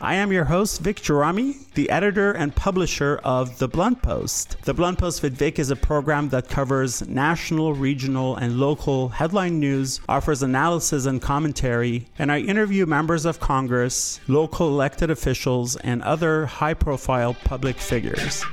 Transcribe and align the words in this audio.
I 0.00 0.16
am 0.16 0.32
your 0.32 0.44
host, 0.44 0.80
Vic 0.80 0.96
Gerami, 0.96 1.72
the 1.74 1.88
editor 1.88 2.32
and 2.32 2.54
publisher 2.54 3.20
of 3.22 3.58
The 3.58 3.68
Blunt 3.68 4.02
Post. 4.02 4.56
The 4.64 4.74
Blunt 4.74 4.98
Post 4.98 5.22
with 5.22 5.36
Vic 5.36 5.58
is 5.58 5.70
a 5.70 5.76
program 5.76 6.28
that 6.30 6.48
covers 6.48 7.06
national, 7.06 7.74
regional, 7.74 8.36
and 8.36 8.58
local 8.58 9.08
headline 9.08 9.60
news, 9.60 10.00
offers 10.08 10.42
analysis 10.42 11.06
and 11.06 11.22
commentary, 11.22 12.06
and 12.18 12.32
I 12.32 12.40
interview 12.40 12.86
members 12.86 13.24
of 13.24 13.38
Congress, 13.38 14.20
local 14.26 14.68
elected 14.68 15.10
officials, 15.10 15.76
and 15.76 16.02
other 16.02 16.46
high 16.46 16.74
profile 16.74 17.34
public 17.44 17.76
figures. 17.76 18.44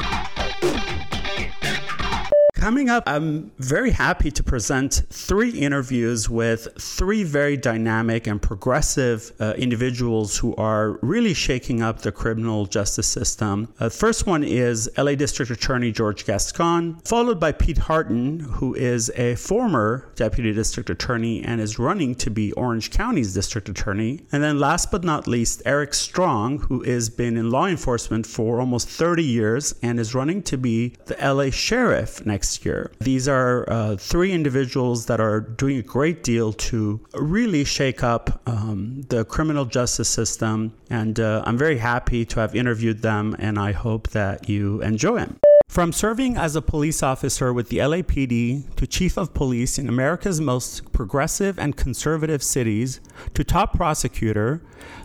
Coming 2.61 2.91
up, 2.91 3.05
I'm 3.07 3.49
very 3.57 3.89
happy 3.89 4.29
to 4.29 4.43
present 4.43 5.01
three 5.09 5.49
interviews 5.49 6.29
with 6.29 6.67
three 6.79 7.23
very 7.23 7.57
dynamic 7.57 8.27
and 8.27 8.39
progressive 8.39 9.31
uh, 9.39 9.55
individuals 9.57 10.37
who 10.37 10.55
are 10.57 10.99
really 11.01 11.33
shaking 11.33 11.81
up 11.81 12.03
the 12.03 12.11
criminal 12.11 12.67
justice 12.67 13.07
system. 13.07 13.73
Uh, 13.79 13.89
first 13.89 14.27
one 14.27 14.43
is 14.43 14.87
LA 14.95 15.15
District 15.15 15.49
Attorney 15.49 15.91
George 15.91 16.23
Gascon, 16.23 17.01
followed 17.03 17.39
by 17.39 17.51
Pete 17.51 17.79
Hardin, 17.79 18.41
who 18.41 18.75
is 18.75 19.09
a 19.15 19.33
former 19.37 20.11
Deputy 20.15 20.53
District 20.53 20.87
Attorney 20.91 21.43
and 21.43 21.59
is 21.59 21.79
running 21.79 22.13
to 22.13 22.29
be 22.29 22.51
Orange 22.51 22.91
County's 22.91 23.33
District 23.33 23.69
Attorney. 23.69 24.27
And 24.31 24.43
then 24.43 24.59
last 24.59 24.91
but 24.91 25.03
not 25.03 25.25
least, 25.25 25.63
Eric 25.65 25.95
Strong, 25.95 26.59
who 26.59 26.83
has 26.83 27.09
been 27.09 27.37
in 27.37 27.49
law 27.49 27.65
enforcement 27.65 28.27
for 28.27 28.59
almost 28.59 28.87
30 28.87 29.23
years 29.23 29.73
and 29.81 29.99
is 29.99 30.13
running 30.13 30.43
to 30.43 30.59
be 30.59 30.89
the 31.07 31.17
LA 31.19 31.49
Sheriff 31.49 32.23
next 32.23 32.50
year. 32.65 32.91
These 32.99 33.27
are 33.27 33.69
uh, 33.69 33.95
three 33.97 34.31
individuals 34.31 35.05
that 35.05 35.19
are 35.19 35.39
doing 35.39 35.77
a 35.77 35.81
great 35.81 36.23
deal 36.23 36.53
to 36.53 36.99
really 37.13 37.63
shake 37.63 38.03
up 38.03 38.41
um, 38.45 39.03
the 39.09 39.25
criminal 39.25 39.65
justice 39.65 40.09
system, 40.09 40.73
and 40.89 41.19
uh, 41.19 41.43
I'm 41.45 41.57
very 41.57 41.77
happy 41.77 42.25
to 42.25 42.39
have 42.39 42.55
interviewed 42.55 43.01
them, 43.01 43.35
and 43.39 43.57
I 43.57 43.71
hope 43.71 44.09
that 44.09 44.49
you 44.49 44.81
enjoy 44.81 45.17
them. 45.17 45.39
From 45.71 45.93
serving 45.93 46.35
as 46.35 46.57
a 46.57 46.61
police 46.61 47.01
officer 47.01 47.53
with 47.53 47.69
the 47.69 47.77
LAPD 47.77 48.75
to 48.75 48.85
chief 48.85 49.15
of 49.15 49.33
police 49.33 49.79
in 49.79 49.87
America's 49.87 50.41
most 50.41 50.91
progressive 50.91 51.57
and 51.57 51.77
conservative 51.77 52.43
cities 52.43 52.99
to 53.35 53.45
top 53.45 53.73
prosecutor, 53.73 54.61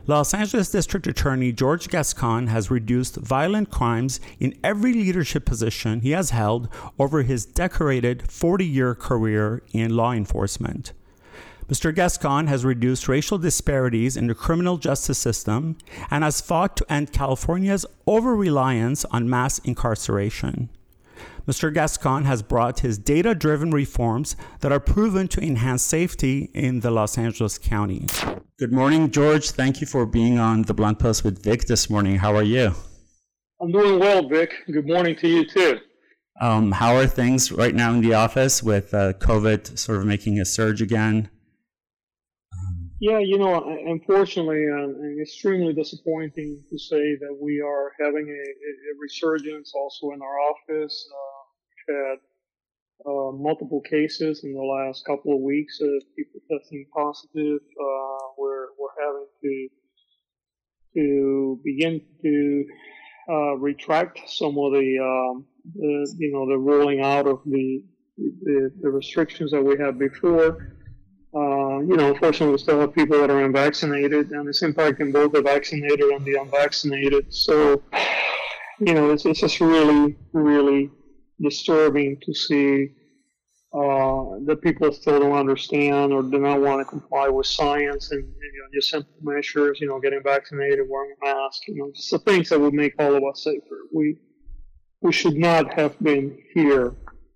Los 0.08 0.34
Angeles 0.34 0.68
District 0.68 1.06
Attorney 1.06 1.52
George 1.52 1.88
Gascon 1.88 2.48
has 2.48 2.68
reduced 2.68 3.14
violent 3.14 3.70
crimes 3.70 4.18
in 4.40 4.58
every 4.64 4.92
leadership 4.92 5.44
position 5.44 6.00
he 6.00 6.10
has 6.10 6.30
held 6.30 6.68
over 6.98 7.22
his 7.22 7.46
decorated 7.46 8.28
40 8.28 8.66
year 8.66 8.96
career 8.96 9.62
in 9.72 9.94
law 9.94 10.10
enforcement. 10.10 10.92
Mr. 11.68 11.92
Gascon 11.92 12.46
has 12.46 12.64
reduced 12.64 13.08
racial 13.08 13.38
disparities 13.38 14.16
in 14.16 14.28
the 14.28 14.34
criminal 14.34 14.76
justice 14.76 15.18
system 15.18 15.76
and 16.10 16.22
has 16.22 16.40
fought 16.40 16.76
to 16.76 16.92
end 16.92 17.12
California's 17.12 17.84
over 18.06 18.36
reliance 18.36 19.04
on 19.06 19.28
mass 19.28 19.58
incarceration. 19.60 20.68
Mr. 21.48 21.74
Gascon 21.74 22.24
has 22.24 22.42
brought 22.42 22.80
his 22.80 22.98
data 22.98 23.34
driven 23.34 23.72
reforms 23.72 24.36
that 24.60 24.70
are 24.70 24.80
proven 24.80 25.26
to 25.28 25.40
enhance 25.40 25.82
safety 25.82 26.50
in 26.54 26.80
the 26.80 26.90
Los 26.90 27.18
Angeles 27.18 27.58
County. 27.58 28.06
Good 28.58 28.72
morning, 28.72 29.10
George. 29.10 29.50
Thank 29.50 29.80
you 29.80 29.86
for 29.88 30.06
being 30.06 30.38
on 30.38 30.62
the 30.62 30.74
Blunt 30.74 31.00
Post 31.00 31.24
with 31.24 31.42
Vic 31.42 31.66
this 31.66 31.90
morning. 31.90 32.16
How 32.16 32.34
are 32.36 32.42
you? 32.42 32.74
I'm 33.60 33.72
doing 33.72 33.98
well, 33.98 34.28
Vic. 34.28 34.52
Good 34.70 34.86
morning 34.86 35.16
to 35.16 35.28
you, 35.28 35.44
too. 35.44 35.78
Um, 36.40 36.72
how 36.72 36.94
are 36.94 37.06
things 37.06 37.50
right 37.50 37.74
now 37.74 37.92
in 37.92 38.02
the 38.02 38.14
office 38.14 38.62
with 38.62 38.92
uh, 38.92 39.14
COVID 39.14 39.78
sort 39.78 39.98
of 39.98 40.06
making 40.06 40.38
a 40.38 40.44
surge 40.44 40.82
again? 40.82 41.30
Yeah, 42.98 43.18
you 43.18 43.36
know, 43.38 43.62
unfortunately, 43.86 44.64
uh, 44.72 45.20
extremely 45.20 45.74
disappointing 45.74 46.62
to 46.70 46.78
say 46.78 47.16
that 47.16 47.36
we 47.38 47.60
are 47.60 47.92
having 48.00 48.26
a, 48.26 48.42
a 48.50 48.92
resurgence 48.98 49.72
also 49.74 50.12
in 50.12 50.22
our 50.22 50.38
office. 50.40 51.06
Uh, 51.12 51.42
we've 51.68 51.96
had 51.96 52.18
uh, 53.04 53.32
multiple 53.32 53.82
cases 53.82 54.44
in 54.44 54.54
the 54.54 54.62
last 54.62 55.04
couple 55.04 55.34
of 55.34 55.42
weeks 55.42 55.78
of 55.82 55.90
people 56.16 56.40
testing 56.50 56.86
positive. 56.94 57.60
Uh, 57.78 58.18
we're 58.38 58.68
we're 58.78 58.96
having 58.98 59.26
to 59.42 59.68
to 60.94 61.60
begin 61.62 62.00
to 62.22 62.64
uh, 63.28 63.56
retract 63.56 64.20
some 64.26 64.56
of 64.56 64.72
the, 64.72 64.98
um, 65.02 65.44
the 65.74 66.14
you 66.18 66.32
know 66.32 66.48
the 66.48 66.56
rolling 66.56 67.02
out 67.02 67.26
of 67.26 67.40
the 67.44 67.84
the, 68.16 68.70
the 68.80 68.88
restrictions 68.88 69.50
that 69.50 69.62
we 69.62 69.76
had 69.76 69.98
before. 69.98 70.72
Uh, 71.76 71.80
you 71.80 71.96
know, 71.96 72.12
unfortunately, 72.12 72.52
we 72.52 72.58
still 72.58 72.80
have 72.80 72.94
people 72.94 73.18
that 73.18 73.30
are 73.30 73.44
unvaccinated, 73.44 74.30
and 74.30 74.48
it's 74.48 74.62
impacting 74.62 75.12
both 75.12 75.32
the 75.32 75.42
vaccinated 75.42 76.00
and 76.00 76.24
the 76.24 76.34
unvaccinated. 76.34 77.32
So, 77.32 77.82
you 78.80 78.94
know, 78.94 79.10
it's, 79.10 79.26
it's 79.26 79.40
just 79.40 79.60
really, 79.60 80.16
really 80.32 80.90
disturbing 81.40 82.18
to 82.22 82.32
see 82.32 82.88
uh, 83.74 84.38
that 84.46 84.60
people 84.62 84.90
still 84.92 85.20
don't 85.20 85.36
understand 85.36 86.12
or 86.12 86.22
do 86.22 86.38
not 86.38 86.60
want 86.60 86.80
to 86.80 86.84
comply 86.84 87.28
with 87.28 87.46
science 87.46 88.10
and 88.10 88.22
you 88.22 88.62
know, 88.62 88.68
just 88.72 88.90
simple 88.90 89.12
measures, 89.20 89.78
you 89.80 89.88
know, 89.88 90.00
getting 90.00 90.22
vaccinated, 90.22 90.86
wearing 90.88 91.14
a 91.20 91.24
mask, 91.26 91.62
you 91.68 91.76
know, 91.76 91.90
just 91.94 92.10
the 92.10 92.18
things 92.20 92.48
that 92.48 92.58
would 92.58 92.74
make 92.74 92.94
all 92.98 93.14
of 93.14 93.22
us 93.24 93.44
safer. 93.44 93.80
We 93.92 94.16
we 95.02 95.12
should 95.12 95.36
not 95.36 95.78
have 95.78 95.98
been 96.00 96.38
here 96.54 96.94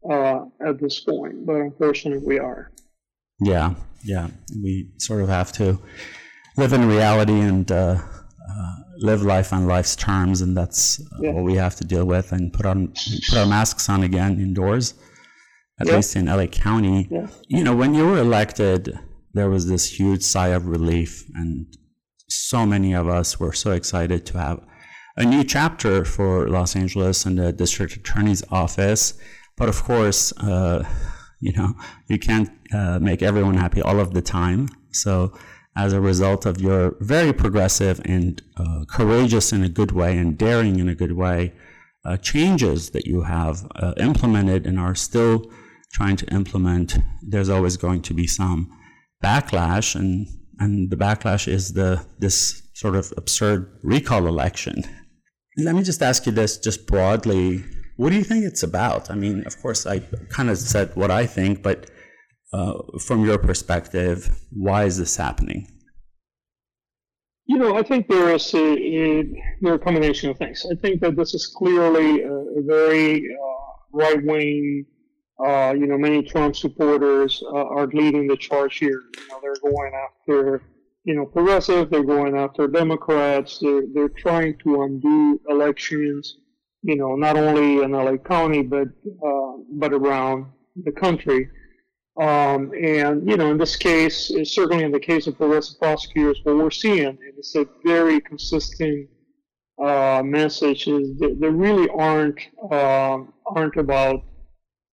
uh, 0.09 0.47
at 0.67 0.81
this 0.81 1.01
point, 1.01 1.45
but 1.45 1.57
unfortunately, 1.57 2.27
we 2.27 2.39
are. 2.39 2.71
Yeah, 3.41 3.75
yeah. 4.05 4.29
We 4.63 4.91
sort 4.99 5.23
of 5.23 5.29
have 5.29 5.53
to 5.53 5.79
live 6.57 6.73
in 6.73 6.87
reality 6.87 7.41
and 7.41 7.71
uh, 7.71 7.99
uh, 8.51 8.75
live 8.99 9.23
life 9.23 9.53
on 9.53 9.67
life's 9.67 9.97
terms, 9.97 10.41
and 10.41 10.57
that's 10.57 11.01
yeah. 11.21 11.33
what 11.33 11.45
we 11.45 11.55
have 11.55 11.77
to 11.77 11.85
deal 11.85 12.05
with. 12.05 12.33
And 12.33 12.53
put 12.53 12.67
on 12.67 12.89
put 13.29 13.39
our 13.39 13.47
masks 13.47 13.89
on 13.89 14.03
again 14.03 14.41
indoors, 14.41 14.95
at 15.81 15.87
yeah. 15.87 15.97
least 15.97 16.17
in 16.17 16.27
LA 16.27 16.47
County. 16.47 17.09
Yeah. 17.11 17.29
You 17.49 17.65
know, 17.65 17.75
when 17.75 17.95
you 17.95 18.07
were 18.07 18.19
elected, 18.19 18.99
there 19.33 19.49
was 19.49 19.69
this 19.69 19.99
huge 19.99 20.23
sigh 20.23 20.49
of 20.49 20.67
relief, 20.67 21.25
and 21.35 21.67
so 22.29 22.67
many 22.67 22.95
of 22.95 23.09
us 23.09 23.41
were 23.41 23.53
so 23.53 23.73
excited 23.73 24.27
to 24.27 24.39
have 24.39 24.61
a 25.17 25.25
new 25.25 25.45
chapter 25.45 26.05
for 26.05 26.49
Los 26.49 26.77
Angeles 26.77 27.27
and 27.27 27.39
the 27.39 27.53
district 27.53 27.95
attorney's 27.97 28.43
office. 28.51 29.15
But 29.57 29.69
of 29.69 29.83
course, 29.83 30.33
uh, 30.39 30.85
you 31.41 31.53
know, 31.53 31.75
you 32.09 32.19
can't 32.19 32.51
uh, 32.73 32.99
make 33.01 33.23
everyone 33.23 33.57
happy 33.57 33.83
all 33.83 33.99
of 34.01 34.13
the 34.13 34.23
time. 34.23 34.69
So, 34.93 35.33
as 35.77 35.93
a 35.93 36.01
result 36.01 36.47
of 36.47 36.61
your 36.61 36.97
very 37.01 37.33
progressive 37.33 38.01
and 38.05 38.43
uh, 38.57 38.85
courageous 38.89 39.53
in 39.53 39.63
a 39.63 39.69
good 39.69 39.93
way 39.93 40.19
and 40.19 40.37
daring 40.37 40.79
in 40.79 40.89
a 40.89 40.95
good 40.95 41.13
way 41.13 41.53
uh, 42.05 42.17
changes 42.17 42.91
that 42.91 43.07
you 43.07 43.23
have 43.23 43.67
uh, 43.77 43.95
implemented 43.97 44.67
and 44.67 44.79
are 44.79 44.95
still 44.95 45.51
trying 45.93 46.17
to 46.17 46.27
implement, 46.27 46.99
there's 47.23 47.49
always 47.49 47.77
going 47.77 48.03
to 48.03 48.15
be 48.15 48.27
some 48.27 48.71
backlash, 49.23 49.95
and 49.95 50.27
and 50.59 50.91
the 50.91 50.97
backlash 50.97 51.49
is 51.49 51.73
the 51.73 52.05
this 52.19 52.63
sort 52.75 52.97
of 52.97 53.13
absurd 53.17 53.79
recall 53.83 54.27
election. 54.27 54.83
Let 55.59 55.75
me 55.75 55.83
just 55.83 56.03
ask 56.03 56.27
you 56.27 56.33
this, 56.33 56.59
just 56.59 56.87
broadly 56.87 57.65
what 58.01 58.13
do 58.13 58.17
you 58.17 58.25
think 58.25 58.47
it's 58.47 58.63
about? 58.63 59.11
I 59.11 59.15
mean, 59.15 59.47
of 59.47 59.61
course, 59.61 59.85
I 59.85 59.99
kind 60.31 60.49
of 60.49 60.57
said 60.57 60.91
what 60.97 61.11
I 61.11 61.27
think, 61.27 61.63
but 61.63 61.91
uh, 62.51 62.79
from 62.99 63.27
your 63.27 63.37
perspective, 63.37 64.41
why 64.51 64.85
is 64.85 64.97
this 64.97 65.15
happening? 65.17 65.69
You 67.45 67.59
know, 67.59 67.77
I 67.77 67.83
think 67.83 68.09
there 68.09 68.35
is 68.35 68.55
a, 68.55 68.59
a, 68.59 69.23
there 69.61 69.73
are 69.73 69.75
a 69.75 69.79
combination 69.79 70.31
of 70.31 70.39
things. 70.39 70.65
I 70.73 70.77
think 70.77 71.03
that 71.03 71.15
this 71.15 71.35
is 71.35 71.47
clearly 71.47 72.23
a, 72.23 72.33
a 72.33 72.63
very 72.63 73.19
uh, 73.19 73.73
right 73.93 74.25
wing. 74.25 74.87
Uh, 75.45 75.75
you 75.79 75.87
know, 75.87 75.99
many 75.99 76.23
Trump 76.23 76.57
supporters 76.57 77.43
uh, 77.53 77.77
are 77.77 77.87
leading 77.89 78.27
the 78.27 78.37
charge 78.39 78.79
here. 78.79 79.03
You 79.19 79.29
know, 79.29 79.41
they're 79.43 79.71
going 79.71 79.93
after 80.07 80.63
you 81.05 81.15
know 81.17 81.27
progressive. 81.27 81.91
They're 81.91 82.11
going 82.17 82.35
after 82.35 82.67
Democrats. 82.67 83.59
They're 83.59 83.83
they're 83.93 84.17
trying 84.25 84.57
to 84.65 84.83
undo 84.85 85.39
elections 85.51 86.37
you 86.83 86.97
know, 86.97 87.15
not 87.15 87.37
only 87.37 87.83
in 87.83 87.93
LA 87.93 88.17
County, 88.17 88.63
but, 88.63 88.89
uh, 89.25 89.53
but 89.73 89.93
around 89.93 90.47
the 90.85 90.93
country. 90.93 91.49
Um, 92.21 92.73
and, 92.73 93.29
you 93.29 93.37
know, 93.37 93.51
in 93.51 93.59
this 93.59 93.77
case, 93.77 94.33
certainly 94.45 94.85
in 94.85 94.93
the 94.93 95.01
case 95.01 95.27
of 95.27 95.37
progressive 95.37 95.79
prosecutors, 95.79 96.41
what 96.43 96.57
we're 96.57 96.71
seeing, 96.71 97.07
and 97.07 97.35
it's 97.39 97.55
a 97.55 97.67
very 97.85 98.21
consistent 98.21 99.09
uh, 99.83 100.23
message, 100.25 100.87
is 100.87 101.19
that 101.19 101.39
there 101.41 101.53
really 101.53 101.89
aren't, 101.91 102.41
um, 102.73 103.33
aren't 103.47 103.77
about, 103.77 104.23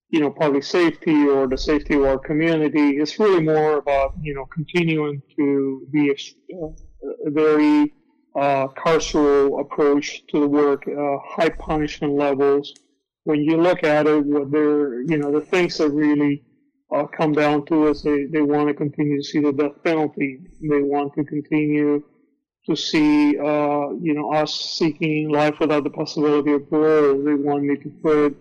you 0.10 0.19
know, 0.22 0.30
public 0.30 0.63
safety 0.63 1.28
or 1.28 1.48
the 1.48 1.57
safety 1.57 1.95
of 1.95 2.04
our 2.04 2.18
community. 2.18 2.98
It's 2.98 3.19
really 3.19 3.44
more 3.44 3.78
about, 3.78 4.13
you 4.22 4.34
know, 4.34 4.45
continuing 4.45 5.22
to 5.38 5.88
be 5.92 6.12
a 6.12 7.30
very 7.30 7.94
uh, 8.38 8.68
carceral 8.68 9.60
approach 9.60 10.25
to 10.28 10.39
the 10.39 10.48
work, 10.48 10.88
uh, 10.88 11.18
high 11.25 11.50
punishment 11.50 12.13
levels. 12.13 12.74
When 13.24 13.42
you 13.42 13.57
look 13.57 13.84
at 13.84 14.07
it, 14.07 14.25
what 14.25 14.51
they're, 14.51 15.01
you 15.01 15.18
know, 15.18 15.31
the 15.31 15.42
things 15.42 15.78
that 15.80 15.89
really 15.89 16.44
uh, 16.95 17.07
come 17.07 17.34
down 17.34 17.66
to 17.66 17.88
is 17.88 18.04
they, 18.04 18.25
they 18.25 18.42
want 18.42 18.68
to 18.68 18.74
continue 18.74 19.18
to 19.18 19.24
see 19.24 19.39
the 19.39 19.51
death 19.51 19.84
penalty. 19.84 20.39
They 20.62 20.81
want 20.81 21.13
to 21.16 21.24
continue 21.24 22.04
to 22.68 22.75
see, 22.75 23.38
uh, 23.38 23.89
you 24.00 24.13
know, 24.13 24.31
us 24.34 24.54
seeking 24.54 25.30
life 25.30 25.56
without 25.60 25.84
the 25.84 25.89
possibility 25.89 26.54
of 26.54 26.69
parole. 26.69 27.24
They 27.24 27.34
want 27.34 27.63
me 27.63 27.75
to 27.78 27.89
put 28.04 28.38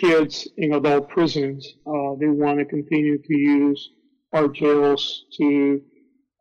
kids 0.00 0.48
in 0.56 0.74
adult 0.74 1.08
prisons. 1.08 1.66
Uh, 1.86 2.14
they 2.18 2.28
want 2.28 2.58
to 2.58 2.64
continue 2.64 3.18
to 3.18 3.36
use 3.36 3.90
our 4.32 4.48
jails 4.48 5.24
to 5.38 5.80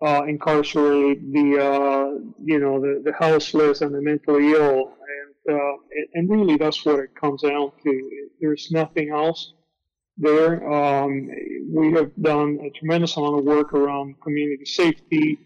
uh, 0.01 0.23
incarcerate 0.27 1.31
the, 1.33 1.57
uh, 1.59 2.19
you 2.43 2.59
know, 2.59 2.79
the, 2.79 3.01
the 3.03 3.13
houseless 3.13 3.81
and 3.81 3.93
the 3.93 4.01
mentally 4.01 4.51
ill. 4.51 4.93
And, 5.45 5.57
uh, 5.57 5.73
and 6.13 6.29
really 6.29 6.57
that's 6.57 6.85
what 6.85 6.99
it 6.99 7.15
comes 7.15 7.41
down 7.41 7.71
to. 7.83 8.09
There's 8.39 8.69
nothing 8.71 9.09
else 9.09 9.53
there. 10.17 10.69
Um, 10.71 11.29
we 11.73 11.91
have 11.93 12.11
done 12.21 12.59
a 12.63 12.69
tremendous 12.77 13.17
amount 13.17 13.39
of 13.39 13.45
work 13.45 13.73
around 13.73 14.15
community 14.21 14.65
safety, 14.65 15.37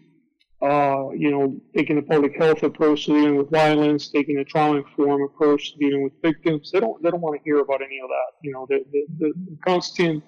uh, 0.62 1.10
you 1.10 1.30
know, 1.30 1.60
taking 1.76 1.98
a 1.98 2.02
public 2.02 2.36
health 2.36 2.62
approach 2.62 3.06
to 3.06 3.12
dealing 3.12 3.36
with 3.36 3.50
violence, 3.50 4.08
taking 4.08 4.38
a 4.38 4.44
trauma-informed 4.44 5.28
approach 5.30 5.72
to 5.72 5.78
dealing 5.78 6.02
with 6.04 6.12
victims. 6.22 6.70
They 6.72 6.80
don't, 6.80 7.02
they 7.02 7.10
don't 7.10 7.20
want 7.20 7.36
to 7.38 7.44
hear 7.44 7.58
about 7.58 7.82
any 7.82 7.98
of 8.00 8.08
that. 8.08 8.30
You 8.42 8.52
know, 8.52 8.66
the, 8.68 8.84
the, 8.92 9.06
the 9.18 9.32
constant 9.64 10.22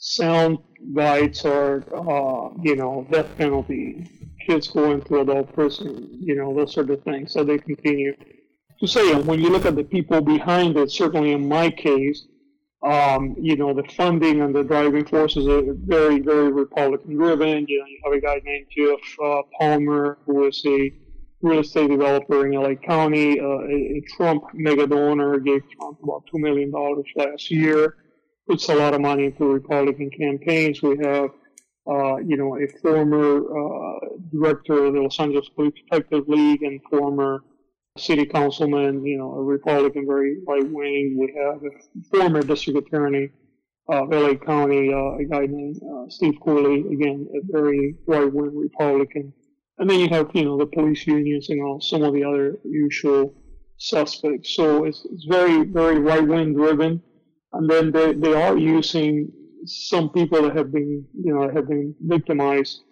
sound 0.00 0.58
bites 0.80 1.44
are, 1.44 1.84
uh, 1.94 2.50
you 2.62 2.74
know, 2.74 3.06
death 3.10 3.28
penalty, 3.36 4.08
kids 4.46 4.66
going 4.68 5.02
to 5.02 5.20
adult 5.20 5.52
prison, 5.52 6.08
you 6.10 6.34
know, 6.34 6.54
those 6.54 6.72
sort 6.72 6.90
of 6.90 7.02
things. 7.04 7.32
So 7.32 7.44
they 7.44 7.58
continue 7.58 8.14
to 8.80 8.86
say, 8.88 9.14
when 9.14 9.40
you 9.40 9.50
look 9.50 9.66
at 9.66 9.76
the 9.76 9.84
people 9.84 10.22
behind 10.22 10.76
it, 10.78 10.90
certainly 10.90 11.32
in 11.32 11.46
my 11.46 11.70
case, 11.70 12.26
um, 12.82 13.36
you 13.38 13.56
know, 13.56 13.74
the 13.74 13.84
funding 13.94 14.40
and 14.40 14.54
the 14.54 14.64
driving 14.64 15.04
forces 15.04 15.46
are 15.46 15.74
very, 15.74 16.20
very 16.20 16.50
Republican 16.50 17.14
driven. 17.14 17.66
You 17.68 17.80
know, 17.80 17.86
you 17.86 18.00
have 18.04 18.14
a 18.14 18.20
guy 18.20 18.40
named 18.42 18.66
Geoff 18.74 19.00
uh, 19.22 19.42
Palmer, 19.58 20.16
who 20.24 20.46
is 20.46 20.62
a 20.66 20.90
real 21.42 21.60
estate 21.60 21.90
developer 21.90 22.46
in 22.46 22.52
LA 22.52 22.74
County, 22.76 23.38
uh, 23.38 23.44
a, 23.44 23.98
a, 23.98 24.02
Trump 24.16 24.44
mega 24.54 24.86
donor, 24.86 25.38
gave 25.40 25.60
Trump 25.78 25.98
about 26.02 26.24
$2 26.32 26.40
million 26.40 26.72
last 27.16 27.50
year, 27.50 27.96
puts 28.50 28.68
a 28.68 28.74
lot 28.74 28.94
of 28.94 29.00
money 29.00 29.26
into 29.26 29.44
Republican 29.44 30.10
campaigns. 30.10 30.82
We 30.82 30.98
have, 31.04 31.30
uh, 31.88 32.16
you 32.16 32.36
know, 32.36 32.58
a 32.58 32.66
former 32.82 33.36
uh, 33.38 33.98
director 34.32 34.86
of 34.86 34.94
the 34.94 35.02
Los 35.02 35.20
Angeles 35.20 35.48
Police 35.50 35.74
Protective 35.88 36.28
League 36.28 36.64
and 36.64 36.80
former 36.90 37.44
city 37.96 38.26
councilman, 38.26 39.04
you 39.06 39.18
know, 39.18 39.30
a 39.34 39.42
Republican, 39.42 40.04
very 40.04 40.38
right 40.48 40.68
wing. 40.68 41.16
We 41.16 41.32
have 41.40 41.62
a 41.62 41.72
former 42.10 42.42
district 42.42 42.88
attorney 42.88 43.28
of 43.88 44.10
LA 44.10 44.34
County, 44.34 44.92
uh, 44.92 45.22
a 45.22 45.24
guy 45.30 45.46
named 45.46 45.80
uh, 45.84 46.08
Steve 46.08 46.34
Cooley, 46.42 46.80
again, 46.92 47.28
a 47.32 47.52
very 47.52 47.94
right 48.08 48.32
wing 48.32 48.56
Republican. 48.56 49.32
And 49.78 49.88
then 49.88 50.00
you 50.00 50.08
have, 50.08 50.28
you 50.34 50.44
know, 50.44 50.58
the 50.58 50.66
police 50.66 51.06
unions 51.06 51.50
and 51.50 51.62
all 51.62 51.80
some 51.80 52.02
of 52.02 52.14
the 52.14 52.24
other 52.24 52.58
usual 52.64 53.32
suspects. 53.76 54.56
So 54.56 54.86
it's, 54.86 55.06
it's 55.12 55.24
very, 55.26 55.62
very 55.66 56.00
right 56.00 56.26
wing 56.26 56.52
driven. 56.54 57.00
And 57.52 57.68
then 57.68 57.90
they, 57.90 58.12
they 58.12 58.34
are 58.34 58.56
using 58.56 59.30
some 59.64 60.10
people 60.10 60.42
that 60.42 60.56
have 60.56 60.72
been, 60.72 61.04
you 61.14 61.34
know, 61.34 61.50
have 61.50 61.68
been 61.68 61.94
victimized 62.00 62.82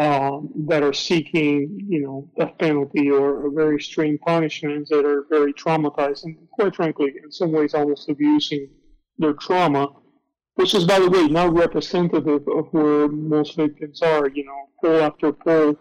um, 0.00 0.50
that 0.68 0.82
are 0.82 0.92
seeking, 0.92 1.78
you 1.88 2.02
know, 2.02 2.30
death 2.38 2.56
penalty 2.58 3.10
or, 3.10 3.50
very 3.52 3.76
extreme 3.76 4.18
punishments 4.18 4.88
that 4.90 5.04
are 5.04 5.26
very 5.28 5.52
traumatized 5.52 6.24
and 6.24 6.36
quite 6.52 6.74
frankly, 6.74 7.12
in 7.22 7.30
some 7.30 7.52
ways 7.52 7.74
almost 7.74 8.08
abusing 8.08 8.68
their 9.18 9.34
trauma, 9.34 9.88
which 10.54 10.74
is, 10.74 10.84
by 10.84 10.98
the 10.98 11.10
way, 11.10 11.26
not 11.28 11.52
representative 11.52 12.42
of 12.48 12.68
where 12.70 13.08
most 13.08 13.56
victims 13.56 14.00
are. 14.00 14.28
You 14.28 14.44
know, 14.44 14.68
poll 14.82 15.02
after 15.02 15.32
poll 15.32 15.76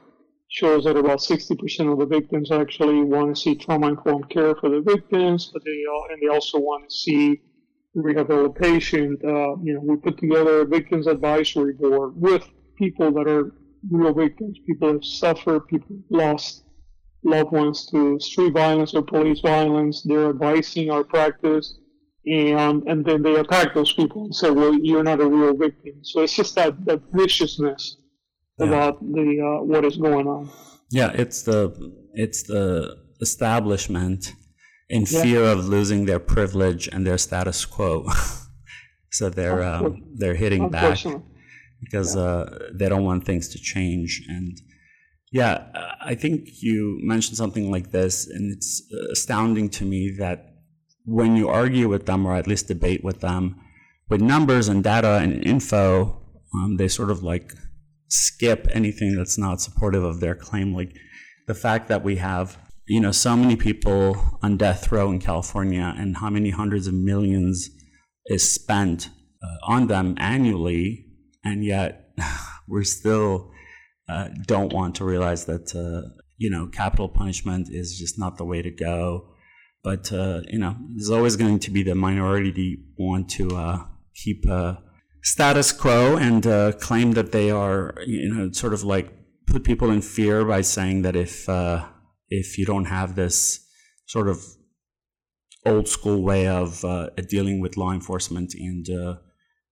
shows 0.50 0.84
that 0.84 0.98
about 0.98 1.20
60% 1.20 1.92
of 1.92 2.00
the 2.00 2.06
victims 2.06 2.52
actually 2.52 3.02
want 3.04 3.34
to 3.34 3.42
see 3.42 3.56
trauma-informed 3.56 4.30
care 4.30 4.54
for 4.56 4.70
the 4.70 4.82
victims, 4.82 5.50
but 5.54 5.64
they 5.64 5.84
and 6.12 6.22
they 6.22 6.28
also 6.28 6.60
want 6.60 6.90
to 6.90 6.94
see 6.94 7.40
rehabilitation. 7.96 9.18
Uh, 9.24 9.58
you 9.62 9.74
know, 9.74 9.82
we 9.82 9.96
put 9.98 10.18
together 10.18 10.62
a 10.62 10.66
victims 10.66 11.08
advisory 11.08 11.74
board 11.74 12.14
with 12.16 12.48
people 12.78 13.12
that 13.12 13.28
are 13.28 13.54
real 13.90 14.14
victims. 14.14 14.58
People 14.66 14.94
have 14.94 15.06
suffered, 15.06 15.68
people 15.68 15.98
lost 16.10 16.64
loved 17.24 17.52
ones 17.52 17.86
to 17.88 18.20
street 18.20 18.54
violence 18.54 18.94
or 18.94 19.02
police 19.02 19.40
violence. 19.40 20.02
They're 20.04 20.30
advising 20.30 20.90
our 20.90 21.04
practice, 21.04 21.78
and 22.26 22.84
and 22.88 23.06
then 23.06 23.22
they 23.22 23.36
attack 23.36 23.74
those 23.74 23.94
people 23.94 24.26
and 24.26 24.36
say, 24.36 24.50
"Well, 24.50 24.74
you're 24.74 25.04
not 25.04 25.20
a 25.22 25.28
real 25.28 25.56
victim." 25.56 26.04
So 26.04 26.22
it's 26.22 26.36
just 26.36 26.56
that 26.56 26.86
that 26.86 27.02
viciousness 27.12 27.98
yeah. 28.58 28.68
about 28.68 29.00
the 29.02 29.60
uh, 29.60 29.64
what 29.64 29.86
is 29.86 29.98
going 29.98 30.28
on. 30.28 30.50
Yeah, 30.90 31.12
it's 31.14 31.44
the 31.44 31.94
it's 32.14 32.44
the 32.44 32.98
establishment 33.22 34.34
in 34.92 35.06
yeah. 35.10 35.24
fear 35.24 35.44
of 35.44 35.68
losing 35.68 36.06
their 36.06 36.20
privilege 36.20 36.88
and 36.92 37.08
their 37.08 37.18
status 37.18 37.66
quo. 37.66 38.06
so 39.12 39.30
they're 39.30 39.64
um, 39.64 40.04
they're 40.14 40.36
hitting 40.36 40.70
back 40.70 41.00
because 41.80 42.16
yeah. 42.16 42.22
uh, 42.22 42.60
they 42.74 42.90
don't 42.90 43.06
want 43.06 43.26
things 43.26 43.48
to 43.54 43.58
change. 43.58 44.22
And 44.28 44.60
yeah, 45.32 45.54
I 46.02 46.14
think 46.16 46.50
you 46.62 47.00
mentioned 47.02 47.38
something 47.38 47.72
like 47.72 47.92
this, 47.92 48.28
and 48.28 48.54
it's 48.54 48.84
astounding 49.12 49.70
to 49.70 49.86
me 49.86 50.14
that 50.20 50.40
when 51.06 51.36
you 51.38 51.48
argue 51.48 51.88
with 51.88 52.06
them, 52.06 52.26
or 52.26 52.36
at 52.36 52.46
least 52.46 52.68
debate 52.68 53.04
with 53.04 53.22
them, 53.22 53.56
with 54.10 54.22
numbers 54.22 54.68
and 54.68 54.84
data 54.84 55.20
and 55.24 55.44
info, 55.46 56.22
um, 56.54 56.76
they 56.76 56.90
sort 56.90 57.10
of 57.10 57.24
like 57.24 57.54
skip 58.10 58.68
anything 58.72 59.16
that's 59.16 59.38
not 59.38 59.62
supportive 59.62 60.04
of 60.04 60.20
their 60.20 60.36
claim. 60.36 60.76
Like 60.76 60.94
the 61.48 61.56
fact 61.56 61.88
that 61.88 62.04
we 62.04 62.18
have, 62.18 62.58
you 62.92 63.00
know, 63.00 63.12
so 63.12 63.36
many 63.36 63.56
people 63.56 64.40
on 64.42 64.58
death 64.58 64.92
row 64.92 65.10
in 65.12 65.20
California, 65.20 65.94
and 65.98 66.18
how 66.18 66.30
many 66.30 66.50
hundreds 66.50 66.88
of 66.88 66.94
millions 66.94 67.70
is 68.26 68.44
spent 68.60 69.10
uh, 69.44 69.74
on 69.74 69.88
them 69.88 70.16
annually 70.18 71.12
and 71.44 71.64
yet 71.64 72.14
we're 72.68 72.84
still 72.84 73.52
uh, 74.10 74.30
don't 74.46 74.74
want 74.74 74.96
to 74.96 75.06
realize 75.06 75.46
that 75.46 75.76
uh, 75.76 76.10
you 76.38 76.50
know 76.50 76.68
capital 76.68 77.10
punishment 77.10 77.68
is 77.72 77.98
just 77.98 78.20
not 78.20 78.38
the 78.38 78.46
way 78.46 78.62
to 78.62 78.72
go. 78.72 79.28
But 79.84 80.12
uh, 80.14 80.42
you 80.48 80.60
know, 80.60 80.76
there's 80.96 81.10
always 81.10 81.36
going 81.36 81.60
to 81.60 81.72
be 81.72 81.84
the 81.84 81.96
minority 81.96 82.84
want 82.98 83.30
to 83.32 83.56
uh, 83.56 83.86
keep 84.14 84.48
uh, 84.48 84.76
status 85.24 85.72
quo 85.72 86.18
and 86.18 86.44
claim 86.80 87.14
that 87.14 87.32
they 87.32 87.50
are 87.50 87.96
you 88.06 88.34
know 88.34 88.52
sort 88.52 88.74
of 88.74 88.84
like 88.84 89.12
put 89.48 89.64
people 89.64 89.90
in 89.90 90.02
fear 90.02 90.46
by 90.46 90.62
saying 90.62 91.02
that 91.02 91.16
if 91.16 91.48
if 92.32 92.58
you 92.58 92.66
don't 92.66 92.86
have 92.86 93.16
this 93.16 93.64
sort 94.08 94.28
of 94.28 94.44
old 95.66 95.88
school 95.88 96.24
way 96.24 96.48
of 96.48 96.84
dealing 97.28 97.60
with 97.60 97.78
law 97.78 97.92
enforcement 97.92 98.56
and 98.56 98.88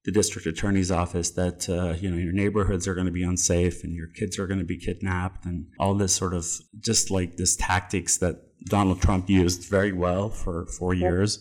the 0.06 0.12
district 0.12 0.48
attorney's 0.48 0.92
office 0.92 1.32
that 1.32 1.70
uh, 1.70 1.94
you 2.00 2.10
know 2.10 2.18
your 2.18 2.34
neighborhoods 2.34 2.88
are 2.88 2.96
going 2.96 3.06
to 3.06 3.12
be 3.12 3.24
unsafe 3.24 3.84
and 3.84 3.94
your 3.96 4.08
kids 4.08 4.40
are 4.40 4.48
going 4.48 4.60
to 4.60 4.66
be 4.66 4.78
kidnapped 4.78 5.46
and 5.46 5.68
all 5.80 5.94
this 5.94 6.14
sort 6.14 6.34
of 6.34 6.46
just 6.80 7.12
like 7.12 7.38
this 7.38 7.56
tactics 7.56 8.18
that 8.18 8.36
Donald 8.66 9.02
Trump 9.02 9.30
used 9.30 9.70
very 9.70 9.92
well 9.92 10.30
for 10.30 10.66
four 10.66 10.94
yep. 10.94 11.02
years. 11.02 11.40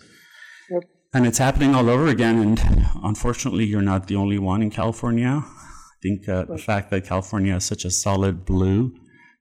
Yep. 0.70 0.82
And 1.14 1.26
it's 1.26 1.38
happening 1.38 1.74
all 1.74 1.88
over 1.88 2.08
again. 2.08 2.38
And 2.38 2.86
unfortunately, 3.02 3.64
you're 3.64 3.80
not 3.80 4.06
the 4.06 4.16
only 4.16 4.38
one 4.38 4.60
in 4.62 4.70
California. 4.70 5.42
I 5.44 5.96
think 6.02 6.28
uh, 6.28 6.44
the 6.44 6.58
fact 6.58 6.90
that 6.90 7.06
California 7.06 7.56
is 7.56 7.64
such 7.64 7.84
a 7.84 7.90
solid 7.90 8.44
blue 8.44 8.94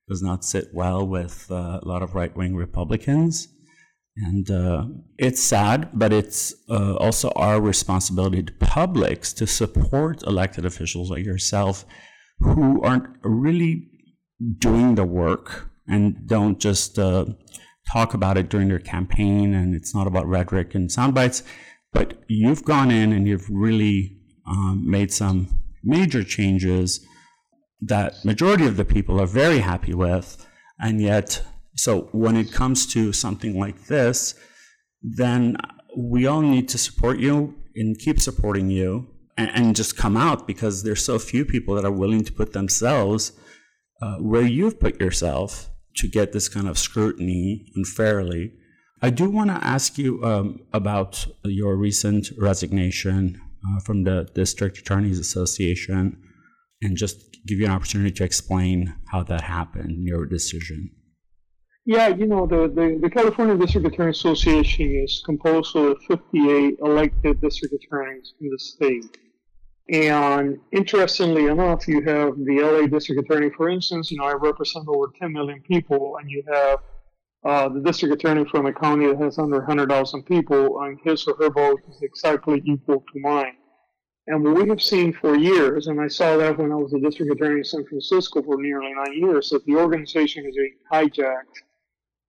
does 0.08 0.22
not 0.22 0.46
sit 0.46 0.70
well 0.74 1.06
with 1.06 1.48
uh, 1.52 1.80
a 1.82 1.88
lot 1.88 2.02
of 2.02 2.16
right 2.16 2.36
wing 2.36 2.56
Republicans. 2.56 3.48
And 4.16 4.50
uh, 4.50 4.86
it's 5.20 5.42
sad, 5.42 5.90
but 5.94 6.12
it's 6.12 6.56
uh, 6.70 6.96
also 6.96 7.30
our 7.36 7.62
responsibility 7.62 8.42
to 8.42 8.54
publics 8.54 9.32
to 9.34 9.46
support 9.46 10.24
elected 10.24 10.66
officials 10.66 11.12
like 11.12 11.24
yourself 11.24 11.86
who 12.40 12.82
aren't 12.82 13.08
really 13.24 13.90
doing 14.58 14.96
the 14.96 15.04
work 15.04 15.70
and 15.88 16.28
don't 16.28 16.60
just 16.60 16.98
uh, 16.98 17.26
talk 17.92 18.14
about 18.14 18.38
it 18.38 18.50
during 18.50 18.70
their 18.70 18.80
campaign. 18.80 19.54
And 19.54 19.76
it's 19.76 19.94
not 19.94 20.08
about 20.08 20.28
rhetoric 20.28 20.74
and 20.74 20.92
sound 20.92 21.14
bites, 21.14 21.44
but 21.94 22.24
you've 22.28 22.64
gone 22.64 22.90
in 22.90 23.14
and 23.14 23.28
you've 23.28 23.50
really 23.50 24.18
um, 24.48 24.84
made 24.90 25.12
some 25.12 25.62
major 25.84 26.24
changes 26.24 27.06
that 27.82 28.24
majority 28.26 28.66
of 28.66 28.78
the 28.78 28.86
people 28.86 29.22
are 29.22 29.28
very 29.28 29.60
happy 29.60 29.94
with, 29.94 30.46
and 30.80 31.02
yet 31.02 31.44
so 31.78 32.10
when 32.12 32.36
it 32.36 32.52
comes 32.52 32.92
to 32.94 33.14
something 33.14 33.58
like 33.58 33.86
this, 33.86 34.36
then 35.02 35.58
we 35.96 36.26
all 36.26 36.42
need 36.42 36.68
to 36.70 36.78
support 36.78 37.20
you 37.20 37.56
and 37.76 37.98
keep 38.00 38.20
supporting 38.20 38.70
you 38.70 39.08
and, 39.38 39.52
and 39.54 39.76
just 39.76 39.96
come 39.96 40.18
out 40.18 40.48
because 40.48 40.84
there's 40.84 41.06
so 41.06 41.20
few 41.20 41.46
people 41.46 41.76
that 41.76 41.86
are 41.86 41.92
willing 41.92 42.24
to 42.24 42.34
put 42.34 42.54
themselves 42.54 43.32
uh, 44.02 44.18
where 44.18 44.42
you've 44.42 44.80
put 44.80 45.00
yourself 45.00 45.70
to 45.96 46.08
get 46.08 46.32
this 46.32 46.50
kind 46.50 46.68
of 46.68 46.78
scrutiny 46.78 47.66
unfairly. 47.76 48.54
I 49.02 49.12
do 49.12 49.30
want 49.30 49.52
to 49.52 49.64
ask 49.64 49.98
you 50.00 50.24
um, 50.24 50.62
about 50.74 51.28
your 51.44 51.76
recent 51.76 52.30
resignation 52.40 53.40
uh, 53.68 53.80
from 53.82 54.04
the 54.04 54.28
District 54.34 54.78
Attorneys 54.80 55.20
Association 55.20 56.22
and 56.82 56.98
just 56.98 57.38
give 57.46 57.60
you 57.60 57.66
an 57.66 57.72
opportunity 57.72 58.12
to 58.12 58.24
explain 58.24 58.96
how 59.12 59.24
that 59.24 59.42
happened, 59.42 60.08
your 60.08 60.26
decision. 60.26 60.92
Yeah, 61.86 62.10
you 62.10 62.28
know, 62.28 62.46
the, 62.46 62.68
the, 62.68 63.00
the 63.02 63.10
California 63.10 63.56
District 63.56 63.88
Attorney 63.88 64.12
Association 64.12 65.04
is 65.04 65.24
composed 65.26 65.76
of 65.76 65.98
58 66.08 66.80
elected 66.84 67.40
district 67.40 67.74
attorneys 67.76 68.34
in 68.42 68.50
the 68.50 68.60
state. 68.60 69.18
And 69.90 70.60
interestingly 70.74 71.46
enough, 71.46 71.88
you 71.88 72.02
have 72.02 72.36
the 72.36 72.60
LA 72.62 72.88
District 72.88 73.22
Attorney, 73.22 73.50
for 73.56 73.70
instance, 73.70 74.12
you 74.12 74.18
know, 74.18 74.26
I 74.26 74.34
represent 74.34 74.86
over 74.90 75.14
10 75.18 75.32
million 75.32 75.62
people, 75.62 76.18
and 76.20 76.30
you 76.30 76.44
have 76.52 76.80
uh, 77.46 77.70
the 77.70 77.80
district 77.80 78.14
attorney 78.14 78.44
from 78.52 78.66
a 78.66 78.74
county 78.74 79.08
that 79.08 79.18
has 79.20 79.38
under 79.40 79.60
100,000 79.60 80.24
people, 80.24 80.82
and 80.82 81.00
his 81.06 81.26
or 81.26 81.36
her 81.38 81.50
vote 81.50 81.80
is 81.90 82.02
exactly 82.02 82.62
equal 82.66 83.06
to 83.14 83.20
mine. 83.22 83.56
And 84.30 84.44
what 84.44 84.56
we 84.56 84.68
have 84.68 84.82
seen 84.82 85.14
for 85.14 85.38
years, 85.38 85.88
and 85.88 86.02
I 86.02 86.10
saw 86.10 86.36
that 86.36 86.58
when 86.58 86.74
I 86.74 86.76
was 86.76 86.92
the 86.92 87.00
district 87.00 87.32
attorney 87.32 87.60
in 87.60 87.64
San 87.64 87.86
Francisco 87.86 88.44
for 88.44 88.62
nearly 88.62 88.94
nine 88.94 89.14
years, 89.14 89.50
that 89.52 89.66
the 89.66 89.76
organization 89.76 90.46
is 90.46 90.56
being 90.56 90.78
hijacked 90.92 91.62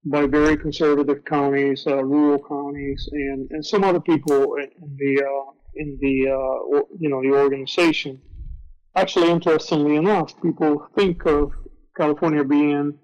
by 0.05 0.25
very 0.25 0.55
conservative 0.55 1.25
counties, 1.25 1.85
uh, 1.85 2.01
rural 2.01 2.41
counties, 2.47 3.09
and, 3.11 3.51
and 3.51 3.65
some 3.65 3.83
other 3.83 3.99
people 3.99 4.55
in 4.55 4.69
the 4.97 5.23
uh, 5.23 5.51
in 5.75 5.97
the 6.01 6.29
uh, 6.29 6.83
you 6.97 7.09
know 7.09 7.21
the 7.21 7.37
organization. 7.37 8.21
Actually, 8.95 9.29
interestingly 9.29 9.97
enough, 9.97 10.41
people 10.41 10.87
think 10.95 11.25
of 11.25 11.51
California 11.97 12.45
being 12.45 12.97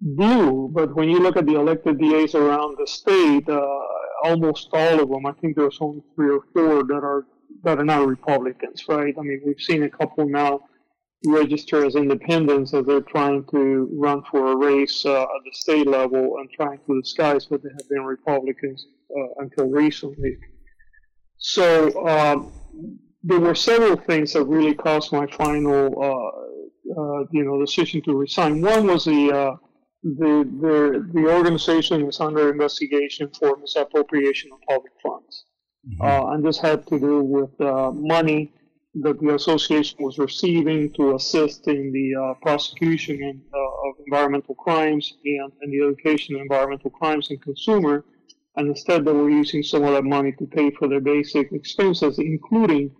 blue, 0.00 0.70
but 0.72 0.94
when 0.96 1.10
you 1.10 1.18
look 1.20 1.36
at 1.36 1.44
the 1.44 1.54
elected 1.54 1.98
DAs 1.98 2.34
around 2.34 2.76
the 2.78 2.86
state, 2.86 3.46
uh, 3.48 3.78
almost 4.24 4.70
all 4.72 5.00
of 5.00 5.08
them, 5.10 5.26
I 5.26 5.32
think 5.32 5.54
there's 5.56 5.78
only 5.80 6.02
three 6.14 6.30
or 6.30 6.40
four 6.54 6.82
that 6.82 7.02
are 7.02 7.26
that 7.64 7.78
are 7.78 7.84
not 7.84 8.06
Republicans, 8.06 8.84
right? 8.88 9.14
I 9.18 9.22
mean, 9.22 9.40
we've 9.44 9.60
seen 9.60 9.82
a 9.82 9.90
couple 9.90 10.28
now 10.28 10.60
register 11.24 11.84
as 11.84 11.96
independents 11.96 12.74
as 12.74 12.86
they're 12.86 13.00
trying 13.00 13.44
to 13.50 13.88
run 13.94 14.22
for 14.30 14.52
a 14.52 14.56
race 14.56 15.04
uh, 15.04 15.22
at 15.22 15.28
the 15.44 15.52
state 15.52 15.86
level 15.86 16.36
and 16.38 16.50
trying 16.50 16.78
to 16.86 17.00
disguise 17.00 17.46
that 17.48 17.62
they 17.62 17.70
have 17.70 17.88
been 17.88 18.04
Republicans 18.04 18.86
uh, 19.10 19.42
until 19.42 19.68
recently. 19.68 20.36
So 21.38 22.06
um, 22.06 22.52
there 23.22 23.40
were 23.40 23.54
several 23.54 23.96
things 23.96 24.32
that 24.32 24.44
really 24.44 24.74
caused 24.74 25.12
my 25.12 25.26
final, 25.26 26.02
uh, 26.02 27.00
uh 27.00 27.24
you 27.32 27.44
know, 27.44 27.58
decision 27.60 28.02
to 28.02 28.14
resign. 28.14 28.62
One 28.62 28.86
was 28.86 29.04
the 29.04 29.32
uh, 29.32 29.56
the, 30.02 30.48
the 30.60 31.10
the 31.12 31.34
organization 31.34 32.06
was 32.06 32.20
under 32.20 32.50
investigation 32.50 33.30
for 33.38 33.56
misappropriation 33.56 34.50
of 34.52 34.60
public 34.68 34.92
funds, 35.02 35.44
mm-hmm. 35.88 36.02
Uh, 36.02 36.32
and 36.32 36.44
this 36.44 36.58
had 36.58 36.86
to 36.88 36.98
do 36.98 37.22
with 37.22 37.50
money 37.94 38.52
that 39.02 39.20
the 39.20 39.34
association 39.34 39.98
was 40.00 40.18
receiving 40.18 40.90
to 40.94 41.14
assist 41.16 41.68
in 41.68 41.92
the 41.92 42.14
uh, 42.14 42.34
prosecution 42.40 43.42
uh, 43.52 43.58
of 43.58 43.94
environmental 44.06 44.54
crimes 44.54 45.14
and, 45.24 45.52
and, 45.60 45.72
the 45.72 45.86
education 45.86 46.34
of 46.34 46.40
environmental 46.40 46.90
crimes 46.90 47.30
and 47.30 47.40
consumer. 47.42 48.04
And 48.56 48.68
instead, 48.68 49.04
they 49.04 49.12
were 49.12 49.28
using 49.28 49.62
some 49.62 49.84
of 49.84 49.92
that 49.92 50.04
money 50.04 50.32
to 50.38 50.46
pay 50.46 50.70
for 50.70 50.88
their 50.88 51.00
basic 51.00 51.52
expenses, 51.52 52.18
including 52.18 52.90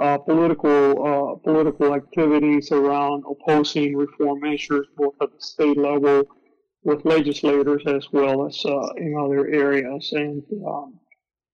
uh, 0.00 0.18
political 0.18 0.76
uh, 1.06 1.34
political 1.36 1.94
activities 1.94 2.72
around 2.72 3.22
opposing 3.30 3.96
reform 3.96 4.40
measures, 4.40 4.86
both 4.96 5.14
at 5.22 5.30
the 5.32 5.40
state 5.40 5.78
level 5.78 6.24
with 6.82 7.04
legislators 7.04 7.82
as 7.86 8.06
well 8.12 8.46
as 8.46 8.64
uh, 8.66 8.88
in 8.96 9.16
other 9.16 9.46
areas. 9.46 10.12
And 10.12 10.42
um, 10.66 10.98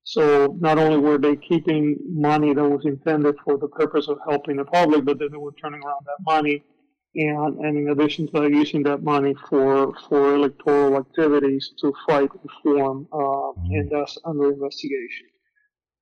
so 0.04 0.56
not 0.60 0.78
only 0.78 0.98
were 0.98 1.18
they 1.18 1.36
keeping 1.36 1.96
money 2.08 2.52
that 2.54 2.68
was 2.68 2.84
intended 2.84 3.36
for 3.44 3.56
the 3.58 3.68
purpose 3.68 4.08
of 4.08 4.18
helping 4.28 4.56
the 4.56 4.64
public, 4.64 5.04
but 5.04 5.18
then 5.18 5.28
they 5.30 5.38
were 5.38 5.54
turning 5.62 5.82
around 5.82 6.04
that 6.04 6.24
money 6.24 6.64
and, 7.14 7.58
and 7.58 7.76
in 7.76 7.90
addition 7.90 8.26
to 8.26 8.40
that, 8.40 8.50
using 8.50 8.82
that 8.84 9.02
money 9.02 9.34
for, 9.48 9.94
for 10.08 10.34
electoral 10.34 10.96
activities 10.96 11.72
to 11.80 11.92
fight 12.06 12.30
reform, 12.42 13.06
uh, 13.12 13.52
and 13.70 13.90
that's 13.90 14.16
under 14.24 14.52
investigation. 14.52 15.26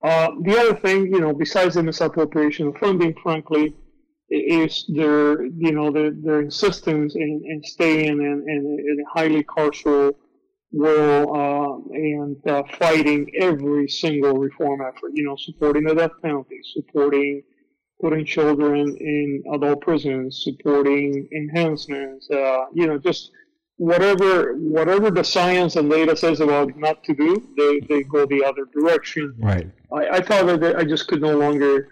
Uh, 0.02 0.30
the 0.42 0.58
other 0.58 0.76
thing, 0.76 1.06
you 1.12 1.20
know, 1.20 1.34
besides 1.34 1.74
the 1.74 1.82
misappropriation 1.82 2.68
of 2.68 2.76
funding, 2.78 3.14
frankly, 3.22 3.74
is 4.30 4.84
their, 4.94 5.44
you 5.44 5.72
know, 5.72 5.90
their, 5.90 6.12
their 6.12 6.40
insistence 6.40 7.16
in, 7.16 7.42
in 7.44 7.60
staying 7.64 8.20
in, 8.20 8.44
in, 8.46 8.78
in 8.88 9.04
a 9.04 9.18
highly 9.18 9.42
carceral 9.42 10.14
will 10.72 11.34
uh, 11.34 11.94
and 11.94 12.36
uh, 12.48 12.62
fighting 12.78 13.30
every 13.38 13.88
single 13.88 14.34
reform 14.34 14.80
effort. 14.80 15.10
You 15.14 15.24
know, 15.24 15.36
supporting 15.36 15.84
the 15.84 15.94
death 15.94 16.12
penalty, 16.22 16.60
supporting 16.74 17.42
putting 18.00 18.24
children 18.24 18.96
in 18.98 19.42
adult 19.52 19.80
prisons, 19.82 20.42
supporting 20.44 21.28
enhancements. 21.32 22.30
Uh, 22.30 22.64
you 22.72 22.86
know, 22.86 22.98
just 22.98 23.30
whatever 23.76 24.54
whatever 24.54 25.10
the 25.10 25.24
science 25.24 25.76
and 25.76 25.90
data 25.90 26.14
says 26.16 26.40
about 26.40 26.76
not 26.76 27.02
to 27.04 27.14
do, 27.14 27.48
they, 27.56 27.80
they 27.88 28.02
go 28.02 28.26
the 28.26 28.44
other 28.44 28.66
direction. 28.72 29.34
Right. 29.38 29.70
I, 29.92 30.18
I 30.18 30.20
thought 30.20 30.60
that 30.60 30.76
I 30.76 30.84
just 30.84 31.08
could 31.08 31.22
no 31.22 31.36
longer 31.36 31.88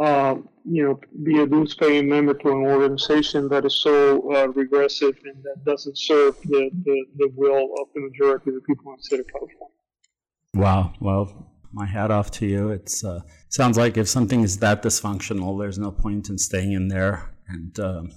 uh, 0.00 0.36
you 0.64 0.84
know, 0.84 1.00
be 1.22 1.40
a 1.40 1.46
dues 1.46 1.74
paying 1.74 2.08
member 2.08 2.34
to 2.34 2.48
an 2.48 2.66
organization 2.66 3.48
that 3.48 3.64
is 3.64 3.74
so 3.76 4.32
uh, 4.34 4.48
regressive 4.48 5.16
and 5.24 5.42
that 5.42 5.64
doesn't 5.64 5.98
serve 5.98 6.36
the, 6.42 6.70
the, 6.84 7.04
the, 7.16 7.30
will 7.34 7.74
of 7.80 7.88
the 7.94 8.00
majority 8.00 8.50
of 8.50 8.54
the 8.56 8.60
people 8.62 8.92
in 8.92 8.96
the 8.96 9.02
state 9.02 9.20
of 9.20 9.26
California. 9.26 9.66
Wow. 10.54 10.92
Well, 11.00 11.50
my 11.72 11.86
hat 11.86 12.10
off 12.10 12.30
to 12.32 12.46
you. 12.46 12.70
It 12.70 12.92
uh, 13.04 13.20
sounds 13.48 13.76
like 13.78 13.96
if 13.96 14.08
something 14.08 14.42
is 14.42 14.58
that 14.58 14.82
dysfunctional, 14.82 15.58
there's 15.58 15.78
no 15.78 15.90
point 15.90 16.28
in 16.28 16.38
staying 16.38 16.72
in 16.72 16.88
there, 16.88 17.34
and 17.48 17.78
um, 17.78 18.10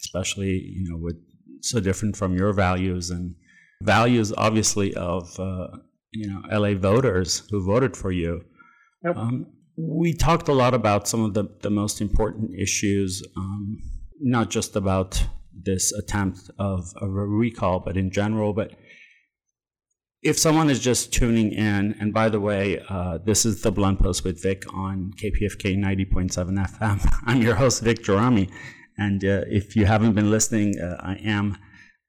especially 0.00 0.60
you 0.60 0.90
know 0.90 0.98
with 0.98 1.16
so 1.60 1.80
different 1.80 2.16
from 2.16 2.36
your 2.36 2.52
values 2.52 3.10
and 3.10 3.34
values, 3.82 4.32
obviously 4.36 4.94
of 4.94 5.38
uh, 5.40 5.68
you 6.12 6.28
know 6.28 6.42
LA 6.50 6.74
voters 6.74 7.48
who 7.50 7.64
voted 7.64 7.96
for 7.96 8.10
you. 8.10 8.42
Yep. 9.04 9.16
Um, 9.16 9.46
we 9.78 10.12
talked 10.12 10.48
a 10.48 10.52
lot 10.52 10.74
about 10.74 11.06
some 11.06 11.24
of 11.24 11.34
the, 11.34 11.44
the 11.62 11.70
most 11.70 12.00
important 12.00 12.50
issues, 12.58 13.22
um, 13.36 13.78
not 14.20 14.50
just 14.50 14.74
about 14.74 15.24
this 15.52 15.92
attempt 15.92 16.50
of, 16.58 16.92
of 16.96 17.10
a 17.10 17.26
recall, 17.26 17.78
but 17.78 17.96
in 17.96 18.10
general. 18.10 18.52
But 18.52 18.72
if 20.20 20.36
someone 20.36 20.68
is 20.68 20.80
just 20.80 21.12
tuning 21.12 21.52
in, 21.52 21.94
and 22.00 22.12
by 22.12 22.28
the 22.28 22.40
way, 22.40 22.80
uh, 22.88 23.18
this 23.24 23.46
is 23.46 23.62
the 23.62 23.70
Blunt 23.70 24.00
Post 24.00 24.24
with 24.24 24.42
Vic 24.42 24.64
on 24.74 25.12
KPFK 25.16 25.78
90.7 25.78 26.32
FM. 26.32 27.20
I'm 27.26 27.40
your 27.40 27.54
host, 27.54 27.82
Vic 27.84 28.02
Gerami. 28.02 28.50
And 28.96 29.24
uh, 29.24 29.44
if 29.46 29.76
you 29.76 29.86
haven't 29.86 30.14
been 30.14 30.28
listening, 30.28 30.80
uh, 30.80 30.96
I 30.98 31.14
am 31.22 31.56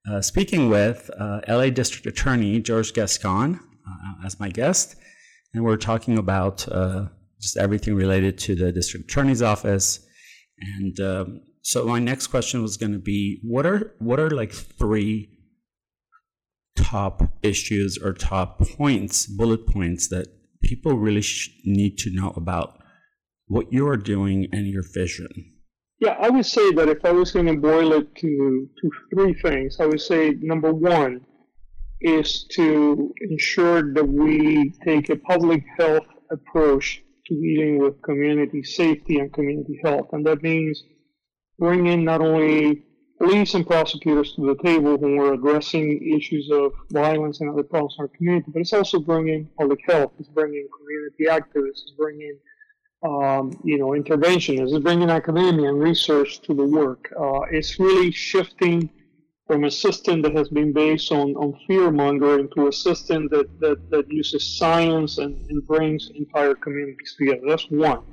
uh, 0.09 0.21
speaking 0.21 0.69
with 0.69 1.11
uh, 1.19 1.41
LA 1.47 1.69
District 1.69 2.07
Attorney 2.07 2.59
George 2.61 2.93
Gascon 2.93 3.59
uh, 3.87 4.25
as 4.25 4.39
my 4.39 4.49
guest. 4.49 4.95
And 5.53 5.63
we're 5.63 5.77
talking 5.77 6.17
about 6.17 6.67
just 7.41 7.57
everything 7.57 7.95
related 7.95 8.37
to 8.37 8.55
the 8.55 8.71
district 8.71 9.09
attorney's 9.09 9.41
office. 9.41 10.05
And 10.59 10.99
um, 10.99 11.41
so 11.61 11.85
my 11.85 11.99
next 11.99 12.27
question 12.27 12.61
was 12.61 12.77
going 12.77 12.93
to 12.93 12.99
be, 12.99 13.39
what 13.43 13.65
are 13.65 13.93
what 13.99 14.19
are 14.19 14.29
like 14.29 14.51
three 14.51 15.29
top 16.75 17.21
issues 17.43 17.97
or 17.97 18.13
top 18.13 18.59
points, 18.59 19.25
bullet 19.25 19.65
points 19.67 20.09
that 20.09 20.27
people 20.61 20.93
really 20.97 21.23
need 21.65 21.97
to 21.99 22.11
know 22.11 22.33
about 22.35 22.79
what 23.47 23.71
you 23.71 23.87
are 23.87 23.97
doing 23.97 24.47
and 24.51 24.67
your 24.67 24.83
vision? 24.93 25.27
Yeah, 25.99 26.15
I 26.19 26.29
would 26.29 26.45
say 26.45 26.71
that 26.71 26.87
if 26.87 27.03
I 27.03 27.11
was 27.11 27.31
going 27.31 27.47
to 27.47 27.57
boil 27.57 27.91
it 27.93 28.15
to, 28.15 28.69
to 28.81 28.91
three 29.13 29.33
things, 29.33 29.77
I 29.79 29.85
would 29.85 29.99
say 29.99 30.35
number 30.39 30.73
one 30.73 31.21
is 32.01 32.45
to 32.51 33.13
ensure 33.29 33.93
that 33.93 34.07
we 34.07 34.71
take 34.85 35.09
a 35.09 35.17
public 35.17 35.63
health 35.77 36.05
approach 36.31 37.03
dealing 37.35 37.79
with 37.79 38.01
community 38.01 38.63
safety 38.63 39.19
and 39.19 39.31
community 39.33 39.79
health. 39.83 40.09
And 40.11 40.25
that 40.25 40.41
means 40.41 40.83
bringing 41.57 42.03
not 42.03 42.21
only 42.21 42.83
police 43.17 43.53
and 43.53 43.67
prosecutors 43.67 44.33
to 44.35 44.45
the 44.45 44.55
table 44.63 44.97
when 44.97 45.17
we're 45.17 45.33
addressing 45.33 46.01
issues 46.17 46.49
of 46.51 46.71
violence 46.91 47.41
and 47.41 47.49
other 47.49 47.63
problems 47.63 47.95
in 47.97 48.03
our 48.03 48.07
community, 48.09 48.45
but 48.53 48.61
it's 48.61 48.73
also 48.73 48.99
bringing 48.99 49.49
public 49.57 49.79
health, 49.87 50.11
it's 50.19 50.29
bringing 50.29 50.67
community 50.77 51.25
activists, 51.25 51.83
it's 51.83 51.93
bringing 51.97 52.37
um, 53.03 53.57
you 53.63 53.77
know, 53.77 53.89
interventionists, 53.89 54.73
it's 54.73 54.83
bringing 54.83 55.09
academia 55.09 55.69
and 55.69 55.79
research 55.79 56.41
to 56.41 56.53
the 56.53 56.65
work. 56.65 57.11
Uh, 57.19 57.41
it's 57.51 57.79
really 57.79 58.11
shifting 58.11 58.89
from 59.49 59.63
a 59.63 59.71
system 59.71 60.21
that 60.21 60.35
has 60.35 60.47
been 60.49 60.71
based 60.71 61.11
on, 61.11 61.33
on 61.43 61.59
fear 61.65 61.89
mongering 61.89 62.47
to 62.55 62.67
a 62.67 62.71
system 62.71 63.27
that, 63.29 63.47
that, 63.59 63.77
that 63.89 64.05
uses 64.07 64.59
science 64.59 65.17
and, 65.17 65.33
and 65.49 65.65
brings 65.65 66.11
entire 66.13 66.53
communities 66.53 67.15
together. 67.17 67.41
That's 67.47 67.65
one. 67.71 68.03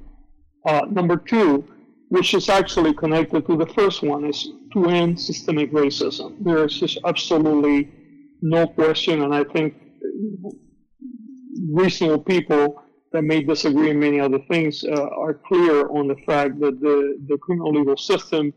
Uh, 0.65 0.87
number 0.91 1.19
two, 1.19 1.63
which 2.09 2.33
is 2.33 2.49
actually 2.49 2.95
connected 2.95 3.47
to 3.49 3.55
the 3.55 3.67
first 3.67 4.03
one, 4.03 4.25
is 4.25 4.49
to 4.73 4.87
end 4.87 5.21
systemic 5.21 5.71
racism. 5.73 6.37
There's 6.41 6.81
just 6.81 7.01
absolutely 7.05 7.93
no 8.41 8.67
question, 8.67 9.21
and 9.21 9.35
I 9.35 9.45
think 9.45 9.75
reasonable 11.71 12.25
people 12.25 12.83
that 13.13 13.25
may 13.25 13.43
disagree 13.43 13.91
in 13.91 14.01
many 14.01 14.21
other 14.21 14.41
things 14.51 14.85
uh, 14.85 15.09
are 15.25 15.35
clear 15.35 15.87
on 15.91 16.09
the 16.09 16.17
fact 16.25 16.59
that 16.61 16.81
the, 16.81 17.19
the 17.29 17.37
criminal 17.37 17.73
legal 17.75 17.99
system 17.99 18.55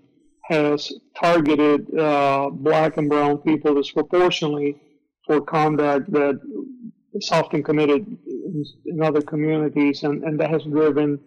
has 0.50 0.92
targeted 1.16 1.82
uh, 1.98 2.50
black 2.52 2.98
and 2.98 3.08
brown 3.08 3.38
people 3.38 3.76
disproportionately 3.76 4.76
for 5.26 5.40
conduct 5.42 6.12
that 6.12 6.40
is 7.14 7.30
often 7.32 7.62
committed 7.64 8.06
in, 8.26 8.66
in 8.88 9.04
other 9.04 9.22
communities, 9.22 10.04
and, 10.04 10.24
and 10.24 10.40
that 10.40 10.50
has 10.50 10.64
driven 10.64 11.20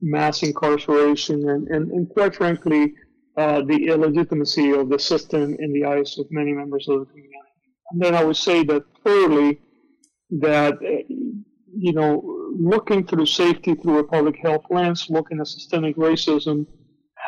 mass 0.00 0.44
incarceration 0.44 1.48
and, 1.48 1.66
and, 1.68 1.90
and 1.90 2.08
quite 2.10 2.34
frankly, 2.36 2.94
uh, 3.36 3.60
the 3.62 3.88
illegitimacy 3.88 4.70
of 4.70 4.88
the 4.88 4.98
system 4.98 5.56
in 5.58 5.72
the 5.72 5.84
eyes 5.84 6.16
of 6.18 6.26
many 6.30 6.52
members 6.52 6.88
of 6.88 7.00
the 7.00 7.06
community. 7.06 7.34
And 7.90 8.00
then 8.02 8.14
I 8.14 8.22
would 8.22 8.36
say 8.36 8.62
that 8.64 8.84
thirdly, 9.04 9.60
that 10.30 10.74
uh, 10.74 11.14
you 11.76 11.92
know, 11.92 12.12
looking 12.58 13.06
through 13.06 13.26
safety 13.26 13.74
through 13.74 13.98
a 13.98 14.04
public 14.04 14.36
health 14.42 14.64
lens, 14.70 15.06
looking 15.10 15.40
at 15.40 15.46
systemic 15.48 15.96
racism, 15.96 16.66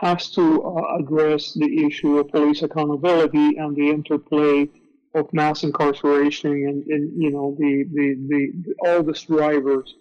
has 0.01 0.31
to 0.31 0.63
uh, 0.63 0.99
address 0.99 1.55
the 1.55 1.85
issue 1.87 2.19
of 2.19 2.29
police 2.29 2.63
accountability 2.63 3.57
and 3.57 3.77
the 3.77 3.91
interplay 3.91 4.69
of 5.15 5.33
mass 5.33 5.65
incarceration 5.65 6.53
and, 6.53 6.85
and 6.85 7.23
you 7.23 7.31
know 7.31 7.57
the, 7.59 7.85
the, 7.93 8.15
the, 8.29 8.89
all 8.89 9.03
these 9.03 9.23
drivers 9.23 9.95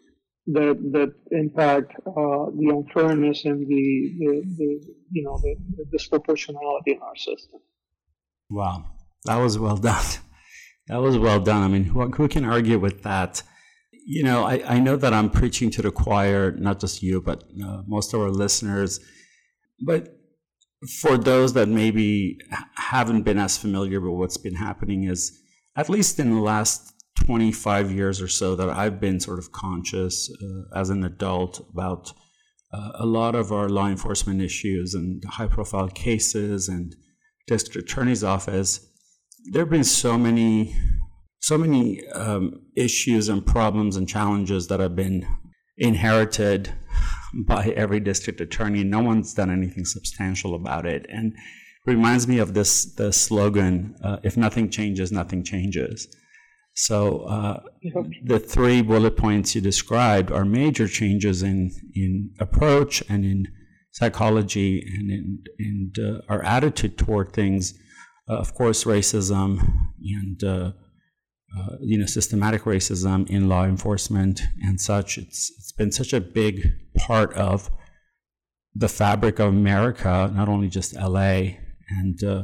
that 0.47 0.77
that 0.91 1.13
impact 1.31 1.93
uh, 2.07 2.45
the 2.57 2.69
unfairness 2.69 3.45
and 3.45 3.67
the, 3.67 4.15
the, 4.19 4.41
the 4.57 4.93
you 5.11 5.23
know 5.23 5.37
the, 5.39 5.55
the, 5.77 5.97
disproportionality 5.97 6.93
in 6.95 6.99
our 7.01 7.15
system. 7.15 7.59
Wow, 8.49 8.85
that 9.25 9.37
was 9.37 9.57
well 9.59 9.77
done. 9.77 10.05
That 10.87 10.97
was 10.97 11.17
well 11.17 11.39
done. 11.39 11.61
I 11.61 11.67
mean, 11.67 11.83
who, 11.83 12.09
who 12.09 12.27
can 12.27 12.45
argue 12.45 12.79
with 12.79 13.03
that? 13.03 13.43
You 13.91 14.23
know, 14.23 14.43
I, 14.43 14.63
I 14.65 14.79
know 14.79 14.95
that 14.95 15.13
I'm 15.13 15.29
preaching 15.29 15.69
to 15.71 15.83
the 15.83 15.91
choir, 15.91 16.51
not 16.53 16.79
just 16.79 17.03
you, 17.03 17.21
but 17.21 17.43
uh, 17.63 17.83
most 17.85 18.13
of 18.13 18.21
our 18.21 18.31
listeners. 18.31 18.99
But 19.81 20.15
for 21.01 21.17
those 21.17 21.53
that 21.53 21.67
maybe 21.67 22.39
haven't 22.75 23.23
been 23.23 23.37
as 23.37 23.57
familiar 23.57 23.99
with 23.99 24.13
what's 24.13 24.37
been 24.37 24.55
happening, 24.55 25.03
is 25.03 25.37
at 25.75 25.89
least 25.89 26.19
in 26.19 26.33
the 26.33 26.41
last 26.41 26.93
25 27.25 27.91
years 27.91 28.21
or 28.21 28.27
so 28.27 28.55
that 28.55 28.69
I've 28.69 28.99
been 28.99 29.19
sort 29.19 29.39
of 29.39 29.51
conscious 29.51 30.29
uh, 30.41 30.79
as 30.79 30.89
an 30.89 31.03
adult 31.03 31.65
about 31.71 32.13
uh, 32.71 32.91
a 32.95 33.05
lot 33.05 33.35
of 33.35 33.51
our 33.51 33.67
law 33.67 33.87
enforcement 33.87 34.41
issues 34.41 34.93
and 34.93 35.23
high 35.25 35.47
profile 35.47 35.89
cases 35.89 36.69
and 36.69 36.95
district 37.47 37.89
attorney's 37.89 38.23
office. 38.23 38.85
There 39.51 39.63
have 39.63 39.69
been 39.69 39.83
so 39.83 40.17
many, 40.17 40.75
so 41.41 41.57
many 41.57 42.07
um, 42.09 42.61
issues 42.75 43.27
and 43.27 43.45
problems 43.45 43.97
and 43.97 44.07
challenges 44.07 44.67
that 44.67 44.79
have 44.79 44.95
been 44.95 45.27
inherited 45.77 46.73
by 47.33 47.67
every 47.75 47.99
district 47.99 48.41
attorney. 48.41 48.83
No 48.83 49.01
one's 49.01 49.33
done 49.33 49.49
anything 49.49 49.85
substantial 49.85 50.55
about 50.55 50.85
it. 50.85 51.05
And 51.09 51.33
reminds 51.85 52.27
me 52.27 52.39
of 52.39 52.53
this 52.53 52.85
the 52.95 53.11
slogan, 53.11 53.95
uh, 54.03 54.17
if 54.23 54.37
nothing 54.37 54.69
changes, 54.69 55.11
nothing 55.11 55.43
changes. 55.43 56.07
So 56.75 57.21
uh, 57.21 57.59
the 58.23 58.39
three 58.39 58.81
bullet 58.81 59.17
points 59.17 59.53
you 59.55 59.61
described 59.61 60.31
are 60.31 60.45
major 60.45 60.87
changes 60.87 61.43
in, 61.43 61.71
in 61.93 62.31
approach 62.39 63.03
and 63.09 63.25
in 63.25 63.47
psychology 63.91 64.81
and 64.87 65.11
in, 65.11 65.43
in 65.57 65.91
uh, 66.01 66.21
our 66.29 66.41
attitude 66.43 66.97
toward 66.97 67.33
things. 67.33 67.73
Uh, 68.29 68.35
of 68.35 68.53
course, 68.53 68.83
racism 68.83 69.59
and 70.01 70.43
uh, 71.57 71.75
you 71.81 71.97
know 71.97 72.05
systematic 72.05 72.63
racism 72.63 73.29
in 73.29 73.49
law 73.49 73.65
enforcement 73.65 74.41
and 74.61 74.79
such. 74.79 75.17
It's 75.17 75.51
it's 75.57 75.71
been 75.71 75.91
such 75.91 76.13
a 76.13 76.21
big 76.21 76.73
part 76.97 77.33
of 77.33 77.69
the 78.75 78.89
fabric 78.89 79.39
of 79.39 79.49
America, 79.49 80.31
not 80.33 80.47
only 80.47 80.69
just 80.69 80.95
LA 80.95 81.57
and 81.89 82.23
uh, 82.23 82.43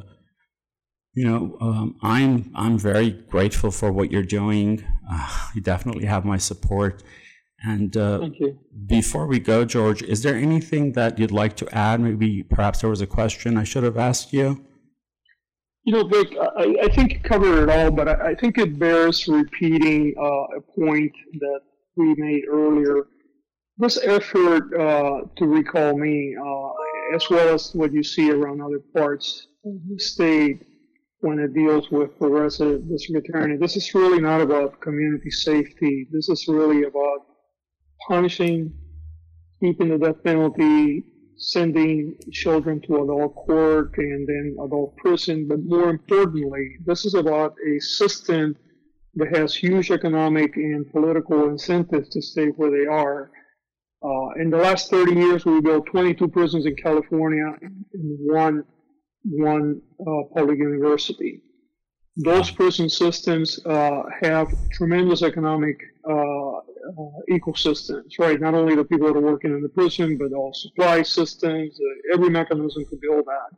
you 1.15 1.23
know, 1.23 1.57
um, 1.61 1.95
I'm 2.01 2.51
I'm 2.55 2.77
very 2.77 3.11
grateful 3.11 3.71
for 3.71 3.91
what 3.91 4.11
you're 4.11 4.23
doing. 4.23 4.83
Uh, 5.09 5.49
you 5.55 5.61
definitely 5.61 6.05
have 6.05 6.25
my 6.25 6.37
support. 6.37 7.03
And 7.63 7.95
uh, 7.95 8.19
Thank 8.19 8.39
you. 8.39 8.59
before 8.85 9.25
we 9.25 9.39
go, 9.39 9.63
George, 9.65 10.03
is 10.03 10.21
there 10.23 10.35
anything 10.35 10.91
that 10.91 11.17
you'd 11.17 11.31
like 11.31 11.55
to 11.57 11.75
add? 11.75 12.01
Maybe 12.01 12.43
perhaps 12.43 12.81
there 12.81 12.89
was 12.89 13.01
a 13.01 13.07
question 13.07 13.57
I 13.57 13.63
should 13.63 13.83
have 13.83 13.97
asked 13.97 14.33
you. 14.33 14.65
You 15.85 15.93
know, 15.93 16.07
Vic, 16.07 16.35
I, 16.57 16.75
I 16.81 16.87
think 16.89 17.13
you 17.13 17.19
covered 17.19 17.61
it 17.61 17.69
all, 17.69 17.91
but 17.91 18.09
I, 18.09 18.31
I 18.31 18.35
think 18.35 18.57
it 18.57 18.79
bears 18.79 19.27
repeating 19.27 20.15
uh, 20.19 20.57
a 20.57 20.61
point 20.75 21.13
that 21.39 21.59
we 21.95 22.15
made 22.17 22.41
earlier. 22.51 23.05
This 23.77 23.99
effort 24.03 24.73
uh, 24.73 25.21
to 25.37 25.45
recall 25.45 25.95
me, 25.95 26.35
uh, 26.35 27.15
as 27.15 27.29
well 27.29 27.53
as 27.53 27.69
what 27.75 27.93
you 27.93 28.01
see 28.01 28.31
around 28.31 28.61
other 28.61 28.79
parts 28.95 29.45
of 29.63 29.73
the 29.87 29.99
state, 29.99 30.65
when 31.19 31.37
it 31.39 31.53
deals 31.53 31.91
with 31.91 32.17
progressive 32.17 32.89
district 32.89 33.29
attorney. 33.29 33.57
This 33.57 33.75
is 33.75 33.93
really 33.93 34.21
not 34.21 34.41
about 34.41 34.81
community 34.81 35.29
safety. 35.29 36.07
This 36.11 36.29
is 36.29 36.47
really 36.47 36.83
about 36.83 37.19
punishing, 38.07 38.73
keeping 39.61 39.89
the 39.89 39.97
death 39.99 40.23
penalty, 40.23 41.03
sending 41.37 42.15
children 42.31 42.81
to 42.81 43.03
adult 43.03 43.35
court 43.35 43.93
and 43.97 44.27
then 44.27 44.55
adult 44.63 44.95
prison. 44.97 45.47
But 45.47 45.59
more 45.63 45.89
importantly, 45.89 46.77
this 46.85 47.05
is 47.05 47.13
about 47.13 47.55
a 47.67 47.79
system 47.79 48.55
that 49.15 49.35
has 49.35 49.55
huge 49.55 49.91
economic 49.91 50.55
and 50.55 50.89
political 50.91 51.49
incentives 51.49 52.09
to 52.09 52.21
stay 52.21 52.47
where 52.47 52.71
they 52.71 52.85
are. 52.85 53.31
Uh, 54.03 54.41
in 54.41 54.49
the 54.49 54.57
last 54.57 54.89
30 54.89 55.13
years, 55.13 55.45
we 55.45 55.61
built 55.61 55.85
22 55.87 56.27
prisons 56.27 56.65
in 56.65 56.75
California 56.75 57.53
and 57.61 58.17
one 58.29 58.63
one 59.27 59.81
uh, 59.99 60.21
public 60.35 60.59
university. 60.59 61.41
Those 62.17 62.51
prison 62.51 62.89
systems 62.89 63.59
uh, 63.65 64.03
have 64.21 64.47
tremendous 64.71 65.23
economic 65.23 65.77
uh, 66.87 67.19
ecosystems, 67.31 68.19
right? 68.19 68.39
Not 68.39 68.53
only 68.53 68.75
the 68.75 68.85
people 68.85 69.07
that 69.07 69.17
are 69.17 69.21
working 69.21 69.51
in 69.51 69.61
the 69.61 69.69
prison, 69.69 70.17
but 70.17 70.33
all 70.33 70.53
supply 70.53 71.01
systems, 71.01 71.79
uh, 71.79 72.13
every 72.13 72.29
mechanism 72.29 72.85
to 72.89 72.97
build 73.01 73.25
that. 73.25 73.57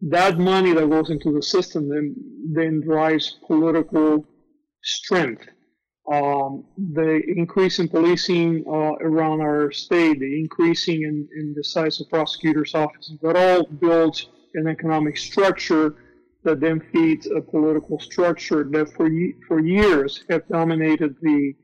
That 0.00 0.38
money 0.38 0.72
that 0.72 0.88
goes 0.88 1.10
into 1.10 1.32
the 1.32 1.42
system 1.42 1.88
then, 1.88 2.14
then 2.52 2.80
drives 2.80 3.38
political 3.46 4.24
strength. 4.82 5.44
Um, 6.10 6.64
the 6.94 7.20
increase 7.36 7.80
in 7.80 7.88
policing 7.88 8.64
uh, 8.66 8.94
around 9.02 9.40
our 9.42 9.70
state, 9.70 10.20
the 10.20 10.40
increasing 10.40 11.02
in, 11.02 11.28
in 11.38 11.54
the 11.54 11.64
size 11.64 12.00
of 12.00 12.08
prosecutors' 12.08 12.74
offices, 12.74 13.18
that 13.22 13.36
all 13.36 13.64
builds 13.64 14.28
an 14.54 14.68
economic 14.68 15.18
structure 15.18 15.96
that 16.44 16.60
then 16.60 16.80
feeds 16.92 17.26
a 17.26 17.40
political 17.40 17.98
structure 17.98 18.64
that 18.70 18.90
for 18.94 19.10
for 19.46 19.60
years 19.60 20.24
have 20.30 20.46
dominated 20.48 21.14
the 21.20 21.54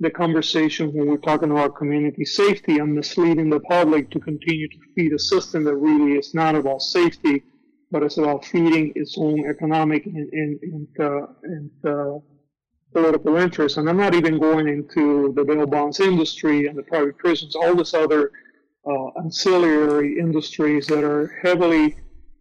the 0.00 0.10
conversation 0.10 0.92
when 0.92 1.08
we're 1.08 1.16
talking 1.16 1.50
about 1.50 1.76
community 1.76 2.24
safety 2.24 2.78
and 2.78 2.94
misleading 2.94 3.50
the 3.50 3.60
public 3.60 4.10
to 4.10 4.20
continue 4.20 4.68
to 4.68 4.78
feed 4.94 5.12
a 5.12 5.18
system 5.18 5.64
that 5.64 5.74
really 5.74 6.12
is 6.12 6.34
not 6.34 6.54
about 6.54 6.82
safety, 6.82 7.42
but 7.90 8.02
it's 8.02 8.18
about 8.18 8.44
feeding 8.44 8.92
its 8.94 9.16
own 9.18 9.48
economic 9.48 10.06
and, 10.06 10.28
and, 10.32 10.60
and, 10.62 10.88
uh, 11.00 11.26
and 11.42 11.70
uh, 11.84 12.18
political 12.92 13.36
interests. 13.36 13.76
And 13.78 13.88
I'm 13.88 13.96
not 13.96 14.14
even 14.14 14.38
going 14.38 14.68
into 14.68 15.32
the 15.34 15.44
bail 15.44 15.66
bonds 15.66 15.98
industry 15.98 16.66
and 16.66 16.78
the 16.78 16.84
private 16.84 17.18
prisons, 17.18 17.56
all 17.56 17.74
this 17.74 17.92
other 17.92 18.30
uh, 18.86 19.08
ancillary 19.22 20.18
industries 20.18 20.86
that 20.86 21.02
are 21.02 21.26
heavily 21.42 21.96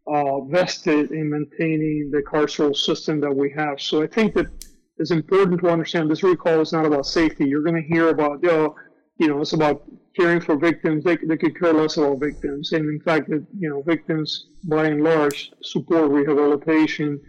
uh, 0.06 0.41
vested 0.41 1.12
in 1.12 1.30
maintaining 1.32 2.12
the 2.12 2.22
carceral 2.22 2.76
system 2.76 3.20
that 3.22 3.36
we 3.36 3.52
have. 3.52 3.82
So 3.82 4.04
I 4.04 4.08
think 4.08 4.36
that 4.36 4.48
it's 5.00 5.12
important 5.12 5.62
to 5.62 5.70
understand 5.70 6.10
this 6.10 6.24
recall 6.24 6.62
is 6.62 6.74
not 6.74 6.86
about 6.86 7.06
safety. 7.06 7.46
You're 7.46 7.64
going 7.64 7.82
to 7.82 7.88
hear 7.88 8.10
about, 8.10 8.42
you 8.42 9.28
know, 9.28 9.42
it's 9.42 9.54
about 9.54 9.84
caring 10.16 10.42
for 10.42 10.58
victims. 10.58 11.04
They, 11.04 11.18
they 11.18 11.38
could 11.38 11.60
care 11.60 11.74
less 11.74 11.98
about 11.98 12.20
victims. 12.20 12.72
And 12.72 12.86
in 12.90 13.00
fact, 13.02 13.30
that, 13.30 13.46
you 13.58 13.70
know, 13.70 13.82
victims 13.84 14.48
by 14.64 14.86
and 14.86 15.04
large 15.04 15.52
support 15.62 16.12
rehabilitation. 16.12 17.22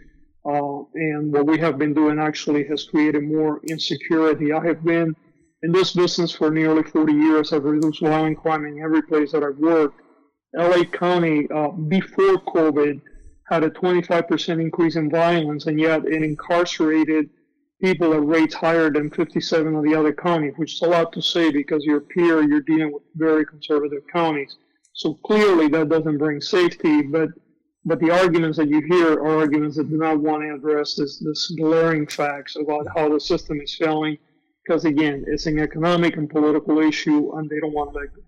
Uh, 0.45 0.81
and 0.95 1.31
what 1.31 1.45
we 1.45 1.59
have 1.59 1.77
been 1.77 1.93
doing 1.93 2.17
actually 2.17 2.65
has 2.67 2.85
created 2.85 3.23
more 3.23 3.61
insecurity. 3.67 4.51
I 4.51 4.65
have 4.65 4.83
been 4.83 5.15
in 5.61 5.71
this 5.71 5.93
business 5.93 6.31
for 6.31 6.49
nearly 6.49 6.83
40 6.83 7.13
years. 7.13 7.53
I've 7.53 7.65
reduced 7.65 8.01
violent 8.01 8.39
crime 8.39 8.65
in 8.65 8.81
every 8.81 9.03
place 9.03 9.31
that 9.33 9.43
I've 9.43 9.57
worked. 9.57 10.01
LA 10.55 10.83
County 10.85 11.47
uh, 11.53 11.67
before 11.69 12.41
COVID 12.47 13.01
had 13.49 13.63
a 13.63 13.69
25% 13.69 14.61
increase 14.61 14.95
in 14.95 15.09
violence, 15.09 15.67
and 15.67 15.79
yet 15.79 16.05
it 16.05 16.23
incarcerated 16.23 17.29
people 17.81 18.13
at 18.13 18.25
rates 18.25 18.53
higher 18.53 18.89
than 18.89 19.09
57 19.09 19.75
of 19.75 19.83
the 19.83 19.95
other 19.95 20.13
counties, 20.13 20.53
which 20.57 20.73
is 20.73 20.81
a 20.81 20.87
lot 20.87 21.13
to 21.13 21.21
say 21.21 21.51
because 21.51 21.83
you're 21.85 22.01
peer, 22.01 22.41
you're 22.43 22.61
dealing 22.61 22.91
with 22.93 23.03
very 23.15 23.45
conservative 23.45 24.03
counties. 24.11 24.57
So 24.93 25.13
clearly 25.25 25.67
that 25.69 25.89
doesn't 25.89 26.17
bring 26.17 26.41
safety, 26.41 27.01
but 27.01 27.29
but 27.85 27.99
the 28.01 28.11
arguments 28.11 28.57
that 28.57 28.67
you 28.67 28.81
hear 28.81 29.13
are 29.13 29.39
arguments 29.39 29.77
that 29.77 29.89
do 29.89 29.97
not 29.97 30.19
want 30.19 30.43
to 30.43 30.53
address 30.53 30.95
this, 30.95 31.17
this 31.19 31.51
glaring 31.57 32.05
facts 32.05 32.57
about 32.57 32.85
how 32.95 33.07
the 33.07 33.19
system 33.19 33.61
is 33.61 33.73
failing. 33.73 34.17
Because 34.63 34.83
again, 34.83 35.23
it's 35.27 35.45
an 35.45 35.59
economic 35.59 36.17
and 36.17 36.29
political 36.29 36.79
issue, 36.79 37.31
and 37.35 37.49
they 37.49 37.59
don't 37.61 37.73
want 37.73 37.93
to 37.93 37.99
let 37.99 38.13
go. 38.13 38.21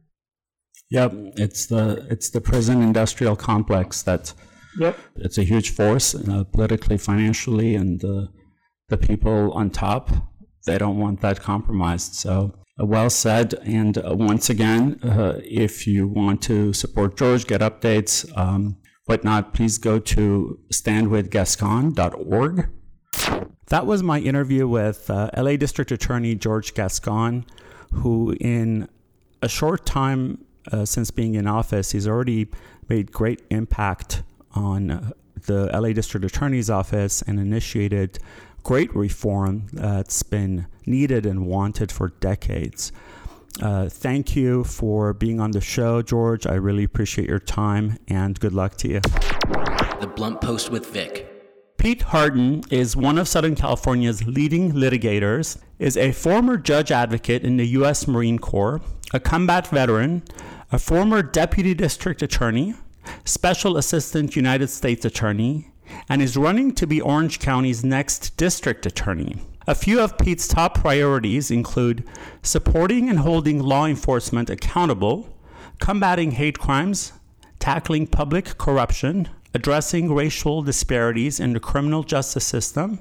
Yep, 0.90 1.12
it's 1.38 1.66
the 1.66 2.08
it's 2.10 2.30
the 2.30 2.42
prison 2.42 2.82
industrial 2.82 3.36
complex 3.36 4.02
that. 4.04 4.34
Yep. 4.80 4.98
It's 5.18 5.38
a 5.38 5.44
huge 5.44 5.72
force 5.72 6.16
uh, 6.16 6.46
politically, 6.46 6.98
financially, 6.98 7.76
and 7.76 8.04
uh, 8.06 8.28
the 8.92 8.98
people 8.98 9.52
on 9.54 9.70
top 9.70 10.12
they 10.66 10.78
don't 10.78 11.00
want 11.00 11.22
that 11.22 11.40
compromised. 11.40 12.14
So 12.16 12.54
uh, 12.80 12.86
well 12.86 13.10
said. 13.10 13.56
And 13.64 13.98
uh, 13.98 14.16
once 14.16 14.50
again, 14.50 15.00
uh, 15.04 15.40
if 15.44 15.88
you 15.88 16.08
want 16.08 16.42
to 16.44 16.74
support 16.74 17.18
George, 17.18 17.48
get 17.48 17.62
updates, 17.62 18.26
um, 18.38 18.78
whatnot, 19.06 19.54
please 19.54 19.78
go 19.78 20.00
to 20.00 20.60
standwithgascon.org. 20.72 22.70
That 23.68 23.86
was 23.86 24.04
my 24.04 24.20
interview 24.20 24.68
with 24.68 25.10
uh, 25.10 25.30
LA 25.36 25.56
District 25.56 25.92
Attorney 25.92 26.36
George 26.36 26.74
Gascon, 26.74 27.46
who, 27.94 28.36
in 28.40 28.90
a 29.42 29.50
short 29.50 29.86
time 29.86 30.46
uh, 30.72 30.86
since 30.86 31.10
being 31.10 31.36
in 31.36 31.48
office, 31.48 31.92
he's 31.92 32.08
already 32.08 32.50
made 32.90 33.12
great 33.12 33.42
impact 33.50 34.24
on 34.54 34.92
uh, 34.92 35.12
the 35.46 35.70
LA 35.74 35.94
District 35.94 36.26
Attorney's 36.26 36.70
office 36.70 37.22
and 37.22 37.40
initiated 37.40 38.20
great 38.64 38.96
reform 38.96 39.68
that's 39.74 40.24
been 40.24 40.68
needed 40.86 41.26
and 41.26 41.46
wanted 41.46 41.92
for 41.92 42.10
decades. 42.20 42.92
Uh, 43.62 43.90
thank 43.90 44.36
you 44.36 44.64
for 44.64 45.14
being 45.14 45.40
on 45.40 45.52
the 45.52 45.62
show, 45.62 46.02
George. 46.02 46.48
I 46.48 46.56
really 46.56 46.84
appreciate 46.84 47.28
your 47.28 47.40
time 47.40 47.98
and 48.08 48.40
good 48.40 48.54
luck 48.54 48.78
to 48.78 48.88
you. 48.88 49.02
The 50.00 50.12
Blunt 50.16 50.42
Post 50.42 50.72
with 50.72 50.88
Vic. 50.88 51.28
Pete 51.78 52.04
Hardin 52.04 52.64
is 52.70 52.96
one 52.96 53.18
of 53.18 53.28
Southern 53.28 53.56
California's 53.56 54.24
leading 54.28 54.72
litigators, 54.74 55.58
is 55.80 55.98
a 55.98 56.12
former 56.12 56.56
judge 56.56 56.92
advocate 56.92 57.44
in 57.44 57.58
the 57.58 57.68
U.S. 57.70 58.08
Marine 58.08 58.38
Corps, 58.38 58.82
a 59.14 59.20
combat 59.20 59.68
veteran, 59.68 60.22
a 60.72 60.78
former 60.78 61.24
deputy 61.24 61.74
district 61.74 62.22
attorney, 62.22 62.76
special 63.26 63.78
assistant 63.78 64.36
United 64.36 64.68
States 64.68 65.06
attorney, 65.06 65.71
and 66.10 66.22
is 66.22 66.38
running 66.38 66.74
to 66.76 66.88
be 66.88 67.02
Orange 67.02 67.40
County's 67.40 67.84
next 67.84 68.38
district 68.38 68.86
attorney. 68.86 69.36
A 69.68 69.76
few 69.76 70.00
of 70.00 70.18
Pete's 70.18 70.48
top 70.48 70.80
priorities 70.80 71.52
include 71.52 72.08
supporting 72.42 73.10
and 73.10 73.20
holding 73.20 73.60
law 73.60 73.86
enforcement 73.86 74.50
accountable, 74.50 75.38
combating 75.80 76.32
hate 76.32 76.58
crimes, 76.58 77.14
tackling 77.60 78.08
public 78.08 78.58
corruption, 78.58 79.30
addressing 79.54 80.14
racial 80.14 80.62
disparities 80.64 81.40
in 81.40 81.54
the 81.54 81.60
criminal 81.60 82.04
justice 82.04 82.46
system, 82.46 83.00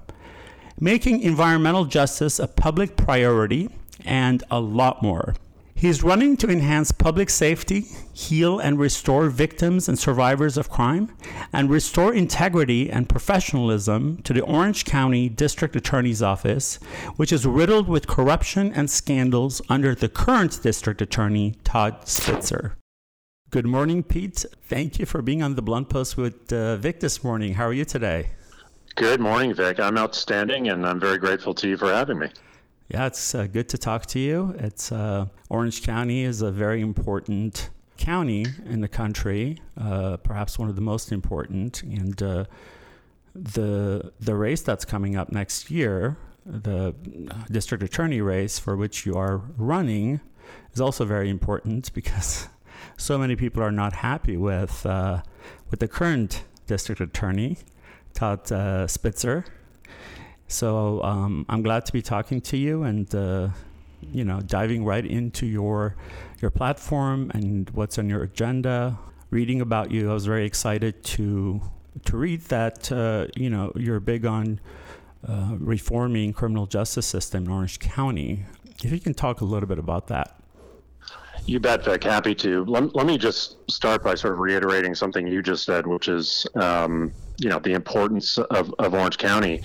making 0.78 1.22
environmental 1.22 1.84
justice 1.84 2.38
a 2.38 2.46
public 2.46 2.96
priority, 2.96 3.68
and 4.04 4.42
a 4.50 4.60
lot 4.60 5.02
more. 5.02 5.34
He's 5.80 6.02
running 6.02 6.36
to 6.36 6.50
enhance 6.50 6.92
public 6.92 7.30
safety, 7.30 7.86
heal 8.12 8.58
and 8.58 8.78
restore 8.78 9.30
victims 9.30 9.88
and 9.88 9.98
survivors 9.98 10.58
of 10.58 10.68
crime, 10.68 11.10
and 11.54 11.70
restore 11.70 12.12
integrity 12.12 12.90
and 12.90 13.08
professionalism 13.08 14.20
to 14.24 14.34
the 14.34 14.42
Orange 14.42 14.84
County 14.84 15.30
District 15.30 15.74
Attorney's 15.74 16.22
Office, 16.22 16.78
which 17.16 17.32
is 17.32 17.46
riddled 17.46 17.88
with 17.88 18.06
corruption 18.06 18.74
and 18.74 18.90
scandals 18.90 19.62
under 19.70 19.94
the 19.94 20.10
current 20.10 20.62
District 20.62 21.00
Attorney, 21.00 21.54
Todd 21.64 22.06
Spitzer. 22.06 22.76
Good 23.48 23.64
morning, 23.64 24.02
Pete. 24.02 24.44
Thank 24.62 24.98
you 24.98 25.06
for 25.06 25.22
being 25.22 25.42
on 25.42 25.54
the 25.54 25.62
Blunt 25.62 25.88
Post 25.88 26.18
with 26.18 26.52
uh, 26.52 26.76
Vic 26.76 27.00
this 27.00 27.24
morning. 27.24 27.54
How 27.54 27.64
are 27.64 27.72
you 27.72 27.86
today? 27.86 28.32
Good 28.96 29.18
morning, 29.18 29.54
Vic. 29.54 29.80
I'm 29.80 29.96
outstanding, 29.96 30.68
and 30.68 30.86
I'm 30.86 31.00
very 31.00 31.16
grateful 31.16 31.54
to 31.54 31.66
you 31.66 31.78
for 31.78 31.90
having 31.90 32.18
me. 32.18 32.28
Yeah, 32.90 33.06
it's 33.06 33.36
uh, 33.36 33.46
good 33.46 33.68
to 33.68 33.78
talk 33.78 34.06
to 34.06 34.18
you. 34.18 34.52
It's 34.58 34.90
uh, 34.90 35.26
Orange 35.48 35.84
County 35.84 36.24
is 36.24 36.42
a 36.42 36.50
very 36.50 36.80
important 36.80 37.70
county 37.96 38.46
in 38.66 38.80
the 38.80 38.88
country, 38.88 39.58
uh, 39.80 40.16
perhaps 40.16 40.58
one 40.58 40.68
of 40.68 40.74
the 40.74 40.80
most 40.80 41.12
important. 41.12 41.84
And 41.84 42.20
uh, 42.20 42.44
the 43.32 44.10
the 44.18 44.34
race 44.34 44.62
that's 44.62 44.84
coming 44.84 45.14
up 45.14 45.30
next 45.30 45.70
year, 45.70 46.16
the 46.44 46.92
district 47.48 47.84
attorney 47.84 48.20
race 48.20 48.58
for 48.58 48.76
which 48.76 49.06
you 49.06 49.14
are 49.14 49.40
running, 49.56 50.20
is 50.74 50.80
also 50.80 51.04
very 51.04 51.30
important 51.30 51.94
because 51.94 52.48
so 52.96 53.16
many 53.16 53.36
people 53.36 53.62
are 53.62 53.70
not 53.70 53.92
happy 53.92 54.36
with 54.36 54.84
uh, 54.84 55.22
with 55.70 55.78
the 55.78 55.86
current 55.86 56.42
district 56.66 57.00
attorney, 57.00 57.56
Todd 58.14 58.50
uh, 58.50 58.88
Spitzer. 58.88 59.44
So 60.50 61.00
um, 61.04 61.46
I'm 61.48 61.62
glad 61.62 61.86
to 61.86 61.92
be 61.92 62.02
talking 62.02 62.40
to 62.40 62.56
you 62.56 62.82
and 62.82 63.14
uh, 63.14 63.50
you 64.02 64.24
know 64.24 64.40
diving 64.40 64.84
right 64.84 65.06
into 65.06 65.46
your 65.46 65.94
your 66.42 66.50
platform 66.50 67.30
and 67.32 67.70
what's 67.70 67.98
on 67.98 68.08
your 68.08 68.24
agenda. 68.24 68.98
Reading 69.30 69.60
about 69.60 69.92
you, 69.92 70.10
I 70.10 70.14
was 70.14 70.26
very 70.26 70.44
excited 70.44 71.04
to 71.04 71.60
to 72.04 72.16
read 72.16 72.40
that 72.46 72.90
uh, 72.90 73.28
you 73.36 73.48
know 73.48 73.72
you're 73.76 74.00
big 74.00 74.26
on 74.26 74.58
uh, 75.26 75.54
reforming 75.56 76.32
criminal 76.32 76.66
justice 76.66 77.06
system 77.06 77.44
in 77.44 77.50
Orange 77.52 77.78
County. 77.78 78.44
If 78.82 78.90
you 78.90 78.98
can 78.98 79.14
talk 79.14 79.42
a 79.42 79.44
little 79.44 79.68
bit 79.68 79.78
about 79.78 80.08
that. 80.08 80.36
You 81.46 81.60
bet, 81.60 81.84
Vic. 81.84 82.02
Happy 82.02 82.34
to. 82.34 82.64
Let, 82.64 82.94
let 82.94 83.06
me 83.06 83.18
just 83.18 83.56
start 83.70 84.02
by 84.02 84.16
sort 84.16 84.34
of 84.34 84.40
reiterating 84.40 84.94
something 84.94 85.26
you 85.26 85.42
just 85.42 85.64
said, 85.64 85.86
which 85.86 86.08
is, 86.08 86.46
um, 86.54 87.12
you 87.38 87.48
know, 87.48 87.58
the 87.58 87.72
importance 87.72 88.36
of, 88.36 88.74
of 88.78 88.94
Orange 88.94 89.16
County 89.16 89.62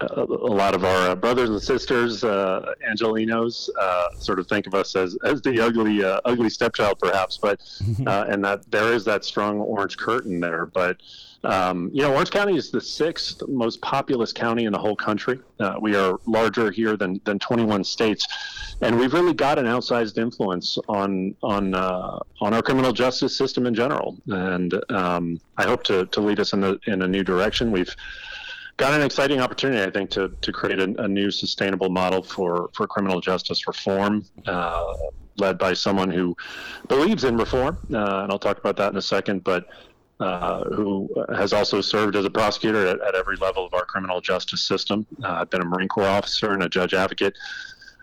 a 0.00 0.24
lot 0.24 0.74
of 0.74 0.84
our 0.84 1.10
uh, 1.10 1.14
brothers 1.14 1.48
and 1.48 1.62
sisters, 1.62 2.22
uh, 2.22 2.74
Angelenos, 2.86 3.70
uh, 3.80 4.08
sort 4.18 4.38
of 4.38 4.46
think 4.46 4.66
of 4.66 4.74
us 4.74 4.94
as, 4.94 5.16
as 5.24 5.40
the 5.42 5.60
ugly, 5.60 6.04
uh, 6.04 6.20
ugly 6.24 6.50
stepchild, 6.50 6.98
perhaps. 6.98 7.38
But 7.38 7.60
uh, 8.06 8.26
and 8.28 8.44
that 8.44 8.70
there 8.70 8.92
is 8.92 9.04
that 9.06 9.24
strong 9.24 9.58
orange 9.60 9.96
curtain 9.96 10.40
there. 10.40 10.66
But 10.66 10.98
um, 11.44 11.90
you 11.94 12.02
know, 12.02 12.12
Orange 12.12 12.30
County 12.30 12.56
is 12.56 12.70
the 12.70 12.80
sixth 12.80 13.40
most 13.46 13.80
populous 13.80 14.32
county 14.32 14.64
in 14.64 14.72
the 14.72 14.78
whole 14.78 14.96
country. 14.96 15.38
Uh, 15.60 15.76
we 15.80 15.94
are 15.94 16.18
larger 16.26 16.70
here 16.70 16.96
than, 16.96 17.20
than 17.24 17.38
21 17.38 17.84
states, 17.84 18.26
and 18.80 18.98
we've 18.98 19.14
really 19.14 19.34
got 19.34 19.58
an 19.58 19.66
outsized 19.66 20.18
influence 20.18 20.76
on 20.88 21.34
on 21.42 21.74
on 21.74 22.54
our 22.54 22.62
criminal 22.62 22.92
justice 22.92 23.36
system 23.36 23.64
in 23.64 23.74
general. 23.74 24.16
And 24.26 24.74
um, 24.90 25.40
I 25.56 25.64
hope 25.64 25.84
to, 25.84 26.06
to 26.06 26.20
lead 26.20 26.40
us 26.40 26.52
in 26.52 26.60
the 26.60 26.80
in 26.86 27.02
a 27.02 27.08
new 27.08 27.22
direction. 27.22 27.70
We've 27.70 27.94
got 28.76 28.92
an 28.92 29.02
exciting 29.02 29.40
opportunity, 29.40 29.82
I 29.82 29.90
think, 29.90 30.10
to, 30.10 30.28
to 30.40 30.52
create 30.52 30.78
a, 30.78 31.02
a 31.02 31.08
new 31.08 31.30
sustainable 31.30 31.88
model 31.88 32.22
for, 32.22 32.70
for 32.74 32.86
criminal 32.86 33.20
justice 33.20 33.66
reform, 33.66 34.24
uh, 34.46 34.94
led 35.38 35.58
by 35.58 35.72
someone 35.72 36.10
who 36.10 36.36
believes 36.88 37.24
in 37.24 37.36
reform, 37.36 37.78
uh, 37.92 38.22
and 38.22 38.32
I'll 38.32 38.38
talk 38.38 38.58
about 38.58 38.76
that 38.76 38.92
in 38.92 38.98
a 38.98 39.02
second, 39.02 39.44
but 39.44 39.66
uh, 40.18 40.64
who 40.64 41.08
has 41.34 41.52
also 41.52 41.82
served 41.82 42.16
as 42.16 42.24
a 42.24 42.30
prosecutor 42.30 42.86
at, 42.86 43.00
at, 43.02 43.14
every 43.14 43.36
level 43.36 43.66
of 43.66 43.74
our 43.74 43.84
criminal 43.84 44.18
justice 44.22 44.62
system. 44.62 45.06
Uh, 45.22 45.28
I've 45.28 45.50
been 45.50 45.60
a 45.60 45.64
Marine 45.66 45.88
Corps 45.88 46.06
officer 46.06 46.52
and 46.52 46.62
a 46.62 46.70
judge 46.70 46.94
advocate. 46.94 47.36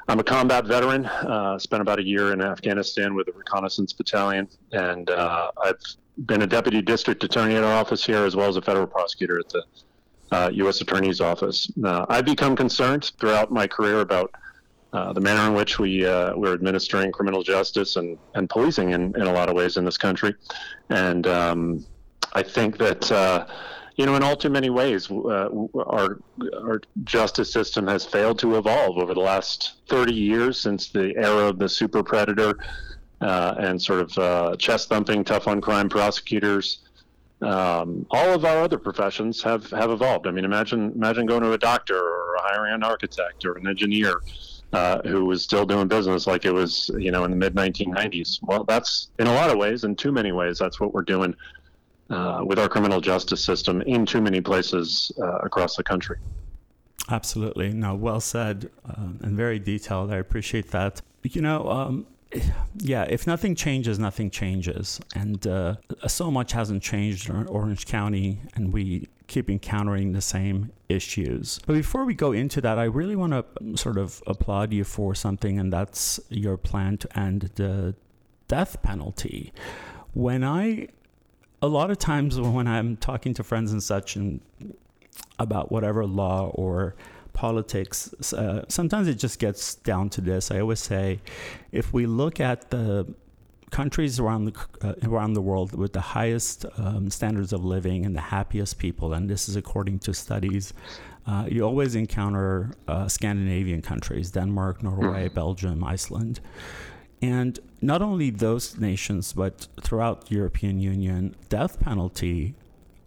I'm 0.08 0.20
a 0.20 0.24
combat 0.24 0.66
veteran. 0.66 1.08
Uh, 1.08 1.58
spent 1.58 1.82
about 1.82 1.98
a 1.98 2.04
year 2.04 2.32
in 2.32 2.42
Afghanistan 2.42 3.16
with 3.16 3.30
a 3.30 3.32
reconnaissance 3.32 3.94
battalion, 3.94 4.48
and 4.74 5.10
uh, 5.10 5.50
I've 5.64 5.82
been 6.28 6.44
a 6.44 6.48
deputy 6.48 6.84
district 6.84 7.24
attorney 7.24 7.56
at 7.56 7.64
our 7.64 7.74
office 7.74 8.06
here, 8.06 8.26
as 8.26 8.36
well 8.36 8.48
as 8.48 8.58
a 8.58 8.62
federal 8.62 8.86
prosecutor 8.86 9.40
at 9.40 9.50
the 9.50 9.64
uh, 10.34 10.50
U.S. 10.54 10.82
Attorney's 10.82 11.22
Office. 11.22 11.72
Uh, 11.84 12.06
I've 12.10 12.26
become 12.26 12.56
concerned 12.56 13.12
throughout 13.20 13.52
my 13.52 13.68
career 13.68 14.02
about 14.02 14.34
uh, 14.92 15.14
the 15.14 15.22
manner 15.22 15.48
in 15.48 15.54
which 15.54 15.80
we 15.80 16.06
uh, 16.06 16.36
we're 16.36 16.54
administering 16.54 17.12
criminal 17.12 17.44
justice 17.44 17.96
and, 17.96 18.18
and 18.34 18.50
policing 18.50 18.92
in, 18.92 19.16
in 19.16 19.24
a 19.24 19.34
lot 19.34 19.50
of 19.50 19.56
ways 19.56 19.78
in 19.78 19.86
this 19.86 19.98
country, 19.98 20.34
and 20.90 21.28
um, 21.28 21.86
I 22.34 22.42
think 22.42 22.78
that 22.80 23.12
uh, 23.12 23.48
you 23.96 24.06
know 24.06 24.16
in 24.16 24.24
all 24.24 24.36
too 24.36 24.50
many 24.50 24.70
ways 24.70 25.10
uh, 25.10 25.50
our 25.86 26.20
our 26.62 26.82
justice 27.04 27.52
system 27.52 27.88
has 27.88 28.04
failed 28.06 28.40
to 28.40 28.58
evolve 28.58 28.98
over 28.98 29.14
the 29.14 29.20
last 29.20 29.74
30 29.90 30.14
years 30.14 30.60
since 30.60 30.90
the 30.90 31.16
era 31.16 31.48
of 31.48 31.60
the 31.60 31.70
super 31.70 32.04
predator 32.04 32.58
and 33.22 33.82
sort 33.82 34.00
of 34.02 34.58
chest 34.60 34.90
thumping 34.90 35.24
tough 35.24 35.48
on 35.48 35.62
crime 35.62 35.90
prosecutors 35.90 36.80
um, 37.44 38.06
all 38.12 38.34
of 38.34 38.46
our 38.46 38.62
other 38.62 38.78
professions 38.78 39.42
have, 39.44 39.70
have 39.72 39.92
evolved. 39.92 40.28
I 40.28 40.32
mean, 40.32 40.46
imagine 40.46 40.92
imagine 40.96 41.26
going 41.26 41.44
to 41.44 41.54
a 41.54 41.58
doctor 41.58 41.98
or 41.98 42.38
hiring 42.40 42.74
an 42.74 42.84
architect 42.84 43.46
or 43.46 43.58
an 43.58 43.68
engineer 43.68 44.22
uh, 44.72 45.02
who 45.04 45.26
was 45.26 45.44
still 45.44 45.66
doing 45.66 45.88
business 45.88 46.26
like 46.26 46.46
it 46.46 46.52
was, 46.52 46.90
you 46.98 47.12
know, 47.12 47.24
in 47.26 47.32
the 47.32 47.38
mid 47.38 47.54
1990s. 47.54 48.40
Well, 48.42 48.64
that's 48.64 49.10
in 49.20 49.28
a 49.28 49.34
lot 49.34 49.50
of 49.50 49.58
ways, 49.58 49.84
in 49.84 49.96
too 49.96 50.12
many 50.12 50.32
ways, 50.32 50.58
that's 50.58 50.80
what 50.80 50.94
we're 50.94 51.04
doing 51.04 51.36
uh, 52.10 52.42
with 52.46 52.60
our 52.60 52.70
criminal 52.70 53.02
justice 53.02 53.44
system 53.44 53.82
in 53.82 54.06
too 54.06 54.22
many 54.22 54.42
places 54.42 55.12
uh, 55.22 55.40
across 55.40 55.76
the 55.76 55.84
country. 55.84 56.18
Absolutely. 57.10 57.72
No, 57.74 57.96
well 57.96 58.20
said 58.20 58.70
uh, 58.90 59.10
and 59.22 59.36
very 59.36 59.60
detailed. 59.60 60.12
I 60.12 60.18
appreciate 60.18 60.72
that. 60.72 61.02
You 61.24 61.42
know, 61.42 61.70
um, 61.70 62.08
yeah, 62.78 63.04
if 63.04 63.28
nothing 63.28 63.56
changes, 63.56 64.00
nothing 64.00 64.30
changes. 64.30 65.00
And 65.16 65.46
uh, 65.46 65.76
so 66.08 66.32
much 66.32 66.52
hasn't 66.52 66.84
changed 66.84 67.30
in 67.30 67.48
Orange 67.48 67.86
County, 67.86 68.42
and 68.56 68.74
we 68.74 69.08
keep 69.28 69.50
encountering 69.50 70.12
the 70.12 70.22
same 70.22 70.72
issues. 70.90 71.60
But 71.66 71.74
before 71.74 72.06
we 72.06 72.14
go 72.14 72.32
into 72.32 72.62
that, 72.62 72.78
I 72.78 72.86
really 72.86 73.16
want 73.16 73.34
to 73.34 73.78
sort 73.78 73.98
of 73.98 74.22
applaud 74.28 74.74
you 74.74 74.84
for 74.84 75.16
something, 75.16 75.60
and 75.60 75.72
that's 75.72 76.20
your 76.30 76.58
plan 76.58 76.98
to 77.00 77.20
end 77.20 77.52
the 77.56 77.96
death 78.48 78.82
penalty. 78.82 79.54
When 80.14 80.44
I, 80.44 80.90
a 81.62 81.68
lot 81.68 81.92
of 81.92 81.98
times 81.98 82.40
when 82.40 82.68
I'm 82.68 82.98
talking 82.98 83.34
to 83.36 83.44
friends 83.44 83.72
and 83.72 83.82
such, 83.82 84.16
and 84.16 84.42
about 85.40 85.72
whatever 85.72 86.06
law 86.06 86.50
or 86.56 86.96
politics, 87.34 88.14
uh, 88.34 88.64
sometimes 88.68 89.08
it 89.08 89.16
just 89.16 89.40
gets 89.40 89.76
down 89.76 90.10
to 90.12 90.22
this. 90.22 90.52
I 90.52 90.60
always 90.60 90.80
say, 90.80 91.20
if 91.72 91.94
we 91.94 92.06
look 92.06 92.40
at 92.40 92.70
the 92.70 93.14
countries 93.72 94.20
around 94.20 94.46
the 94.46 94.54
uh, 94.82 94.94
around 95.04 95.34
the 95.34 95.42
world 95.42 95.76
with 95.76 95.94
the 95.94 96.02
highest 96.02 96.66
um, 96.78 97.10
standards 97.10 97.52
of 97.52 97.66
living 97.66 98.06
and 98.06 98.16
the 98.16 98.22
happiest 98.22 98.78
people, 98.78 99.14
and 99.14 99.30
this 99.30 99.50
is 99.50 99.56
according 99.56 100.00
to 100.00 100.14
studies, 100.14 100.74
uh, 101.28 101.46
you 101.50 101.64
always 101.64 101.96
encounter 101.96 102.72
uh, 102.88 103.08
Scandinavian 103.08 103.82
countries: 103.82 104.32
Denmark, 104.32 104.84
Norway, 104.84 105.28
mm. 105.28 105.34
Belgium, 105.34 105.84
Iceland. 105.84 106.40
And 107.22 107.58
not 107.82 108.02
only 108.02 108.30
those 108.32 108.78
nations, 108.78 109.34
but 109.34 109.68
throughout 109.82 110.28
the 110.28 110.36
European 110.36 110.82
Union, 110.82 111.36
death 111.48 111.80
penalty 111.80 112.54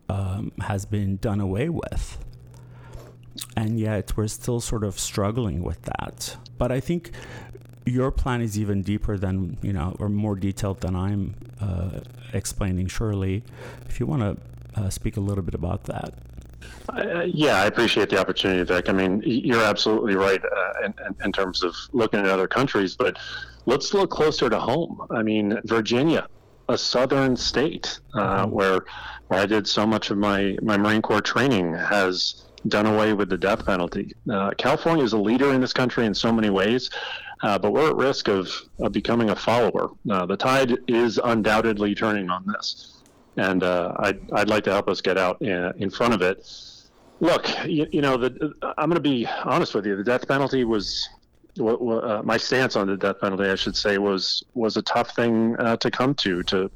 um, 0.09 0.53
has 0.61 0.87
been 0.87 1.17
done 1.17 1.39
away 1.41 1.69
with 1.69 2.19
and 3.57 3.79
yet 3.79 4.17
we're 4.17 4.29
still 4.29 4.61
sort 4.61 4.85
of 4.85 4.99
struggling 4.99 5.63
with 5.63 5.83
that. 5.83 6.37
But 6.59 6.73
I 6.73 6.81
think 6.81 7.11
your 7.85 8.11
plan 8.11 8.41
is 8.41 8.59
even 8.59 8.83
deeper 8.83 9.17
than 9.17 9.59
you 9.63 9.73
know, 9.73 9.97
or 9.99 10.09
more 10.09 10.35
detailed 10.35 10.81
than 10.81 10.97
I'm 10.97 11.35
uh, 11.61 12.01
explaining. 12.33 12.89
Surely, 12.89 13.45
if 13.89 14.01
you 14.01 14.07
want 14.07 14.23
to 14.23 14.81
uh, 14.81 14.91
speak 14.91 15.17
a 15.17 15.21
little 15.21 15.45
bit 15.45 15.55
about 15.55 15.85
that. 15.85 16.15
Uh, 16.89 17.23
yeah, 17.27 17.63
I 17.63 17.67
appreciate 17.67 18.11
the 18.11 18.19
opportunity, 18.19 18.63
Vic. 18.63 18.89
I 18.89 18.93
mean, 18.93 19.23
you're 19.25 19.63
absolutely 19.63 20.15
right 20.15 20.41
uh, 20.45 20.85
in, 20.85 20.95
in, 21.25 21.33
terms 21.33 21.63
of 21.63 21.75
looking 21.93 22.21
at 22.21 22.27
other 22.27 22.47
countries, 22.47 22.97
but 22.97 23.19
let's 23.67 23.93
look 23.93 24.11
closer 24.11 24.49
to 24.49 24.59
home. 24.59 25.07
I 25.11 25.23
mean, 25.23 25.61
Virginia, 25.65 26.29
a 26.69 26.79
southern 26.79 27.37
state 27.37 27.99
uh, 28.15 28.45
mm-hmm. 28.45 28.53
where 28.53 28.85
where 29.29 29.41
I 29.41 29.47
did 29.47 29.67
so 29.67 29.87
much 29.87 30.11
of 30.11 30.19
my 30.19 30.57
my 30.63 30.77
Marine 30.77 31.03
Corps 31.03 31.21
training, 31.21 31.75
has 31.75 32.45
done 32.69 32.87
away 32.87 33.13
with 33.13 33.29
the 33.29 33.39
death 33.39 33.65
penalty. 33.65 34.15
Uh, 34.31 34.51
California 34.59 35.05
is 35.05 35.13
a 35.13 35.19
leader 35.19 35.53
in 35.53 35.61
this 35.61 35.73
country 35.73 36.07
in 36.07 36.15
so 36.15 36.33
many 36.33 36.51
ways, 36.51 36.91
uh, 37.43 37.59
but 37.59 37.73
we're 37.73 37.91
at 37.91 37.97
risk 37.97 38.29
of, 38.29 38.51
of 38.81 38.93
becoming 38.93 39.31
a 39.31 39.37
follower. 39.37 39.91
Uh, 40.11 40.27
the 40.27 40.37
tide 40.37 40.77
is 40.89 41.19
undoubtedly 41.23 41.95
turning 41.95 42.31
on 42.31 42.45
this, 42.47 43.03
and 43.37 43.63
uh, 43.63 43.93
I'd, 43.99 44.33
I'd 44.33 44.49
like 44.49 44.65
to 44.65 44.73
help 44.73 44.89
us 44.89 45.01
get 45.01 45.19
out 45.19 45.41
in, 45.43 45.73
in 45.79 45.91
front 45.91 46.15
of 46.15 46.23
it. 46.23 46.49
Look, 47.21 47.49
you, 47.67 47.87
you 47.91 48.03
know, 48.03 48.17
the, 48.17 48.53
I'm 48.77 48.91
going 48.91 48.95
to 48.95 49.01
be 49.01 49.27
honest 49.27 49.75
with 49.75 49.87
you. 49.87 49.97
The 49.97 50.05
death 50.05 50.29
penalty 50.29 50.65
was 50.65 51.09
uh, 51.59 52.21
my 52.25 52.37
stance 52.37 52.77
on 52.77 52.87
the 52.87 52.97
death 52.97 53.21
penalty, 53.21 53.45
I 53.45 53.55
should 53.55 53.77
say, 53.77 53.99
was 53.99 54.45
was 54.55 54.77
a 54.77 54.83
tough 54.83 55.15
thing 55.17 55.57
uh, 55.59 55.77
to 55.79 55.91
come 55.91 56.15
to 56.17 56.43
to 56.45 56.71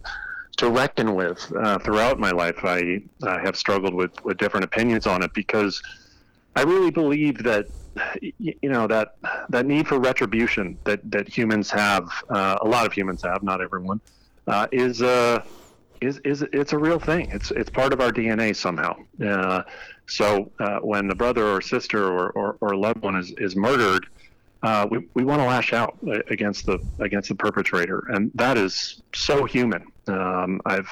to 0.61 0.69
reckon 0.69 1.15
with 1.15 1.51
uh, 1.57 1.79
throughout 1.79 2.19
my 2.19 2.31
life. 2.31 2.65
I 2.65 3.01
uh, 3.23 3.39
have 3.39 3.57
struggled 3.57 3.95
with, 3.95 4.23
with 4.25 4.37
different 4.37 4.65
opinions 4.65 5.07
on 5.07 5.23
it 5.23 5.33
because 5.33 5.83
I 6.55 6.63
really 6.63 6.91
believe 6.91 7.43
that 7.45 7.67
you 8.39 8.69
know 8.69 8.87
that 8.87 9.17
that 9.49 9.67
need 9.67 9.89
for 9.89 9.99
retribution 9.99 10.79
that 10.85 11.01
that 11.11 11.29
humans 11.29 11.71
have, 11.71 12.09
uh, 12.29 12.59
a 12.61 12.69
lot 12.69 12.87
of 12.87 12.93
humans 12.93 13.23
have, 13.23 13.43
not 13.43 13.61
everyone, 13.63 14.01
uh, 14.47 14.67
is 14.71 15.01
a 15.01 15.43
is 16.03 16.21
is 16.25 16.43
it's 16.53 16.75
a 16.75 16.79
real 16.79 16.99
thing. 16.99 17.31
It's 17.31 17.51
it's 17.53 17.71
part 17.71 17.95
of 17.95 18.01
our 18.03 18.13
DNA 18.13 18.55
somehow. 18.55 18.97
Uh, 19.25 19.63
so 20.07 20.51
when 20.83 21.09
the 21.09 21.15
brother 21.15 21.47
or 21.47 21.61
sister 21.61 22.05
or, 22.05 22.31
or, 22.31 22.57
or 22.61 22.75
loved 22.75 23.01
one 23.01 23.15
is, 23.15 23.31
is 23.39 23.55
murdered, 23.55 24.09
uh, 24.65 24.89
we, 24.91 25.07
we 25.15 25.23
want 25.25 25.41
to 25.41 25.47
lash 25.47 25.73
out 25.73 25.97
against 26.29 26.67
the 26.67 26.79
against 26.99 27.29
the 27.29 27.35
perpetrator, 27.35 28.05
and 28.09 28.31
that 28.35 28.59
is 28.59 29.03
so 29.15 29.45
human. 29.45 29.87
Um, 30.11 30.61
I've 30.67 30.91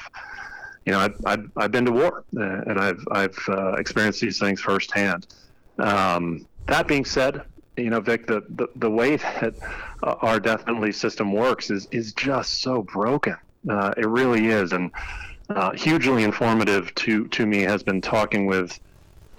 you 0.85 0.93
know 0.93 0.99
I've, 0.99 1.15
I've, 1.25 1.51
I've 1.57 1.71
been 1.71 1.85
to 1.85 1.91
war, 1.91 2.23
uh, 2.37 2.41
and 2.41 2.79
I've 2.79 3.05
I've 3.11 3.37
uh, 3.47 3.73
experienced 3.73 4.21
these 4.21 4.39
things 4.39 4.61
firsthand. 4.61 5.27
Um, 5.77 6.45
that 6.67 6.87
being 6.87 7.05
said, 7.05 7.43
you 7.77 7.89
know, 7.89 7.99
Vic, 7.99 8.27
the, 8.27 8.43
the, 8.49 8.67
the 8.75 8.89
way 8.89 9.15
that 9.17 9.55
our 10.03 10.39
death 10.39 10.65
penalty 10.65 10.91
system 10.91 11.33
works 11.33 11.69
is 11.69 11.87
is 11.91 12.13
just 12.13 12.61
so 12.61 12.83
broken. 12.83 13.35
Uh, 13.69 13.93
it 13.97 14.07
really 14.07 14.47
is, 14.47 14.71
and 14.71 14.91
uh, 15.49 15.71
hugely 15.71 16.23
informative 16.23 16.93
to 16.95 17.27
to 17.29 17.45
me 17.45 17.61
has 17.61 17.83
been 17.83 18.01
talking 18.01 18.45
with 18.45 18.79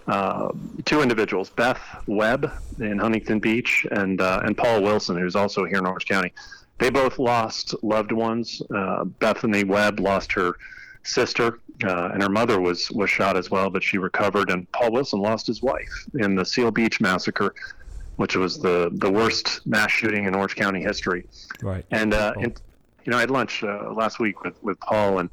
uh, 0.07 0.51
two 0.85 1.03
individuals, 1.03 1.51
Beth 1.51 1.81
Webb 2.07 2.53
in 2.81 2.99
Huntington 2.99 3.39
Beach 3.39 3.87
and 3.91 4.21
uh, 4.21 4.41
and 4.45 4.57
Paul 4.57 4.83
Wilson, 4.83 5.17
who's 5.17 5.37
also 5.37 5.65
here 5.65 5.79
in 5.79 5.87
Orange 5.87 6.07
County. 6.07 6.33
They 6.81 6.91
both 6.91 7.19
lost 7.19 7.75
loved 7.83 8.11
ones. 8.11 8.63
Uh, 8.75 9.05
Bethany 9.05 9.65
Webb 9.65 10.01
lost 10.01 10.33
her 10.33 10.57
sister, 11.03 11.61
uh, 11.85 12.09
and 12.13 12.23
her 12.23 12.31
mother 12.31 12.59
was 12.59 12.91
was 12.91 13.11
shot 13.11 13.37
as 13.37 13.51
well, 13.51 13.69
but 13.69 13.83
she 13.83 13.99
recovered. 13.99 14.51
And 14.51 14.71
Paul 14.73 14.93
Wilson 14.93 15.21
lost 15.21 15.47
his 15.47 15.63
wife 15.63 16.07
in 16.15 16.35
the 16.35 16.45
Seal 16.45 16.71
Beach 16.71 17.01
massacre, 17.01 17.55
which 18.17 18.35
was 18.35 18.59
the 18.59 18.91
the 18.95 19.11
worst 19.11 19.67
mass 19.67 19.91
shooting 19.93 20.25
in 20.25 20.35
Orange 20.35 20.57
County 20.57 20.83
history. 20.83 21.27
Right. 21.63 21.85
And, 21.91 22.15
uh, 22.15 22.33
and 22.41 22.59
you 23.05 23.11
know, 23.11 23.19
I 23.19 23.21
had 23.21 23.31
lunch 23.31 23.63
uh, 23.63 23.93
last 23.93 24.19
week 24.19 24.43
with 24.43 24.61
with 24.63 24.81
Paul 24.81 25.19
and 25.19 25.31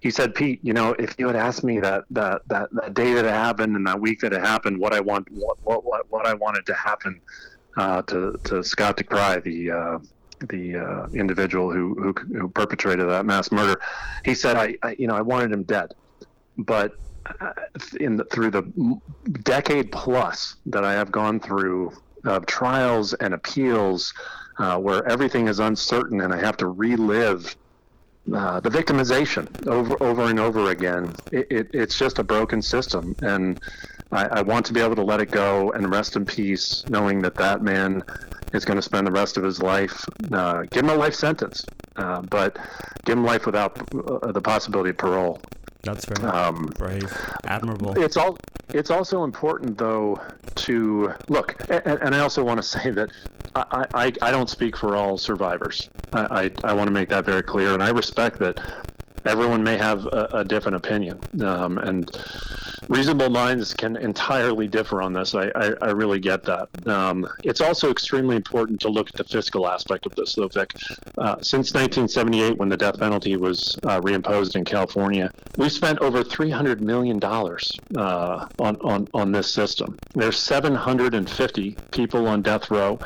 he 0.00 0.10
said, 0.10 0.34
Pete, 0.34 0.60
you 0.62 0.72
know, 0.72 0.92
if 0.92 1.16
you 1.18 1.26
had 1.26 1.36
asked 1.36 1.64
me 1.64 1.80
that 1.80 2.04
that 2.10 2.42
that, 2.48 2.72
that 2.72 2.94
day 2.94 3.12
that 3.12 3.26
it 3.26 3.30
happened 3.30 3.76
and 3.76 3.86
that 3.86 4.00
week 4.00 4.20
that 4.20 4.32
it 4.32 4.40
happened, 4.40 4.78
what 4.78 4.94
I 4.94 5.00
want, 5.00 5.28
what 5.32 5.58
what 5.64 5.84
what, 5.84 6.10
what 6.10 6.26
I 6.26 6.34
wanted 6.34 6.64
to 6.66 6.74
happen 6.74 7.20
uh, 7.76 8.02
to 8.02 8.38
to 8.44 8.62
Scott 8.62 8.96
Dekraai, 8.96 9.42
the 9.42 9.70
uh, 9.70 9.98
the 10.40 10.76
uh, 10.76 11.06
individual 11.12 11.70
who, 11.70 11.94
who 11.94 12.12
who 12.38 12.48
perpetrated 12.48 13.08
that 13.08 13.26
mass 13.26 13.50
murder, 13.50 13.80
he 14.24 14.34
said, 14.34 14.56
I, 14.56 14.76
I 14.82 14.96
you 14.98 15.06
know 15.06 15.14
I 15.14 15.22
wanted 15.22 15.52
him 15.52 15.62
dead, 15.64 15.94
but 16.56 16.92
uh, 17.40 17.52
in 18.00 18.16
the, 18.16 18.24
through 18.24 18.50
the 18.50 19.00
decade 19.42 19.92
plus 19.92 20.56
that 20.66 20.84
I 20.84 20.92
have 20.92 21.10
gone 21.10 21.40
through 21.40 21.92
of 22.24 22.46
trials 22.46 23.14
and 23.14 23.34
appeals, 23.34 24.12
uh, 24.58 24.78
where 24.78 25.06
everything 25.08 25.48
is 25.48 25.60
uncertain 25.60 26.20
and 26.20 26.32
I 26.32 26.38
have 26.38 26.56
to 26.58 26.66
relive 26.66 27.56
uh, 28.34 28.60
the 28.60 28.68
victimization 28.68 29.66
over 29.66 30.02
over 30.02 30.22
and 30.24 30.38
over 30.38 30.70
again. 30.70 31.14
It, 31.32 31.46
it, 31.50 31.70
it's 31.72 31.98
just 31.98 32.18
a 32.18 32.24
broken 32.24 32.60
system, 32.60 33.16
and 33.22 33.60
I, 34.10 34.26
I, 34.26 34.42
want 34.42 34.66
to 34.66 34.72
be 34.72 34.80
able 34.80 34.96
to 34.96 35.02
let 35.02 35.20
it 35.20 35.30
go 35.30 35.70
and 35.72 35.90
rest 35.90 36.16
in 36.16 36.24
peace, 36.24 36.84
knowing 36.88 37.20
that 37.22 37.34
that 37.36 37.62
man 37.62 38.02
is 38.52 38.64
going 38.64 38.76
to 38.76 38.82
spend 38.82 39.06
the 39.06 39.12
rest 39.12 39.36
of 39.36 39.44
his 39.44 39.60
life. 39.62 40.04
Uh, 40.32 40.62
give 40.70 40.84
him 40.84 40.90
a 40.90 40.94
life 40.94 41.14
sentence, 41.14 41.64
uh, 41.96 42.22
but 42.22 42.56
give 43.04 43.18
him 43.18 43.24
life 43.24 43.46
without 43.46 43.78
uh, 43.94 44.32
the 44.32 44.40
possibility 44.40 44.90
of 44.90 44.96
parole. 44.96 45.40
That's 45.82 46.04
very 46.06 46.28
um, 46.28 46.66
brave, 46.76 47.12
admirable. 47.44 47.98
It's 48.02 48.16
all. 48.16 48.38
It's 48.74 48.90
also 48.90 49.24
important, 49.24 49.78
though, 49.78 50.20
to 50.56 51.14
look, 51.28 51.56
and, 51.70 52.00
and 52.02 52.14
I 52.14 52.18
also 52.20 52.44
want 52.44 52.58
to 52.58 52.62
say 52.78 52.90
that 52.90 53.10
I, 53.54 53.86
I, 53.94 54.12
I 54.22 54.30
don't 54.30 54.50
speak 54.50 54.76
for 54.76 54.96
all 54.96 55.18
survivors. 55.18 55.88
I, 56.12 56.50
I, 56.64 56.70
I 56.70 56.72
want 56.72 56.88
to 56.88 56.92
make 56.92 57.08
that 57.10 57.24
very 57.24 57.42
clear, 57.42 57.74
and 57.74 57.82
I 57.82 57.90
respect 57.90 58.38
that 58.40 58.60
everyone 59.28 59.62
may 59.62 59.76
have 59.76 60.06
a, 60.06 60.28
a 60.32 60.44
different 60.44 60.76
opinion, 60.76 61.20
um, 61.42 61.78
and 61.78 62.10
reasonable 62.88 63.28
minds 63.28 63.74
can 63.74 63.96
entirely 63.96 64.66
differ 64.66 65.02
on 65.02 65.12
this. 65.12 65.34
I, 65.34 65.50
I, 65.54 65.74
I 65.82 65.90
really 65.90 66.18
get 66.18 66.42
that. 66.44 66.68
Um, 66.88 67.28
it's 67.44 67.60
also 67.60 67.90
extremely 67.90 68.36
important 68.36 68.80
to 68.80 68.88
look 68.88 69.08
at 69.08 69.16
the 69.16 69.24
fiscal 69.24 69.68
aspect 69.68 70.06
of 70.06 70.14
this, 70.14 70.34
though, 70.34 70.48
Vic. 70.48 70.72
Uh, 71.18 71.36
since 71.42 71.74
1978, 71.74 72.56
when 72.56 72.68
the 72.68 72.76
death 72.76 72.98
penalty 72.98 73.36
was 73.36 73.76
uh, 73.84 74.00
reimposed 74.00 74.56
in 74.56 74.64
California, 74.64 75.30
we 75.56 75.68
spent 75.68 75.98
over 76.00 76.24
$300 76.24 76.80
million 76.80 77.22
uh, 77.22 78.48
on, 78.58 78.76
on, 78.76 79.08
on 79.12 79.32
this 79.32 79.52
system. 79.52 79.98
There's 80.14 80.38
750 80.38 81.76
people 81.90 82.26
on 82.26 82.42
death 82.42 82.70
row. 82.70 82.98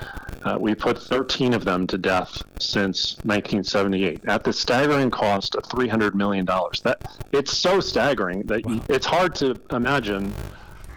Uh, 0.44 0.58
we 0.60 0.74
put 0.74 0.98
13 0.98 1.54
of 1.54 1.64
them 1.64 1.86
to 1.86 1.98
death 1.98 2.42
since 2.58 3.16
1978 3.24 4.24
at 4.26 4.44
the 4.44 4.52
staggering 4.52 5.10
cost 5.10 5.54
of 5.54 5.64
$300 5.64 6.11
million. 6.14 6.44
That 6.46 6.98
It's 7.32 7.56
so 7.56 7.80
staggering 7.80 8.42
that 8.44 8.64
wow. 8.64 8.80
it's 8.88 9.06
hard 9.06 9.34
to 9.36 9.60
imagine 9.70 10.32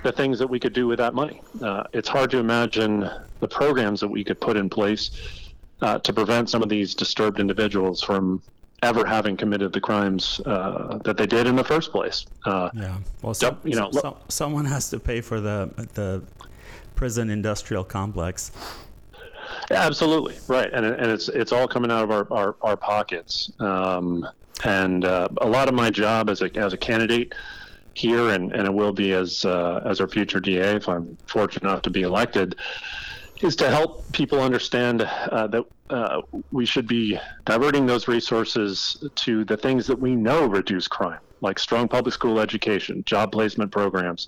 the 0.03 0.11
things 0.11 0.37
that 0.39 0.47
we 0.47 0.59
could 0.59 0.73
do 0.73 0.87
with 0.87 0.99
that 0.99 1.13
money. 1.13 1.41
Uh, 1.61 1.83
it's 1.93 2.07
hard 2.07 2.29
to 2.31 2.37
imagine 2.37 3.09
the 3.39 3.47
programs 3.47 3.99
that 3.99 4.07
we 4.07 4.23
could 4.23 4.39
put 4.39 4.55
in 4.55 4.69
place 4.69 5.11
uh, 5.81 5.99
to 5.99 6.13
prevent 6.13 6.49
some 6.49 6.61
of 6.61 6.69
these 6.69 6.93
disturbed 6.93 7.39
individuals 7.39 8.01
from 8.01 8.41
ever 8.83 9.05
having 9.05 9.35
committed 9.35 9.73
the 9.73 9.81
crimes 9.81 10.39
uh, 10.45 10.99
that 11.03 11.17
they 11.17 11.25
did 11.25 11.47
in 11.47 11.55
the 11.55 11.63
first 11.63 11.91
place. 11.91 12.25
Uh, 12.45 12.69
yeah, 12.73 12.97
well, 13.21 13.33
so, 13.33 13.57
you 13.63 13.75
know, 13.75 13.89
so, 13.91 14.17
someone 14.29 14.65
has 14.65 14.89
to 14.89 14.99
pay 14.99 15.21
for 15.21 15.41
the 15.41 15.69
the 15.93 16.21
prison 16.95 17.29
industrial 17.29 17.83
complex. 17.83 18.51
Absolutely 19.71 20.35
right, 20.47 20.71
and 20.71 20.85
and 20.85 21.11
it's 21.11 21.29
it's 21.29 21.51
all 21.51 21.67
coming 21.67 21.91
out 21.91 22.03
of 22.03 22.11
our 22.11 22.27
our, 22.31 22.55
our 22.61 22.77
pockets. 22.77 23.51
Um, 23.59 24.27
and 24.63 25.05
uh, 25.05 25.27
a 25.41 25.47
lot 25.47 25.67
of 25.67 25.73
my 25.73 25.89
job 25.89 26.29
as 26.29 26.41
a 26.41 26.55
as 26.55 26.73
a 26.73 26.77
candidate 26.77 27.33
here, 27.93 28.29
and, 28.29 28.51
and 28.51 28.67
it 28.67 28.73
will 28.73 28.93
be 28.93 29.13
as 29.13 29.45
uh, 29.45 29.81
as 29.85 29.99
our 29.99 30.07
future 30.07 30.39
DA 30.39 30.75
if 30.75 30.87
I'm 30.87 31.17
fortunate 31.27 31.67
enough 31.67 31.81
to 31.83 31.89
be 31.89 32.01
elected, 32.01 32.55
is 33.41 33.55
to 33.57 33.69
help 33.69 34.11
people 34.11 34.41
understand 34.41 35.01
uh, 35.01 35.47
that 35.47 35.65
uh, 35.89 36.21
we 36.51 36.65
should 36.65 36.87
be 36.87 37.19
diverting 37.45 37.85
those 37.85 38.07
resources 38.07 39.03
to 39.15 39.45
the 39.45 39.57
things 39.57 39.87
that 39.87 39.99
we 39.99 40.15
know 40.15 40.45
reduce 40.45 40.87
crime, 40.87 41.19
like 41.41 41.59
strong 41.59 41.87
public 41.87 42.13
school 42.13 42.39
education, 42.39 43.03
job 43.05 43.31
placement 43.31 43.71
programs, 43.71 44.27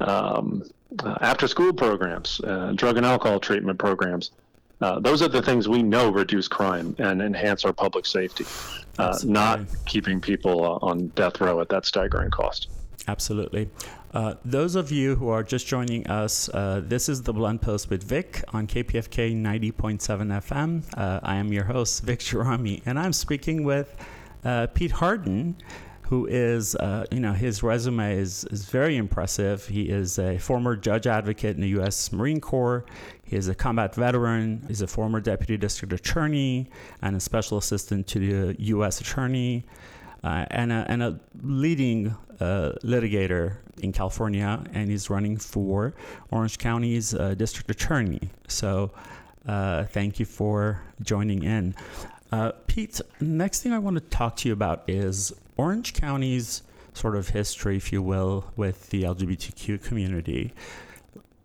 um, 0.00 0.62
uh, 1.02 1.16
after 1.20 1.48
school 1.48 1.72
programs, 1.72 2.40
uh, 2.44 2.72
drug 2.74 2.96
and 2.96 3.06
alcohol 3.06 3.40
treatment 3.40 3.78
programs. 3.78 4.30
Uh, 4.82 4.98
those 4.98 5.22
are 5.22 5.28
the 5.28 5.40
things 5.40 5.68
we 5.68 5.82
know 5.82 6.10
reduce 6.10 6.48
crime 6.48 6.94
and 6.98 7.22
enhance 7.22 7.64
our 7.64 7.72
public 7.72 8.04
safety, 8.04 8.44
uh, 8.98 9.16
not 9.24 9.60
keeping 9.86 10.20
people 10.20 10.78
on 10.82 11.06
death 11.08 11.40
row 11.40 11.60
at 11.60 11.68
that 11.68 11.86
staggering 11.86 12.30
cost. 12.30 12.68
Absolutely. 13.08 13.68
Uh, 14.12 14.34
those 14.44 14.74
of 14.74 14.92
you 14.92 15.14
who 15.14 15.28
are 15.28 15.42
just 15.42 15.66
joining 15.66 16.06
us, 16.08 16.48
uh, 16.50 16.82
this 16.84 17.08
is 17.08 17.22
the 17.22 17.32
Blunt 17.32 17.62
Post 17.62 17.90
with 17.90 18.02
Vic 18.02 18.44
on 18.52 18.66
KPFK 18.66 19.34
90.7 19.34 20.00
FM. 20.42 20.82
Uh, 20.96 21.20
I 21.22 21.36
am 21.36 21.52
your 21.52 21.64
host, 21.64 22.02
Vic 22.02 22.18
Gerami, 22.18 22.82
and 22.84 22.98
I'm 22.98 23.12
speaking 23.12 23.64
with 23.64 23.96
uh, 24.44 24.66
Pete 24.74 24.92
Hardin, 24.92 25.56
who 26.02 26.26
is, 26.26 26.74
uh, 26.76 27.06
you 27.10 27.20
know, 27.20 27.32
his 27.32 27.62
resume 27.62 28.14
is, 28.14 28.44
is 28.50 28.66
very 28.66 28.98
impressive. 28.98 29.66
He 29.66 29.88
is 29.88 30.18
a 30.18 30.36
former 30.36 30.76
judge 30.76 31.06
advocate 31.06 31.54
in 31.54 31.62
the 31.62 31.68
U.S. 31.68 32.12
Marine 32.12 32.40
Corps. 32.40 32.84
He 33.32 33.38
is 33.38 33.48
a 33.48 33.54
combat 33.54 33.94
veteran. 33.94 34.62
He's 34.68 34.82
a 34.82 34.86
former 34.86 35.18
deputy 35.18 35.56
district 35.56 35.94
attorney 35.94 36.68
and 37.00 37.16
a 37.16 37.20
special 37.20 37.56
assistant 37.56 38.06
to 38.08 38.18
the 38.18 38.62
U.S. 38.64 39.00
attorney. 39.00 39.64
Uh, 40.22 40.44
and, 40.50 40.70
a, 40.70 40.84
and 40.86 41.02
a 41.02 41.18
leading 41.42 42.14
uh, 42.40 42.72
litigator 42.84 43.56
in 43.78 43.90
California, 43.90 44.62
and 44.74 44.90
he's 44.90 45.08
running 45.08 45.38
for 45.38 45.94
Orange 46.30 46.58
County's 46.58 47.14
uh, 47.14 47.34
district 47.34 47.70
attorney. 47.70 48.20
So, 48.48 48.90
uh, 49.48 49.84
thank 49.84 50.20
you 50.20 50.26
for 50.26 50.82
joining 51.00 51.42
in. 51.42 51.74
Uh, 52.30 52.52
Pete, 52.66 53.00
next 53.18 53.62
thing 53.62 53.72
I 53.72 53.78
want 53.78 53.96
to 53.96 54.02
talk 54.02 54.36
to 54.36 54.48
you 54.48 54.52
about 54.52 54.84
is 54.88 55.32
Orange 55.56 55.94
County's 55.94 56.62
sort 56.92 57.16
of 57.16 57.30
history, 57.30 57.78
if 57.78 57.94
you 57.94 58.02
will, 58.02 58.44
with 58.56 58.90
the 58.90 59.04
LGBTQ 59.04 59.82
community. 59.82 60.52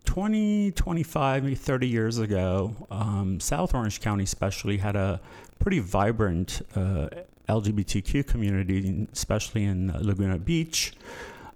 20, 0.08 0.70
25, 0.70 1.44
maybe 1.44 1.54
30 1.54 1.86
years 1.86 2.16
ago, 2.18 2.74
um, 2.90 3.38
South 3.40 3.74
Orange 3.74 4.00
County, 4.00 4.24
especially, 4.24 4.78
had 4.78 4.96
a 4.96 5.20
pretty 5.58 5.80
vibrant 5.80 6.62
uh, 6.74 7.10
LGBTQ 7.46 8.26
community, 8.26 9.06
especially 9.12 9.64
in 9.64 9.92
Laguna 10.00 10.38
Beach. 10.38 10.94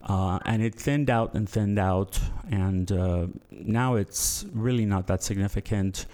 Uh, 0.04 0.38
and 0.44 0.62
it 0.62 0.74
thinned 0.74 1.08
out 1.08 1.32
and 1.32 1.48
thinned 1.48 1.78
out, 1.78 2.20
and 2.50 2.92
uh, 2.92 3.26
now 3.50 3.94
it's 3.94 4.44
really 4.52 4.84
not 4.84 5.06
that 5.06 5.22
significant. 5.22 6.04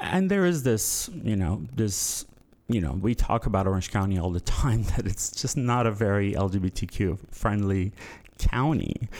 And 0.00 0.30
there 0.30 0.46
is 0.46 0.62
this, 0.62 1.10
you 1.22 1.36
know, 1.36 1.66
this, 1.76 2.24
you 2.68 2.80
know, 2.80 2.92
we 2.92 3.14
talk 3.14 3.44
about 3.44 3.66
Orange 3.66 3.90
County 3.90 4.18
all 4.18 4.30
the 4.30 4.40
time 4.62 4.84
that 4.96 5.06
it's 5.06 5.30
just 5.30 5.58
not 5.58 5.86
a 5.86 5.90
very 5.90 6.32
LGBTQ 6.32 7.18
friendly 7.30 7.92
county. 8.38 9.10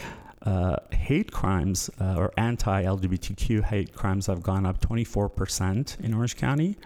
Uh, 0.43 0.75
hate 0.91 1.31
crimes 1.31 1.89
uh, 1.99 2.15
or 2.17 2.31
anti 2.35 2.83
LGBTQ 2.83 3.63
hate 3.63 3.93
crimes 3.93 4.25
have 4.27 4.41
gone 4.41 4.65
up 4.65 4.81
24% 4.81 5.99
in 5.99 6.13
Orange 6.13 6.35
County. 6.35 6.77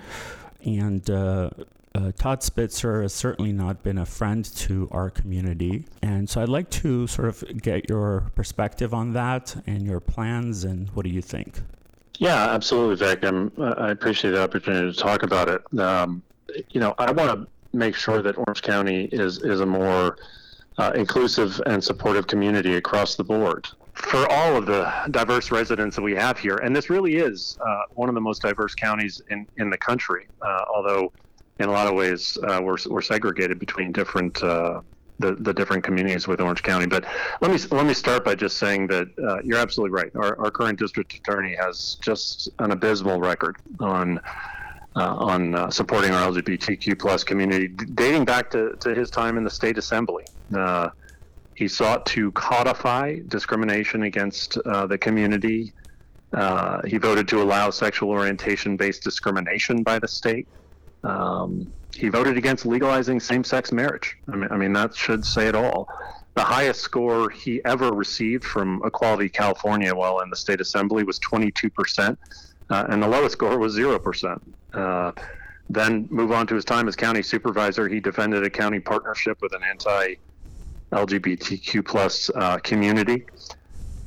And 0.66 1.10
uh, 1.10 1.52
uh, 1.96 2.12
Todd 2.18 2.44
Spitzer 2.44 3.02
has 3.02 3.14
certainly 3.14 3.54
not 3.54 3.82
been 3.82 3.98
a 3.98 4.06
friend 4.06 4.44
to 4.44 4.90
our 4.92 5.10
community. 5.10 5.86
And 6.02 6.30
so 6.30 6.42
I'd 6.42 6.50
like 6.50 6.70
to 6.72 7.08
sort 7.08 7.30
of 7.30 7.44
get 7.62 7.90
your 7.90 8.32
perspective 8.36 8.94
on 8.94 9.14
that 9.14 9.56
and 9.66 9.84
your 9.84 10.02
plans, 10.02 10.66
and 10.66 10.90
what 10.90 11.06
do 11.06 11.10
you 11.10 11.22
think? 11.22 11.62
Yeah, 12.18 12.50
absolutely, 12.50 12.96
Vic. 12.98 13.24
I'm, 13.24 13.52
I 13.58 13.92
appreciate 13.92 14.32
the 14.32 14.44
opportunity 14.44 14.92
to 14.92 14.98
talk 14.98 15.24
about 15.24 15.48
it. 15.48 15.80
Um, 15.80 16.22
you 16.70 16.82
know, 16.82 16.94
I 16.98 17.12
want 17.12 17.40
to 17.40 17.48
make 17.78 17.96
sure 17.96 18.22
that 18.22 18.38
Orange 18.38 18.62
County 18.62 19.06
is, 19.06 19.42
is 19.44 19.62
a 19.62 19.66
more 19.66 20.18
uh, 20.78 20.92
inclusive 20.96 21.62
and 21.66 21.84
supportive 21.84 22.28
community 22.28 22.76
across 22.76 23.16
the 23.16 23.24
board 23.24 23.68
for 23.94 24.30
all 24.30 24.58
of 24.58 24.66
the 24.66 24.92
diverse 25.12 25.52
residents 25.52 25.96
that 25.96 26.02
we 26.02 26.14
have 26.14 26.38
here. 26.38 26.58
And 26.58 26.76
this 26.76 26.90
really 26.90 27.16
is 27.16 27.58
uh, 27.66 27.84
one 27.92 28.10
of 28.10 28.16
the 28.16 28.22
most 28.22 28.42
diverse 28.42 28.76
counties 28.76 29.22
in, 29.30 29.48
in 29.58 29.70
the 29.70 29.78
country, 29.78 30.28
uh, 30.42 30.66
although 30.74 31.14
in 31.60 31.70
a 31.70 31.72
lot 31.72 31.88
of 31.88 31.94
ways, 31.94 32.38
uh, 32.44 32.60
we're, 32.62 32.78
we're 32.88 33.02
segregated 33.02 33.58
between 33.58 33.92
different 33.92 34.44
uh, 34.44 34.82
the, 35.20 35.36
the 35.36 35.54
different 35.54 35.82
communities 35.84 36.28
with 36.28 36.42
Orange 36.42 36.62
County. 36.62 36.88
But 36.88 37.06
let 37.40 37.52
me 37.52 37.58
let 37.72 37.86
me 37.86 37.94
start 37.94 38.26
by 38.26 38.36
just 38.36 38.58
saying 38.58 38.88
that 38.88 39.08
uh, 39.18 39.42
you're 39.44 39.60
absolutely 39.60 39.96
right. 39.96 40.12
Our, 40.16 40.38
our 40.40 40.52
current 40.52 40.78
district 40.78 41.14
attorney 41.14 41.56
has 41.56 41.96
just 42.02 42.50
an 42.60 42.72
abysmal 42.72 43.20
record 43.20 43.56
on 43.80 44.20
on 45.02 45.56
uh, 45.56 45.70
supporting 45.70 46.12
our 46.12 46.32
LGBTQ 46.32 46.98
plus 46.98 47.24
community, 47.24 47.68
dating 47.68 48.26
back 48.26 48.50
to, 48.52 48.76
to 48.80 48.94
his 48.96 49.10
time 49.10 49.38
in 49.38 49.44
the 49.44 49.50
state 49.50 49.78
assembly. 49.78 50.26
Uh, 50.56 50.90
he 51.56 51.68
sought 51.68 52.06
to 52.06 52.32
codify 52.34 53.20
discrimination 53.28 54.04
against 54.04 54.56
the 54.56 54.98
community. 55.00 55.74
he 56.86 56.98
voted 56.98 57.28
to 57.30 57.42
allow 57.42 57.70
sexual 57.70 58.10
orientation 58.10 58.76
based 58.76 59.04
discrimination 59.04 59.84
by 59.84 60.00
the 60.00 60.08
state. 60.08 60.48
Um, 61.06 61.72
he 61.96 62.10
voted 62.10 62.38
against 62.38 62.66
legalizing 62.66 63.20
same-sex 63.20 63.72
marriage. 63.72 64.18
I 64.28 64.36
mean, 64.36 64.50
I 64.52 64.58
mean 64.58 64.74
that 64.74 64.96
should 64.96 65.26
say 65.26 65.48
it 65.48 65.56
all. 65.56 65.88
The 66.34 66.42
highest 66.42 66.82
score 66.82 67.30
he 67.30 67.64
ever 67.64 67.92
received 67.92 68.44
from 68.44 68.82
Equality 68.84 69.30
California 69.30 69.96
while 69.96 70.20
in 70.20 70.30
the 70.30 70.36
state 70.36 70.60
assembly 70.60 71.04
was 71.04 71.18
22 71.20 71.70
percent, 71.70 72.20
uh, 72.70 72.86
and 72.90 73.02
the 73.02 73.08
lowest 73.08 73.34
score 73.34 73.58
was 73.58 73.72
zero 73.72 73.98
percent. 73.98 74.42
Uh, 74.76 75.12
then 75.70 76.08
move 76.12 76.32
on 76.32 76.46
to 76.48 76.56
his 76.56 76.66
time 76.66 76.88
as 76.88 76.96
county 76.96 77.22
supervisor. 77.24 77.90
He 77.90 78.00
defended 78.00 78.44
a 78.44 78.50
county 78.50 78.80
partnership 78.80 79.42
with 79.42 79.54
an 79.54 79.64
anti-LGBTQ 79.64 81.86
plus 81.86 82.32
uh, 82.36 82.60
community, 82.60 83.26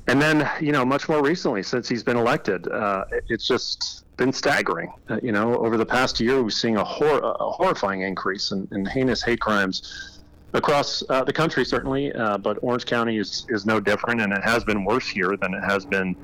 and 0.06 0.22
then 0.22 0.48
you 0.60 0.70
know 0.72 0.84
much 0.84 1.08
more 1.08 1.22
recently 1.22 1.62
since 1.62 1.88
he's 1.88 2.04
been 2.04 2.16
elected, 2.16 2.68
uh, 2.68 3.04
it's 3.28 3.46
just 3.46 4.04
been 4.16 4.32
staggering. 4.32 4.92
Uh, 5.08 5.20
you 5.22 5.30
know, 5.32 5.56
over 5.56 5.76
the 5.76 5.86
past 5.86 6.20
year, 6.20 6.42
we've 6.42 6.52
seen 6.52 6.76
a, 6.76 6.84
hor- 6.84 7.20
a 7.20 7.50
horrifying 7.50 8.02
increase 8.02 8.50
in, 8.50 8.66
in, 8.72 8.84
heinous 8.84 9.22
hate 9.22 9.40
crimes 9.40 10.20
across 10.52 11.02
uh, 11.08 11.24
the 11.24 11.32
country, 11.32 11.64
certainly. 11.64 12.12
Uh, 12.12 12.36
but 12.36 12.58
Orange 12.60 12.84
County 12.84 13.16
is, 13.16 13.46
is 13.48 13.64
no 13.64 13.80
different, 13.80 14.20
and 14.20 14.30
it 14.32 14.44
has 14.44 14.64
been 14.64 14.84
worse 14.84 15.08
here 15.08 15.34
than 15.36 15.54
it 15.54 15.62
has 15.62 15.86
been 15.86 16.14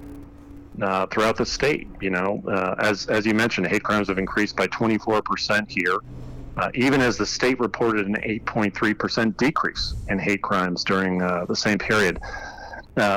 uh, 0.81 1.07
throughout 1.07 1.37
the 1.37 1.47
state. 1.47 1.89
You 2.01 2.11
know, 2.11 2.43
uh, 2.49 2.75
as 2.79 3.07
as 3.07 3.27
you 3.27 3.35
mentioned, 3.35 3.67
hate 3.67 3.83
crimes 3.83 4.09
have 4.09 4.19
increased 4.19 4.57
by 4.57 4.67
24% 4.69 5.71
here. 5.71 5.99
Uh, 6.57 6.71
even 6.75 7.01
as 7.01 7.17
the 7.17 7.27
state 7.27 7.59
reported 7.59 8.07
an 8.07 8.15
8.3% 8.15 9.37
decrease 9.37 9.95
in 10.09 10.21
hate 10.21 10.41
crimes 10.41 10.85
during 10.85 11.19
the 11.19 11.55
same 11.55 11.79
period. 11.79 12.21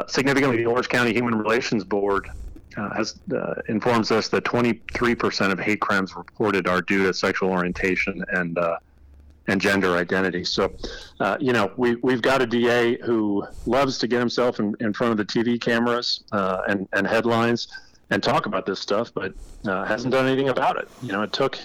significantly, 0.07 0.57
the 0.57 0.65
Orange 0.65 0.89
County 0.89 1.13
Human 1.13 1.35
Relations 1.35 1.83
Board 1.83 2.27
uh, 2.77 2.93
has 2.93 3.19
uh, 3.35 3.55
informs 3.69 4.11
us 4.11 4.27
that 4.27 4.43
23% 4.43 5.51
of 5.51 5.59
hate 5.59 5.81
crimes 5.81 6.15
reported 6.15 6.67
are 6.67 6.81
due 6.81 7.07
to 7.07 7.13
sexual 7.13 7.49
orientation 7.49 8.23
and 8.33 8.57
uh, 8.57 8.77
and 9.47 9.61
gender 9.61 9.95
identity. 9.95 10.43
So, 10.43 10.73
uh, 11.19 11.37
you 11.39 11.53
know, 11.53 11.71
we 11.77 11.95
we've 11.95 12.21
got 12.21 12.41
a 12.41 12.45
DA 12.45 12.97
who 12.97 13.45
loves 13.65 13.97
to 13.99 14.07
get 14.07 14.19
himself 14.19 14.59
in, 14.59 14.75
in 14.79 14.93
front 14.93 15.11
of 15.11 15.17
the 15.17 15.25
TV 15.25 15.59
cameras 15.59 16.23
uh, 16.31 16.61
and 16.67 16.87
and 16.93 17.07
headlines 17.07 17.67
and 18.09 18.23
talk 18.23 18.45
about 18.45 18.65
this 18.65 18.79
stuff, 18.79 19.11
but 19.13 19.33
uh, 19.65 19.83
hasn't 19.85 20.11
done 20.13 20.25
anything 20.25 20.49
about 20.49 20.77
it. 20.77 20.87
You 21.01 21.11
know, 21.11 21.23
it 21.23 21.33
took. 21.33 21.57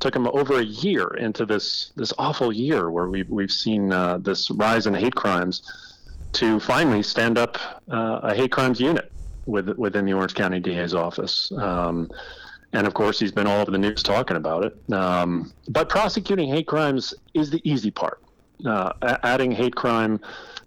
took 0.00 0.16
him 0.16 0.26
over 0.26 0.58
a 0.58 0.64
year 0.64 1.06
into 1.26 1.46
this 1.46 1.92
this 1.94 2.12
awful 2.18 2.52
year 2.52 2.90
where 2.90 3.08
we 3.08 3.22
we've 3.24 3.52
seen 3.52 3.90
this 4.22 4.50
rise 4.50 4.86
in 4.88 4.94
hate 4.94 5.14
crimes 5.14 5.62
to 6.32 6.58
finally 6.58 7.02
stand 7.02 7.38
up 7.38 7.58
a 7.88 8.34
hate 8.34 8.50
crimes 8.50 8.80
unit 8.80 9.12
with, 9.46 9.68
within 9.76 10.04
the 10.04 10.12
Orange 10.12 10.34
County 10.34 10.60
DA's 10.60 10.94
office. 10.94 11.52
Um, 11.52 12.10
and 12.72 12.86
of 12.86 12.94
course, 12.94 13.18
he's 13.18 13.32
been 13.32 13.46
all 13.46 13.60
over 13.60 13.70
the 13.70 13.78
news 13.78 14.02
talking 14.02 14.36
about 14.36 14.64
it. 14.64 14.92
Um, 14.92 15.52
but 15.68 15.88
prosecuting 15.88 16.48
hate 16.48 16.66
crimes 16.66 17.14
is 17.34 17.50
the 17.50 17.60
easy 17.68 17.90
part. 17.90 18.20
Uh, 18.64 18.92
adding 19.22 19.50
hate 19.50 19.74
crime 19.74 20.20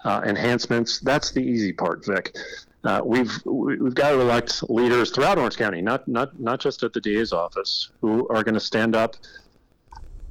uh, 0.04 0.22
enhancements, 0.26 1.00
that's 1.00 1.32
the 1.32 1.40
easy 1.42 1.72
part, 1.72 2.06
Vic. 2.06 2.36
Uh, 2.84 3.02
we've 3.04 3.42
we've 3.46 3.96
got 3.96 4.12
to 4.12 4.20
elect 4.20 4.70
leaders 4.70 5.10
throughout 5.10 5.40
Orange 5.40 5.58
County, 5.58 5.82
not 5.82 6.08
not 6.08 6.40
not 6.40 6.60
just 6.60 6.84
at 6.84 6.94
the 6.94 7.02
DA's 7.02 7.34
office, 7.34 7.90
who 8.02 8.28
are 8.28 8.44
going 8.44 8.54
to 8.54 8.60
stand 8.60 8.96
up, 8.96 9.16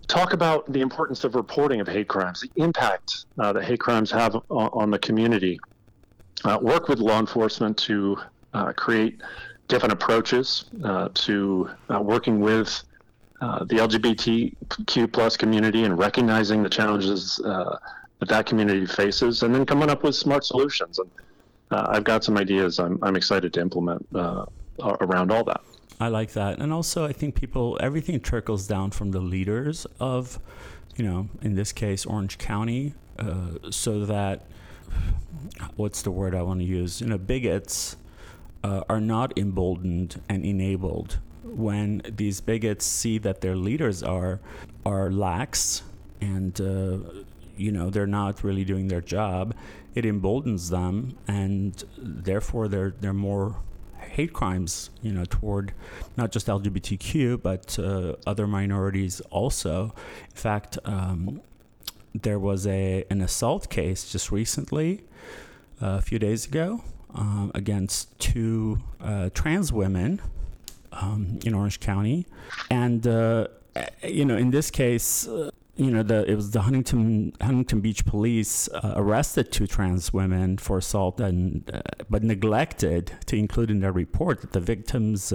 talk 0.06 0.34
about 0.34 0.70
the 0.72 0.80
importance 0.80 1.24
of 1.24 1.34
reporting 1.34 1.80
of 1.80 1.88
hate 1.88 2.06
crimes, 2.06 2.42
the 2.42 2.62
impact 2.62 3.26
uh, 3.38 3.52
that 3.52 3.64
hate 3.64 3.80
crimes 3.80 4.10
have 4.12 4.36
on, 4.36 4.70
on 4.72 4.90
the 4.90 4.98
community, 5.00 5.58
uh, 6.44 6.58
work 6.60 6.86
with 6.88 7.00
law 7.00 7.18
enforcement 7.18 7.76
to 7.78 8.16
uh, 8.52 8.72
create 8.72 9.20
different 9.68 9.92
approaches 9.92 10.66
uh, 10.84 11.08
to 11.14 11.70
uh, 11.92 12.00
working 12.00 12.40
with 12.40 12.82
uh, 13.40 13.64
the 13.64 13.76
LGBTQ 13.76 15.12
plus 15.12 15.36
community 15.36 15.84
and 15.84 15.98
recognizing 15.98 16.62
the 16.62 16.68
challenges 16.68 17.40
uh, 17.40 17.76
that 18.20 18.28
that 18.28 18.46
community 18.46 18.86
faces, 18.86 19.42
and 19.42 19.54
then 19.54 19.66
coming 19.66 19.90
up 19.90 20.02
with 20.02 20.14
smart 20.14 20.44
solutions. 20.44 20.98
And 20.98 21.10
uh, 21.70 21.86
I've 21.90 22.04
got 22.04 22.24
some 22.24 22.36
ideas 22.36 22.78
I'm, 22.78 22.98
I'm 23.02 23.16
excited 23.16 23.52
to 23.54 23.60
implement 23.60 24.06
uh, 24.14 24.46
around 25.00 25.32
all 25.32 25.44
that. 25.44 25.60
I 26.00 26.08
like 26.08 26.32
that, 26.32 26.58
and 26.58 26.72
also 26.72 27.04
I 27.04 27.12
think 27.12 27.34
people 27.34 27.78
everything 27.80 28.20
trickles 28.20 28.66
down 28.66 28.90
from 28.90 29.12
the 29.12 29.20
leaders 29.20 29.86
of, 30.00 30.38
you 30.96 31.04
know, 31.04 31.28
in 31.40 31.54
this 31.54 31.72
case 31.72 32.04
Orange 32.04 32.36
County, 32.38 32.94
so 33.70 34.04
that 34.06 34.42
what's 35.76 36.02
the 36.02 36.10
word 36.10 36.34
I 36.34 36.42
want 36.42 36.60
to 36.60 36.66
use? 36.66 37.00
You 37.00 37.06
know, 37.06 37.18
bigots 37.18 37.96
uh, 38.64 38.82
are 38.88 39.00
not 39.00 39.38
emboldened 39.38 40.20
and 40.28 40.44
enabled 40.44 41.18
when 41.44 42.02
these 42.08 42.40
bigots 42.40 42.84
see 42.84 43.18
that 43.18 43.42
their 43.42 43.54
leaders 43.54 44.02
are 44.02 44.40
are 44.84 45.10
lax 45.12 45.82
and 46.20 46.60
uh, 46.60 46.98
you 47.56 47.70
know 47.70 47.90
they're 47.90 48.06
not 48.06 48.42
really 48.42 48.64
doing 48.64 48.88
their 48.88 49.02
job. 49.02 49.54
It 49.94 50.04
emboldens 50.04 50.70
them, 50.70 51.16
and 51.28 51.84
therefore 51.98 52.66
they're 52.68 52.94
they're 53.00 53.12
more 53.12 53.56
hate 53.98 54.32
crimes, 54.32 54.90
you 55.02 55.12
know, 55.12 55.24
toward 55.24 55.72
not 56.16 56.30
just 56.30 56.46
LGBTQ 56.46 57.42
but 57.42 57.78
uh, 57.78 58.14
other 58.26 58.46
minorities 58.46 59.20
also. 59.30 59.94
In 60.30 60.36
fact, 60.36 60.78
um, 60.84 61.42
there 62.14 62.38
was 62.38 62.66
a 62.66 63.04
an 63.10 63.20
assault 63.20 63.68
case 63.68 64.10
just 64.10 64.32
recently, 64.32 65.04
uh, 65.82 65.98
a 65.98 66.02
few 66.02 66.18
days 66.18 66.46
ago, 66.46 66.82
um, 67.14 67.50
against 67.54 68.18
two 68.18 68.78
uh, 69.00 69.30
trans 69.34 69.72
women 69.72 70.20
um, 70.92 71.38
in 71.44 71.54
Orange 71.54 71.80
County, 71.80 72.26
and 72.70 73.06
uh, 73.06 73.48
you 74.02 74.24
know, 74.24 74.36
in 74.36 74.50
this 74.50 74.70
case. 74.70 75.26
Uh, 75.26 75.50
you 75.76 75.90
know, 75.90 76.04
the 76.04 76.24
it 76.30 76.36
was 76.36 76.52
the 76.52 76.60
Huntington 76.60 77.32
Huntington 77.40 77.80
Beach 77.80 78.06
police 78.06 78.68
uh, 78.68 78.92
arrested 78.94 79.50
two 79.50 79.66
trans 79.66 80.12
women 80.12 80.56
for 80.56 80.78
assault, 80.78 81.18
and 81.18 81.68
uh, 81.74 81.80
but 82.08 82.22
neglected 82.22 83.10
to 83.26 83.36
include 83.36 83.72
in 83.72 83.80
their 83.80 83.90
report 83.90 84.42
that 84.42 84.52
the 84.52 84.60
victims 84.60 85.32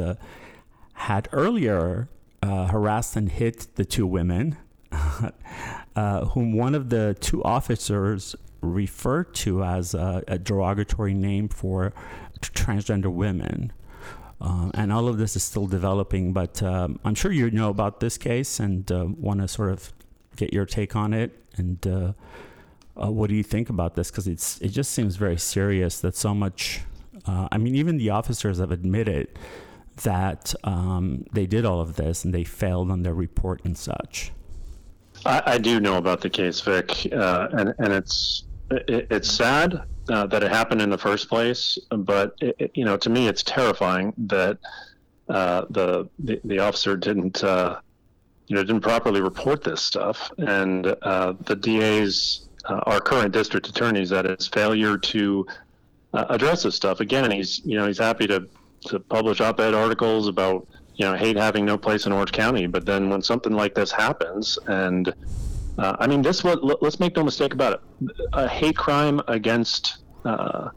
had 0.94 1.28
earlier 1.34 2.08
harassed 2.42 3.18
and 3.18 3.30
hit 3.34 3.68
the 3.76 3.84
two 3.84 4.08
women 4.08 4.56
uh, 5.96 6.26
whom 6.26 6.54
one 6.54 6.76
of 6.76 6.90
the 6.90 7.16
two 7.20 7.44
officers 7.44 8.36
referred 8.62 9.34
to 9.36 9.64
as 9.64 9.94
a, 9.94 10.24
a 10.28 10.38
derogatory 10.38 11.14
name 11.14 11.48
for 11.50 11.94
transgender 12.42 13.12
women. 13.12 13.72
Um, 14.42 14.72
and 14.74 14.92
all 14.94 15.08
of 15.08 15.18
this 15.18 15.36
is 15.36 15.44
still 15.44 15.68
developing, 15.68 16.32
but 16.32 16.64
um, 16.64 17.00
I'm 17.04 17.16
sure 17.16 17.32
you 17.32 17.52
know 17.52 17.70
about 17.70 18.00
this 18.00 18.18
case 18.18 18.60
and 18.60 18.90
uh, 18.92 19.06
want 19.08 19.42
to 19.42 19.48
sort 19.48 19.72
of 19.72 19.92
get 20.38 20.54
your 20.54 20.66
take 20.66 20.96
on 20.96 21.14
it. 21.14 21.38
And 21.58 21.86
uh, 21.86 22.14
uh, 23.02 23.12
what 23.12 23.30
do 23.30 23.36
you 23.36 23.44
think 23.44 23.70
about 23.70 23.96
this? 23.96 24.10
Because 24.10 24.28
it's 24.28 24.60
it 24.62 24.70
just 24.70 24.92
seems 24.92 25.18
very 25.18 25.38
serious 25.38 26.00
that 26.02 26.16
so 26.16 26.34
much. 26.34 26.82
Uh, 27.26 27.50
I 27.52 27.58
mean, 27.58 27.76
even 27.76 27.98
the 27.98 28.12
officers 28.12 28.60
have 28.60 28.72
admitted 28.72 29.28
that 30.04 30.54
um, 30.64 31.26
they 31.34 31.46
did 31.46 31.66
all 31.66 31.82
of 31.82 31.98
this 31.98 32.24
and 32.24 32.34
they 32.34 32.46
failed 32.46 32.90
on 32.90 33.04
their 33.04 33.14
report 33.14 33.60
and 33.66 33.78
such. 33.78 34.32
I, 35.26 35.44
I 35.46 35.58
do 35.58 35.82
know 35.82 35.98
about 35.98 36.22
the 36.22 36.30
case, 36.30 36.62
Vic, 36.62 37.10
uh, 37.12 37.50
and 37.52 37.74
and 37.80 37.92
it's 37.92 38.44
it, 38.72 39.08
it's 39.10 39.32
sad 39.32 39.84
uh, 40.10 40.26
that 40.28 40.44
it 40.44 40.52
happened 40.52 40.82
in 40.82 40.90
the 40.90 40.98
first 40.98 41.30
place. 41.30 41.78
But 41.90 42.36
it, 42.42 42.56
it, 42.60 42.72
you 42.74 42.86
know, 42.86 42.98
to 42.98 43.10
me, 43.10 43.28
it's 43.28 43.44
terrifying 43.44 44.14
that 44.18 44.58
uh, 45.28 45.66
the, 45.70 46.10
the, 46.20 46.40
the 46.44 46.60
officer 46.60 46.98
didn't 46.98 47.44
uh, 47.44 47.80
you 48.48 48.56
know 48.56 48.64
didn't 48.64 48.82
properly 48.82 49.22
report 49.22 49.64
this 49.64 49.82
stuff, 49.82 50.32
and 50.38 50.88
uh, 51.02 51.34
the 51.46 51.56
DA's 51.56 52.48
uh, 52.66 52.82
our 52.86 53.00
current 53.00 53.32
district 53.32 53.68
attorneys 53.68 54.10
that 54.10 54.26
his 54.26 54.48
failure 54.48 54.98
to 54.98 55.46
address 56.14 56.64
this 56.64 56.76
stuff. 56.76 57.00
Again, 57.00 57.30
he's 57.30 57.64
you 57.64 57.78
know 57.78 57.86
he's 57.86 58.00
happy 58.00 58.26
to 58.28 58.48
to 58.88 59.00
publish 59.00 59.42
op-ed 59.42 59.74
articles 59.74 60.28
about 60.28 60.66
you 61.00 61.06
know, 61.06 61.16
hate 61.16 61.38
having 61.38 61.66
no 61.66 61.78
place 61.78 62.06
in 62.06 62.12
Orange 62.12 62.34
County. 62.34 62.68
But 62.68 62.86
then 62.86 63.10
when 63.10 63.22
something 63.22 63.54
like 63.54 63.74
this 63.74 63.90
happens, 63.90 64.60
and 64.68 65.14
uh, 65.78 65.96
I 66.00 66.08
mean, 66.08 66.22
this 66.22 66.44
was, 66.44 66.58
let's 66.82 67.00
make 67.00 67.16
no 67.16 67.24
mistake 67.24 67.54
about 67.54 67.74
it, 67.74 68.12
a 68.34 68.48
hate 68.48 68.76
crime 68.78 69.22
against 69.28 70.00
uh, 70.26 70.70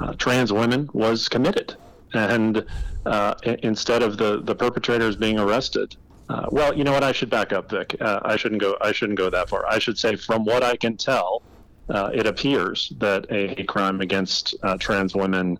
uh, 0.00 0.12
trans 0.14 0.52
women 0.52 0.88
was 0.92 1.28
committed. 1.28 1.76
And 2.12 2.64
uh, 3.06 3.34
instead 3.44 4.02
of 4.02 4.18
the, 4.18 4.40
the 4.42 4.54
perpetrators 4.54 5.16
being 5.16 5.38
arrested, 5.38 5.96
uh, 6.28 6.46
well, 6.50 6.74
you 6.74 6.84
know 6.84 6.92
what? 6.92 7.04
I 7.04 7.12
should 7.12 7.28
back 7.28 7.52
up, 7.52 7.70
Vic. 7.70 7.96
Uh, 8.00 8.20
I 8.24 8.36
shouldn't 8.36 8.60
go. 8.60 8.78
I 8.80 8.92
shouldn't 8.92 9.18
go 9.18 9.28
that 9.28 9.48
far. 9.50 9.66
I 9.66 9.78
should 9.78 9.98
say, 9.98 10.16
from 10.16 10.44
what 10.44 10.62
I 10.62 10.74
can 10.76 10.96
tell, 10.96 11.42
it 11.88 12.26
appears 12.26 12.92
that 12.98 13.26
a 13.30 13.48
hate 13.48 13.68
crime 13.68 14.00
against 14.00 14.54
trans 14.78 15.14
women 15.14 15.58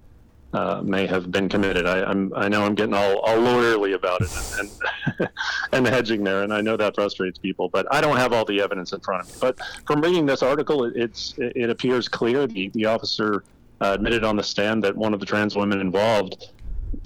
uh, 0.55 0.80
may 0.84 1.05
have 1.05 1.32
been 1.32 1.48
committed. 1.48 1.84
I, 1.84 2.09
am 2.09 2.32
I 2.36 2.48
know 2.48 2.64
I'm 2.64 2.76
getting 2.76 2.94
all, 2.94 3.18
all 3.18 3.38
lawyerly 3.38 3.94
about 3.94 4.20
it 4.22 4.30
and 4.36 4.70
and, 5.18 5.28
and, 5.72 5.86
hedging 5.86 6.22
there, 6.22 6.44
and 6.44 6.55
I 6.55 6.61
know 6.61 6.76
that 6.76 6.94
frustrates 6.94 7.38
people. 7.38 7.68
But 7.68 7.92
I 7.92 8.00
don't 8.00 8.16
have 8.16 8.32
all 8.32 8.44
the 8.44 8.61
evidence 8.61 8.92
in 8.92 9.00
front 9.00 9.24
of 9.24 9.28
me. 9.28 9.34
But 9.40 9.59
from 9.84 10.00
reading 10.00 10.26
this 10.26 10.42
article, 10.42 10.84
it, 10.84 10.92
it's 10.96 11.34
it 11.38 11.70
appears 11.70 12.09
clear 12.09 12.46
the 12.46 12.68
the 12.68 12.86
officer 12.86 13.42
uh, 13.80 13.94
admitted 13.94 14.22
on 14.22 14.36
the 14.36 14.44
stand 14.44 14.84
that 14.84 14.96
one 14.96 15.12
of 15.12 15.18
the 15.18 15.26
trans 15.26 15.57
women 15.57 15.80
involved 15.80 16.52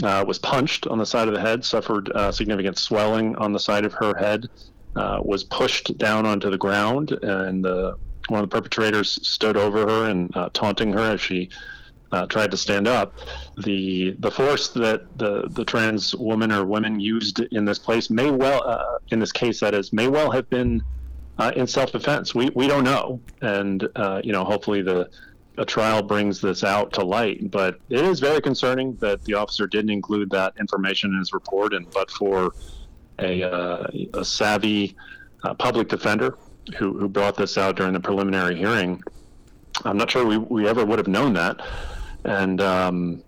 uh, 0.03 0.23
was 0.29 0.39
punched 0.39 0.87
on 0.87 0.99
the 0.99 1.07
side 1.07 1.27
of 1.27 1.33
the 1.33 1.41
head, 1.41 1.65
suffered 1.65 2.13
uh, 2.13 2.31
significant 2.31 2.77
swelling 2.77 3.35
on 3.37 3.55
the 3.55 3.61
side 3.61 3.87
of 3.87 3.95
her 3.95 4.15
head, 4.19 4.47
uh, 4.95 5.21
was 5.23 5.43
pushed 5.45 5.97
down 5.97 6.27
onto 6.27 6.51
the 6.51 6.59
ground, 6.59 7.13
and 7.23 7.65
one 7.65 8.45
of 8.45 8.51
the 8.51 8.55
perpetrators 8.55 9.19
stood 9.27 9.57
over 9.57 9.87
her 9.87 10.11
and 10.11 10.35
taunting 10.53 10.93
her 10.93 11.13
as 11.13 11.21
she 11.23 11.49
uh, 12.13 12.27
tried 12.27 12.51
to 12.51 12.57
stand 12.57 12.89
up, 12.89 13.15
the 13.65 14.17
the 14.19 14.31
force 14.31 14.69
that 14.69 15.19
the 15.19 15.49
the 15.51 15.65
trans 15.65 16.15
woman 16.15 16.51
or 16.53 16.65
women 16.65 16.99
used 17.01 17.41
in 17.53 17.65
this 17.65 17.79
place 17.79 18.11
may 18.11 18.31
well, 18.31 18.63
uh, 18.67 18.99
in 19.11 19.19
this 19.19 19.33
case, 19.33 19.61
that 19.61 19.75
is, 19.75 19.93
may 19.93 20.09
well 20.09 20.31
have 20.31 20.49
been 20.49 20.83
uh, 21.39 21.53
in 21.55 21.67
self 21.67 21.93
defense. 21.93 22.35
We 22.35 22.51
we 22.51 22.67
don't 22.67 22.85
know, 22.85 23.21
and 23.43 23.89
uh, 23.97 24.21
you 24.25 24.33
know, 24.33 24.45
hopefully 24.45 24.83
the 24.83 25.11
a 25.59 25.65
trial 25.65 26.03
brings 26.03 26.41
this 26.41 26.63
out 26.63 26.93
to 26.95 27.05
light. 27.05 27.51
But 27.51 27.81
it 27.91 28.05
is 28.05 28.21
very 28.21 28.41
concerning 28.41 28.95
that 28.97 29.23
the 29.25 29.35
officer 29.35 29.67
didn't 29.67 29.91
include 29.91 30.31
that 30.31 30.55
information 30.59 31.13
in 31.13 31.19
his 31.19 31.33
report, 31.33 31.75
and 31.75 31.91
but 31.91 32.11
for 32.11 32.55
a 33.19 33.43
uh, 33.43 33.87
a 34.15 34.25
savvy 34.25 34.97
uh, 35.43 35.53
public 35.55 35.89
defender 35.89 36.39
who 36.79 36.99
who 36.99 37.09
brought 37.09 37.37
this 37.37 37.59
out 37.59 37.77
during 37.77 37.93
the 37.93 38.01
preliminary 38.01 38.57
hearing. 38.57 39.03
I'm 39.85 39.97
not 39.97 40.11
sure 40.11 40.27
we, 40.27 40.39
we 40.39 40.67
ever 40.67 40.85
would 40.85 40.99
have 40.99 41.07
known 41.07 41.35
that 41.35 41.61
and 42.25 42.61
um, 42.61 43.23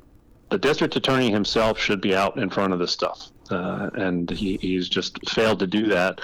the 0.50 0.58
district 0.58 0.96
attorney 0.96 1.30
himself 1.30 1.78
should 1.78 2.00
be 2.00 2.14
out 2.14 2.36
in 2.36 2.50
front 2.50 2.72
of 2.72 2.78
this 2.78 2.92
stuff, 2.92 3.30
uh, 3.50 3.90
and 3.94 4.30
he, 4.30 4.56
he's 4.58 4.88
just 4.88 5.18
failed 5.30 5.58
to 5.60 5.66
do 5.66 5.86
that. 5.86 6.20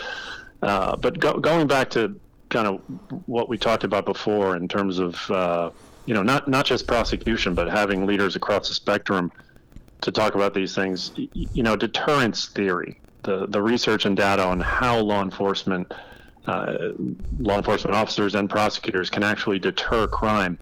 Uh, 0.62 0.96
but 0.96 1.18
go, 1.18 1.38
going 1.38 1.66
back 1.66 1.90
to 1.90 2.18
kind 2.48 2.66
of 2.66 2.80
what 3.26 3.48
we 3.48 3.58
talked 3.58 3.84
about 3.84 4.04
before 4.04 4.56
in 4.56 4.68
terms 4.68 4.98
of 4.98 5.30
uh, 5.30 5.70
you 6.06 6.14
know 6.14 6.22
not 6.22 6.48
not 6.48 6.64
just 6.64 6.86
prosecution, 6.86 7.54
but 7.54 7.68
having 7.68 8.06
leaders 8.06 8.36
across 8.36 8.68
the 8.68 8.74
spectrum 8.74 9.30
to 10.00 10.12
talk 10.12 10.34
about 10.34 10.54
these 10.54 10.74
things. 10.74 11.12
You 11.32 11.62
know, 11.62 11.76
deterrence 11.76 12.46
theory, 12.46 13.00
the 13.22 13.46
the 13.46 13.62
research 13.62 14.04
and 14.04 14.16
data 14.16 14.44
on 14.44 14.60
how 14.60 14.98
law 14.98 15.22
enforcement. 15.22 15.92
Uh, 16.46 16.92
law 17.40 17.56
enforcement 17.56 17.96
officers 17.96 18.36
and 18.36 18.48
prosecutors 18.48 19.10
can 19.10 19.24
actually 19.24 19.58
deter 19.58 20.06
crime 20.06 20.56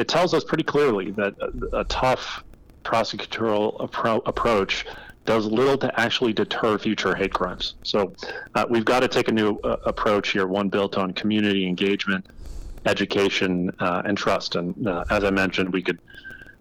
it 0.00 0.08
tells 0.08 0.32
us 0.32 0.42
pretty 0.42 0.64
clearly 0.64 1.10
that 1.12 1.34
a, 1.40 1.80
a 1.80 1.84
tough 1.84 2.42
prosecutorial 2.84 3.78
appro- 3.80 4.22
approach 4.24 4.86
does 5.26 5.44
little 5.44 5.76
to 5.76 6.00
actually 6.00 6.32
deter 6.32 6.78
future 6.78 7.14
hate 7.14 7.34
crimes. 7.34 7.74
So 7.82 8.14
uh, 8.54 8.64
we've 8.70 8.86
got 8.86 9.00
to 9.00 9.08
take 9.08 9.28
a 9.28 9.32
new 9.32 9.58
uh, 9.62 9.76
approach 9.84 10.30
here, 10.30 10.46
one 10.46 10.70
built 10.70 10.96
on 10.96 11.12
community 11.12 11.68
engagement, 11.68 12.26
education, 12.86 13.70
uh, 13.78 14.02
and 14.06 14.16
trust. 14.16 14.56
And 14.56 14.88
uh, 14.88 15.04
as 15.10 15.22
I 15.22 15.30
mentioned, 15.30 15.70
we 15.70 15.82
could 15.82 15.98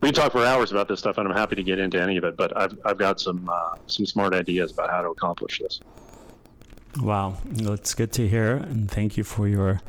we 0.01 0.11
talk 0.11 0.33
for 0.33 0.45
hours 0.45 0.71
about 0.71 0.87
this 0.89 0.99
stuff, 0.99 1.17
and 1.17 1.27
I'm 1.27 1.35
happy 1.35 1.55
to 1.55 1.63
get 1.63 1.79
into 1.79 2.01
any 2.01 2.17
of 2.17 2.25
it. 2.25 2.35
But 2.35 2.55
I've 2.57 2.77
I've 2.83 2.97
got 2.97 3.21
some 3.21 3.49
uh, 3.49 3.75
some 3.87 4.05
smart 4.05 4.33
ideas 4.33 4.71
about 4.73 4.89
how 4.89 5.01
to 5.01 5.09
accomplish 5.09 5.59
this. 5.59 5.79
Wow, 6.97 7.37
that's 7.45 7.93
good 7.93 8.11
to 8.13 8.27
hear, 8.27 8.55
and 8.55 8.89
thank 8.89 9.15
you 9.15 9.23
for 9.23 9.47
your 9.47 9.81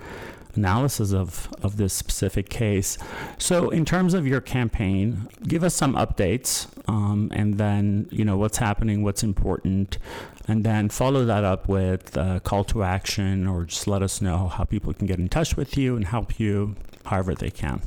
analysis 0.54 1.12
of, 1.12 1.48
of 1.62 1.76
this 1.76 1.92
specific 1.92 2.48
case. 2.48 2.98
So, 3.38 3.70
in 3.70 3.84
terms 3.84 4.14
of 4.14 4.26
your 4.26 4.40
campaign, 4.40 5.28
give 5.46 5.64
us 5.64 5.74
some 5.74 5.94
updates, 5.94 6.66
um, 6.88 7.30
and 7.34 7.54
then 7.54 8.08
you 8.10 8.24
know 8.24 8.36
what's 8.36 8.58
happening, 8.58 9.02
what's 9.02 9.22
important, 9.22 9.98
and 10.46 10.62
then 10.64 10.88
follow 10.88 11.24
that 11.24 11.42
up 11.42 11.68
with 11.68 12.16
a 12.16 12.40
call 12.44 12.64
to 12.64 12.82
action, 12.82 13.46
or 13.46 13.64
just 13.64 13.86
let 13.86 14.02
us 14.02 14.20
know 14.20 14.48
how 14.48 14.64
people 14.64 14.92
can 14.92 15.06
get 15.06 15.18
in 15.18 15.28
touch 15.28 15.56
with 15.56 15.76
you 15.76 15.96
and 15.96 16.06
help 16.06 16.38
you 16.38 16.76
however 17.06 17.34
they 17.34 17.50
can. 17.50 17.80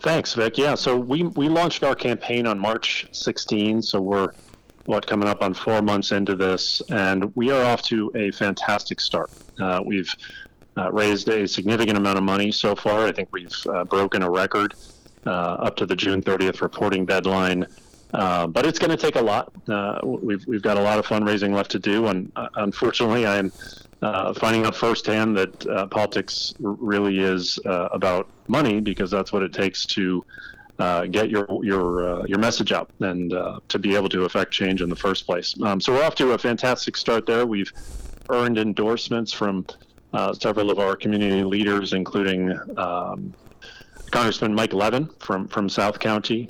Thanks, 0.00 0.34
Vic. 0.34 0.58
Yeah, 0.58 0.74
so 0.74 0.96
we 0.96 1.24
we 1.24 1.48
launched 1.48 1.82
our 1.82 1.94
campaign 1.94 2.46
on 2.46 2.58
March 2.58 3.06
16, 3.12 3.82
so 3.82 4.00
we're 4.00 4.28
what 4.86 5.06
coming 5.06 5.28
up 5.28 5.42
on 5.42 5.54
four 5.54 5.82
months 5.82 6.12
into 6.12 6.34
this, 6.34 6.80
and 6.90 7.34
we 7.36 7.50
are 7.50 7.64
off 7.64 7.82
to 7.82 8.10
a 8.14 8.30
fantastic 8.32 9.00
start. 9.00 9.30
Uh, 9.60 9.82
we've 9.84 10.12
uh, 10.76 10.90
raised 10.92 11.28
a 11.28 11.46
significant 11.46 11.96
amount 11.96 12.18
of 12.18 12.24
money 12.24 12.52
so 12.52 12.74
far. 12.74 13.06
I 13.06 13.12
think 13.12 13.28
we've 13.32 13.54
uh, 13.66 13.84
broken 13.84 14.22
a 14.22 14.30
record 14.30 14.74
uh, 15.26 15.30
up 15.30 15.76
to 15.76 15.86
the 15.86 15.96
June 15.96 16.22
30th 16.22 16.60
reporting 16.60 17.06
deadline. 17.06 17.66
Uh, 18.14 18.46
but 18.46 18.64
it's 18.64 18.78
going 18.78 18.90
to 18.90 18.96
take 18.96 19.16
a 19.16 19.20
lot. 19.20 19.52
Uh, 19.68 19.98
we've 20.04 20.46
we've 20.46 20.62
got 20.62 20.76
a 20.76 20.80
lot 20.80 20.98
of 20.98 21.06
fundraising 21.06 21.52
left 21.52 21.72
to 21.72 21.78
do, 21.78 22.06
and 22.06 22.30
unfortunately, 22.54 23.26
I'm 23.26 23.50
finding 24.34 24.64
out 24.64 24.76
firsthand 24.76 25.36
that 25.36 25.90
politics 25.90 26.54
really 26.58 27.18
is 27.18 27.58
about 27.64 28.28
money 28.46 28.80
because 28.80 29.10
that's 29.10 29.32
what 29.32 29.42
it 29.42 29.52
takes 29.52 29.84
to 29.86 30.24
uh, 30.78 31.06
get 31.06 31.30
your 31.30 31.46
your 31.62 32.08
uh, 32.08 32.24
your 32.26 32.38
message 32.38 32.72
out 32.72 32.90
and 33.00 33.32
uh, 33.32 33.60
to 33.68 33.78
be 33.78 33.94
able 33.94 34.08
to 34.10 34.24
affect 34.24 34.52
change 34.52 34.82
in 34.82 34.88
the 34.88 34.96
first 34.96 35.26
place. 35.26 35.54
Um, 35.62 35.80
so 35.80 35.92
we're 35.92 36.04
off 36.04 36.14
to 36.16 36.32
a 36.32 36.38
fantastic 36.38 36.96
start 36.96 37.26
there. 37.26 37.46
We've 37.46 37.72
earned 38.28 38.58
endorsements 38.58 39.32
from 39.32 39.66
uh, 40.12 40.32
several 40.32 40.70
of 40.70 40.78
our 40.78 40.96
community 40.96 41.44
leaders, 41.44 41.92
including 41.92 42.58
um, 42.76 43.32
Congressman 44.10 44.54
Mike 44.54 44.72
Levin 44.72 45.08
from 45.18 45.48
from 45.48 45.68
South 45.68 45.98
County. 45.98 46.48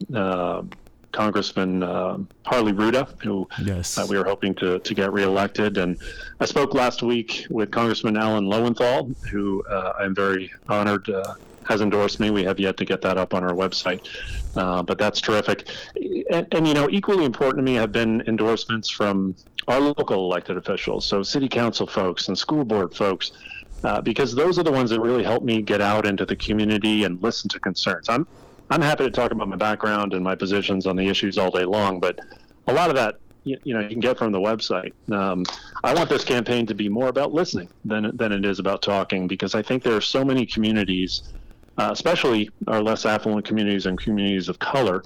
Uh, 1.16 1.22
Congressman 1.26 1.82
uh, 1.82 2.18
Harley 2.44 2.72
Rouda, 2.72 3.08
who 3.22 3.48
yes. 3.62 3.98
we 4.08 4.16
were 4.16 4.24
hoping 4.24 4.54
to, 4.56 4.78
to 4.78 4.94
get 4.94 5.12
reelected. 5.12 5.78
And 5.78 5.98
I 6.40 6.44
spoke 6.44 6.74
last 6.74 7.02
week 7.02 7.46
with 7.50 7.70
Congressman 7.70 8.16
Alan 8.16 8.46
Lowenthal, 8.46 9.10
who 9.30 9.64
I'm 9.98 10.14
very 10.14 10.52
honored 10.68 11.08
has 11.64 11.80
endorsed 11.80 12.20
me. 12.20 12.30
We 12.30 12.44
have 12.44 12.60
yet 12.60 12.76
to 12.76 12.84
get 12.84 13.02
that 13.02 13.18
up 13.18 13.34
on 13.34 13.42
our 13.42 13.52
website, 13.52 14.06
uh, 14.56 14.82
but 14.82 14.98
that's 14.98 15.20
terrific. 15.20 15.68
And, 16.30 16.46
and, 16.52 16.68
you 16.68 16.74
know, 16.74 16.88
equally 16.88 17.24
important 17.24 17.58
to 17.58 17.62
me 17.62 17.74
have 17.74 17.90
been 17.90 18.22
endorsements 18.28 18.88
from 18.88 19.34
our 19.66 19.80
local 19.80 20.26
elected 20.26 20.56
officials, 20.56 21.04
so 21.04 21.24
city 21.24 21.48
council 21.48 21.86
folks 21.86 22.28
and 22.28 22.38
school 22.38 22.64
board 22.64 22.94
folks, 22.94 23.32
uh, 23.82 24.00
because 24.00 24.32
those 24.32 24.60
are 24.60 24.62
the 24.62 24.70
ones 24.70 24.90
that 24.90 25.00
really 25.00 25.24
help 25.24 25.42
me 25.42 25.60
get 25.60 25.80
out 25.80 26.06
into 26.06 26.24
the 26.24 26.36
community 26.36 27.02
and 27.02 27.20
listen 27.20 27.48
to 27.48 27.58
concerns. 27.58 28.08
I'm 28.08 28.28
I'm 28.70 28.82
happy 28.82 29.04
to 29.04 29.10
talk 29.10 29.32
about 29.32 29.48
my 29.48 29.56
background 29.56 30.14
and 30.14 30.24
my 30.24 30.34
positions 30.34 30.86
on 30.86 30.96
the 30.96 31.08
issues 31.08 31.38
all 31.38 31.50
day 31.50 31.64
long, 31.64 32.00
but 32.00 32.18
a 32.66 32.72
lot 32.72 32.90
of 32.90 32.96
that 32.96 33.16
you, 33.44 33.56
you 33.62 33.74
know 33.74 33.80
you 33.80 33.88
can 33.88 34.00
get 34.00 34.18
from 34.18 34.32
the 34.32 34.40
website. 34.40 34.92
Um, 35.12 35.44
I 35.84 35.94
want 35.94 36.08
this 36.08 36.24
campaign 36.24 36.66
to 36.66 36.74
be 36.74 36.88
more 36.88 37.08
about 37.08 37.32
listening 37.32 37.68
than 37.84 38.16
than 38.16 38.32
it 38.32 38.44
is 38.44 38.58
about 38.58 38.82
talking 38.82 39.28
because 39.28 39.54
I 39.54 39.62
think 39.62 39.82
there 39.82 39.94
are 39.96 40.00
so 40.00 40.24
many 40.24 40.44
communities 40.44 41.32
uh, 41.78 41.90
especially 41.92 42.50
our 42.68 42.82
less 42.82 43.04
affluent 43.04 43.44
communities 43.46 43.86
and 43.86 43.98
communities 44.00 44.48
of 44.48 44.58
color 44.58 45.02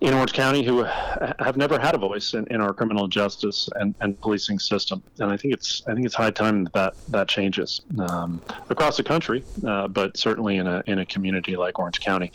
in 0.00 0.14
Orange 0.14 0.32
County 0.32 0.62
who 0.62 0.84
have 0.84 1.56
never 1.56 1.78
had 1.78 1.94
a 1.94 1.98
voice 1.98 2.34
in, 2.34 2.46
in 2.48 2.60
our 2.60 2.72
criminal 2.72 3.08
justice 3.08 3.68
and, 3.76 3.94
and 4.00 4.20
policing 4.20 4.58
system. 4.58 5.02
And 5.18 5.32
I 5.32 5.36
think 5.36 5.54
it's 5.54 5.82
I 5.88 5.94
think 5.94 6.06
it's 6.06 6.14
high 6.14 6.30
time 6.30 6.68
that 6.74 6.94
that 7.08 7.28
changes 7.28 7.80
um, 7.98 8.40
across 8.70 8.96
the 8.96 9.02
country, 9.02 9.44
uh, 9.66 9.88
but 9.88 10.16
certainly 10.16 10.58
in 10.58 10.66
a 10.66 10.82
in 10.86 11.00
a 11.00 11.06
community 11.06 11.56
like 11.56 11.78
Orange 11.78 12.00
County. 12.00 12.30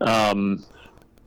Um, 0.00 0.64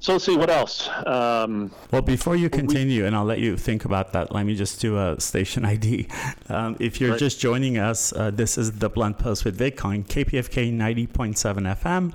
so 0.02 0.14
let's 0.14 0.24
see 0.24 0.38
what 0.38 0.50
else. 0.50 0.88
Um, 1.06 1.72
well, 1.92 2.02
before 2.02 2.38
you 2.38 2.50
continue, 2.50 3.02
we, 3.02 3.08
and 3.08 3.16
I'll 3.16 3.26
let 3.26 3.40
you 3.40 3.58
think 3.58 3.84
about 3.84 4.14
that. 4.14 4.34
Let 4.34 4.46
me 4.46 4.56
just 4.56 4.80
do 4.80 4.98
a 4.98 5.20
station 5.20 5.66
ID. 5.74 6.08
Um, 6.48 6.78
if 6.80 7.02
you're 7.02 7.12
right. 7.12 7.20
just 7.20 7.40
joining 7.40 7.78
us, 7.78 8.14
uh, 8.14 8.32
this 8.32 8.58
is 8.58 8.80
the 8.80 8.90
Blunt 8.90 9.20
Post 9.20 9.44
with 9.44 9.58
Vic 9.58 9.84
on 9.84 10.04
KPFK 10.06 10.74
90.7 10.74 11.36
FM. 11.78 12.14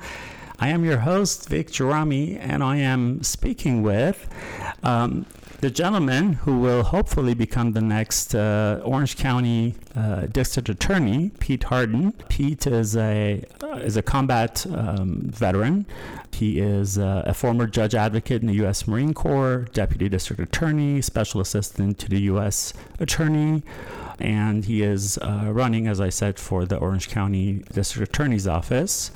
I 0.59 0.69
am 0.69 0.85
your 0.85 0.99
host, 0.99 1.49
Vic 1.49 1.69
Gerami, 1.69 2.39
and 2.41 2.63
I 2.63 2.77
am 2.77 3.23
speaking 3.23 3.83
with 3.83 4.29
um, 4.83 5.27
the 5.61 5.71
gentleman 5.71 6.35
who 6.35 6.61
will 6.61 6.85
hopefully 6.85 7.35
become 7.35 7.73
the 7.73 7.81
next 7.81 8.35
uh, 8.35 8.81
Orange 8.85 9.17
County 9.17 9.75
uh, 9.97 10.27
District 10.27 10.69
Attorney, 10.69 11.33
Pete 11.41 11.65
Hardin. 11.65 12.13
Pete 12.29 12.67
is 12.67 12.97
a 12.97 13.45
uh, 13.63 13.77
is 13.77 13.97
a 13.97 14.03
combat 14.03 14.65
um, 14.73 15.23
veteran. 15.25 15.87
He 16.35 16.61
is 16.61 16.99
uh, 16.99 17.23
a 17.27 17.35
former 17.35 17.67
judge 17.67 17.95
advocate 17.95 18.43
in 18.43 18.49
the 18.49 18.55
U.S. 18.55 18.87
Marine 18.87 19.15
Corps, 19.15 19.67
Deputy 19.73 20.09
District 20.09 20.41
Attorney, 20.41 21.01
Special 21.01 21.41
Assistant 21.41 21.99
to 22.01 22.09
the 22.09 22.21
U.S. 22.23 22.73
Attorney 22.99 23.63
and 24.21 24.65
he 24.65 24.83
is 24.83 25.19
uh, 25.19 25.51
running, 25.51 25.87
as 25.87 26.01
I 26.01 26.09
said, 26.09 26.39
for 26.39 26.65
the 26.65 26.77
Orange 26.77 27.09
County 27.09 27.65
District 27.73 28.09
Attorney's 28.09 28.47
Office. 28.47 29.11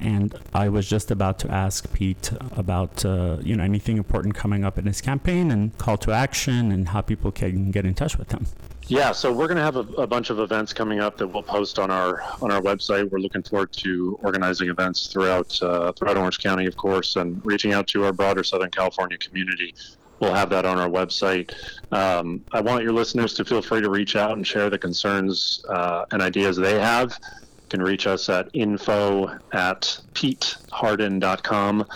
And 0.00 0.34
I 0.54 0.68
was 0.68 0.88
just 0.88 1.10
about 1.10 1.38
to 1.40 1.50
ask 1.50 1.90
Pete 1.92 2.32
about 2.56 3.04
uh, 3.04 3.38
you 3.42 3.56
know 3.56 3.64
anything 3.64 3.96
important 3.96 4.34
coming 4.34 4.64
up 4.64 4.78
in 4.78 4.86
his 4.86 5.00
campaign 5.00 5.50
and 5.50 5.76
call 5.78 5.96
to 5.98 6.12
action 6.12 6.72
and 6.72 6.88
how 6.88 7.00
people 7.00 7.32
can 7.32 7.70
get 7.70 7.84
in 7.84 7.94
touch 7.94 8.18
with 8.18 8.30
him. 8.30 8.46
Yeah, 8.88 9.12
so 9.12 9.30
we're 9.32 9.48
going 9.48 9.58
to 9.58 9.62
have 9.62 9.76
a, 9.76 9.80
a, 10.02 10.06
bunch 10.06 10.30
of 10.30 10.38
events 10.38 10.72
coming 10.72 10.98
up 10.98 11.18
that 11.18 11.26
we'll 11.26 11.42
post 11.42 11.78
on 11.78 11.90
our 11.90 12.22
on 12.40 12.50
our 12.50 12.60
website. 12.62 13.10
We're 13.10 13.18
looking 13.18 13.42
forward 13.42 13.70
to 13.74 14.18
organizing 14.22 14.70
events 14.70 15.08
throughout 15.08 15.62
uh, 15.62 15.92
throughout 15.92 16.16
Orange 16.16 16.38
County, 16.38 16.64
of 16.64 16.76
course, 16.76 17.16
and 17.16 17.44
reaching 17.44 17.74
out 17.74 17.86
to 17.88 18.04
our 18.04 18.14
broader 18.14 18.42
Southern 18.42 18.70
California 18.70 19.18
community 19.18 19.74
we'll 20.20 20.34
have 20.34 20.50
that 20.50 20.64
on 20.64 20.78
our 20.78 20.88
website. 20.88 21.52
Um, 21.92 22.44
I 22.52 22.60
want 22.60 22.82
your 22.82 22.92
listeners 22.92 23.34
to 23.34 23.44
feel 23.44 23.62
free 23.62 23.80
to 23.80 23.90
reach 23.90 24.16
out 24.16 24.32
and 24.32 24.46
share 24.46 24.70
the 24.70 24.78
concerns 24.78 25.64
uh, 25.68 26.06
and 26.10 26.22
ideas 26.22 26.56
they 26.56 26.78
have. 26.80 27.18
You 27.42 27.68
can 27.68 27.82
reach 27.82 28.06
us 28.06 28.28
at 28.28 28.48
info 28.52 29.38
at 29.52 30.00
petehardin.com. 30.14 31.86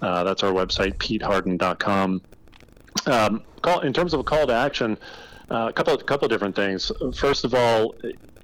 Uh, 0.00 0.24
that's 0.24 0.42
our 0.42 0.52
website, 0.52 0.94
petehardin.com. 0.96 2.22
Um, 3.06 3.42
call, 3.62 3.80
in 3.80 3.92
terms 3.92 4.14
of 4.14 4.20
a 4.20 4.24
call 4.24 4.46
to 4.46 4.52
action, 4.52 4.98
uh, 5.50 5.66
a 5.68 5.72
couple, 5.72 5.96
couple 5.98 6.26
of 6.26 6.30
different 6.30 6.56
things. 6.56 6.90
First 7.14 7.44
of 7.44 7.54
all, 7.54 7.94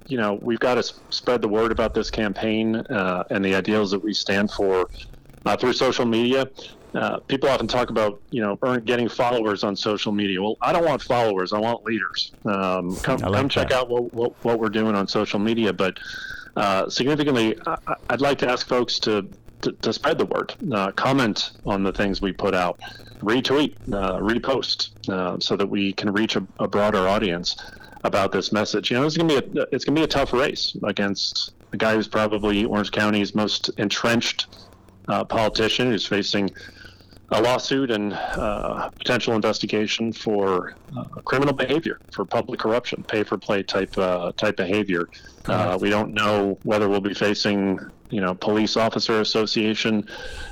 you 0.07 0.17
know, 0.17 0.39
we've 0.41 0.59
got 0.59 0.75
to 0.75 0.83
spread 1.09 1.41
the 1.41 1.47
word 1.47 1.71
about 1.71 1.93
this 1.93 2.09
campaign 2.09 2.77
uh, 2.77 3.23
and 3.29 3.45
the 3.45 3.55
ideals 3.55 3.91
that 3.91 3.99
we 3.99 4.13
stand 4.13 4.51
for 4.51 4.89
uh, 5.45 5.55
through 5.55 5.73
social 5.73 6.05
media. 6.05 6.49
Uh, 6.95 7.19
people 7.19 7.47
often 7.47 7.67
talk 7.67 7.91
about 7.91 8.19
you 8.31 8.41
know 8.41 8.55
getting 8.79 9.07
followers 9.07 9.63
on 9.63 9.75
social 9.75 10.11
media. 10.11 10.41
Well, 10.41 10.57
I 10.59 10.73
don't 10.73 10.85
want 10.85 11.03
followers. 11.03 11.53
I 11.53 11.59
want 11.59 11.83
leaders. 11.83 12.31
Um, 12.45 12.95
come 12.97 13.19
like 13.19 13.33
come 13.33 13.49
check 13.49 13.71
out 13.71 13.89
what, 13.89 14.11
what, 14.11 14.33
what 14.43 14.59
we're 14.59 14.69
doing 14.69 14.95
on 14.95 15.07
social 15.07 15.39
media. 15.39 15.71
But 15.71 15.99
uh, 16.55 16.89
significantly, 16.89 17.55
I, 17.67 17.95
would 18.09 18.21
like 18.21 18.39
to 18.39 18.49
ask 18.49 18.67
folks 18.67 18.97
to 18.99 19.27
to, 19.61 19.71
to 19.73 19.93
spread 19.93 20.17
the 20.17 20.25
word, 20.25 20.53
uh, 20.71 20.91
comment 20.91 21.51
on 21.65 21.83
the 21.83 21.91
things 21.91 22.21
we 22.21 22.31
put 22.31 22.53
out, 22.53 22.79
retweet, 23.21 23.75
uh, 23.93 24.19
repost, 24.19 25.09
uh, 25.09 25.39
so 25.39 25.55
that 25.55 25.67
we 25.67 25.93
can 25.93 26.11
reach 26.11 26.35
a, 26.35 26.45
a, 26.59 26.67
broader 26.67 27.07
audience 27.07 27.57
about 28.03 28.31
this 28.31 28.51
message. 28.51 28.91
You 28.91 28.97
know, 28.99 29.05
it's 29.05 29.17
gonna 29.17 29.41
be 29.41 29.59
a, 29.59 29.65
it's 29.71 29.85
gonna 29.85 29.99
be 29.99 30.03
a 30.03 30.07
tough 30.07 30.33
race 30.33 30.75
against 30.83 31.53
the 31.71 31.77
guy 31.77 31.95
who's 31.95 32.07
probably 32.07 32.65
Orange 32.65 32.91
County's 32.91 33.35
most 33.35 33.69
entrenched 33.77 34.47
uh, 35.07 35.23
politician 35.25 35.91
who's 35.91 36.05
facing 36.05 36.49
a 37.31 37.41
lawsuit 37.41 37.91
and 37.91 38.13
uh, 38.13 38.89
potential 38.89 39.35
investigation 39.35 40.11
for 40.11 40.73
uh, 40.97 41.03
criminal 41.21 41.53
behavior, 41.53 41.99
for 42.11 42.25
public 42.25 42.59
corruption, 42.59 43.03
pay 43.03 43.23
for 43.23 43.37
play 43.37 43.61
type 43.61 43.95
uh, 43.97 44.31
type 44.33 44.57
behavior. 44.57 45.09
Uh, 45.45 45.77
we 45.79 45.89
don't 45.89 46.13
know 46.13 46.57
whether 46.63 46.89
we'll 46.89 47.01
be 47.01 47.13
facing, 47.13 47.79
you 48.09 48.21
know, 48.21 48.33
police 48.35 48.77
officer 48.77 49.21
association 49.21 50.07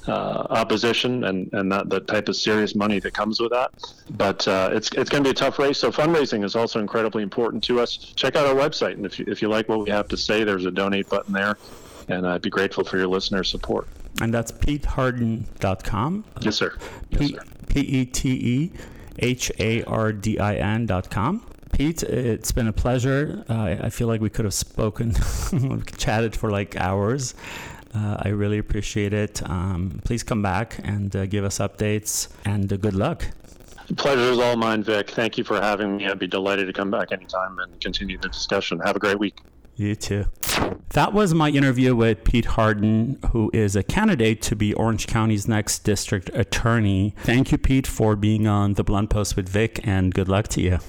uh, 0.07 0.47
opposition 0.49 1.23
and 1.25 1.51
and 1.53 1.71
that 1.71 1.89
the 1.89 1.99
type 2.01 2.29
of 2.29 2.35
serious 2.35 2.75
money 2.75 2.99
that 2.99 3.13
comes 3.13 3.39
with 3.39 3.51
that. 3.51 3.71
But 4.11 4.47
uh, 4.47 4.69
it's 4.73 4.89
it's 4.91 5.09
going 5.09 5.23
to 5.23 5.27
be 5.27 5.31
a 5.31 5.33
tough 5.33 5.59
race. 5.59 5.77
So 5.77 5.91
fundraising 5.91 6.43
is 6.43 6.55
also 6.55 6.79
incredibly 6.79 7.23
important 7.23 7.63
to 7.65 7.79
us. 7.79 7.97
Check 7.97 8.35
out 8.35 8.45
our 8.45 8.55
website, 8.55 8.93
and 8.93 9.05
if 9.05 9.19
you 9.19 9.25
if 9.27 9.41
you 9.41 9.49
like 9.49 9.69
what 9.69 9.79
we 9.79 9.89
have 9.89 10.07
to 10.09 10.17
say, 10.17 10.43
there's 10.43 10.65
a 10.65 10.71
donate 10.71 11.09
button 11.09 11.33
there, 11.33 11.57
and 12.07 12.27
I'd 12.27 12.41
be 12.41 12.49
grateful 12.49 12.83
for 12.83 12.97
your 12.97 13.07
listener 13.07 13.43
support 13.43 13.87
and 14.21 14.33
that's 14.33 14.51
petehardin.com. 14.51 16.25
Yes, 16.41 16.55
sir. 16.55 16.75
Yes, 17.11 17.31
sir. 17.31 17.43
P 17.69 17.79
E 17.81 18.05
T 18.05 18.29
E 18.29 18.71
H 19.19 19.51
A 19.59 19.83
R 19.83 20.11
D 20.11 20.39
I 20.39 20.55
N.com. 20.55 21.45
Pete, 21.77 22.01
it's 22.01 22.51
been 22.51 22.67
a 22.67 22.73
pleasure. 22.73 23.45
Uh, 23.47 23.75
I 23.79 23.91
feel 23.91 24.07
like 24.07 24.19
we 24.19 24.31
could 24.31 24.45
have 24.45 24.53
spoken, 24.55 25.13
chatted 25.97 26.35
for 26.35 26.49
like 26.49 26.75
hours. 26.75 27.35
Uh, 27.93 28.17
I 28.19 28.29
really 28.29 28.57
appreciate 28.57 29.13
it. 29.13 29.47
Um, 29.47 30.01
please 30.03 30.23
come 30.23 30.41
back 30.41 30.79
and 30.83 31.15
uh, 31.15 31.27
give 31.27 31.45
us 31.45 31.59
updates 31.59 32.29
and 32.45 32.73
uh, 32.73 32.77
good 32.77 32.95
luck. 32.95 33.27
Pleasure 33.95 34.31
is 34.31 34.39
all 34.39 34.55
mine, 34.55 34.81
Vic. 34.81 35.11
Thank 35.11 35.37
you 35.37 35.43
for 35.43 35.61
having 35.61 35.97
me. 35.97 36.07
I'd 36.07 36.17
be 36.17 36.25
delighted 36.25 36.65
to 36.65 36.73
come 36.73 36.89
back 36.89 37.11
anytime 37.11 37.59
and 37.59 37.79
continue 37.79 38.17
the 38.17 38.29
discussion. 38.29 38.79
Have 38.79 38.95
a 38.95 38.99
great 38.99 39.19
week. 39.19 39.37
You 39.77 39.95
too. 39.95 40.25
That 40.89 41.13
was 41.13 41.35
my 41.35 41.49
interview 41.49 41.95
with 41.95 42.23
Pete 42.23 42.45
Hardin, 42.45 43.19
who 43.31 43.51
is 43.53 43.75
a 43.75 43.83
candidate 43.83 44.41
to 44.43 44.55
be 44.55 44.73
Orange 44.73 45.05
County's 45.05 45.47
next 45.47 45.83
district 45.83 46.31
attorney. 46.33 47.13
Thank 47.19 47.51
you, 47.51 47.59
Pete, 47.59 47.85
for 47.85 48.15
being 48.15 48.47
on 48.47 48.73
the 48.73 48.83
Blunt 48.83 49.11
Post 49.11 49.35
with 49.35 49.47
Vic, 49.47 49.79
and 49.83 50.11
good 50.11 50.27
luck 50.27 50.47
to 50.49 50.61
you. 50.61 50.79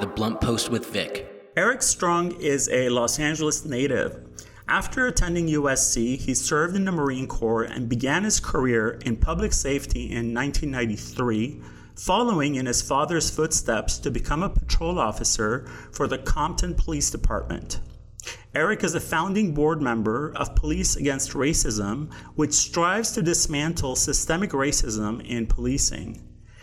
The 0.00 0.10
Blunt 0.16 0.40
Post 0.40 0.70
with 0.70 0.86
Vic. 0.86 1.28
Eric 1.54 1.82
Strong 1.82 2.40
is 2.40 2.70
a 2.70 2.88
Los 2.88 3.18
Angeles 3.18 3.66
native. 3.66 4.24
After 4.68 5.06
attending 5.06 5.48
USC, 5.48 6.16
he 6.16 6.32
served 6.32 6.74
in 6.74 6.86
the 6.86 6.92
Marine 6.92 7.26
Corps 7.26 7.64
and 7.64 7.90
began 7.90 8.24
his 8.24 8.40
career 8.40 8.98
in 9.04 9.18
public 9.18 9.52
safety 9.52 10.04
in 10.04 10.32
1993 10.32 11.60
following 11.96 12.54
in 12.54 12.66
his 12.66 12.82
father's 12.82 13.30
footsteps 13.30 13.98
to 13.98 14.10
become 14.10 14.42
a 14.42 14.48
patrol 14.48 14.98
officer 14.98 15.66
for 15.92 16.06
the 16.06 16.18
Compton 16.18 16.74
Police 16.74 17.10
Department. 17.10 17.80
Eric 18.54 18.84
is 18.84 18.94
a 18.94 19.00
founding 19.00 19.52
board 19.54 19.82
member 19.82 20.32
of 20.36 20.54
Police 20.54 20.96
Against 20.96 21.32
Racism, 21.32 22.12
which 22.34 22.52
strives 22.52 23.12
to 23.12 23.22
dismantle 23.22 23.96
systemic 23.96 24.50
racism 24.50 25.24
in 25.26 25.46
policing. 25.46 26.22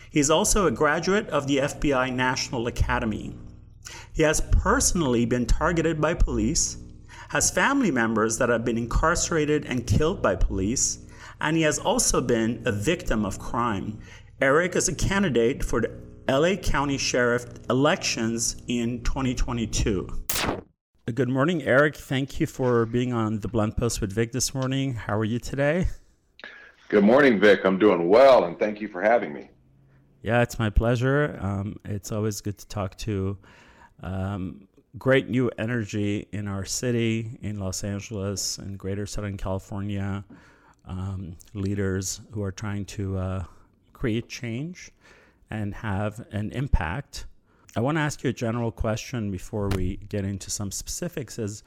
He 0.09 0.19
is 0.19 0.29
also 0.29 0.65
a 0.65 0.71
graduate 0.71 1.27
of 1.29 1.47
the 1.47 1.57
FBI 1.57 2.13
National 2.13 2.67
Academy. 2.67 3.35
He 4.13 4.23
has 4.23 4.41
personally 4.51 5.25
been 5.25 5.45
targeted 5.45 5.99
by 5.99 6.13
police, 6.13 6.77
has 7.29 7.51
family 7.51 7.91
members 7.91 8.37
that 8.37 8.49
have 8.49 8.65
been 8.65 8.77
incarcerated 8.77 9.65
and 9.65 9.85
killed 9.85 10.21
by 10.21 10.35
police, 10.35 10.99
and 11.41 11.55
he 11.55 11.63
has 11.63 11.79
also 11.79 12.21
been 12.21 12.61
a 12.65 12.71
victim 12.71 13.25
of 13.25 13.39
crime. 13.39 13.99
Eric 14.41 14.77
is 14.77 14.87
a 14.87 14.95
candidate 14.95 15.65
for 15.65 15.81
the 15.81 15.91
LA 16.29 16.55
County 16.55 16.97
Sheriff 16.97 17.45
elections 17.69 18.55
in 18.69 19.03
2022. 19.03 20.07
Good 21.13 21.27
morning, 21.27 21.61
Eric. 21.63 21.97
Thank 21.97 22.39
you 22.39 22.47
for 22.47 22.85
being 22.85 23.11
on 23.11 23.41
the 23.41 23.49
Blunt 23.49 23.75
Post 23.75 23.99
with 23.99 24.13
Vic 24.13 24.31
this 24.31 24.53
morning. 24.55 24.93
How 24.93 25.17
are 25.17 25.25
you 25.25 25.39
today? 25.39 25.89
Good 26.87 27.03
morning, 27.03 27.37
Vic. 27.37 27.65
I'm 27.65 27.77
doing 27.77 28.07
well, 28.07 28.45
and 28.45 28.57
thank 28.57 28.79
you 28.79 28.87
for 28.87 29.01
having 29.01 29.33
me. 29.33 29.49
Yeah, 30.21 30.41
it's 30.41 30.57
my 30.57 30.69
pleasure. 30.69 31.37
Um, 31.41 31.75
it's 31.83 32.13
always 32.13 32.39
good 32.39 32.57
to 32.59 32.67
talk 32.69 32.95
to 32.99 33.37
um, 34.01 34.69
great 34.97 35.27
new 35.27 35.51
energy 35.57 36.29
in 36.31 36.47
our 36.47 36.63
city, 36.63 37.37
in 37.41 37.59
Los 37.59 37.83
Angeles, 37.83 38.57
and 38.57 38.79
greater 38.79 39.05
Southern 39.05 39.35
California. 39.35 40.23
Um, 40.85 41.35
leaders 41.53 42.21
who 42.31 42.41
are 42.41 42.53
trying 42.53 42.85
to 42.85 43.17
uh, 43.17 43.43
create 43.99 44.29
change 44.29 44.91
and 45.49 45.73
have 45.73 46.25
an 46.31 46.51
impact. 46.51 47.25
I 47.75 47.81
want 47.81 47.97
to 47.97 48.01
ask 48.01 48.23
you 48.23 48.29
a 48.29 48.33
general 48.33 48.71
question 48.71 49.29
before 49.29 49.67
we 49.75 49.97
get 50.07 50.23
into 50.23 50.49
some 50.49 50.71
specifics. 50.71 51.37
Is 51.37 51.63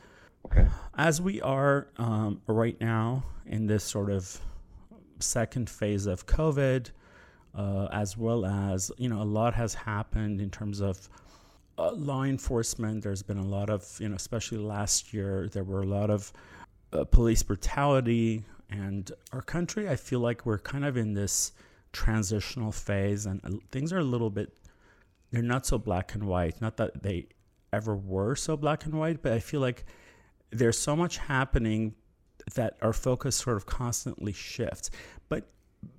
okay. 0.47 0.67
as 0.97 1.21
we 1.21 1.43
are 1.43 1.89
um, 1.99 2.41
right 2.47 2.81
now 2.81 3.25
in 3.47 3.67
this 3.67 3.85
sort 3.85 4.11
of 4.11 4.41
second 5.19 5.69
phase 5.69 6.07
of 6.07 6.27
COVID, 6.27 6.91
uh, 7.55 7.89
as 7.93 8.17
well 8.17 8.47
as 8.47 8.91
you 8.97 9.09
know 9.11 9.21
a 9.21 9.31
lot 9.39 9.53
has 9.55 9.75
happened 9.75 10.41
in 10.41 10.51
terms 10.51 10.81
of 10.81 11.09
uh, 11.77 11.93
law 11.93 12.23
enforcement. 12.25 13.05
There's 13.05 13.23
been 13.23 13.39
a 13.39 13.47
lot 13.47 13.69
of 13.69 13.87
you 14.01 14.09
know, 14.09 14.17
especially 14.17 14.59
last 14.59 15.13
year, 15.13 15.49
there 15.53 15.65
were 15.65 15.83
a 15.83 15.87
lot 15.99 16.09
of 16.09 16.33
uh, 16.95 17.05
police 17.05 17.43
brutality, 17.43 18.43
and 18.71 19.13
our 19.33 19.43
country. 19.43 19.87
I 19.89 19.97
feel 19.97 20.21
like 20.21 20.47
we're 20.47 20.59
kind 20.59 20.87
of 20.87 20.97
in 20.97 21.13
this 21.13 21.53
transitional 21.93 22.73
phase, 22.73 23.27
and 23.27 23.41
things 23.71 23.93
are 23.93 23.99
a 23.99 24.05
little 24.05 24.31
bit. 24.31 24.53
They're 25.31 25.43
not 25.43 25.67
so 25.67 25.79
black 25.79 26.15
and 26.15 26.25
white. 26.25 26.61
Not 26.61 26.77
that 26.77 27.03
they 27.03 27.29
ever 27.73 27.97
were 27.97 28.37
so 28.37 28.57
black 28.57 28.85
and 28.85 28.95
white, 28.95 29.23
but 29.23 29.33
I 29.33 29.39
feel 29.39 29.61
like 29.61 29.85
there's 30.51 30.79
so 30.79 30.95
much 30.95 31.17
happening 31.17 31.95
that 32.55 32.77
our 32.83 32.93
focus 32.93 33.37
sort 33.37 33.57
of 33.57 33.67
constantly 33.67 34.33
shifts. 34.33 34.91
But 35.29 35.49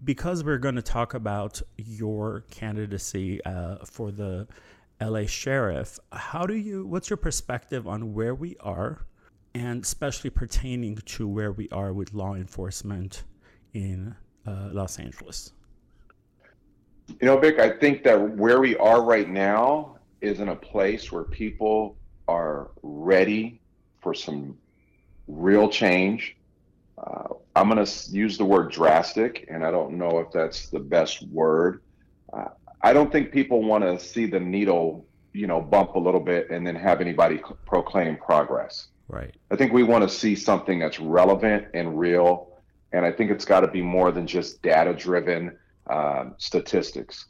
because 0.04 0.44
we're 0.44 0.58
going 0.58 0.76
to 0.76 0.82
talk 0.82 1.14
about 1.14 1.62
your 1.78 2.46
candidacy 2.52 3.44
uh, 3.44 3.78
for 3.86 4.12
the 4.12 4.48
LA 5.02 5.26
sheriff, 5.26 6.00
how 6.12 6.46
do 6.46 6.56
you? 6.56 6.86
What's 6.86 7.10
your 7.10 7.18
perspective 7.18 7.88
on 7.88 8.14
where 8.14 8.36
we 8.36 8.56
are, 8.60 9.06
and 9.56 9.84
especially 9.84 10.30
pertaining 10.30 10.96
to 10.96 11.28
where 11.28 11.52
we 11.52 11.68
are 11.70 11.94
with 11.94 12.14
law 12.14 12.36
enforcement 12.36 13.24
in 13.74 14.16
uh, 14.46 14.70
Los 14.72 15.00
Angeles? 15.00 15.52
You 17.22 17.28
know, 17.28 17.38
Vic, 17.38 17.60
I 17.60 17.70
think 17.70 18.04
that 18.04 18.38
where 18.38 18.60
we 18.60 18.76
are 18.78 19.04
right 19.04 19.30
now 19.30 19.98
is 20.22 20.40
in 20.40 20.50
a 20.50 20.56
place 20.56 21.12
where 21.12 21.24
people 21.24 21.96
are 22.28 22.72
ready 22.82 23.60
for 24.02 24.14
some 24.14 24.58
real 25.28 25.70
change. 25.70 26.36
Uh, 26.98 27.30
I'm 27.56 27.70
going 27.70 27.86
to 27.86 28.12
use 28.12 28.38
the 28.38 28.46
word 28.46 28.72
drastic, 28.72 29.46
and 29.50 29.66
I 29.66 29.72
don't 29.72 29.98
know 29.98 30.20
if 30.20 30.32
that's 30.32 30.70
the 30.70 30.80
best 30.80 31.28
word. 31.28 31.82
Uh, 32.32 32.50
I 32.82 32.94
don't 32.94 33.12
think 33.12 33.32
people 33.32 33.64
want 33.64 33.84
to 33.84 34.00
see 34.00 34.26
the 34.26 34.40
needle, 34.40 35.06
you 35.34 35.48
know, 35.48 35.62
bump 35.62 35.96
a 35.96 36.00
little 36.00 36.20
bit 36.20 36.50
and 36.50 36.66
then 36.66 36.76
have 36.76 37.02
anybody 37.02 37.42
proclaim 37.66 38.18
progress. 38.18 38.88
Right. 39.08 39.36
I 39.52 39.56
think 39.56 39.74
we 39.74 39.84
want 39.84 40.04
to 40.04 40.10
see 40.10 40.36
something 40.36 40.80
that's 40.80 41.00
relevant 41.00 41.68
and 41.74 41.98
real, 42.00 42.58
and 42.92 43.06
I 43.06 43.12
think 43.12 43.32
it's 43.32 43.46
got 43.46 43.62
to 43.62 43.68
be 43.68 43.82
more 43.82 44.12
than 44.12 44.26
just 44.28 44.62
data-driven 44.62 45.58
um, 45.88 46.36
statistics. 46.38 47.26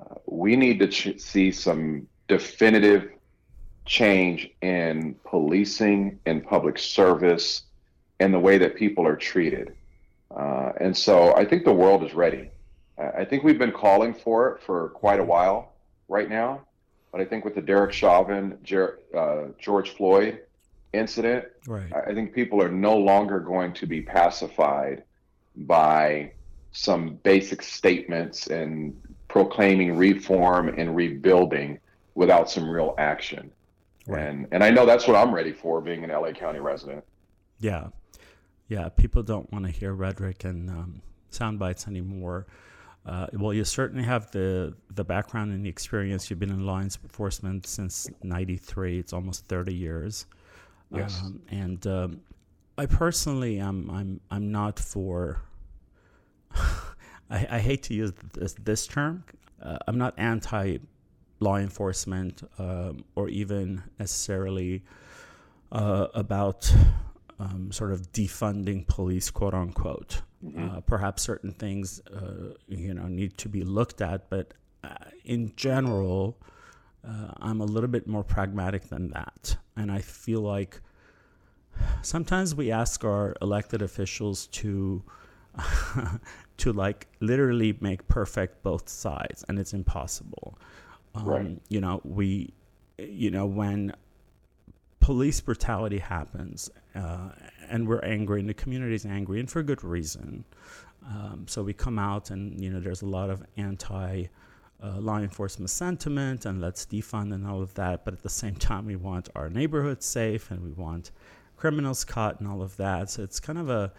Uh, 0.00 0.14
we 0.26 0.56
need 0.56 0.78
to 0.80 0.88
ch- 0.88 1.20
see 1.20 1.52
some 1.52 2.06
definitive 2.28 3.10
change 3.84 4.50
in 4.60 5.14
policing 5.24 6.18
and 6.26 6.44
public 6.44 6.78
service 6.78 7.62
and 8.20 8.32
the 8.32 8.38
way 8.38 8.58
that 8.58 8.76
people 8.76 9.06
are 9.06 9.16
treated. 9.16 9.74
Uh, 10.34 10.72
and 10.80 10.96
so 10.96 11.34
I 11.34 11.44
think 11.44 11.64
the 11.64 11.72
world 11.72 12.04
is 12.04 12.14
ready. 12.14 12.50
I 12.98 13.24
think 13.24 13.42
we've 13.42 13.58
been 13.58 13.72
calling 13.72 14.14
for 14.14 14.50
it 14.50 14.62
for 14.62 14.90
quite 14.90 15.18
a 15.18 15.24
while 15.24 15.72
right 16.08 16.28
now. 16.28 16.62
But 17.10 17.20
I 17.20 17.24
think 17.24 17.44
with 17.44 17.54
the 17.54 17.60
Derek 17.60 17.92
Chauvin, 17.92 18.58
Jer- 18.62 18.98
uh, 19.16 19.48
George 19.58 19.90
Floyd 19.90 20.40
incident, 20.92 21.46
right. 21.66 21.92
I 21.92 22.14
think 22.14 22.34
people 22.34 22.62
are 22.62 22.70
no 22.70 22.96
longer 22.96 23.40
going 23.40 23.74
to 23.74 23.86
be 23.86 24.00
pacified 24.02 25.04
by 25.56 26.32
some 26.72 27.16
basic 27.22 27.62
statements 27.62 28.48
and 28.48 29.00
proclaiming 29.28 29.96
reform 29.96 30.68
and 30.68 30.96
rebuilding 30.96 31.78
without 32.14 32.50
some 32.50 32.68
real 32.68 32.94
action. 32.98 33.50
Right. 34.06 34.26
And 34.26 34.46
and 34.52 34.64
I 34.64 34.70
know 34.70 34.84
that's 34.84 35.06
what 35.06 35.16
I'm 35.16 35.32
ready 35.34 35.52
for 35.52 35.80
being 35.80 36.02
an 36.02 36.10
LA 36.10 36.32
County 36.32 36.58
resident. 36.58 37.04
Yeah 37.60 37.88
yeah, 38.72 38.88
people 38.88 39.22
don't 39.22 39.52
want 39.52 39.66
to 39.66 39.70
hear 39.70 39.92
rhetoric 39.92 40.44
and 40.44 40.70
um, 40.70 41.02
sound 41.28 41.58
bites 41.58 41.86
anymore. 41.86 42.46
Uh, 43.04 43.26
well, 43.34 43.52
you 43.52 43.64
certainly 43.64 44.02
have 44.04 44.30
the 44.30 44.74
the 44.94 45.04
background 45.04 45.52
and 45.52 45.66
the 45.66 45.68
experience. 45.68 46.30
You've 46.30 46.38
been 46.38 46.50
in 46.50 46.64
law 46.64 46.80
enforcement 46.80 47.66
since 47.66 48.08
'93. 48.22 48.98
It's 48.98 49.12
almost 49.12 49.46
30 49.46 49.74
years. 49.74 50.26
Yes. 50.90 51.20
Um, 51.20 51.42
and 51.50 51.86
um, 51.86 52.20
I 52.78 52.86
personally 52.86 53.58
am 53.58 53.90
I'm 53.90 54.20
I'm 54.30 54.50
not 54.50 54.78
for. 54.78 55.42
I, 57.30 57.46
I, 57.50 57.58
hate 57.58 57.82
to 57.84 57.94
use 57.94 58.12
this, 58.34 58.54
this 58.62 58.86
term. 58.86 59.24
Uh, 59.62 59.78
I'm 59.86 59.98
not 59.98 60.14
anti 60.18 60.78
law 61.40 61.56
enforcement 61.56 62.42
um, 62.58 63.04
or 63.16 63.28
even 63.28 63.82
necessarily 63.98 64.82
uh, 65.72 66.06
about 66.14 66.72
um, 67.38 67.72
sort 67.72 67.92
of 67.92 68.12
defunding 68.12 68.86
police, 68.86 69.30
quote 69.30 69.54
unquote. 69.54 70.22
Mm-hmm. 70.44 70.76
Uh, 70.76 70.80
perhaps 70.80 71.22
certain 71.22 71.52
things, 71.52 72.00
uh, 72.08 72.54
you 72.68 72.94
know, 72.94 73.06
need 73.06 73.36
to 73.38 73.48
be 73.48 73.62
looked 73.62 74.00
at, 74.00 74.28
but 74.28 74.54
uh, 74.82 74.94
in 75.24 75.52
general, 75.56 76.36
uh, 77.06 77.32
I'm 77.38 77.60
a 77.60 77.64
little 77.64 77.88
bit 77.88 78.06
more 78.06 78.24
pragmatic 78.24 78.88
than 78.88 79.10
that, 79.10 79.56
and 79.76 79.90
I 79.90 80.00
feel 80.00 80.40
like 80.40 80.80
sometimes 82.02 82.54
we 82.54 82.70
ask 82.72 83.04
our 83.04 83.34
elected 83.40 83.82
officials 83.82 84.46
to. 84.48 85.02
to 86.56 86.72
like 86.72 87.06
literally 87.20 87.76
make 87.80 88.06
perfect 88.08 88.62
both 88.62 88.88
sides 88.88 89.44
and 89.48 89.58
it's 89.58 89.72
impossible 89.72 90.58
um, 91.14 91.24
right. 91.24 91.60
you 91.68 91.80
know 91.80 92.00
we 92.04 92.52
you 92.98 93.30
know 93.30 93.46
when 93.46 93.92
police 95.00 95.40
brutality 95.40 95.98
happens 95.98 96.70
uh, 96.94 97.30
and 97.68 97.86
we're 97.86 98.00
angry 98.00 98.40
and 98.40 98.48
the 98.48 98.54
community 98.54 98.94
is 98.94 99.04
angry 99.04 99.40
and 99.40 99.50
for 99.50 99.62
good 99.62 99.82
reason 99.82 100.44
um, 101.06 101.44
so 101.48 101.62
we 101.62 101.72
come 101.72 101.98
out 101.98 102.30
and 102.30 102.60
you 102.62 102.70
know 102.70 102.80
there's 102.80 103.02
a 103.02 103.06
lot 103.06 103.28
of 103.28 103.42
anti 103.56 104.24
uh, 104.82 104.98
law 104.98 105.18
enforcement 105.18 105.70
sentiment 105.70 106.46
and 106.46 106.60
let's 106.60 106.86
defund 106.86 107.32
and 107.34 107.46
all 107.46 107.60
of 107.60 107.74
that 107.74 108.04
but 108.04 108.14
at 108.14 108.22
the 108.22 108.28
same 108.28 108.54
time 108.54 108.86
we 108.86 108.96
want 108.96 109.28
our 109.34 109.50
neighborhoods 109.50 110.06
safe 110.06 110.50
and 110.50 110.62
we 110.62 110.72
want 110.72 111.10
criminals 111.56 112.04
caught 112.04 112.40
and 112.40 112.48
all 112.48 112.62
of 112.62 112.76
that 112.76 113.10
so 113.10 113.22
it's 113.22 113.38
kind 113.38 113.58
of 113.58 113.68
a 113.68 113.92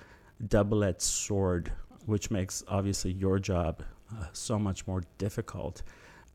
double-edged 0.48 1.02
sword 1.02 1.72
which 2.06 2.30
makes 2.32 2.64
obviously 2.68 3.12
your 3.12 3.40
job 3.40 3.84
uh, 4.12 4.26
so 4.34 4.60
much 4.60 4.86
more 4.88 5.04
difficult 5.18 5.84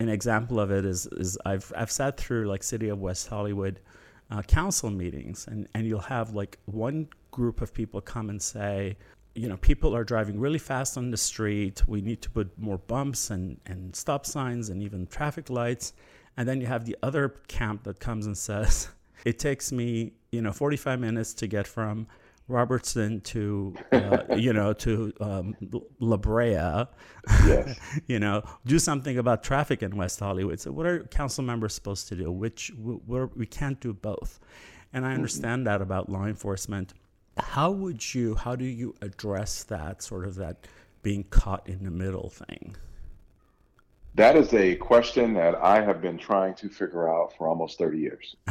an 0.01 0.09
example 0.09 0.61
of 0.61 0.71
it 0.71 0.85
is 0.85 1.07
is 1.07 1.37
I've 1.45 1.73
I've 1.77 1.91
sat 1.91 2.17
through 2.17 2.47
like 2.47 2.63
City 2.63 2.89
of 2.89 3.01
West 3.01 3.29
Hollywood 3.29 3.81
uh, 4.31 4.43
council 4.43 4.91
meetings, 4.91 5.47
and, 5.49 5.69
and 5.75 5.87
you'll 5.87 6.01
have 6.01 6.35
like 6.35 6.59
one 6.67 7.09
group 7.31 7.61
of 7.61 7.73
people 7.73 8.01
come 8.01 8.31
and 8.31 8.41
say, 8.41 8.97
you 9.35 9.49
know, 9.49 9.57
people 9.57 9.95
are 9.95 10.05
driving 10.05 10.39
really 10.39 10.59
fast 10.59 10.99
on 10.99 11.11
the 11.11 11.17
street. 11.17 11.87
We 11.89 12.01
need 12.01 12.23
to 12.23 12.31
put 12.31 12.59
more 12.59 12.79
bumps 12.79 13.31
and, 13.31 13.59
and 13.67 13.95
stop 13.95 14.27
signs 14.27 14.69
and 14.69 14.83
even 14.83 15.07
traffic 15.07 15.49
lights. 15.49 15.93
And 16.37 16.49
then 16.49 16.61
you 16.61 16.67
have 16.67 16.85
the 16.85 16.97
other 17.03 17.31
camp 17.49 17.85
that 17.85 18.01
comes 18.01 18.27
and 18.27 18.37
says, 18.37 18.89
it 19.25 19.39
takes 19.39 19.73
me, 19.73 20.13
you 20.31 20.43
know, 20.43 20.53
45 20.53 21.01
minutes 21.01 21.35
to 21.35 21.47
get 21.47 21.67
from 21.67 22.07
Robertson 22.49 23.21
to, 23.21 23.75
uh, 23.93 24.19
you 24.37 24.55
know, 24.55 24.73
to 24.73 25.13
um, 25.21 25.55
La 26.01 26.17
Brea, 26.17 26.87
yes. 27.47 27.79
you 28.07 28.19
know, 28.19 28.43
do 28.65 28.79
something 28.79 29.19
about 29.19 29.43
traffic 29.43 29.83
in 29.83 29.97
West 29.97 30.19
Hollywood. 30.19 30.59
So, 30.59 30.73
what 30.73 30.87
are 30.87 31.05
council 31.05 31.45
members 31.45 31.75
supposed 31.75 32.09
to 32.09 32.17
do? 32.17 32.33
Which 32.33 32.73
we 32.77 33.47
can't 33.47 33.79
do 33.81 33.93
both, 33.93 34.41
and 34.93 35.05
I 35.05 35.13
understand 35.13 35.61
mm-hmm. 35.61 35.73
that 35.73 35.83
about 35.83 36.09
law 36.09 36.25
enforcement. 36.25 36.95
How 37.37 37.71
would 37.71 38.15
you? 38.15 38.35
How 38.35 38.57
do 38.57 38.65
you 38.65 38.95
address 39.03 39.63
that 39.65 40.03
sort 40.03 40.27
of 40.27 40.35
that 40.37 40.67
being 41.03 41.25
caught 41.25 41.69
in 41.69 41.85
the 41.85 41.91
middle 41.91 42.31
thing? 42.31 42.77
That 44.15 44.37
is 44.37 44.53
a 44.53 44.75
question 44.77 45.35
that 45.35 45.55
I 45.55 45.81
have 45.81 46.03
been 46.03 46.19
trying 46.19 46.55
to 46.57 46.69
figure 46.69 47.09
out 47.09 47.37
for 47.37 47.47
almost 47.47 47.79
30 47.79 47.99
years. 47.99 48.37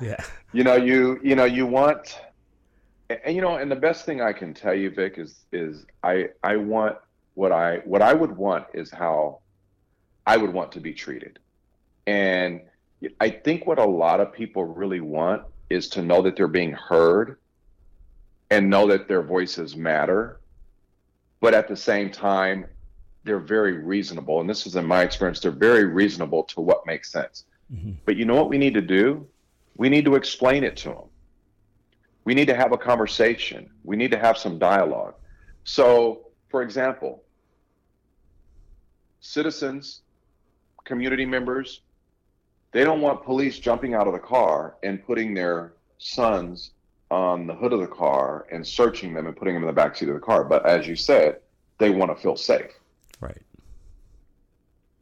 yeah. 0.00 0.16
You 0.52 0.64
know, 0.64 0.76
you 0.76 1.20
you 1.22 1.34
know, 1.34 1.44
you 1.44 1.66
want 1.66 2.18
and 3.08 3.34
you 3.34 3.42
know, 3.42 3.56
and 3.56 3.70
the 3.70 3.76
best 3.76 4.04
thing 4.04 4.20
I 4.20 4.32
can 4.32 4.54
tell 4.54 4.74
you, 4.74 4.90
Vic, 4.90 5.14
is 5.18 5.44
is 5.52 5.86
I 6.02 6.30
I 6.42 6.56
want 6.56 6.96
what 7.34 7.52
I 7.52 7.78
what 7.84 8.02
I 8.02 8.12
would 8.12 8.36
want 8.36 8.66
is 8.74 8.90
how 8.90 9.40
I 10.26 10.36
would 10.36 10.52
want 10.52 10.72
to 10.72 10.80
be 10.80 10.92
treated. 10.92 11.38
And 12.06 12.62
I 13.20 13.30
think 13.30 13.66
what 13.66 13.78
a 13.78 13.84
lot 13.84 14.20
of 14.20 14.32
people 14.32 14.64
really 14.64 15.00
want 15.00 15.42
is 15.70 15.88
to 15.90 16.02
know 16.02 16.22
that 16.22 16.36
they're 16.36 16.48
being 16.48 16.72
heard 16.72 17.38
and 18.50 18.70
know 18.70 18.86
that 18.88 19.08
their 19.08 19.22
voices 19.22 19.76
matter. 19.76 20.40
But 21.40 21.54
at 21.54 21.68
the 21.68 21.76
same 21.76 22.10
time, 22.10 22.66
they're 23.24 23.38
very 23.38 23.72
reasonable. 23.72 24.40
And 24.40 24.48
this 24.48 24.66
is 24.66 24.76
in 24.76 24.86
my 24.86 25.02
experience, 25.02 25.40
they're 25.40 25.50
very 25.50 25.84
reasonable 25.84 26.44
to 26.44 26.60
what 26.60 26.86
makes 26.86 27.10
sense. 27.10 27.44
Mm-hmm. 27.72 27.92
But 28.04 28.16
you 28.16 28.24
know 28.24 28.36
what 28.36 28.48
we 28.48 28.58
need 28.58 28.74
to 28.74 28.80
do? 28.80 29.26
We 29.76 29.88
need 29.88 30.04
to 30.06 30.14
explain 30.14 30.64
it 30.64 30.76
to 30.78 30.88
them. 30.90 31.08
We 32.26 32.34
need 32.34 32.48
to 32.48 32.56
have 32.56 32.72
a 32.72 32.76
conversation. 32.76 33.70
We 33.84 33.96
need 33.96 34.10
to 34.10 34.18
have 34.18 34.36
some 34.36 34.58
dialogue. 34.58 35.14
So, 35.62 36.26
for 36.48 36.60
example, 36.60 37.22
citizens, 39.20 40.02
community 40.84 41.24
members, 41.24 41.82
they 42.72 42.82
don't 42.82 43.00
want 43.00 43.24
police 43.24 43.60
jumping 43.60 43.94
out 43.94 44.08
of 44.08 44.12
the 44.12 44.18
car 44.18 44.74
and 44.82 45.06
putting 45.06 45.34
their 45.34 45.74
sons 45.98 46.72
on 47.12 47.46
the 47.46 47.54
hood 47.54 47.72
of 47.72 47.78
the 47.78 47.86
car 47.86 48.48
and 48.50 48.66
searching 48.66 49.14
them 49.14 49.28
and 49.28 49.36
putting 49.36 49.54
them 49.54 49.62
in 49.62 49.68
the 49.68 49.72
back 49.72 49.94
seat 49.96 50.08
of 50.08 50.14
the 50.16 50.20
car. 50.20 50.42
But 50.42 50.66
as 50.66 50.84
you 50.84 50.96
said, 50.96 51.38
they 51.78 51.90
want 51.90 52.10
to 52.10 52.20
feel 52.20 52.36
safe. 52.36 52.72
Right. 53.20 53.40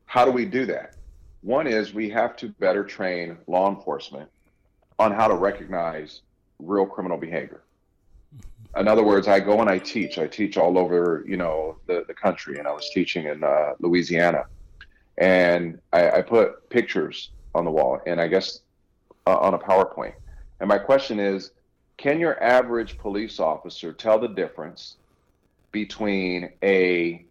How 0.05 0.27
do 0.27 0.31
we 0.31 0.45
do 0.45 0.66
that? 0.66 0.97
One 1.41 1.66
is 1.66 1.95
we 1.95 2.11
have 2.11 2.37
to 2.37 2.51
better 2.51 2.85
train 2.85 3.39
law 3.47 3.70
enforcement 3.70 4.29
on 4.99 5.11
how 5.11 5.27
to 5.27 5.35
recognize 5.35 6.20
real 6.59 6.87
criminal 6.87 7.19
behavior. 7.19 7.63
In 8.77 8.89
other 8.89 9.05
words, 9.05 9.29
I 9.29 9.39
go 9.41 9.61
and 9.61 9.71
I 9.71 9.79
teach. 9.79 10.19
I 10.19 10.27
teach 10.27 10.57
all 10.57 10.79
over, 10.79 11.25
you 11.27 11.37
know, 11.37 11.77
the, 11.87 12.05
the 12.09 12.15
country, 12.15 12.59
and 12.59 12.67
I 12.67 12.73
was 12.73 12.91
teaching 12.91 13.27
in 13.27 13.45
uh, 13.45 13.75
Louisiana, 13.79 14.47
and 15.19 15.81
I, 15.93 16.11
I, 16.11 16.23
put 16.23 16.69
pictures 16.71 17.31
on 17.55 17.65
the 17.65 17.71
wall, 17.71 18.01
and 18.05 18.21
I 18.21 18.27
guess 18.27 18.61
uh, 19.29 19.39
on 19.39 19.55
a 19.55 19.59
PowerPoint. 19.59 20.15
And 20.59 20.69
my 20.69 20.79
question 20.79 21.21
is, 21.21 21.53
can 21.97 22.19
your 22.19 22.43
average 22.43 22.99
police 22.99 23.39
officer 23.39 23.93
tell 23.93 24.19
the 24.19 24.29
difference 24.29 24.97
between 25.71 26.51
a 26.65 27.25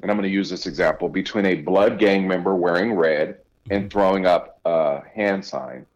and 0.00 0.10
I'm 0.10 0.16
going 0.16 0.28
to 0.28 0.34
use 0.34 0.48
this 0.48 0.66
example, 0.66 1.08
between 1.08 1.46
a 1.46 1.56
blood 1.56 1.98
gang 1.98 2.28
member 2.28 2.54
wearing 2.54 2.92
red 2.92 3.38
and 3.70 3.90
throwing 3.90 4.26
up 4.26 4.60
a 4.64 5.02
hand 5.14 5.44
sign 5.44 5.86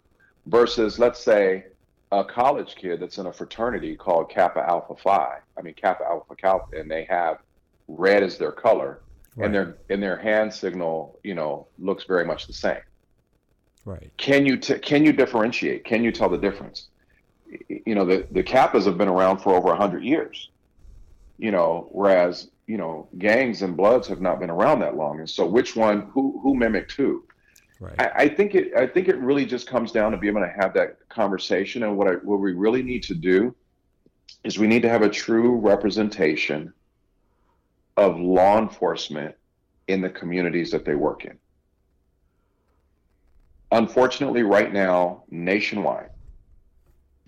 versus, 0.47 0.99
let's 0.99 1.23
say, 1.23 1.67
a 2.13 2.25
college 2.25 2.77
kid 2.77 3.01
that's 3.01 3.19
in 3.19 3.27
a 3.27 3.33
fraternity 3.33 3.97
called 3.97 4.31
Kappa 4.31 4.61
Alpha 4.61 4.95
Phi. 4.95 5.39
I 5.59 5.63
mean, 5.63 5.75
Kappa 5.75 6.05
Alpha 6.05 6.37
Kappa, 6.37 6.79
and 6.79 6.91
they 6.91 7.05
have 7.05 7.39
red 7.89 8.23
as 8.23 8.39
their 8.39 8.53
color, 8.53 9.01
right. 9.35 9.47
and 9.47 9.55
their 9.55 9.79
and 9.91 10.03
their 10.03 10.17
hand 10.17 10.53
signal, 10.53 11.19
you 11.25 11.35
know, 11.35 11.67
looks 11.79 12.05
very 12.05 12.25
much 12.25 12.47
the 12.47 12.53
same. 12.53 12.81
Right. 13.85 14.13
Can 14.19 14.47
you 14.47 14.57
t- 14.59 14.79
can 14.79 15.05
you 15.05 15.13
differentiate? 15.13 15.85
Can 15.85 16.05
you 16.05 16.13
tell 16.13 16.29
the 16.29 16.39
difference? 16.39 16.89
You 17.69 17.95
know, 17.95 18.05
the 18.05 18.27
the 18.31 18.43
Kappas 18.45 18.85
have 18.85 18.99
been 18.99 19.09
around 19.09 19.39
for 19.39 19.55
over 19.55 19.75
hundred 19.75 20.05
years. 20.05 20.51
You 21.39 21.51
know, 21.51 21.89
whereas 21.91 22.51
you 22.67 22.77
know, 22.77 23.09
gangs 23.19 23.63
and 23.63 23.77
bloods 23.77 24.07
have 24.09 24.21
not 24.21 24.39
been 24.39 24.51
around 24.51 24.81
that 24.81 24.97
long. 24.97 25.19
And 25.19 25.29
so 25.29 25.45
which 25.45 25.75
one, 25.77 26.09
who, 26.13 26.41
who 26.43 26.55
mimicked 26.55 26.93
who? 26.93 27.25
Right. 27.83 28.01
I, 28.01 28.11
I, 28.25 28.29
think 28.29 28.55
it, 28.55 28.75
I 28.77 28.87
think 28.87 29.09
it 29.09 29.17
really 29.19 29.45
just 29.45 29.67
comes 29.67 29.93
down 29.93 30.13
to 30.13 30.19
being 30.19 30.37
able 30.37 30.47
to 30.47 30.53
have 30.53 30.73
that 30.75 31.09
conversation. 31.09 31.83
And 31.83 31.97
what 31.97 32.09
I, 32.09 32.13
what 32.13 32.41
we 32.41 32.53
really 32.53 32.83
need 32.83 33.03
to 33.05 33.15
do 33.15 33.55
is 34.45 34.59
we 34.59 34.67
need 34.67 34.83
to 34.83 34.89
have 34.89 35.03
a 35.03 35.09
true 35.09 35.57
representation 35.57 36.73
of 37.97 38.19
law 38.19 38.59
enforcement 38.59 39.35
in 39.89 40.01
the 40.01 40.11
communities 40.11 40.71
that 40.71 40.85
they 40.85 40.95
work 40.95 41.25
in. 41.25 41.39
Unfortunately, 43.73 44.43
right 44.43 44.73
now, 44.73 45.25
nationwide, 45.31 46.11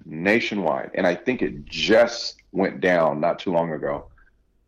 nationwide, 0.04 0.90
and 0.94 1.06
I 1.06 1.14
think 1.14 1.42
it 1.42 1.64
just 1.64 2.36
went 2.52 2.80
down 2.80 3.20
not 3.20 3.38
too 3.38 3.50
long 3.50 3.72
ago 3.72 4.08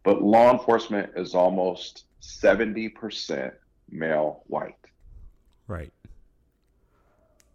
but 0.07 0.22
law 0.22 0.53
enforcement 0.53 1.11
is 1.16 1.34
almost 1.34 2.05
70% 2.22 3.53
male 3.91 4.45
white. 4.47 4.76
Right. 5.69 5.93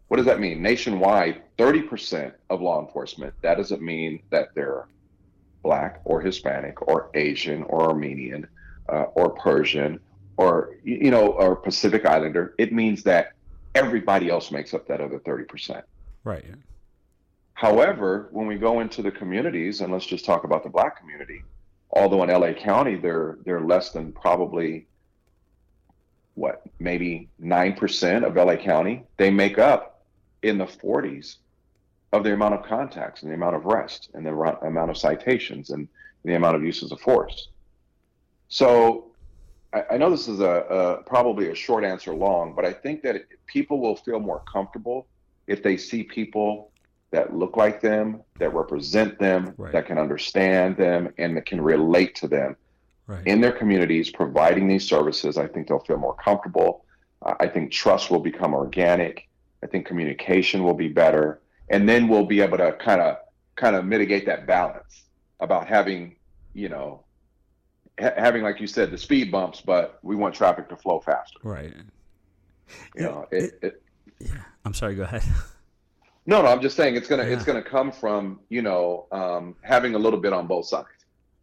What 0.07 0.17
does 0.17 0.25
that 0.25 0.39
mean? 0.39 0.61
Nationwide, 0.61 1.41
30% 1.57 2.33
of 2.49 2.61
law 2.61 2.85
enforcement, 2.85 3.33
that 3.41 3.55
doesn't 3.55 3.81
mean 3.81 4.21
that 4.29 4.53
they're 4.53 4.87
black 5.63 6.01
or 6.03 6.21
Hispanic 6.21 6.81
or 6.87 7.09
Asian 7.13 7.63
or 7.63 7.83
Armenian 7.83 8.47
uh, 8.89 9.03
or 9.15 9.29
Persian 9.29 9.99
or, 10.37 10.75
you 10.83 11.11
know, 11.11 11.27
or 11.27 11.55
Pacific 11.55 12.05
Islander. 12.05 12.55
It 12.57 12.73
means 12.73 13.03
that 13.03 13.33
everybody 13.73 14.29
else 14.29 14.51
makes 14.51 14.73
up 14.73 14.87
that 14.87 14.99
other 14.99 15.19
30%. 15.19 15.83
Right. 16.23 16.45
However, 17.53 18.27
when 18.31 18.47
we 18.47 18.55
go 18.55 18.79
into 18.79 19.01
the 19.01 19.11
communities, 19.11 19.81
and 19.81 19.93
let's 19.93 20.05
just 20.05 20.25
talk 20.25 20.43
about 20.43 20.63
the 20.63 20.69
black 20.69 20.99
community, 20.99 21.43
although 21.91 22.23
in 22.23 22.29
LA 22.29 22.53
County 22.53 22.95
they're 22.95 23.37
they're 23.45 23.61
less 23.61 23.91
than 23.91 24.11
probably 24.13 24.87
what 26.35 26.61
maybe 26.79 27.29
nine 27.39 27.73
percent 27.73 28.25
of 28.25 28.35
LA 28.35 28.55
County, 28.55 29.03
they 29.17 29.29
make 29.29 29.57
up 29.57 30.03
in 30.41 30.57
the 30.57 30.65
40s 30.65 31.37
of 32.13 32.23
the 32.23 32.33
amount 32.33 32.53
of 32.53 32.63
contacts 32.63 33.21
and 33.21 33.31
the 33.31 33.35
amount 33.35 33.55
of 33.55 33.65
arrests 33.65 34.09
and 34.13 34.25
the 34.25 34.31
amount 34.31 34.89
of 34.89 34.97
citations 34.97 35.69
and 35.69 35.87
the 36.23 36.35
amount 36.35 36.55
of 36.55 36.63
uses 36.63 36.91
of 36.91 36.99
force. 36.99 37.49
So 38.47 39.11
I, 39.73 39.83
I 39.91 39.97
know 39.97 40.09
this 40.09 40.27
is 40.27 40.39
a, 40.39 40.99
a, 40.99 41.03
probably 41.03 41.49
a 41.49 41.55
short 41.55 41.83
answer 41.83 42.13
long, 42.13 42.53
but 42.53 42.65
I 42.65 42.73
think 42.73 43.01
that 43.03 43.23
people 43.47 43.79
will 43.79 43.95
feel 43.95 44.19
more 44.19 44.41
comfortable 44.51 45.07
if 45.47 45.63
they 45.63 45.77
see 45.77 46.03
people 46.03 46.71
that 47.11 47.35
look 47.35 47.57
like 47.57 47.81
them, 47.81 48.21
that 48.39 48.53
represent 48.53 49.19
them, 49.19 49.53
right. 49.57 49.73
that 49.73 49.85
can 49.85 49.97
understand 49.97 50.77
them, 50.77 51.13
and 51.17 51.35
that 51.35 51.45
can 51.45 51.59
relate 51.59 52.15
to 52.15 52.27
them 52.27 52.55
right. 53.11 53.27
in 53.27 53.41
their 53.41 53.51
communities, 53.51 54.09
providing 54.09 54.67
these 54.67 54.87
services. 54.87 55.37
I 55.37 55.47
think 55.47 55.67
they'll 55.67 55.79
feel 55.79 55.97
more 55.97 56.15
comfortable. 56.15 56.85
Uh, 57.21 57.35
I 57.39 57.47
think 57.47 57.71
trust 57.71 58.09
will 58.09 58.19
become 58.19 58.53
organic. 58.53 59.27
I 59.63 59.67
think 59.67 59.85
communication 59.85 60.63
will 60.63 60.73
be 60.73 60.87
better, 60.87 61.41
and 61.69 61.87
then 61.87 62.07
we'll 62.07 62.25
be 62.25 62.41
able 62.41 62.57
to 62.57 62.73
kind 62.73 63.01
of 63.01 63.17
kind 63.55 63.75
of 63.75 63.85
mitigate 63.85 64.25
that 64.25 64.47
balance 64.47 65.03
about 65.39 65.67
having, 65.67 66.15
you 66.53 66.69
know, 66.69 67.03
ha- 67.99 68.13
having 68.17 68.41
like 68.41 68.59
you 68.59 68.67
said 68.67 68.89
the 68.91 68.97
speed 68.97 69.31
bumps, 69.31 69.61
but 69.61 69.99
we 70.01 70.15
want 70.15 70.33
traffic 70.33 70.67
to 70.69 70.75
flow 70.75 70.99
faster. 70.99 71.39
Right. 71.43 71.73
You 72.95 73.03
know, 73.03 73.27
it, 73.31 73.43
it, 73.43 73.63
it, 73.63 73.83
yeah. 74.19 74.43
I'm 74.65 74.73
sorry. 74.73 74.95
Go 74.95 75.03
ahead. 75.03 75.23
No, 76.25 76.41
no, 76.41 76.47
I'm 76.49 76.61
just 76.61 76.75
saying 76.75 76.95
it's 76.95 77.07
gonna 77.07 77.23
yeah. 77.23 77.33
it's 77.33 77.43
gonna 77.43 77.63
come 77.63 77.91
from 77.91 78.39
you 78.49 78.61
know 78.61 79.07
um, 79.11 79.55
having 79.61 79.95
a 79.95 79.99
little 79.99 80.19
bit 80.19 80.33
on 80.33 80.47
both 80.47 80.67
sides. 80.67 80.87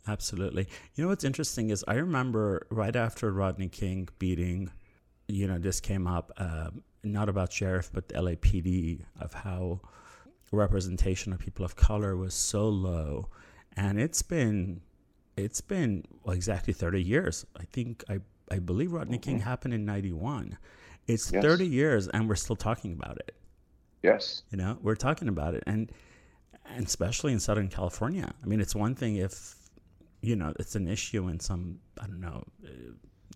Absolutely. 0.08 0.66
You 0.94 1.04
know 1.04 1.08
what's 1.08 1.24
interesting 1.24 1.70
is 1.70 1.84
I 1.86 1.94
remember 1.94 2.66
right 2.70 2.96
after 2.96 3.30
Rodney 3.30 3.68
King 3.68 4.08
beating, 4.18 4.70
you 5.28 5.46
know, 5.46 5.58
this 5.58 5.80
came 5.80 6.06
up 6.06 6.32
uh, 6.38 6.70
not 7.04 7.28
about 7.28 7.52
sheriff 7.52 7.90
but 7.92 8.08
the 8.08 8.14
LAPD 8.14 9.04
of 9.20 9.34
how 9.34 9.80
representation 10.50 11.32
of 11.32 11.38
people 11.38 11.64
of 11.64 11.76
color 11.76 12.16
was 12.16 12.34
so 12.34 12.68
low, 12.68 13.28
and 13.76 14.00
it's 14.00 14.22
been 14.22 14.80
it's 15.36 15.60
been 15.60 16.04
well, 16.24 16.34
exactly 16.34 16.72
30 16.72 17.02
years. 17.02 17.46
I 17.58 17.64
think 17.72 18.02
I 18.08 18.20
I 18.50 18.58
believe 18.58 18.92
Rodney 18.92 19.18
mm-hmm. 19.18 19.30
King 19.30 19.40
happened 19.40 19.74
in 19.74 19.84
91. 19.84 20.56
It's 21.06 21.30
yes. 21.30 21.42
30 21.42 21.66
years 21.66 22.08
and 22.08 22.28
we're 22.28 22.34
still 22.34 22.56
talking 22.56 22.92
about 22.92 23.18
it. 23.18 23.34
Yes. 24.02 24.42
You 24.50 24.58
know, 24.58 24.78
we're 24.80 24.96
talking 24.96 25.28
about 25.28 25.54
it, 25.54 25.64
and 25.66 25.90
and 26.74 26.86
especially 26.86 27.32
in 27.32 27.40
Southern 27.40 27.68
California. 27.68 28.32
I 28.42 28.46
mean, 28.46 28.60
it's 28.60 28.74
one 28.74 28.94
thing 28.94 29.16
if 29.16 29.56
you 30.20 30.36
know 30.36 30.52
it's 30.58 30.74
an 30.74 30.88
issue 30.88 31.28
in 31.28 31.40
some 31.40 31.78
I 32.00 32.06
don't 32.06 32.20
know, 32.20 32.44
uh, 32.64 32.68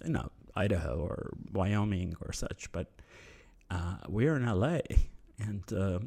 you 0.05 0.13
know, 0.13 0.31
Idaho 0.55 0.97
or 0.99 1.33
Wyoming 1.53 2.15
or 2.21 2.33
such, 2.33 2.71
but 2.73 2.91
uh, 3.71 3.97
we're 4.09 4.37
in 4.37 4.47
LA, 4.47 4.79
and 5.39 5.63
uh, 5.73 5.99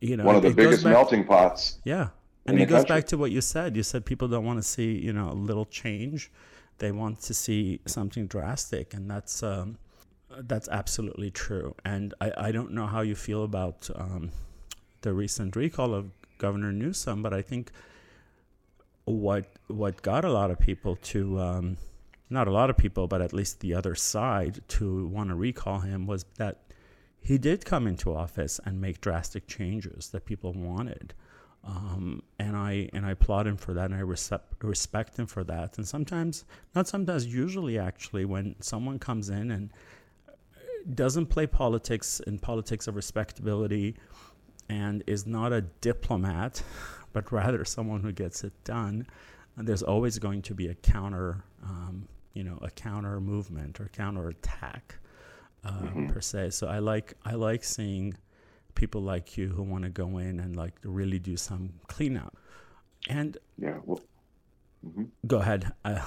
you 0.00 0.16
know, 0.16 0.24
one 0.24 0.36
of 0.36 0.42
the 0.42 0.50
biggest 0.50 0.84
back, 0.84 0.92
melting 0.92 1.24
pots. 1.24 1.78
Yeah. 1.84 2.08
and 2.46 2.58
it 2.58 2.66
goes 2.66 2.80
country. 2.80 2.96
back 2.96 3.06
to 3.06 3.18
what 3.18 3.30
you 3.30 3.40
said. 3.40 3.76
You 3.76 3.82
said 3.82 4.04
people 4.04 4.28
don't 4.28 4.44
want 4.44 4.58
to 4.58 4.68
see, 4.68 4.98
you 4.98 5.12
know, 5.12 5.30
a 5.30 5.34
little 5.34 5.64
change; 5.64 6.30
they 6.78 6.92
want 6.92 7.20
to 7.22 7.34
see 7.34 7.80
something 7.86 8.26
drastic, 8.26 8.94
and 8.94 9.10
that's 9.10 9.42
um, 9.42 9.78
that's 10.40 10.68
absolutely 10.68 11.30
true. 11.30 11.74
And 11.84 12.14
I, 12.20 12.32
I 12.36 12.52
don't 12.52 12.72
know 12.72 12.86
how 12.86 13.00
you 13.00 13.14
feel 13.14 13.44
about 13.44 13.88
um, 13.94 14.30
the 15.02 15.12
recent 15.12 15.56
recall 15.56 15.94
of 15.94 16.10
Governor 16.38 16.72
Newsom, 16.72 17.22
but 17.22 17.32
I 17.32 17.42
think 17.42 17.70
what 19.04 19.46
what 19.68 20.02
got 20.02 20.24
a 20.24 20.32
lot 20.32 20.50
of 20.50 20.58
people 20.58 20.96
to 20.96 21.40
um, 21.40 21.76
not 22.30 22.48
a 22.48 22.50
lot 22.50 22.70
of 22.70 22.76
people, 22.76 23.06
but 23.06 23.20
at 23.20 23.32
least 23.32 23.60
the 23.60 23.74
other 23.74 23.94
side 23.94 24.60
to 24.68 25.06
want 25.08 25.28
to 25.28 25.34
recall 25.34 25.80
him 25.80 26.06
was 26.06 26.24
that 26.36 26.58
he 27.20 27.38
did 27.38 27.64
come 27.64 27.86
into 27.86 28.14
office 28.14 28.58
and 28.64 28.80
make 28.80 29.00
drastic 29.00 29.46
changes 29.46 30.08
that 30.08 30.24
people 30.24 30.52
wanted. 30.52 31.14
Um, 31.64 32.22
and 32.40 32.56
I 32.56 32.88
and 32.92 33.06
I 33.06 33.12
applaud 33.12 33.46
him 33.46 33.56
for 33.56 33.72
that, 33.74 33.84
and 33.84 33.94
I 33.94 34.00
respect 34.00 34.64
respect 34.64 35.16
him 35.16 35.26
for 35.26 35.44
that. 35.44 35.78
And 35.78 35.86
sometimes, 35.86 36.44
not 36.74 36.88
sometimes, 36.88 37.26
usually 37.26 37.78
actually, 37.78 38.24
when 38.24 38.56
someone 38.60 38.98
comes 38.98 39.28
in 39.28 39.52
and 39.52 39.70
doesn't 40.94 41.26
play 41.26 41.46
politics 41.46 42.18
in 42.26 42.40
politics 42.40 42.88
of 42.88 42.96
respectability, 42.96 43.94
and 44.68 45.04
is 45.06 45.24
not 45.24 45.52
a 45.52 45.60
diplomat, 45.60 46.62
but 47.12 47.30
rather 47.32 47.64
someone 47.76 48.00
who 48.00 48.12
gets 48.12 48.44
it 48.44 48.52
done, 48.64 49.06
And 49.56 49.66
there's 49.66 49.82
always 49.82 50.18
going 50.18 50.42
to 50.42 50.54
be 50.54 50.68
a 50.68 50.74
counter, 50.74 51.44
um, 51.62 52.08
you 52.34 52.44
know, 52.44 52.58
a 52.62 52.70
counter 52.70 53.20
movement 53.20 53.80
or 53.80 53.90
counter 53.92 54.28
attack 54.28 54.96
uh, 55.64 55.70
mm-hmm. 55.70 56.06
per 56.08 56.20
se. 56.20 56.50
So 56.50 56.66
I 56.66 56.78
like 56.78 57.14
I 57.24 57.34
like 57.34 57.64
seeing 57.64 58.14
people 58.74 59.02
like 59.02 59.36
you 59.36 59.48
who 59.48 59.62
want 59.62 59.84
to 59.84 59.90
go 59.90 60.18
in 60.18 60.40
and 60.40 60.56
like 60.56 60.74
really 60.84 61.18
do 61.18 61.36
some 61.36 61.70
cleanup. 61.88 62.36
And 63.08 63.36
yeah, 63.58 63.78
well, 63.84 64.00
mm-hmm. 64.86 65.04
go 65.26 65.38
ahead. 65.38 65.72
Uh, 65.84 66.00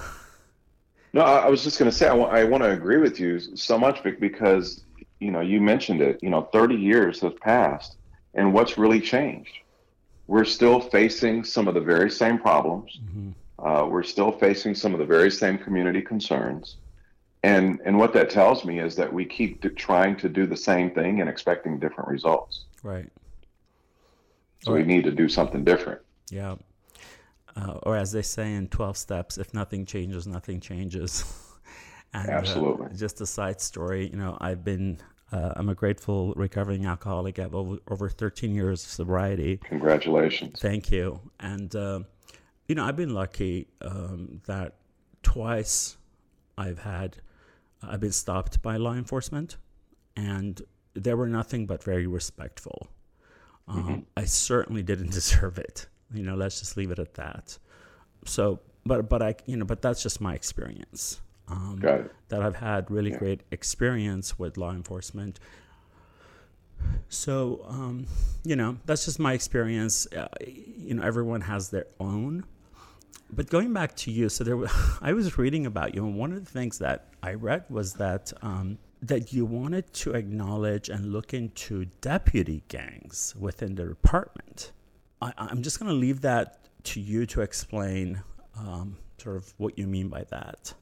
no, 1.12 1.22
I 1.22 1.48
was 1.48 1.62
just 1.62 1.78
going 1.78 1.90
to 1.90 1.96
say 1.96 2.06
I, 2.06 2.16
w- 2.16 2.28
I 2.28 2.44
want 2.44 2.62
to 2.62 2.70
agree 2.70 2.98
with 2.98 3.20
you 3.20 3.38
so 3.38 3.78
much 3.78 4.02
because 4.02 4.84
you 5.20 5.30
know 5.30 5.40
you 5.40 5.60
mentioned 5.60 6.00
it. 6.00 6.18
You 6.22 6.30
know, 6.30 6.42
30 6.52 6.74
years 6.74 7.20
have 7.20 7.38
passed, 7.40 7.96
and 8.34 8.52
what's 8.52 8.78
really 8.78 9.00
changed? 9.00 9.58
We're 10.26 10.44
still 10.44 10.80
facing 10.80 11.44
some 11.44 11.68
of 11.68 11.74
the 11.74 11.80
very 11.80 12.10
same 12.10 12.38
problems. 12.38 12.98
Mm-hmm. 13.04 13.30
Uh, 13.66 13.86
we're 13.86 14.02
still 14.02 14.32
facing 14.32 14.74
some 14.74 14.92
of 14.92 14.98
the 14.98 15.06
very 15.06 15.30
same 15.30 15.56
community 15.58 16.02
concerns. 16.02 16.76
And, 17.42 17.80
and 17.84 17.96
what 17.96 18.12
that 18.14 18.28
tells 18.28 18.64
me 18.64 18.80
is 18.80 18.96
that 18.96 19.12
we 19.12 19.24
keep 19.24 19.76
trying 19.76 20.16
to 20.16 20.28
do 20.28 20.46
the 20.46 20.56
same 20.56 20.90
thing 20.90 21.20
and 21.20 21.30
expecting 21.30 21.78
different 21.78 22.10
results. 22.10 22.64
Right. 22.82 23.08
So 24.64 24.72
right. 24.72 24.84
we 24.84 24.92
need 24.92 25.04
to 25.04 25.12
do 25.12 25.28
something 25.28 25.64
different. 25.64 26.00
Yeah. 26.30 26.56
Uh, 27.54 27.78
or 27.84 27.96
as 27.96 28.12
they 28.12 28.22
say 28.22 28.52
in 28.52 28.68
12 28.68 28.96
steps, 28.96 29.38
if 29.38 29.54
nothing 29.54 29.86
changes, 29.86 30.26
nothing 30.26 30.60
changes. 30.60 31.24
and, 32.14 32.28
uh, 32.28 32.32
Absolutely. 32.32 32.86
Uh, 32.86 32.94
just 32.94 33.20
a 33.20 33.26
side 33.26 33.60
story, 33.60 34.08
you 34.08 34.16
know, 34.16 34.36
I've 34.40 34.64
been, 34.64 34.98
uh, 35.32 35.52
I'm 35.56 35.68
a 35.68 35.74
grateful 35.74 36.32
recovering 36.36 36.86
alcoholic. 36.86 37.38
I 37.38 37.42
have 37.42 37.54
over, 37.54 37.78
over 37.88 38.08
13 38.08 38.54
years 38.54 38.84
of 38.84 38.90
sobriety. 38.90 39.58
Congratulations. 39.64 40.60
Thank 40.60 40.90
you. 40.90 41.20
And, 41.40 41.74
uh, 41.74 42.00
you 42.68 42.74
know, 42.74 42.84
I've 42.84 42.96
been 42.96 43.14
lucky 43.14 43.66
um, 43.82 44.40
that 44.46 44.74
twice 45.22 45.96
I've 46.56 46.78
had 46.78 47.16
I've 47.82 48.00
been 48.00 48.12
stopped 48.12 48.62
by 48.62 48.76
law 48.76 48.94
enforcement, 48.94 49.56
and 50.16 50.60
they 50.94 51.14
were 51.14 51.28
nothing 51.28 51.66
but 51.66 51.82
very 51.82 52.06
respectful. 52.06 52.88
Um, 53.68 53.82
mm-hmm. 53.82 54.00
I 54.16 54.24
certainly 54.24 54.82
didn't 54.82 55.10
deserve 55.12 55.58
it. 55.58 55.86
You 56.12 56.22
know, 56.22 56.34
let's 56.34 56.60
just 56.60 56.76
leave 56.76 56.90
it 56.90 56.98
at 56.98 57.14
that. 57.14 57.58
So, 58.24 58.60
but 58.84 59.08
but 59.08 59.22
I 59.22 59.34
you 59.46 59.56
know, 59.56 59.64
but 59.64 59.82
that's 59.82 60.02
just 60.02 60.20
my 60.20 60.34
experience. 60.34 61.20
Um, 61.48 61.78
that 62.28 62.42
I've 62.42 62.56
had 62.56 62.90
really 62.90 63.12
yeah. 63.12 63.18
great 63.18 63.40
experience 63.52 64.36
with 64.38 64.56
law 64.56 64.72
enforcement. 64.72 65.38
So, 67.08 67.64
um, 67.68 68.06
you 68.44 68.56
know, 68.56 68.78
that's 68.84 69.04
just 69.04 69.20
my 69.20 69.32
experience. 69.32 70.08
Uh, 70.12 70.26
you 70.44 70.94
know, 70.94 71.02
everyone 71.02 71.42
has 71.42 71.70
their 71.70 71.86
own 72.00 72.44
but 73.30 73.50
going 73.50 73.72
back 73.72 73.96
to 73.96 74.10
you, 74.10 74.28
so 74.28 74.44
there, 74.44 74.58
I 75.02 75.12
was 75.12 75.38
reading 75.38 75.66
about 75.66 75.94
you, 75.94 76.04
and 76.04 76.16
one 76.16 76.32
of 76.32 76.44
the 76.44 76.50
things 76.50 76.78
that 76.78 77.08
I 77.22 77.34
read 77.34 77.64
was 77.68 77.94
that 77.94 78.32
um, 78.42 78.78
that 79.02 79.32
you 79.32 79.44
wanted 79.44 79.92
to 79.92 80.12
acknowledge 80.12 80.88
and 80.88 81.12
look 81.12 81.34
into 81.34 81.86
deputy 82.00 82.62
gangs 82.68 83.34
within 83.38 83.74
the 83.74 83.84
department. 83.84 84.72
I, 85.20 85.32
am 85.38 85.62
just 85.62 85.78
going 85.78 85.90
to 85.90 85.96
leave 85.96 86.22
that 86.22 86.68
to 86.84 87.00
you 87.00 87.26
to 87.26 87.40
explain 87.40 88.22
um, 88.58 88.96
sort 89.18 89.36
of 89.36 89.52
what 89.58 89.78
you 89.78 89.86
mean 89.86 90.08
by 90.08 90.24
that. 90.30 90.74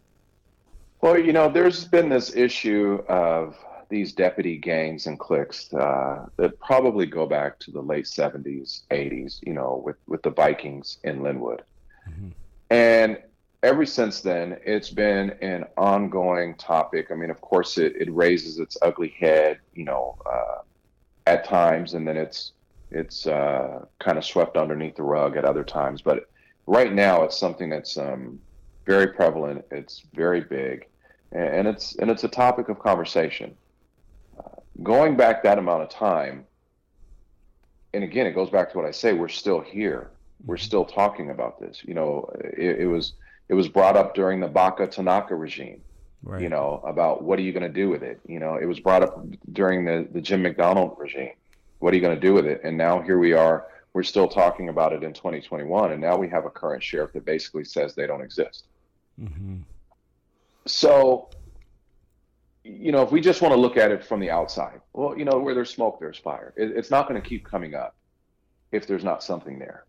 Well, 1.04 1.18
you 1.18 1.34
know, 1.34 1.50
there's 1.50 1.84
been 1.84 2.08
this 2.08 2.34
issue 2.34 3.02
of 3.10 3.58
these 3.90 4.14
deputy 4.14 4.56
gangs 4.56 5.06
and 5.06 5.18
cliques 5.20 5.70
uh, 5.74 6.24
that 6.38 6.58
probably 6.60 7.04
go 7.04 7.26
back 7.26 7.58
to 7.58 7.70
the 7.70 7.82
late 7.82 8.06
70s, 8.06 8.84
80s, 8.90 9.46
you 9.46 9.52
know, 9.52 9.82
with, 9.84 9.96
with 10.06 10.22
the 10.22 10.30
Vikings 10.30 10.96
in 11.04 11.18
Lynwood. 11.18 11.60
Mm-hmm. 12.08 12.28
And 12.70 13.18
ever 13.62 13.84
since 13.84 14.22
then, 14.22 14.56
it's 14.64 14.88
been 14.88 15.32
an 15.42 15.66
ongoing 15.76 16.54
topic. 16.54 17.08
I 17.10 17.16
mean, 17.16 17.28
of 17.28 17.42
course, 17.42 17.76
it, 17.76 17.96
it 17.96 18.10
raises 18.10 18.58
its 18.58 18.78
ugly 18.80 19.14
head, 19.20 19.58
you 19.74 19.84
know, 19.84 20.16
uh, 20.24 20.62
at 21.26 21.44
times, 21.44 21.92
and 21.92 22.08
then 22.08 22.16
it's 22.16 22.52
it's 22.90 23.26
uh, 23.26 23.84
kind 23.98 24.16
of 24.16 24.24
swept 24.24 24.56
underneath 24.56 24.96
the 24.96 25.02
rug 25.02 25.36
at 25.36 25.44
other 25.44 25.64
times. 25.64 26.00
But 26.00 26.30
right 26.66 26.94
now, 26.94 27.24
it's 27.24 27.36
something 27.36 27.68
that's 27.68 27.98
um, 27.98 28.40
very 28.86 29.08
prevalent. 29.08 29.66
It's 29.70 30.02
very 30.14 30.40
big, 30.40 30.86
and 31.32 31.66
it's 31.66 31.96
and 31.96 32.10
it's 32.10 32.24
a 32.24 32.28
topic 32.28 32.68
of 32.68 32.78
conversation. 32.78 33.56
Uh, 34.38 34.60
going 34.82 35.16
back 35.16 35.42
that 35.42 35.58
amount 35.58 35.82
of 35.82 35.88
time, 35.88 36.44
and 37.92 38.04
again, 38.04 38.26
it 38.26 38.32
goes 38.32 38.50
back 38.50 38.70
to 38.72 38.76
what 38.76 38.86
I 38.86 38.90
say: 38.90 39.12
we're 39.12 39.28
still 39.28 39.60
here 39.60 40.10
we're 40.44 40.56
still 40.56 40.84
talking 40.84 41.30
about 41.30 41.60
this. 41.60 41.82
You 41.84 41.94
know, 41.94 42.30
it, 42.40 42.80
it 42.80 42.86
was 42.86 43.14
it 43.48 43.54
was 43.54 43.68
brought 43.68 43.96
up 43.96 44.14
during 44.14 44.40
the 44.40 44.48
Baca 44.48 44.86
Tanaka 44.86 45.34
regime. 45.34 45.80
Right. 46.22 46.40
You 46.40 46.48
know, 46.48 46.82
about 46.86 47.22
what 47.22 47.38
are 47.38 47.42
you 47.42 47.52
going 47.52 47.64
to 47.64 47.68
do 47.68 47.90
with 47.90 48.02
it? 48.02 48.18
You 48.26 48.40
know, 48.40 48.56
it 48.56 48.64
was 48.64 48.80
brought 48.80 49.02
up 49.02 49.24
during 49.52 49.84
the 49.84 50.08
the 50.12 50.20
Jim 50.20 50.42
McDonnell 50.42 50.98
regime. 50.98 51.32
What 51.80 51.92
are 51.92 51.96
you 51.96 52.02
going 52.02 52.14
to 52.14 52.20
do 52.20 52.32
with 52.32 52.46
it? 52.46 52.62
And 52.64 52.78
now 52.78 53.00
here 53.00 53.18
we 53.18 53.32
are. 53.32 53.66
We're 53.92 54.02
still 54.02 54.26
talking 54.26 54.70
about 54.70 54.92
it 54.92 55.04
in 55.04 55.12
2021, 55.12 55.92
and 55.92 56.00
now 56.00 56.16
we 56.16 56.28
have 56.28 56.46
a 56.46 56.50
current 56.50 56.82
sheriff 56.82 57.12
that 57.12 57.24
basically 57.24 57.64
says 57.64 57.94
they 57.94 58.08
don't 58.08 58.22
exist. 58.22 58.64
Mm-hmm. 59.20 59.58
So, 60.66 61.30
you 62.62 62.92
know, 62.92 63.02
if 63.02 63.12
we 63.12 63.20
just 63.20 63.42
want 63.42 63.52
to 63.52 63.60
look 63.60 63.76
at 63.76 63.90
it 63.90 64.04
from 64.04 64.20
the 64.20 64.30
outside, 64.30 64.80
well, 64.92 65.16
you 65.16 65.24
know, 65.24 65.38
where 65.38 65.54
there's 65.54 65.70
smoke, 65.70 65.98
there's 66.00 66.18
fire. 66.18 66.54
It, 66.56 66.72
it's 66.76 66.90
not 66.90 67.08
going 67.08 67.20
to 67.20 67.28
keep 67.28 67.44
coming 67.44 67.74
up 67.74 67.94
if 68.72 68.86
there's 68.86 69.04
not 69.04 69.22
something 69.22 69.58
there 69.58 69.84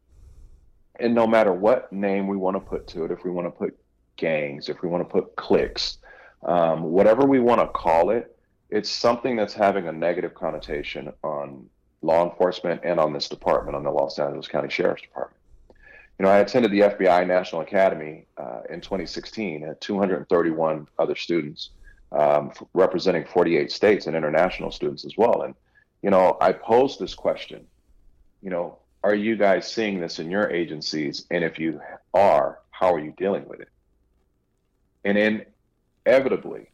and 0.99 1.13
no 1.13 1.27
matter 1.27 1.53
what 1.53 1.91
name 1.91 2.27
we 2.27 2.37
want 2.37 2.55
to 2.55 2.59
put 2.59 2.87
to 2.87 3.03
it, 3.05 3.11
if 3.11 3.23
we 3.23 3.31
want 3.31 3.47
to 3.47 3.51
put 3.51 3.77
gangs, 4.15 4.69
if 4.69 4.81
we 4.81 4.89
want 4.89 5.07
to 5.07 5.11
put 5.11 5.35
cliques, 5.35 5.97
um, 6.43 6.83
whatever 6.83 7.25
we 7.25 7.39
want 7.39 7.59
to 7.59 7.67
call 7.67 8.11
it, 8.11 8.37
it's 8.69 8.89
something 8.89 9.35
that's 9.35 9.53
having 9.53 9.87
a 9.87 9.91
negative 9.91 10.33
connotation 10.33 11.11
on 11.23 11.65
law 12.01 12.29
enforcement 12.29 12.81
and 12.83 12.99
on 12.99 13.13
this 13.13 13.27
department, 13.27 13.75
on 13.75 13.83
the 13.83 13.91
Los 13.91 14.19
Angeles 14.19 14.47
County 14.47 14.69
Sheriff's 14.69 15.01
Department. 15.01 15.39
You 16.17 16.25
know, 16.25 16.31
I 16.31 16.37
attended 16.39 16.71
the 16.71 16.81
FBI 16.81 17.27
National 17.27 17.61
Academy 17.61 18.25
uh, 18.37 18.61
in 18.69 18.79
2016 18.79 19.65
at 19.65 19.81
231 19.81 20.87
other 20.97 21.15
students 21.15 21.71
um, 22.11 22.51
representing 22.73 23.25
48 23.25 23.71
states 23.71 24.07
and 24.07 24.15
international 24.15 24.71
students 24.71 25.05
as 25.05 25.17
well. 25.17 25.41
And, 25.41 25.55
you 26.01 26.09
know, 26.09 26.37
I 26.39 26.53
posed 26.53 26.99
this 26.99 27.13
question, 27.13 27.65
you 28.41 28.49
know, 28.49 28.77
are 29.03 29.15
you 29.15 29.35
guys 29.35 29.71
seeing 29.71 29.99
this 29.99 30.19
in 30.19 30.31
your 30.31 30.49
agencies? 30.49 31.25
And 31.29 31.43
if 31.43 31.59
you 31.59 31.81
are, 32.13 32.59
how 32.71 32.93
are 32.93 32.99
you 32.99 33.13
dealing 33.17 33.47
with 33.47 33.59
it? 33.59 33.69
And 35.03 35.45
inevitably, 36.05 36.69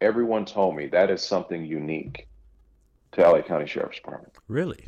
everyone 0.00 0.44
told 0.44 0.76
me 0.76 0.86
that 0.88 1.10
is 1.10 1.22
something 1.22 1.64
unique 1.64 2.28
to 3.12 3.22
LA 3.22 3.42
County 3.42 3.66
Sheriff's 3.66 3.96
Department. 3.96 4.34
Really? 4.48 4.84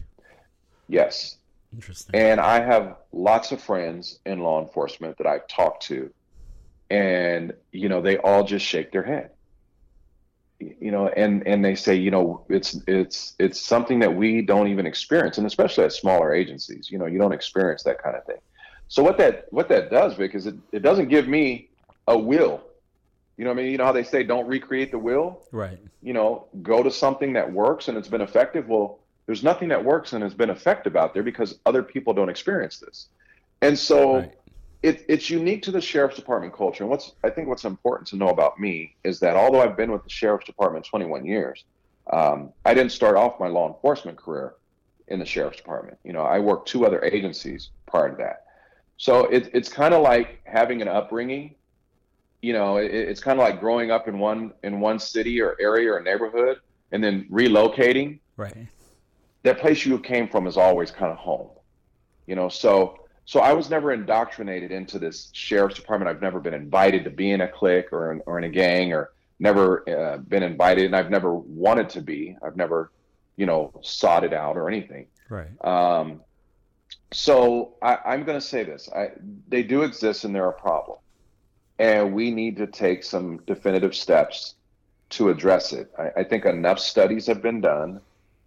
Yes. 0.88 1.38
Interesting. 1.74 2.14
And 2.14 2.40
I 2.40 2.60
have 2.60 2.96
lots 3.12 3.52
of 3.52 3.60
friends 3.60 4.20
in 4.26 4.40
law 4.40 4.62
enforcement 4.62 5.18
that 5.18 5.26
I've 5.26 5.46
talked 5.48 5.84
to, 5.86 6.12
and 6.90 7.52
you 7.72 7.88
know, 7.88 8.00
they 8.00 8.18
all 8.18 8.44
just 8.44 8.64
shake 8.64 8.92
their 8.92 9.02
head. 9.02 9.30
You 10.60 10.92
know 10.92 11.08
and 11.08 11.46
and 11.46 11.64
they 11.64 11.74
say 11.74 11.96
you 11.96 12.12
know 12.12 12.46
it's 12.48 12.78
it's 12.86 13.34
it's 13.38 13.60
something 13.60 13.98
that 13.98 14.14
we 14.14 14.40
don't 14.40 14.68
even 14.68 14.86
experience 14.86 15.36
and 15.36 15.46
especially 15.46 15.84
at 15.84 15.92
smaller 15.92 16.32
agencies 16.32 16.90
you 16.90 16.96
know 16.96 17.06
you 17.06 17.18
don't 17.18 17.32
experience 17.32 17.82
that 17.82 18.00
kind 18.02 18.16
of 18.16 18.24
thing. 18.24 18.38
So 18.86 19.02
what 19.02 19.18
that 19.18 19.46
what 19.52 19.68
that 19.68 19.90
does 19.90 20.14
vic 20.14 20.34
is 20.34 20.46
it, 20.46 20.54
it 20.70 20.80
doesn't 20.80 21.08
give 21.08 21.26
me 21.26 21.70
a 22.06 22.16
will. 22.16 22.62
You 23.36 23.44
know 23.44 23.50
i 23.50 23.54
mean? 23.54 23.72
You 23.72 23.78
know 23.78 23.84
how 23.84 23.92
they 23.92 24.04
say 24.04 24.22
don't 24.22 24.46
recreate 24.46 24.92
the 24.92 24.98
wheel 24.98 25.42
right. 25.50 25.78
You 26.02 26.12
know 26.12 26.46
go 26.62 26.82
to 26.84 26.90
something 26.90 27.32
that 27.32 27.52
works 27.52 27.88
and 27.88 27.98
it's 27.98 28.08
been 28.08 28.22
effective. 28.22 28.68
Well 28.68 29.00
there's 29.26 29.42
nothing 29.42 29.68
that 29.68 29.82
works 29.82 30.12
and 30.12 30.22
has 30.22 30.34
been 30.34 30.50
effective 30.50 30.96
out 30.96 31.14
there 31.14 31.22
because 31.22 31.58
other 31.66 31.82
people 31.82 32.12
don't 32.12 32.28
experience 32.28 32.78
this. 32.78 33.08
And 33.62 33.78
so 33.78 34.16
right. 34.16 34.34
it, 34.82 35.04
it's 35.08 35.30
unique 35.30 35.62
to 35.62 35.70
the 35.70 35.80
sheriff's 35.80 36.16
department 36.16 36.52
culture. 36.52 36.84
And 36.84 36.90
what's 36.90 37.12
I 37.22 37.30
think 37.30 37.48
what's 37.48 37.64
important 37.64 38.06
to 38.08 38.16
know 38.16 38.28
about 38.28 38.60
me 38.60 38.94
is 39.04 39.18
that 39.20 39.36
although 39.36 39.62
I've 39.62 39.76
been 39.76 39.90
with 39.90 40.04
the 40.04 40.10
sheriff's 40.10 40.46
department 40.46 40.84
21 40.84 41.24
years, 41.24 41.64
um, 42.12 42.52
I 42.64 42.74
didn't 42.74 42.92
start 42.92 43.16
off 43.16 43.40
my 43.40 43.48
law 43.48 43.66
enforcement 43.68 44.18
career 44.18 44.54
in 45.08 45.18
the 45.18 45.24
sheriff's 45.24 45.56
department. 45.56 45.98
You 46.04 46.12
know, 46.12 46.22
I 46.22 46.38
worked 46.38 46.68
two 46.68 46.84
other 46.84 47.02
agencies 47.02 47.70
prior 47.86 48.10
to 48.10 48.16
that. 48.16 48.44
So 48.96 49.24
it, 49.26 49.50
it's 49.52 49.68
kind 49.68 49.94
of 49.94 50.02
like 50.02 50.40
having 50.44 50.82
an 50.82 50.88
upbringing. 50.88 51.54
You 52.42 52.52
know, 52.52 52.76
it, 52.76 52.92
it's 52.92 53.20
kind 53.20 53.38
of 53.38 53.44
like 53.44 53.60
growing 53.60 53.90
up 53.90 54.06
in 54.06 54.18
one 54.18 54.52
in 54.62 54.80
one 54.80 54.98
city 54.98 55.40
or 55.40 55.56
area 55.58 55.92
or 55.92 56.00
neighborhood 56.02 56.58
and 56.92 57.02
then 57.02 57.26
relocating. 57.30 58.18
Right. 58.36 58.66
That 59.44 59.60
place 59.60 59.86
you 59.86 59.98
came 59.98 60.28
from 60.28 60.46
is 60.46 60.56
always 60.56 60.90
kind 60.90 61.12
of 61.12 61.18
home. 61.18 61.50
You 62.26 62.34
know, 62.34 62.48
so 62.48 62.98
so 63.26 63.40
I 63.40 63.52
was 63.52 63.70
never 63.70 63.92
indoctrinated 63.92 64.70
into 64.70 64.98
this 64.98 65.30
sheriff's 65.32 65.76
department. 65.76 66.10
I've 66.10 66.20
never 66.20 66.40
been 66.40 66.54
invited 66.54 67.04
to 67.04 67.10
be 67.10 67.30
in 67.30 67.40
a 67.40 67.48
clique 67.48 67.92
or 67.92 68.12
in, 68.12 68.22
or 68.26 68.38
in 68.38 68.44
a 68.44 68.50
gang 68.50 68.92
or 68.92 69.12
never 69.38 69.88
uh, 69.88 70.18
been 70.18 70.42
invited 70.42 70.86
and 70.86 70.96
I've 70.96 71.10
never 71.10 71.34
wanted 71.34 71.88
to 71.90 72.02
be. 72.02 72.36
I've 72.44 72.56
never, 72.56 72.90
you 73.36 73.46
know, 73.46 73.72
sought 73.82 74.24
it 74.24 74.32
out 74.32 74.56
or 74.56 74.68
anything. 74.68 75.06
Right. 75.28 75.48
Um, 75.64 76.20
so 77.12 77.74
I, 77.80 78.14
am 78.14 78.24
going 78.24 78.38
to 78.38 78.46
say 78.46 78.64
this: 78.64 78.88
I, 78.94 79.12
they 79.48 79.62
do 79.62 79.82
exist 79.82 80.24
and 80.24 80.34
they're 80.34 80.48
a 80.48 80.52
problem, 80.52 80.98
and 81.78 82.12
we 82.12 82.30
need 82.30 82.56
to 82.58 82.66
take 82.66 83.04
some 83.04 83.38
definitive 83.46 83.94
steps 83.94 84.54
to 85.10 85.30
address 85.30 85.72
it. 85.72 85.90
I, 85.98 86.20
I 86.20 86.24
think 86.24 86.44
enough 86.44 86.78
studies 86.78 87.26
have 87.26 87.40
been 87.40 87.60
done, 87.60 88.00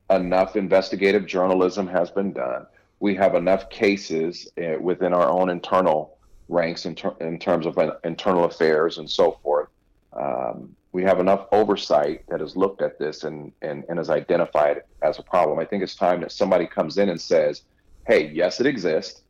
enough 0.10 0.56
investigative 0.56 1.26
journalism 1.26 1.88
has 1.88 2.10
been 2.12 2.34
done. 2.34 2.66
We 3.00 3.16
have 3.16 3.36
enough 3.36 3.70
cases 3.70 4.50
uh, 4.58 4.80
within 4.80 5.14
our 5.14 5.30
own 5.30 5.50
internal 5.50 6.18
ranks 6.50 6.86
in, 6.86 6.96
ter- 6.96 7.16
in 7.20 7.38
terms 7.40 7.66
of 7.66 7.78
uh, 7.78 7.96
internal 8.04 8.46
affairs 8.46 8.98
and 8.98 9.10
so 9.10 9.40
forth. 9.44 9.70
Um, 10.14 10.76
we 10.94 11.04
have 11.04 11.20
enough 11.20 11.48
oversight 11.52 12.24
that 12.30 12.40
has 12.40 12.56
looked 12.56 12.82
at 12.82 12.98
this 12.98 13.24
and, 13.24 13.52
and, 13.62 13.84
and 13.90 13.98
has 13.98 14.10
identified 14.10 14.78
it 14.78 14.88
as 15.02 15.20
a 15.20 15.24
problem. 15.24 15.60
I 15.60 15.66
think 15.66 15.84
it's 15.84 15.96
time 15.96 16.22
that 16.22 16.32
somebody 16.32 16.66
comes 16.66 16.98
in 16.98 17.10
and 17.10 17.22
says, 17.22 17.64
hey, 18.08 18.32
yes, 18.34 18.60
it 18.60 18.66
exists. 18.66 19.22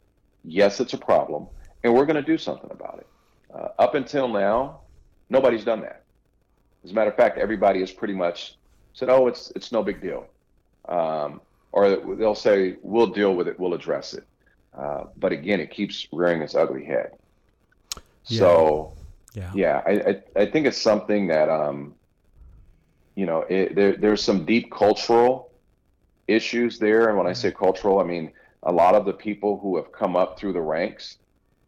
Yes, 0.46 0.80
it's 0.80 0.94
a 0.94 0.98
problem. 0.98 1.48
And 1.84 1.94
we're 1.94 2.06
going 2.06 2.16
to 2.16 2.22
do 2.22 2.38
something 2.38 2.70
about 2.72 3.00
it. 3.00 3.08
Uh, 3.54 3.70
up 3.80 3.96
until 3.96 4.28
now, 4.28 4.82
nobody's 5.30 5.66
done 5.66 5.82
that. 5.82 6.04
As 6.84 6.92
a 6.92 6.94
matter 6.94 7.10
of 7.10 7.18
fact, 7.18 7.38
everybody 7.38 7.80
has 7.82 7.92
pretty 7.92 8.14
much 8.14 8.56
said, 8.94 9.10
oh, 9.10 9.28
it's, 9.28 9.52
it's 9.56 9.72
no 9.72 9.84
big 9.84 10.02
deal. 10.02 10.26
Um, 10.88 11.42
or 11.72 12.16
they'll 12.16 12.36
say, 12.36 12.78
we'll 12.82 13.08
deal 13.08 13.36
with 13.36 13.48
it, 13.48 13.60
we'll 13.60 13.74
address 13.74 14.14
it. 14.14 14.26
Uh, 14.78 15.06
but 15.18 15.32
again, 15.32 15.60
it 15.60 15.72
keeps 15.72 16.08
rearing 16.12 16.42
its 16.42 16.56
ugly 16.56 16.86
head. 16.86 17.12
Yeah. 18.26 18.40
So, 18.40 18.94
yeah, 19.34 19.52
yeah 19.54 19.82
I, 19.86 19.92
I, 19.92 20.42
I, 20.42 20.46
think 20.46 20.66
it's 20.68 20.82
something 20.82 21.28
that, 21.28 21.50
um, 21.50 21.96
you 23.16 23.26
know, 23.26 23.46
it, 23.50 23.76
there, 23.76 23.96
there's 23.96 24.24
some 24.24 24.46
deep 24.46 24.72
cultural 24.72 25.52
issues 26.28 26.80
there. 26.80 27.10
And 27.10 27.18
when 27.18 27.28
I 27.28 27.34
say 27.34 27.52
cultural, 27.52 28.00
I 28.00 28.04
mean, 28.04 28.32
a 28.64 28.72
lot 28.72 28.96
of 28.96 29.06
the 29.06 29.14
people 29.14 29.60
who 29.60 29.78
have 29.78 29.92
come 29.92 30.16
up 30.16 30.38
through 30.38 30.54
the 30.54 30.62
ranks 30.62 31.18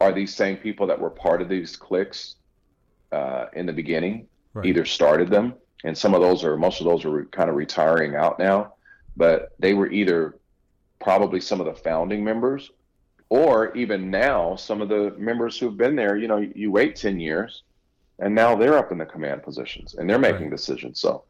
are 0.02 0.12
these 0.12 0.34
same 0.34 0.58
people 0.58 0.88
that 0.88 1.00
were 1.00 1.10
part 1.10 1.42
of 1.42 1.50
these 1.50 1.76
cliques 1.76 2.36
uh, 3.12 3.46
in 3.54 3.66
the 3.66 3.74
beginning, 3.74 4.28
right. 4.54 4.66
either 4.66 4.86
started 4.86 5.30
them, 5.30 5.54
and 5.84 5.98
some 5.98 6.14
of 6.14 6.22
those 6.22 6.44
are, 6.44 6.58
most 6.58 6.80
of 6.80 6.86
those 6.86 7.06
are 7.06 7.26
kind 7.26 7.50
of 7.50 7.56
retiring 7.56 8.16
out 8.16 8.40
now, 8.40 8.74
but 9.16 9.54
they 9.60 9.74
were 9.74 9.92
either 9.92 10.38
probably 11.00 11.40
some 11.40 11.60
of 11.60 11.66
the 11.66 11.74
founding 11.74 12.24
members 12.24 12.72
or 13.30 13.76
even 13.76 14.10
now 14.10 14.56
some 14.56 14.82
of 14.82 14.90
the 14.90 15.14
members 15.18 15.58
who've 15.58 15.78
been 15.78 15.96
there 15.96 16.18
you 16.18 16.28
know 16.28 16.38
you 16.38 16.72
wait 16.72 16.96
10 16.96 17.20
years 17.20 17.64
and 18.20 18.34
now 18.34 18.56
they're 18.56 18.78
up 18.78 18.92
in 18.92 18.98
the 18.98 19.06
command 19.06 19.44
positions 19.44 19.96
and 19.96 20.10
they're 20.10 20.20
making 20.20 20.44
right. 20.44 20.52
decisions 20.52 21.00
so 21.00 21.24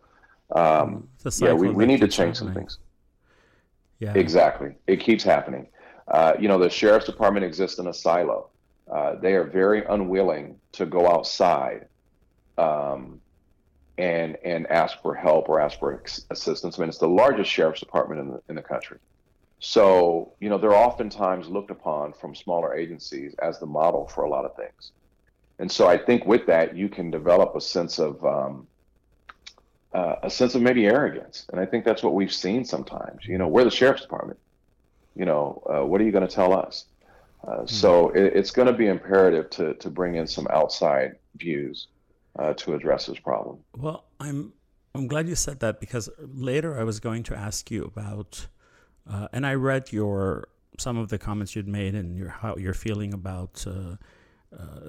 um, 0.56 1.08
yeah 1.40 1.54
we, 1.54 1.70
we 1.70 1.86
need 1.86 2.00
to 2.00 2.08
change 2.08 2.38
happening. 2.38 2.54
some 2.54 2.54
things 2.54 2.80
yeah. 4.00 4.14
Exactly. 4.16 4.76
It 4.88 5.02
keeps 5.02 5.24
happening. 5.24 5.68
Uh, 6.08 6.34
you 6.40 6.48
know, 6.48 6.58
the 6.58 6.70
sheriff's 6.70 7.06
department 7.06 7.46
exists 7.46 7.80
in 7.80 7.88
a 7.88 7.94
silo. 7.94 8.50
Uh, 8.92 9.16
they 9.16 9.34
are 9.34 9.44
very 9.44 9.86
unwilling 9.86 10.56
to 10.72 10.86
go 10.86 11.08
outside 11.08 11.88
um, 12.58 13.22
and 14.00 14.38
and 14.46 14.66
ask 14.68 15.02
for 15.02 15.14
help 15.14 15.50
or 15.50 15.60
ask 15.60 15.78
for 15.78 16.02
assistance. 16.32 16.80
I 16.80 16.82
mean, 16.82 16.90
it's 16.90 16.98
the 16.98 17.08
largest 17.08 17.52
sheriff's 17.52 17.82
department 17.82 18.22
in 18.22 18.30
the 18.30 18.42
in 18.50 18.56
the 18.56 18.62
country. 18.62 18.98
So, 19.60 20.32
you 20.40 20.50
know, 20.50 20.58
they're 20.58 20.74
oftentimes 20.74 21.50
looked 21.50 21.70
upon 21.70 22.14
from 22.14 22.34
smaller 22.34 22.74
agencies 22.74 23.36
as 23.40 23.60
the 23.60 23.66
model 23.66 24.08
for 24.08 24.24
a 24.24 24.30
lot 24.30 24.46
of 24.46 24.56
things. 24.56 24.94
And 25.60 25.70
so 25.70 25.86
I 25.86 25.98
think 25.98 26.26
with 26.26 26.46
that, 26.46 26.78
you 26.78 26.88
can 26.88 27.12
develop 27.12 27.54
a 27.58 27.60
sense 27.60 28.00
of 28.00 28.26
um, 28.26 28.68
uh, 29.94 30.16
a 30.24 30.30
sense 30.30 30.56
of 30.56 30.62
maybe 30.62 30.86
arrogance. 30.86 31.46
And 31.52 31.60
I 31.60 31.66
think 31.66 31.84
that's 31.84 32.02
what 32.02 32.14
we've 32.14 32.32
seen 32.32 32.64
sometimes. 32.64 33.26
You 33.26 33.38
know, 33.38 33.50
we're 33.50 33.66
the 33.66 33.72
sheriff's 33.72 34.04
department. 34.04 34.40
You 35.14 35.26
know, 35.26 35.62
uh, 35.70 35.86
what 35.86 36.00
are 36.00 36.06
you 36.06 36.14
going 36.14 36.26
to 36.26 36.34
tell 36.34 36.54
us? 36.54 36.86
Uh, 37.46 37.52
mm-hmm. 37.52 37.66
So 37.68 38.12
it, 38.12 38.38
it's 38.38 38.52
going 38.52 38.68
to 38.68 38.74
be 38.74 38.88
imperative 38.88 39.50
to, 39.50 39.74
to 39.74 39.90
bring 39.90 40.16
in 40.16 40.26
some 40.26 40.48
outside 40.50 41.18
views 41.36 41.88
uh, 42.38 42.54
to 42.54 42.74
address 42.74 43.08
this 43.08 43.20
problem. 43.20 43.60
Well, 43.76 44.06
I'm 44.20 44.54
I'm 44.96 45.08
glad 45.08 45.28
you 45.28 45.36
said 45.36 45.60
that 45.60 45.80
because 45.80 46.10
later 46.20 46.80
I 46.80 46.84
was 46.84 47.00
going 47.00 47.24
to 47.24 47.36
ask 47.36 47.72
you 47.72 47.84
about, 47.86 48.48
uh, 49.10 49.28
and 49.32 49.46
I 49.46 49.54
read 49.54 49.92
your 49.92 50.50
some 50.78 50.98
of 50.98 51.10
the 51.10 51.18
comments 51.18 51.56
you'd 51.56 51.68
made 51.68 51.96
and 51.96 52.18
your 52.18 52.30
how 52.30 52.56
you're 52.58 52.74
feeling 52.74 53.14
about 53.14 53.66
uh, 53.68 53.96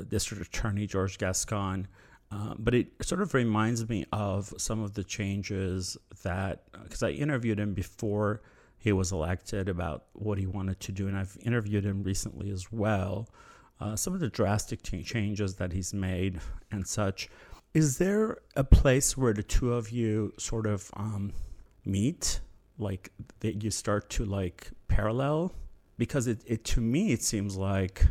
District 0.09 0.47
Attorney 0.47 0.86
George 0.86 1.18
Gascon. 1.18 1.88
Uh, 2.32 2.55
but 2.59 2.74
it 2.74 2.86
sort 3.03 3.20
of 3.20 3.34
reminds 3.34 3.88
me 3.88 4.07
of 4.12 4.55
some 4.57 4.80
of 4.84 4.95
the 4.95 5.03
changes 5.03 5.97
that, 6.22 6.62
because 6.84 7.03
I 7.03 7.11
interviewed 7.11 7.59
him 7.59 7.74
before 7.74 8.43
he 8.78 8.93
was 8.93 9.11
elected 9.11 9.68
about 9.68 10.05
what 10.12 10.38
he 10.38 10.47
wanted 10.47 10.78
to 10.80 10.93
do, 10.93 11.09
and 11.09 11.16
I've 11.16 11.36
interviewed 11.43 11.84
him 11.84 12.05
recently 12.05 12.51
as 12.51 12.70
well. 12.70 13.28
Uh, 13.81 13.97
some 13.97 14.12
of 14.12 14.20
the 14.20 14.28
drastic 14.28 14.83
t- 14.83 15.03
changes 15.03 15.55
that 15.55 15.72
he's 15.72 15.95
made 15.95 16.39
and 16.70 16.87
such. 16.87 17.28
Is 17.72 17.99
there 17.99 18.39
a 18.57 18.64
place 18.64 19.16
where 19.16 19.33
the 19.33 19.43
two 19.43 19.72
of 19.72 19.91
you 19.91 20.35
sort 20.39 20.66
of 20.66 20.91
um, 20.95 21.33
meet, 21.85 22.41
like 22.78 23.11
that 23.41 23.62
you 23.62 23.70
start 23.70 24.11
to 24.11 24.24
like 24.24 24.70
parallel? 24.89 25.53
Because 25.97 26.26
it, 26.26 26.43
it 26.47 26.64
to 26.64 26.81
me 26.81 27.12
it 27.12 27.22
seems 27.22 27.57
like 27.57 28.07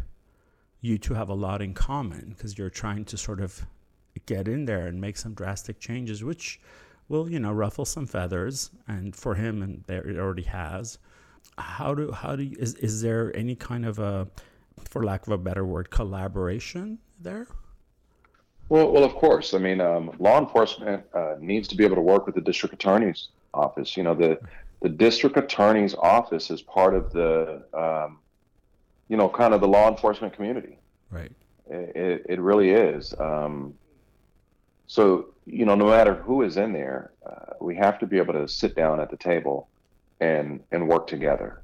you 0.82 0.98
two 0.98 1.14
have 1.14 1.30
a 1.30 1.34
lot 1.34 1.62
in 1.62 1.74
common 1.74 2.30
because 2.30 2.58
you're 2.58 2.70
trying 2.70 3.06
to 3.06 3.18
sort 3.18 3.42
of 3.42 3.66
get 4.26 4.48
in 4.48 4.66
there 4.66 4.88
and 4.88 5.00
make 5.00 5.18
some 5.18 5.34
drastic 5.34 5.80
changes, 5.80 6.24
which 6.24 6.60
will, 7.10 7.30
you 7.30 7.40
know, 7.40 7.52
ruffle 7.52 7.86
some 7.86 8.08
feathers. 8.08 8.72
And 8.88 9.16
for 9.16 9.36
him, 9.36 9.62
and 9.62 9.84
there 9.88 10.08
it 10.08 10.18
already 10.18 10.44
has. 10.44 10.98
How 11.58 11.94
do 11.94 12.12
how 12.12 12.36
do 12.36 12.44
you, 12.44 12.56
is 12.60 12.76
is 12.76 13.02
there 13.02 13.36
any 13.36 13.56
kind 13.56 13.86
of 13.86 14.00
a, 14.00 14.28
for 14.88 15.04
lack 15.04 15.28
of 15.28 15.34
a 15.34 15.38
better 15.38 15.66
word, 15.66 15.90
collaboration 15.90 17.00
there? 17.20 17.48
Well, 18.70 18.92
well, 18.92 19.04
of 19.04 19.16
course. 19.16 19.54
I 19.54 19.58
mean, 19.58 19.82
um, 19.82 20.12
law 20.20 20.38
enforcement 20.40 21.04
uh, 21.14 21.36
needs 21.40 21.68
to 21.70 21.76
be 21.76 21.84
able 21.84 21.96
to 21.96 22.02
work 22.02 22.26
with 22.26 22.36
the 22.36 22.42
district 22.42 22.76
attorney's 22.76 23.30
office. 23.54 23.98
You 23.98 24.04
know, 24.04 24.14
the 24.14 24.40
the 24.82 24.90
district 24.90 25.38
attorney's 25.38 25.96
office 25.96 26.50
is 26.50 26.62
part 26.62 26.94
of 26.94 27.12
the, 27.12 27.64
um, 27.74 28.20
you 29.10 29.18
know, 29.18 29.28
kind 29.28 29.54
of 29.54 29.60
the 29.60 29.68
law 29.68 29.90
enforcement 29.90 30.34
community. 30.34 30.78
Right. 31.12 31.32
It, 31.70 31.96
it, 31.96 32.26
it 32.30 32.40
really 32.40 32.72
is. 32.72 33.14
Um, 33.20 33.74
so, 34.88 35.34
you 35.46 35.66
know, 35.66 35.76
no 35.76 35.88
matter 35.88 36.16
who 36.16 36.44
is 36.44 36.58
in 36.58 36.72
there, 36.72 37.12
uh, 37.26 37.54
we 37.60 37.76
have 37.76 38.00
to 38.00 38.08
be 38.08 38.18
able 38.18 38.34
to 38.34 38.48
sit 38.48 38.76
down 38.76 39.00
at 39.00 39.10
the 39.10 39.18
table 39.18 39.68
and 40.20 40.62
and 40.72 40.88
work 40.88 41.08
together. 41.08 41.62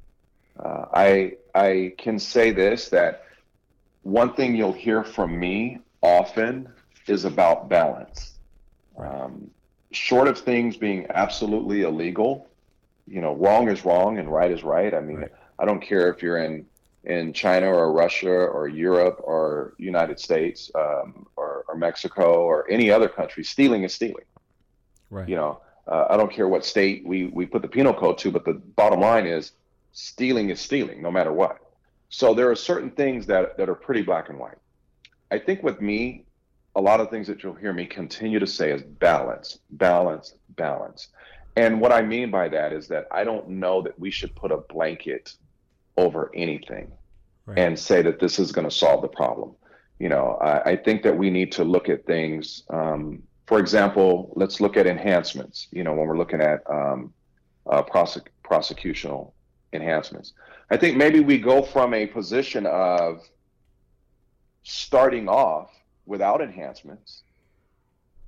Uh, 0.60 0.86
I 0.94 1.38
I 1.56 1.94
can 1.98 2.20
say 2.20 2.52
this 2.52 2.90
that 2.90 3.24
one 4.04 4.34
thing 4.34 4.56
you'll 4.56 4.74
hear 4.74 5.04
from 5.04 5.40
me 5.40 5.80
often 6.02 6.70
is 7.08 7.26
about 7.26 7.70
balance. 7.70 8.34
Um, 8.98 9.50
short 9.92 10.28
of 10.28 10.38
things 10.38 10.76
being 10.76 11.08
absolutely 11.10 11.82
illegal, 11.84 12.48
you 13.08 13.22
know, 13.22 13.34
wrong 13.36 13.70
is 13.70 13.86
wrong 13.86 14.20
and 14.20 14.32
right 14.32 14.52
is 14.52 14.64
right. 14.64 14.94
I 14.94 15.00
mean, 15.00 15.18
right. 15.18 15.32
I 15.58 15.66
don't 15.66 15.82
care 15.82 16.10
if 16.12 16.22
you're 16.22 16.38
in 16.38 16.66
in 17.06 17.34
China 17.34 17.68
or 17.68 17.94
Russia 17.94 18.32
or 18.32 18.68
Europe 18.68 19.22
or 19.24 19.76
United 19.78 20.20
States 20.20 20.72
um, 20.74 21.28
or, 21.36 21.64
or, 21.68 21.76
Mexico 21.76 22.44
or 22.44 22.68
any 22.68 22.90
other 22.90 23.08
country, 23.08 23.44
stealing 23.44 23.84
is 23.84 23.94
stealing. 23.94 24.26
Right. 25.12 25.30
You 25.30 25.36
know, 25.36 25.62
uh, 25.88 26.08
I 26.10 26.18
don't 26.18 26.32
care 26.32 26.48
what 26.48 26.66
state 26.66 27.06
we, 27.06 27.28
we 27.28 27.46
put 27.46 27.62
the 27.62 27.68
penal 27.68 27.94
code 27.94 28.18
to, 28.20 28.32
but 28.32 28.44
the 28.44 28.54
bottom 28.54 29.02
line 29.02 29.28
is 29.28 29.52
stealing 29.96 30.50
is 30.50 30.60
stealing, 30.60 31.02
no 31.02 31.10
matter 31.10 31.32
what. 31.32 31.58
So 32.10 32.34
there 32.34 32.52
are 32.52 32.56
certain 32.56 32.92
things 32.92 33.26
that, 33.28 33.58
that 33.58 33.70
are 33.70 33.76
pretty 33.76 34.02
black 34.02 34.28
and 34.30 34.38
white. 34.38 34.58
I 35.32 35.40
think 35.40 35.64
with 35.64 35.82
me, 35.82 36.26
a 36.76 36.82
lot 36.82 37.00
of 37.00 37.10
things 37.10 37.28
that 37.28 37.42
you'll 37.42 37.56
hear 37.56 37.72
me 37.72 37.86
continue 37.86 38.38
to 38.40 38.46
say 38.46 38.72
is 38.72 38.84
balance, 38.84 39.60
balance, 39.72 40.36
balance. 40.50 41.08
And 41.56 41.80
what 41.80 41.94
I 41.94 42.02
mean 42.02 42.30
by 42.30 42.50
that 42.50 42.74
is 42.74 42.90
that 42.90 43.08
I 43.10 43.24
don't 43.24 43.48
know 43.48 43.82
that 43.84 43.98
we 43.98 44.12
should 44.12 44.36
put 44.36 44.52
a 44.52 44.58
blanket 44.58 45.34
over 45.96 46.30
anything 46.36 46.92
right. 47.46 47.58
and 47.58 47.80
say 47.80 48.02
that 48.02 48.20
this 48.20 48.38
is 48.38 48.52
going 48.52 48.68
to 48.68 48.76
solve 48.76 49.02
the 49.02 49.08
problem. 49.08 49.56
You 49.98 50.10
know, 50.10 50.38
I, 50.42 50.72
I, 50.72 50.76
think 50.76 51.04
that 51.04 51.18
we 51.18 51.30
need 51.30 51.54
to 51.54 51.64
look 51.64 51.88
at 51.88 52.06
things. 52.06 52.64
Um, 52.70 53.24
for 53.48 53.60
example, 53.60 54.34
let's 54.36 54.60
look 54.60 54.76
at 54.76 54.88
enhancements. 54.88 55.70
You 55.72 55.86
know, 55.86 55.94
when 55.94 56.06
we're 56.06 56.18
looking 56.18 56.42
at 56.42 56.70
um, 56.70 57.14
uh, 57.66 57.82
prosec- 57.82 58.28
prosecutional 58.44 59.32
enhancements, 59.76 60.34
I 60.70 60.78
think 60.78 60.98
maybe 60.98 61.20
we 61.20 61.38
go 61.38 61.62
from 61.62 61.94
a 61.94 62.08
position 62.08 62.66
of 62.66 63.22
starting 64.64 65.30
off 65.30 65.70
without 66.06 66.42
enhancements, 66.42 67.22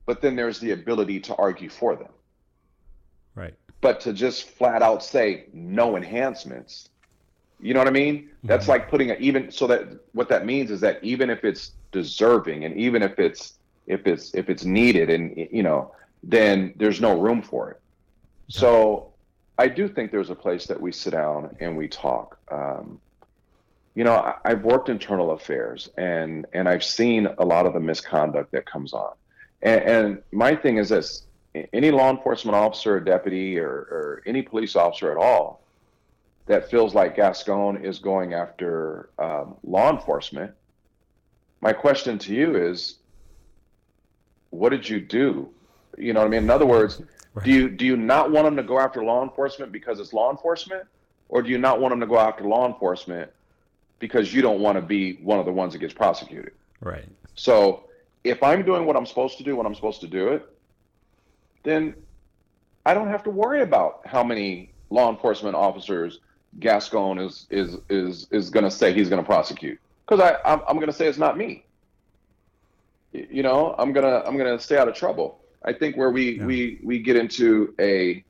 but 0.05 0.21
then 0.21 0.35
there's 0.35 0.59
the 0.59 0.71
ability 0.71 1.19
to 1.21 1.35
argue 1.35 1.69
for 1.69 1.95
them. 1.95 2.11
Right. 3.35 3.53
But 3.81 3.99
to 4.01 4.13
just 4.13 4.49
flat 4.49 4.81
out 4.81 5.03
say 5.03 5.45
no 5.53 5.95
enhancements, 5.95 6.89
you 7.59 7.73
know 7.73 7.79
what 7.79 7.87
I 7.87 7.91
mean? 7.91 8.23
Mm-hmm. 8.23 8.47
That's 8.47 8.67
like 8.67 8.89
putting 8.89 9.11
a 9.11 9.15
even 9.15 9.51
so 9.51 9.67
that 9.67 9.87
what 10.13 10.29
that 10.29 10.45
means 10.45 10.71
is 10.71 10.79
that 10.81 11.03
even 11.03 11.29
if 11.29 11.43
it's 11.43 11.71
deserving 11.91 12.65
and 12.65 12.75
even 12.75 13.01
if 13.01 13.19
it's 13.19 13.53
if 13.87 14.05
it's 14.05 14.33
if 14.33 14.49
it's 14.49 14.63
needed 14.63 15.09
and 15.09 15.47
you 15.51 15.63
know, 15.63 15.91
then 16.23 16.73
there's 16.77 17.01
no 17.01 17.19
room 17.19 17.41
for 17.41 17.71
it. 17.71 17.81
So 18.49 19.11
I 19.57 19.67
do 19.67 19.87
think 19.87 20.11
there's 20.11 20.29
a 20.29 20.35
place 20.35 20.67
that 20.67 20.79
we 20.79 20.91
sit 20.91 21.11
down 21.11 21.55
and 21.59 21.75
we 21.75 21.87
talk. 21.87 22.37
Um, 22.51 22.99
you 23.95 24.03
know, 24.03 24.13
I, 24.45 24.49
have 24.49 24.63
worked 24.63 24.89
internal 24.89 25.31
affairs 25.31 25.89
and 25.97 26.45
and 26.53 26.69
I've 26.69 26.83
seen 26.83 27.27
a 27.39 27.45
lot 27.45 27.65
of 27.65 27.73
the 27.73 27.79
misconduct 27.79 28.51
that 28.51 28.65
comes 28.65 28.93
on. 28.93 29.13
And, 29.63 29.81
and 29.81 30.21
my 30.31 30.55
thing 30.55 30.77
is 30.77 30.89
this: 30.89 31.23
any 31.73 31.89
law 31.89 32.11
enforcement 32.11 32.55
officer, 32.55 32.97
or 32.97 32.99
deputy, 32.99 33.57
or, 33.57 33.69
or 33.69 34.23
any 34.25 34.43
police 34.43 34.75
officer 34.75 35.11
at 35.11 35.17
all 35.17 35.61
that 36.47 36.71
feels 36.71 36.95
like 36.95 37.15
Gascon 37.15 37.83
is 37.83 37.99
going 37.99 38.33
after 38.33 39.09
um, 39.19 39.55
law 39.63 39.91
enforcement, 39.91 40.53
my 41.61 41.73
question 41.73 42.17
to 42.19 42.33
you 42.33 42.55
is, 42.55 42.95
what 44.49 44.69
did 44.69 44.87
you 44.87 45.01
do? 45.01 45.49
You 45.97 46.13
know 46.13 46.21
what 46.21 46.27
I 46.27 46.29
mean? 46.29 46.43
In 46.43 46.49
other 46.49 46.65
words, 46.65 47.01
right. 47.37 47.45
do 47.45 47.51
you 47.51 47.69
do 47.69 47.85
you 47.85 47.97
not 47.97 48.31
want 48.31 48.45
them 48.45 48.55
to 48.55 48.63
go 48.63 48.79
after 48.79 49.03
law 49.03 49.23
enforcement 49.23 49.71
because 49.71 49.99
it's 49.99 50.13
law 50.13 50.31
enforcement, 50.31 50.83
or 51.29 51.41
do 51.41 51.49
you 51.49 51.57
not 51.57 51.79
want 51.79 51.91
them 51.91 51.99
to 51.99 52.07
go 52.07 52.17
after 52.17 52.43
law 52.43 52.67
enforcement 52.67 53.31
because 53.99 54.33
you 54.33 54.41
don't 54.41 54.59
want 54.59 54.75
to 54.75 54.81
be 54.81 55.13
one 55.17 55.39
of 55.39 55.45
the 55.45 55.51
ones 55.51 55.73
that 55.73 55.79
gets 55.79 55.93
prosecuted? 55.93 56.53
Right. 56.81 57.07
So 57.35 57.85
if 58.23 58.43
I'm 58.43 58.63
doing 58.63 58.85
what 58.85 58.95
I'm 58.95 59.05
supposed 59.05 59.37
to 59.37 59.43
do 59.43 59.55
when 59.55 59.65
I'm 59.65 59.75
supposed 59.75 60.01
to 60.01 60.07
do 60.07 60.29
it, 60.29 60.47
then 61.63 61.95
I 62.85 62.93
don't 62.93 63.09
have 63.09 63.23
to 63.23 63.29
worry 63.29 63.61
about 63.61 64.01
how 64.05 64.23
many 64.23 64.71
law 64.89 65.09
enforcement 65.09 65.55
officers 65.55 66.19
Gascon 66.59 67.19
is 67.19 67.45
is 67.49 67.77
is 67.89 68.27
is 68.31 68.49
going 68.49 68.63
to 68.63 68.71
say 68.71 68.93
he's 68.93 69.09
going 69.09 69.21
to 69.21 69.25
prosecute 69.25 69.79
because 70.05 70.19
I 70.19 70.37
I'm, 70.49 70.61
I'm 70.67 70.75
going 70.75 70.87
to 70.87 70.93
say 70.93 71.07
it's 71.07 71.17
not 71.17 71.37
me. 71.37 71.65
You 73.11 73.43
know, 73.43 73.73
I'm 73.77 73.93
gonna 73.93 74.21
I'm 74.25 74.37
gonna 74.37 74.59
stay 74.59 74.77
out 74.77 74.87
of 74.87 74.95
trouble. 74.95 75.39
I 75.63 75.73
think 75.73 75.97
where 75.97 76.11
we 76.11 76.37
yeah. 76.37 76.45
we 76.45 76.79
we 76.83 76.99
get 76.99 77.15
into 77.15 77.73
a 77.79 78.23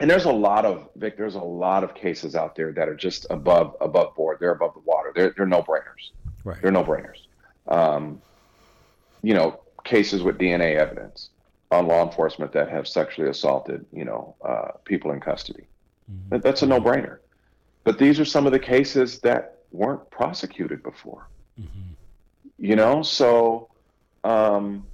and 0.00 0.08
there's 0.08 0.26
a 0.26 0.32
lot 0.32 0.64
of 0.64 0.88
Vic. 0.96 1.16
There's 1.16 1.34
a 1.34 1.40
lot 1.40 1.82
of 1.82 1.94
cases 1.94 2.36
out 2.36 2.54
there 2.54 2.72
that 2.72 2.88
are 2.88 2.94
just 2.94 3.26
above 3.30 3.76
above 3.80 4.14
board. 4.14 4.38
They're 4.40 4.52
above 4.52 4.74
the 4.74 4.80
water. 4.80 5.12
They're 5.14 5.34
they're 5.36 5.46
no 5.46 5.62
brainers. 5.62 6.10
Right. 6.44 6.60
They're 6.62 6.70
no 6.70 6.84
brainers. 6.84 7.26
Um, 7.66 8.22
you 9.22 9.34
know, 9.34 9.60
cases 9.84 10.22
with 10.22 10.38
DNA 10.38 10.76
evidence 10.76 11.30
on 11.70 11.86
law 11.86 12.04
enforcement 12.04 12.52
that 12.52 12.70
have 12.70 12.88
sexually 12.88 13.28
assaulted, 13.28 13.84
you 13.92 14.04
know, 14.04 14.34
uh, 14.42 14.72
people 14.84 15.10
in 15.10 15.20
custody. 15.20 15.66
Mm-hmm. 16.10 16.38
That's 16.38 16.62
a 16.62 16.66
no-brainer. 16.66 17.18
But 17.84 17.98
these 17.98 18.18
are 18.18 18.24
some 18.24 18.46
of 18.46 18.52
the 18.52 18.58
cases 18.58 19.18
that 19.20 19.58
weren't 19.72 20.08
prosecuted 20.10 20.82
before. 20.82 21.28
Mm-hmm. 21.60 21.92
You 22.58 22.76
know, 22.76 23.02
so 23.02 23.68
um, 24.24 24.86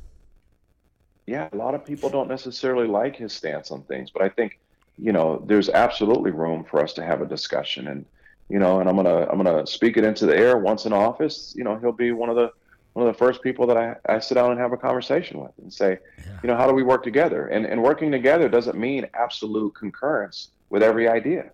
yeah, 1.27 1.49
a 1.53 1.57
lot 1.57 1.75
of 1.75 1.85
people 1.85 2.11
don't 2.11 2.29
necessarily 2.29 2.87
like 2.87 3.16
his 3.16 3.33
stance 3.33 3.70
on 3.70 3.83
things, 3.83 4.11
but 4.11 4.22
I 4.22 4.29
think 4.29 4.59
you 4.99 5.12
know 5.12 5.43
there's 5.47 5.68
absolutely 5.68 6.31
room 6.31 6.64
for 6.64 6.83
us 6.83 6.93
to 6.95 7.05
have 7.05 7.20
a 7.20 7.27
discussion 7.27 7.89
and 7.89 8.05
you 8.49 8.61
know 8.61 8.79
and 8.79 8.89
i'm 8.89 8.95
gonna 8.95 9.27
i'm 9.29 9.43
gonna 9.43 9.66
speak 9.66 9.97
it 9.97 10.05
into 10.05 10.25
the 10.25 10.37
air 10.37 10.57
once 10.57 10.87
in 10.87 10.93
office 10.93 11.53
you 11.57 11.64
know 11.64 11.77
he'll 11.81 11.91
be 11.91 12.12
one 12.12 12.29
of 12.29 12.37
the 12.37 12.53
one 12.95 13.07
of 13.07 13.12
the 13.12 13.18
first 13.18 13.43
people 13.43 13.66
that 13.66 13.77
I, 13.77 13.97
I 14.09 14.20
sit 14.20 14.37
down 14.37 14.53
and 14.53 14.61
have 14.61 14.72
a 14.72 14.77
conversation 14.77 15.41
with 15.41 15.51
and 15.61 15.72
say, 15.72 15.99
yeah. 16.16 16.39
you 16.43 16.47
know, 16.47 16.57
how 16.57 16.68
do 16.68 16.75
we 16.75 16.85
work 16.85 17.03
together? 17.03 17.49
And, 17.49 17.66
and 17.66 17.83
working 17.83 18.12
together 18.12 18.49
doesn't 18.49 18.79
mean 18.79 19.07
absolute 19.14 19.75
concurrence 19.75 20.51
with 20.70 20.83
every 20.83 21.09
idea. 21.09 21.51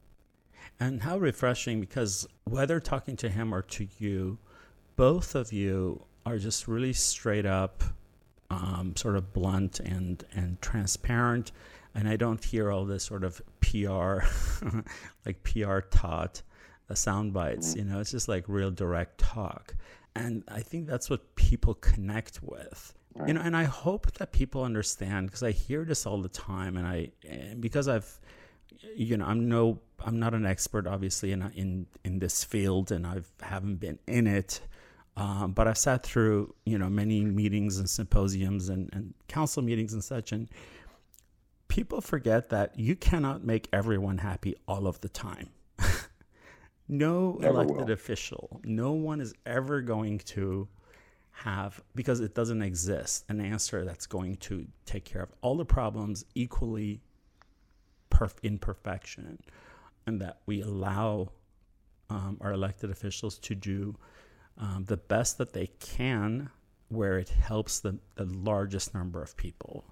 And 0.78 1.02
how 1.02 1.18
refreshing 1.18 1.80
because 1.80 2.28
whether 2.44 2.78
talking 2.78 3.16
to 3.16 3.30
him 3.30 3.54
or 3.54 3.62
to 3.62 3.88
you, 3.98 4.38
both 4.96 5.34
of 5.34 5.50
you 5.50 6.04
are 6.26 6.36
just 6.36 6.68
really 6.68 6.92
straight 6.92 7.46
up, 7.46 7.84
um, 8.51 8.94
sort 8.96 9.16
of 9.16 9.32
blunt 9.32 9.80
and, 9.80 10.24
and 10.32 10.61
transparent. 10.61 11.53
And 11.94 12.09
I 12.09 12.16
don't 12.16 12.42
hear 12.44 12.70
all 12.70 12.84
this 12.84 13.05
sort 13.05 13.24
of 13.24 13.40
PR, 13.61 14.20
like 15.26 15.42
PR 15.42 15.80
taught 15.80 16.42
uh, 16.88 16.94
sound 16.94 17.32
bites. 17.32 17.74
You 17.74 17.84
know, 17.84 18.01
it's 18.01 18.11
just 18.11 18.28
like 18.28 18.44
real 18.46 18.70
direct 18.70 19.18
talk 19.18 19.74
and 20.14 20.42
i 20.48 20.61
think 20.61 20.86
that's 20.86 21.09
what 21.09 21.34
people 21.36 21.74
connect 21.74 22.42
with 22.42 22.94
right. 23.14 23.28
you 23.28 23.34
know 23.34 23.40
and 23.40 23.57
i 23.57 23.64
hope 23.64 24.11
that 24.14 24.32
people 24.32 24.62
understand 24.62 25.26
because 25.26 25.42
i 25.42 25.51
hear 25.51 25.84
this 25.84 26.07
all 26.07 26.18
the 26.18 26.28
time 26.28 26.76
and 26.76 26.86
i 26.86 27.11
and 27.28 27.61
because 27.61 27.88
i've 27.88 28.20
you 28.96 29.16
know 29.16 29.24
i'm 29.24 29.48
no 29.48 29.78
i'm 30.05 30.18
not 30.18 30.34
an 30.34 30.46
expert 30.46 30.86
obviously 30.86 31.32
in 31.32 31.42
in 31.55 31.86
in 32.05 32.18
this 32.18 32.42
field 32.42 32.90
and 32.90 33.07
i 33.07 33.20
haven't 33.42 33.76
been 33.76 33.98
in 34.07 34.26
it 34.26 34.61
um, 35.20 35.52
but 35.52 35.68
i've 35.68 35.78
sat 35.78 36.02
through 36.02 36.52
you 36.64 36.78
know 36.78 36.88
many 36.88 37.24
meetings 37.24 37.78
and 37.78 37.88
symposiums 37.88 38.68
and, 38.68 38.88
and 38.92 39.14
council 39.28 39.62
meetings 39.62 39.92
and 39.92 40.02
such 40.02 40.32
and 40.32 40.48
people 41.68 42.00
forget 42.00 42.48
that 42.48 42.76
you 42.78 42.96
cannot 42.96 43.44
make 43.44 43.68
everyone 43.72 44.18
happy 44.18 44.54
all 44.66 44.86
of 44.86 45.00
the 45.00 45.08
time 45.08 45.48
no 46.88 47.38
Never 47.40 47.54
elected 47.54 47.86
will. 47.86 47.92
official, 47.92 48.60
no 48.64 48.92
one 48.92 49.20
is 49.20 49.32
ever 49.46 49.80
going 49.80 50.18
to 50.18 50.68
have, 51.30 51.80
because 51.94 52.20
it 52.20 52.34
doesn't 52.34 52.62
exist, 52.62 53.24
an 53.28 53.40
answer 53.40 53.84
that's 53.84 54.06
going 54.06 54.36
to 54.36 54.66
take 54.84 55.04
care 55.04 55.22
of 55.22 55.32
all 55.40 55.56
the 55.56 55.64
problems 55.64 56.24
equally 56.34 57.00
perf- 58.10 58.38
in 58.42 58.58
perfection. 58.58 59.38
And 60.06 60.20
that 60.20 60.40
we 60.46 60.62
allow 60.62 61.30
um, 62.08 62.38
our 62.40 62.52
elected 62.52 62.90
officials 62.90 63.38
to 63.40 63.54
do 63.54 63.94
um, 64.61 64.84
the 64.86 64.98
best 64.98 65.38
that 65.38 65.52
they 65.52 65.68
can 65.80 66.50
where 66.88 67.18
it 67.18 67.30
helps 67.30 67.80
the, 67.80 67.96
the 68.16 68.24
largest 68.24 68.94
number 68.94 69.22
of 69.22 69.36
people. 69.36 69.84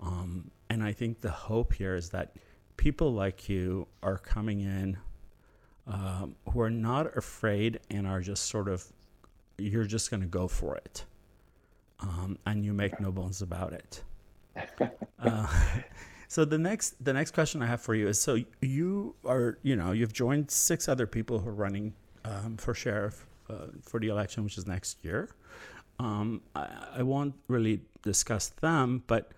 Um, 0.00 0.50
and 0.68 0.82
I 0.82 0.92
think 0.92 1.20
the 1.20 1.30
hope 1.30 1.72
here 1.72 1.94
is 1.94 2.10
that 2.10 2.36
people 2.76 3.12
like 3.12 3.48
you 3.48 3.86
are 4.02 4.18
coming 4.18 4.60
in 4.60 4.98
um, 5.86 6.34
who 6.50 6.60
are 6.60 6.70
not 6.70 7.16
afraid 7.16 7.80
and 7.90 8.06
are 8.06 8.20
just 8.20 8.46
sort 8.46 8.68
of, 8.68 8.84
you're 9.56 9.84
just 9.84 10.10
going 10.10 10.20
to 10.20 10.26
go 10.26 10.48
for 10.48 10.76
it. 10.76 11.04
Um, 12.00 12.38
and 12.44 12.64
you 12.64 12.74
make 12.74 13.00
no 13.00 13.10
bones 13.10 13.42
about 13.42 13.72
it. 13.72 14.02
Uh, 15.20 15.46
so 16.28 16.44
the 16.44 16.58
next 16.58 17.02
the 17.02 17.12
next 17.14 17.30
question 17.30 17.62
I 17.62 17.66
have 17.66 17.80
for 17.80 17.94
you 17.94 18.08
is: 18.08 18.20
so 18.20 18.36
you 18.60 19.14
are 19.24 19.56
you 19.62 19.74
know 19.74 19.92
you've 19.92 20.12
joined 20.12 20.50
six 20.50 20.86
other 20.86 21.06
people 21.06 21.38
who 21.38 21.48
are 21.48 21.54
running 21.54 21.94
um, 22.26 22.58
for 22.58 22.74
sheriff 22.74 23.24
uh, 23.48 23.66
for 23.82 24.00
the 24.00 24.08
election, 24.08 24.44
which 24.44 24.58
is 24.58 24.66
next 24.66 25.04
year. 25.04 25.28
Um, 25.98 26.42
I, 26.54 26.68
I, 26.96 27.02
won't 27.02 27.34
really 27.46 27.80
discuss 28.02 28.48
them, 28.48 29.04
but 29.06 29.30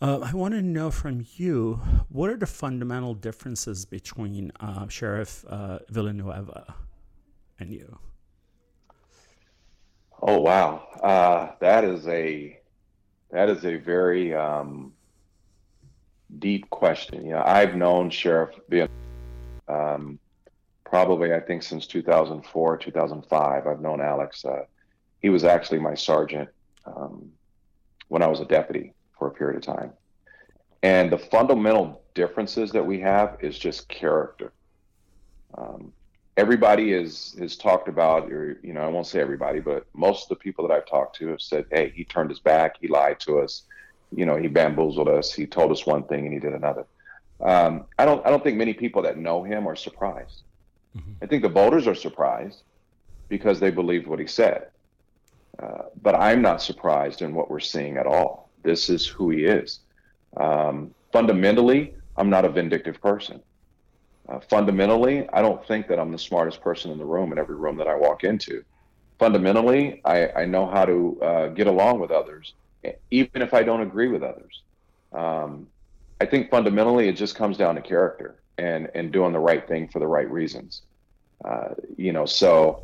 uh, 0.00 0.20
I 0.20 0.34
want 0.34 0.54
to 0.54 0.62
know 0.62 0.90
from 0.90 1.24
you 1.36 1.80
what 2.08 2.30
are 2.30 2.36
the 2.36 2.46
fundamental 2.46 3.14
differences 3.14 3.84
between 3.84 4.50
uh, 4.58 4.88
Sheriff 4.88 5.44
uh, 5.48 5.78
Villanueva 5.88 6.74
and 7.60 7.72
you? 7.72 7.98
Oh 10.20 10.40
wow, 10.40 10.88
uh, 11.02 11.52
that 11.60 11.84
is 11.84 12.06
a 12.08 12.58
that 13.30 13.48
is 13.48 13.64
a 13.64 13.76
very 13.76 14.34
um, 14.34 14.92
deep 16.38 16.68
question. 16.70 17.24
You 17.24 17.32
know, 17.32 17.42
I've 17.46 17.76
known 17.76 18.10
Sheriff 18.10 18.50
Villanueva 18.68 18.90
um, 19.68 20.18
probably 20.86 21.32
I 21.32 21.40
think 21.40 21.62
since 21.62 21.86
2004, 21.86 22.78
2005. 22.78 23.66
I've 23.66 23.80
known 23.80 24.00
Alex. 24.00 24.44
Uh, 24.44 24.64
he 25.20 25.28
was 25.28 25.44
actually 25.44 25.80
my 25.80 25.94
sergeant 25.94 26.48
um, 26.86 27.30
when 28.08 28.22
I 28.22 28.28
was 28.28 28.40
a 28.40 28.44
deputy 28.44 28.94
for 29.18 29.28
a 29.28 29.30
period 29.30 29.56
of 29.56 29.62
time. 29.62 29.92
And 30.82 31.10
the 31.10 31.18
fundamental 31.18 32.02
differences 32.14 32.70
that 32.72 32.86
we 32.86 33.00
have 33.00 33.38
is 33.40 33.58
just 33.58 33.88
character. 33.88 34.52
Um, 35.58 35.92
everybody 36.36 36.92
is 36.92 37.34
has 37.40 37.56
talked 37.56 37.88
about, 37.88 38.30
or 38.30 38.60
you 38.62 38.72
know, 38.72 38.82
I 38.82 38.88
won't 38.88 39.06
say 39.06 39.20
everybody, 39.20 39.58
but 39.58 39.86
most 39.94 40.24
of 40.24 40.28
the 40.28 40.36
people 40.36 40.66
that 40.68 40.74
I've 40.74 40.86
talked 40.86 41.16
to 41.16 41.28
have 41.28 41.40
said, 41.40 41.64
"Hey, 41.70 41.92
he 41.94 42.04
turned 42.04 42.30
his 42.30 42.40
back. 42.40 42.76
He 42.80 42.88
lied 42.88 43.18
to 43.20 43.40
us. 43.40 43.62
you 44.14 44.24
know, 44.24 44.36
he 44.36 44.46
bamboozled 44.46 45.08
us. 45.08 45.32
He 45.32 45.46
told 45.46 45.72
us 45.72 45.84
one 45.84 46.04
thing 46.04 46.26
and 46.26 46.32
he 46.32 46.38
did 46.38 46.52
another. 46.52 46.86
Um, 47.40 47.86
I 47.98 48.04
don't 48.04 48.24
I 48.24 48.30
don't 48.30 48.44
think 48.44 48.56
many 48.56 48.74
people 48.74 49.02
that 49.02 49.18
know 49.18 49.42
him 49.42 49.66
are 49.66 49.76
surprised. 49.76 50.42
Mm-hmm. 50.96 51.12
I 51.22 51.26
think 51.26 51.42
the 51.42 51.48
voters 51.48 51.86
are 51.86 51.94
surprised 51.94 52.62
because 53.28 53.60
they 53.60 53.70
believed 53.70 54.06
what 54.06 54.18
he 54.18 54.26
said. 54.26 54.68
Uh, 55.58 55.84
but 56.02 56.14
I'm 56.14 56.42
not 56.42 56.62
surprised 56.62 57.22
in 57.22 57.34
what 57.34 57.50
we're 57.50 57.60
seeing 57.60 57.96
at 57.96 58.06
all. 58.06 58.50
This 58.62 58.90
is 58.90 59.06
who 59.06 59.30
he 59.30 59.44
is. 59.44 59.80
Um, 60.36 60.94
fundamentally, 61.12 61.94
I'm 62.16 62.30
not 62.30 62.44
a 62.44 62.48
vindictive 62.48 63.00
person. 63.00 63.42
Uh, 64.28 64.40
fundamentally, 64.40 65.28
I 65.32 65.40
don't 65.40 65.64
think 65.66 65.88
that 65.88 65.98
I'm 65.98 66.12
the 66.12 66.18
smartest 66.18 66.60
person 66.60 66.90
in 66.90 66.98
the 66.98 67.04
room 67.04 67.32
in 67.32 67.38
every 67.38 67.56
room 67.56 67.76
that 67.76 67.86
I 67.86 67.94
walk 67.94 68.24
into. 68.24 68.64
Fundamentally, 69.18 70.02
I, 70.04 70.28
I 70.30 70.44
know 70.44 70.66
how 70.66 70.84
to 70.84 71.18
uh, 71.22 71.48
get 71.48 71.68
along 71.68 72.00
with 72.00 72.10
others, 72.10 72.54
even 73.10 73.40
if 73.40 73.54
I 73.54 73.62
don't 73.62 73.80
agree 73.80 74.08
with 74.08 74.22
others. 74.22 74.62
Um, 75.12 75.68
I 76.20 76.26
think 76.26 76.50
fundamentally, 76.50 77.08
it 77.08 77.14
just 77.14 77.34
comes 77.34 77.56
down 77.56 77.76
to 77.76 77.80
character 77.80 78.36
and 78.58 78.88
and 78.94 79.12
doing 79.12 79.32
the 79.32 79.38
right 79.38 79.66
thing 79.66 79.88
for 79.88 79.98
the 79.98 80.06
right 80.06 80.30
reasons. 80.30 80.82
Uh, 81.44 81.74
you 81.96 82.12
know, 82.12 82.26
so 82.26 82.82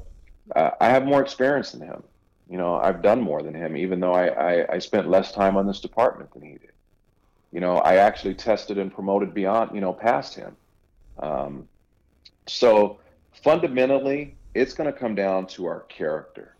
uh, 0.55 0.71
I 0.81 0.89
have 0.91 1.05
more 1.05 1.23
experience 1.23 1.73
than 1.73 1.81
him. 1.83 2.03
You 2.49 2.59
know, 2.59 2.77
I've 2.77 3.03
done 3.03 3.21
more 3.21 3.43
than 3.43 3.55
him, 3.55 3.77
even 3.77 4.01
though 4.01 4.13
I, 4.13 4.27
I, 4.27 4.75
I 4.75 4.79
spent 4.79 5.09
less 5.09 5.33
time 5.33 5.57
on 5.57 5.67
this 5.67 5.81
department 5.81 6.33
than 6.33 6.43
he 6.43 6.53
did. 6.53 6.73
You 7.51 7.61
know, 7.61 7.77
I 7.77 7.97
actually 7.97 8.35
tested 8.35 8.79
and 8.79 8.93
promoted 8.93 9.33
beyond, 9.33 9.75
you 9.75 9.81
know, 9.81 9.93
past 9.93 10.35
him. 10.35 10.57
Um, 11.19 11.69
so 12.47 12.99
fundamentally, 13.43 14.37
it's 14.55 14.75
going 14.75 14.93
to 14.93 14.99
come 14.99 15.15
down 15.15 15.47
to 15.49 15.67
our 15.67 15.81
character. 15.81 16.57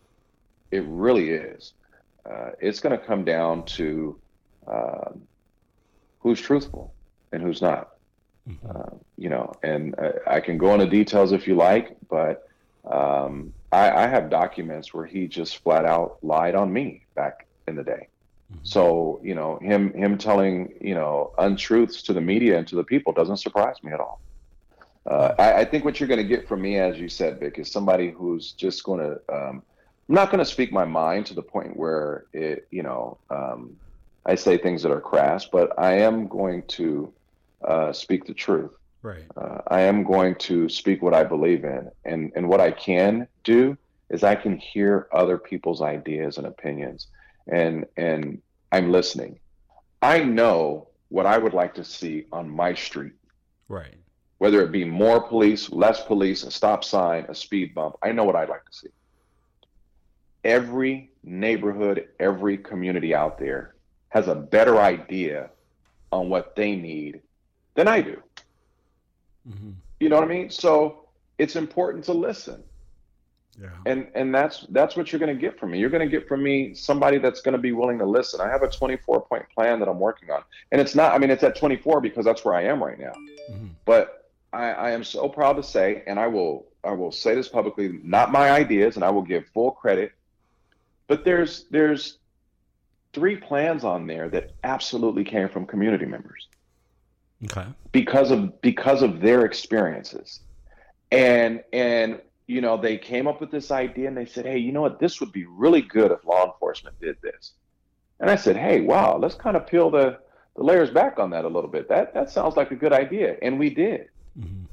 It 0.71 0.83
really 0.87 1.29
is. 1.29 1.73
Uh, 2.25 2.51
it's 2.59 2.79
going 2.79 2.97
to 2.97 3.05
come 3.05 3.23
down 3.23 3.65
to 3.65 4.19
uh, 4.65 5.11
who's 6.19 6.39
truthful 6.39 6.93
and 7.31 7.41
who's 7.41 7.61
not. 7.61 7.92
Mm-hmm. 8.49 8.67
Uh, 8.69 8.97
you 9.17 9.29
know, 9.29 9.53
and 9.63 9.95
I 10.27 10.39
can 10.41 10.57
go 10.57 10.73
into 10.73 10.85
details 10.85 11.31
if 11.31 11.47
you 11.47 11.55
like, 11.55 11.95
but 12.09 12.49
um, 12.85 13.53
I, 13.71 14.03
I, 14.03 14.07
have 14.07 14.29
documents 14.29 14.93
where 14.93 15.05
he 15.05 15.27
just 15.27 15.59
flat 15.59 15.85
out 15.85 16.17
lied 16.21 16.53
on 16.53 16.73
me 16.73 17.05
back 17.15 17.47
in 17.69 17.75
the 17.75 17.83
day. 17.83 18.09
Mm-hmm. 18.51 18.59
So 18.63 19.21
you 19.23 19.33
know, 19.33 19.57
him 19.59 19.93
him 19.93 20.17
telling 20.17 20.73
you 20.81 20.93
know 20.93 21.31
untruths 21.37 22.01
to 22.03 22.13
the 22.13 22.19
media 22.19 22.57
and 22.57 22.67
to 22.67 22.75
the 22.75 22.83
people 22.83 23.13
doesn't 23.13 23.37
surprise 23.37 23.77
me 23.81 23.93
at 23.93 24.01
all. 24.01 24.19
Uh, 25.05 25.35
I, 25.39 25.53
I, 25.61 25.65
think 25.65 25.83
what 25.83 25.99
you're 25.99 26.07
going 26.07 26.21
to 26.21 26.27
get 26.27 26.47
from 26.47 26.61
me, 26.61 26.79
as 26.79 26.97
you 26.97 27.09
said, 27.09 27.39
Vic, 27.39 27.59
is 27.59 27.69
somebody 27.69 28.11
who's 28.11 28.53
just 28.53 28.83
going 28.83 28.99
to. 28.99 29.33
Um, 29.33 29.63
I'm 30.09 30.15
not 30.15 30.31
going 30.31 30.39
to 30.39 30.45
speak 30.45 30.71
my 30.73 30.85
mind 30.85 31.25
to 31.27 31.33
the 31.33 31.41
point 31.41 31.77
where 31.77 32.25
it, 32.33 32.67
you 32.71 32.83
know, 32.83 33.17
um, 33.29 33.77
I 34.25 34.35
say 34.35 34.57
things 34.57 34.83
that 34.83 34.91
are 34.91 35.01
crass, 35.01 35.45
but 35.45 35.77
I 35.79 35.93
am 35.99 36.27
going 36.27 36.63
to 36.63 37.11
uh, 37.67 37.93
speak 37.93 38.25
the 38.25 38.33
truth. 38.33 38.71
Right. 39.01 39.25
Uh, 39.35 39.59
I 39.67 39.81
am 39.81 40.03
going 40.03 40.35
to 40.35 40.69
speak 40.69 41.01
what 41.01 41.13
I 41.13 41.23
believe 41.23 41.65
in, 41.65 41.89
and 42.05 42.31
and 42.35 42.47
what 42.47 42.61
I 42.61 42.71
can 42.71 43.27
do 43.43 43.77
is 44.09 44.23
I 44.23 44.35
can 44.35 44.57
hear 44.57 45.07
other 45.11 45.37
people's 45.37 45.81
ideas 45.81 46.37
and 46.37 46.47
opinions, 46.47 47.07
and 47.51 47.85
and 47.97 48.41
I'm 48.71 48.91
listening. 48.91 49.39
I 50.01 50.23
know 50.23 50.87
what 51.09 51.25
I 51.25 51.37
would 51.37 51.53
like 51.53 51.73
to 51.75 51.83
see 51.83 52.25
on 52.31 52.49
my 52.49 52.73
street. 52.73 53.13
Right 53.67 53.95
whether 54.43 54.61
it 54.61 54.73
be 54.73 54.83
more 54.83 55.21
police, 55.21 55.71
less 55.71 56.03
police, 56.03 56.43
a 56.43 56.51
stop 56.51 56.83
sign, 56.83 57.25
a 57.29 57.33
speed 57.33 57.73
bump. 57.73 57.95
I 58.03 58.11
know 58.11 58.25
what 58.25 58.35
I'd 58.35 58.49
like 58.49 58.65
to 58.65 58.73
see. 58.73 58.89
Every 60.43 61.11
neighborhood, 61.23 62.09
every 62.19 62.57
community 62.57 63.15
out 63.15 63.39
there 63.39 63.75
has 64.09 64.27
a 64.27 64.35
better 64.35 64.81
idea 64.81 65.49
on 66.11 66.27
what 66.27 66.57
they 66.57 66.75
need 66.75 67.21
than 67.75 67.87
I 67.87 68.01
do. 68.01 68.21
Mm-hmm. 69.47 69.71
You 69.99 70.09
know 70.09 70.15
what 70.15 70.25
I 70.25 70.27
mean? 70.27 70.49
So 70.49 71.07
it's 71.37 71.55
important 71.55 72.03
to 72.05 72.13
listen. 72.13 72.63
Yeah. 73.61 73.69
And 73.85 74.07
and 74.15 74.33
that's 74.33 74.65
that's 74.69 74.95
what 74.95 75.11
you're 75.11 75.19
going 75.19 75.33
to 75.33 75.39
get 75.39 75.59
from 75.59 75.71
me. 75.71 75.79
You're 75.79 75.91
going 75.91 76.07
to 76.07 76.09
get 76.09 76.27
from 76.27 76.41
me 76.41 76.73
somebody 76.73 77.19
that's 77.19 77.41
going 77.41 77.53
to 77.53 77.59
be 77.59 77.71
willing 77.71 77.99
to 77.99 78.05
listen. 78.05 78.41
I 78.41 78.49
have 78.49 78.63
a 78.63 78.69
24 78.69 79.21
point 79.21 79.45
plan 79.53 79.79
that 79.79 79.87
I'm 79.87 79.99
working 79.99 80.31
on, 80.31 80.43
and 80.71 80.81
it's 80.81 80.95
not. 80.95 81.13
I 81.13 81.19
mean, 81.19 81.29
it's 81.29 81.43
at 81.43 81.55
24 81.55 82.01
because 82.01 82.25
that's 82.25 82.43
where 82.43 82.55
I 82.55 82.63
am 82.63 82.83
right 82.83 82.99
now. 82.99 83.13
Mm-hmm. 83.51 83.67
But 83.85 84.31
I, 84.51 84.71
I 84.71 84.91
am 84.91 85.03
so 85.03 85.29
proud 85.29 85.53
to 85.53 85.63
say, 85.63 86.03
and 86.07 86.19
I 86.19 86.27
will 86.27 86.65
I 86.83 86.91
will 86.91 87.11
say 87.11 87.35
this 87.35 87.47
publicly, 87.47 87.99
not 88.03 88.31
my 88.31 88.49
ideas, 88.49 88.95
and 88.95 89.05
I 89.05 89.11
will 89.11 89.21
give 89.21 89.45
full 89.47 89.71
credit. 89.71 90.13
But 91.07 91.23
there's 91.23 91.65
there's 91.69 92.17
three 93.13 93.35
plans 93.35 93.83
on 93.83 94.07
there 94.07 94.29
that 94.29 94.51
absolutely 94.63 95.23
came 95.23 95.47
from 95.47 95.65
community 95.65 96.05
members. 96.05 96.47
Okay. 97.45 97.65
Because 97.91 98.31
of 98.31 98.61
because 98.61 99.01
of 99.01 99.21
their 99.21 99.45
experiences. 99.45 100.39
And 101.11 101.63
and 101.71 102.21
you 102.47 102.61
know, 102.61 102.77
they 102.77 102.97
came 102.97 103.27
up 103.27 103.39
with 103.39 103.51
this 103.51 103.71
idea 103.71 104.07
and 104.07 104.17
they 104.17 104.25
said, 104.25 104.45
Hey, 104.45 104.57
you 104.57 104.71
know 104.71 104.81
what, 104.81 104.99
this 104.99 105.19
would 105.19 105.31
be 105.31 105.45
really 105.45 105.81
good 105.81 106.11
if 106.11 106.25
law 106.25 106.45
enforcement 106.45 106.99
did 106.99 107.17
this. 107.21 107.53
And 108.19 108.29
I 108.29 108.35
said, 108.35 108.57
Hey, 108.57 108.81
wow, 108.81 109.17
let's 109.17 109.35
kind 109.35 109.55
of 109.55 109.67
peel 109.67 109.89
the, 109.89 110.19
the 110.55 110.63
layers 110.63 110.89
back 110.89 111.19
on 111.19 111.29
that 111.31 111.45
a 111.45 111.47
little 111.47 111.69
bit. 111.69 111.89
That 111.89 112.13
that 112.13 112.29
sounds 112.29 112.55
like 112.55 112.71
a 112.71 112.75
good 112.75 112.93
idea. 112.93 113.37
And 113.41 113.59
we 113.59 113.69
did. 113.69 114.09
Mm-hmm. 114.37 114.65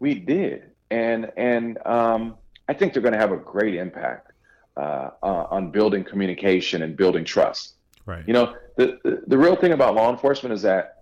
We 0.00 0.14
did, 0.14 0.70
and 0.90 1.32
and 1.36 1.78
um, 1.84 2.36
I 2.68 2.74
think 2.74 2.92
they're 2.92 3.02
going 3.02 3.14
to 3.14 3.18
have 3.18 3.32
a 3.32 3.36
great 3.36 3.74
impact 3.74 4.32
uh, 4.76 5.10
uh, 5.22 5.46
on 5.50 5.72
building 5.72 6.04
communication 6.04 6.82
and 6.82 6.96
building 6.96 7.24
trust. 7.24 7.74
Right. 8.06 8.22
You 8.26 8.32
know, 8.32 8.54
the, 8.76 8.98
the 9.02 9.22
the 9.26 9.36
real 9.36 9.56
thing 9.56 9.72
about 9.72 9.96
law 9.96 10.10
enforcement 10.10 10.52
is 10.52 10.62
that 10.62 10.97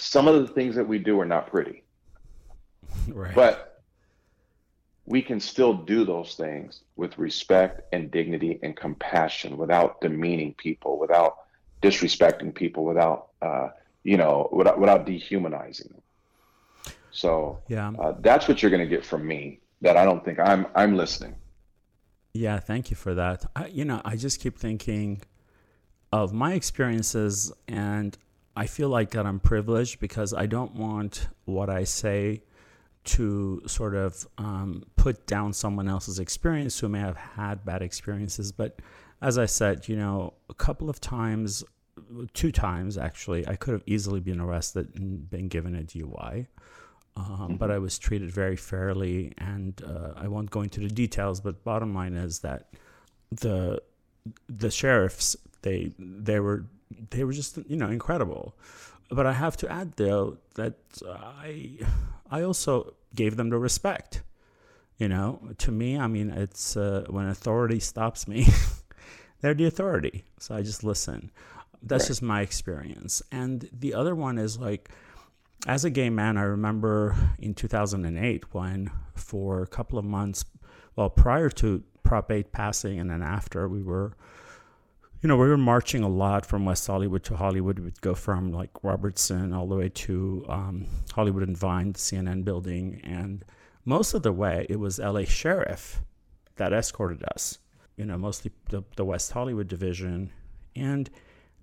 some 0.00 0.28
of 0.28 0.34
the 0.40 0.52
things 0.52 0.74
that 0.76 0.86
we 0.86 0.98
do 0.98 1.20
are 1.20 1.26
not 1.26 1.48
pretty. 1.48 1.82
Right. 3.08 3.34
But 3.34 3.82
we 5.06 5.22
can 5.22 5.40
still 5.40 5.74
do 5.74 6.04
those 6.04 6.34
things 6.34 6.82
with 6.96 7.18
respect 7.18 7.82
and 7.92 8.10
dignity 8.10 8.60
and 8.62 8.76
compassion 8.76 9.56
without 9.56 10.00
demeaning 10.00 10.54
people, 10.54 10.98
without 10.98 11.38
disrespecting 11.82 12.54
people, 12.54 12.84
without 12.84 13.28
uh, 13.42 13.68
you 14.04 14.16
know, 14.16 14.48
without 14.52 14.78
without 14.78 15.06
dehumanizing 15.06 15.88
them. 15.88 16.94
So 17.10 17.60
yeah, 17.68 17.90
uh, 17.98 18.14
that's 18.20 18.48
what 18.48 18.62
you're 18.62 18.70
going 18.70 18.88
to 18.88 18.96
get 18.96 19.04
from 19.04 19.26
me. 19.26 19.60
That 19.82 19.96
I 19.96 20.04
don't 20.04 20.24
think 20.24 20.38
I'm 20.38 20.66
I'm 20.74 20.96
listening. 20.96 21.34
Yeah, 22.32 22.60
thank 22.60 22.90
you 22.90 22.96
for 22.96 23.14
that. 23.14 23.44
I, 23.56 23.66
you 23.66 23.84
know, 23.84 24.00
I 24.04 24.14
just 24.14 24.40
keep 24.40 24.56
thinking 24.56 25.22
of 26.12 26.32
my 26.32 26.54
experiences, 26.54 27.52
and 27.66 28.16
I 28.60 28.66
feel 28.66 28.90
like 28.90 29.12
that 29.12 29.24
I'm 29.24 29.40
privileged 29.40 30.00
because 30.00 30.34
I 30.34 30.44
don't 30.44 30.74
want 30.74 31.28
what 31.46 31.70
I 31.70 31.84
say 31.84 32.42
to 33.04 33.62
sort 33.66 33.94
of 33.94 34.28
um, 34.36 34.84
put 34.96 35.26
down 35.26 35.54
someone 35.54 35.88
else's 35.88 36.18
experience 36.18 36.78
who 36.78 36.90
may 36.90 37.00
have 37.00 37.16
had 37.16 37.64
bad 37.64 37.80
experiences. 37.80 38.52
But 38.52 38.80
as 39.22 39.38
I 39.38 39.46
said, 39.46 39.88
you 39.88 39.96
know, 39.96 40.34
a 40.50 40.52
couple 40.52 40.90
of 40.90 41.00
times, 41.00 41.64
two 42.34 42.52
times 42.52 42.98
actually, 42.98 43.48
I 43.48 43.56
could 43.56 43.72
have 43.72 43.82
easily 43.86 44.20
been 44.20 44.42
arrested 44.42 44.92
and 44.94 45.30
been 45.30 45.48
given 45.48 45.74
a 45.74 45.82
DUI. 45.82 46.46
Um, 47.16 47.24
mm-hmm. 47.26 47.54
But 47.54 47.70
I 47.70 47.78
was 47.78 47.98
treated 47.98 48.30
very 48.30 48.56
fairly, 48.56 49.32
and 49.38 49.82
uh, 49.82 50.12
I 50.16 50.28
won't 50.28 50.50
go 50.50 50.60
into 50.60 50.80
the 50.80 50.88
details. 50.88 51.40
But 51.40 51.64
bottom 51.64 51.94
line 51.94 52.12
is 52.12 52.40
that 52.40 52.74
the 53.30 53.82
the 54.50 54.70
sheriffs 54.70 55.34
they 55.62 55.92
they 55.98 56.40
were 56.40 56.66
they 57.10 57.24
were 57.24 57.32
just 57.32 57.58
you 57.68 57.76
know 57.76 57.88
incredible. 57.88 58.54
But 59.10 59.26
I 59.26 59.32
have 59.32 59.56
to 59.58 59.70
add 59.70 59.94
though 59.96 60.38
that 60.54 60.76
I 61.06 61.78
I 62.30 62.42
also 62.42 62.94
gave 63.14 63.36
them 63.36 63.50
the 63.50 63.58
respect. 63.58 64.22
You 64.98 65.08
know, 65.08 65.40
to 65.58 65.70
me, 65.70 65.98
I 65.98 66.06
mean, 66.08 66.28
it's 66.30 66.76
uh, 66.76 67.06
when 67.08 67.26
authority 67.26 67.80
stops 67.80 68.28
me, 68.28 68.46
they're 69.40 69.54
the 69.54 69.64
authority. 69.64 70.24
So 70.38 70.54
I 70.54 70.62
just 70.62 70.84
listen. 70.84 71.30
That's 71.82 72.04
right. 72.04 72.08
just 72.08 72.22
my 72.22 72.42
experience. 72.42 73.22
And 73.32 73.66
the 73.72 73.94
other 73.94 74.14
one 74.14 74.36
is 74.36 74.58
like 74.58 74.90
as 75.66 75.84
a 75.84 75.90
gay 75.90 76.10
man, 76.10 76.36
I 76.36 76.42
remember 76.42 77.16
in 77.38 77.54
2008 77.54 78.54
when, 78.54 78.90
for 79.14 79.62
a 79.62 79.66
couple 79.66 79.98
of 79.98 80.04
months, 80.04 80.44
well, 80.96 81.10
prior 81.10 81.50
to 81.50 81.82
Prop 82.02 82.30
8 82.30 82.50
passing 82.52 82.98
and 82.98 83.10
then 83.10 83.22
after, 83.22 83.68
we 83.68 83.82
were, 83.82 84.16
you 85.22 85.28
know, 85.28 85.36
we 85.36 85.48
were 85.48 85.58
marching 85.58 86.02
a 86.02 86.08
lot 86.08 86.46
from 86.46 86.64
West 86.64 86.86
Hollywood 86.86 87.22
to 87.24 87.36
Hollywood. 87.36 87.78
We'd 87.78 88.00
go 88.00 88.14
from 88.14 88.52
like 88.52 88.70
Robertson 88.82 89.52
all 89.52 89.66
the 89.66 89.76
way 89.76 89.90
to 89.90 90.46
um, 90.48 90.86
Hollywood 91.12 91.42
and 91.42 91.56
Vine, 91.56 91.92
the 91.92 91.98
CNN 91.98 92.44
building. 92.44 93.00
And 93.04 93.44
most 93.84 94.14
of 94.14 94.22
the 94.22 94.32
way, 94.32 94.66
it 94.70 94.76
was 94.76 94.98
LA 94.98 95.24
Sheriff 95.24 96.00
that 96.56 96.72
escorted 96.72 97.22
us, 97.34 97.58
you 97.96 98.06
know, 98.06 98.16
mostly 98.16 98.50
the, 98.70 98.82
the 98.96 99.04
West 99.04 99.32
Hollywood 99.32 99.68
division. 99.68 100.32
And 100.74 101.10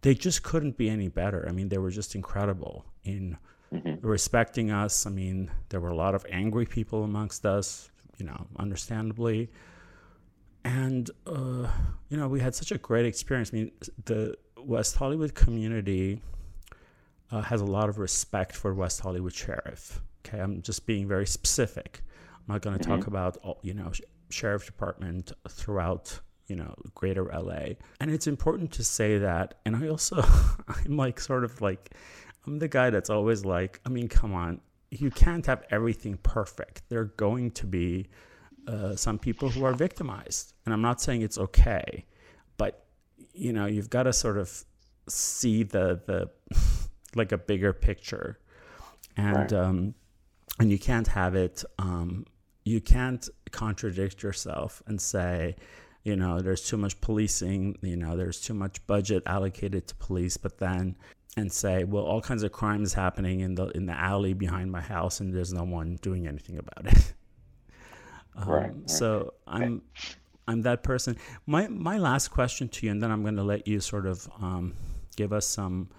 they 0.01 0.13
just 0.13 0.43
couldn't 0.43 0.77
be 0.77 0.89
any 0.89 1.07
better. 1.07 1.45
I 1.49 1.51
mean, 1.51 1.69
they 1.69 1.79
were 1.79 1.89
just 1.89 2.13
incredible 2.13 2.85
in 3.03 3.37
mm-hmm. 3.73 4.05
respecting 4.05 4.69
us. 4.69 5.07
I 5.07 5.09
mean, 5.09 5.49
there 5.69 5.79
were 5.79 5.89
a 5.89 5.95
lot 5.95 6.13
of 6.13 6.25
angry 6.29 6.65
people 6.65 7.03
amongst 7.03 7.43
us, 7.43 7.89
you 8.17 8.25
know, 8.25 8.45
understandably. 8.57 9.49
And, 10.67 11.09
uh, 11.25 11.67
you 12.09 12.17
know, 12.17 12.27
we 12.27 12.41
had 12.41 12.53
such 12.53 12.73
a 12.73 12.77
great 12.77 13.05
experience. 13.05 13.51
I 13.53 13.55
mean, 13.55 13.71
the 14.03 14.35
West 14.57 14.97
Hollywood 14.97 15.33
community 15.33 16.21
uh, 17.31 17.41
has 17.41 17.61
a 17.61 17.65
lot 17.65 17.87
of 17.87 17.99
respect 17.99 18.53
for 18.53 18.73
West 18.73 18.99
Hollywood 18.99 19.33
sheriff. 19.33 20.01
Okay, 20.25 20.41
I'm 20.41 20.61
just 20.61 20.85
being 20.85 21.07
very 21.07 21.25
specific. 21.25 22.01
I'm 22.35 22.53
not 22.53 22.61
going 22.61 22.77
to 22.77 22.83
mm-hmm. 22.83 22.97
talk 22.97 23.07
about 23.07 23.37
all, 23.43 23.59
you 23.61 23.73
know 23.73 23.91
sheriff 24.29 24.65
department 24.65 25.31
throughout 25.47 26.19
you 26.47 26.57
know 26.57 26.75
greater 26.95 27.25
LA. 27.25 27.75
And 28.01 28.11
it's 28.11 28.27
important 28.27 28.71
to 28.73 28.83
say 28.83 29.19
that. 29.19 29.53
And 29.65 29.73
I 29.73 29.87
also 29.87 30.21
I'm 30.67 30.97
like 30.97 31.21
sort 31.21 31.45
of 31.45 31.61
like 31.61 31.91
I'm 32.45 32.59
the 32.59 32.67
guy 32.67 32.89
that's 32.89 33.09
always 33.09 33.45
like, 33.45 33.79
I 33.85 33.89
mean, 33.89 34.09
come 34.09 34.33
on, 34.33 34.59
you 34.91 35.11
can't 35.11 35.45
have 35.45 35.63
everything 35.69 36.17
perfect. 36.23 36.81
There 36.89 36.99
are 36.99 37.13
going 37.15 37.51
to 37.51 37.65
be 37.65 38.07
uh, 38.67 38.95
some 38.95 39.17
people 39.17 39.49
who 39.49 39.63
are 39.63 39.73
victimized, 39.73 40.53
and 40.65 40.73
I'm 40.73 40.81
not 40.81 41.01
saying 41.01 41.21
it's 41.21 41.37
okay, 41.37 42.05
but 42.57 42.85
you 43.33 43.53
know 43.53 43.65
you've 43.65 43.89
got 43.89 44.03
to 44.03 44.13
sort 44.13 44.37
of 44.37 44.65
see 45.07 45.63
the 45.63 46.01
the 46.05 46.29
like 47.15 47.31
a 47.31 47.37
bigger 47.37 47.73
picture, 47.73 48.39
and 49.15 49.51
right. 49.51 49.53
um, 49.53 49.95
and 50.59 50.71
you 50.71 50.79
can't 50.79 51.07
have 51.07 51.35
it. 51.35 51.63
Um, 51.79 52.25
you 52.65 52.81
can't 52.81 53.27
contradict 53.51 54.21
yourself 54.21 54.83
and 54.87 54.99
say, 54.99 55.55
you 56.03 56.17
know, 56.17 56.41
there's 56.41 56.67
too 56.67 56.77
much 56.77 56.99
policing. 56.99 57.77
You 57.81 57.95
know, 57.95 58.17
there's 58.17 58.41
too 58.41 58.53
much 58.53 58.85
budget 58.87 59.23
allocated 59.25 59.87
to 59.87 59.95
police, 59.95 60.35
but 60.37 60.57
then 60.57 60.97
and 61.37 61.51
say, 61.51 61.83
well, 61.83 62.03
all 62.03 62.19
kinds 62.19 62.43
of 62.43 62.51
crimes 62.51 62.93
happening 62.93 63.41
in 63.41 63.55
the 63.55 63.67
in 63.69 63.85
the 63.85 63.93
alley 63.93 64.33
behind 64.33 64.71
my 64.71 64.81
house, 64.81 65.19
and 65.19 65.33
there's 65.33 65.53
no 65.53 65.63
one 65.63 65.97
doing 66.01 66.27
anything 66.27 66.57
about 66.57 66.93
it. 66.93 67.13
um, 68.37 68.49
right, 68.49 68.61
right. 68.63 68.89
So 68.89 69.33
I'm 69.47 69.81
I'm 70.47 70.61
that 70.61 70.83
person. 70.83 71.17
My 71.45 71.67
my 71.67 71.97
last 71.97 72.29
question 72.29 72.69
to 72.69 72.85
you, 72.85 72.91
and 72.91 73.01
then 73.01 73.11
I'm 73.11 73.21
going 73.21 73.35
to 73.35 73.43
let 73.43 73.67
you 73.67 73.79
sort 73.79 74.05
of 74.05 74.27
um, 74.41 74.73
give 75.15 75.33
us 75.33 75.45
some, 75.45 75.89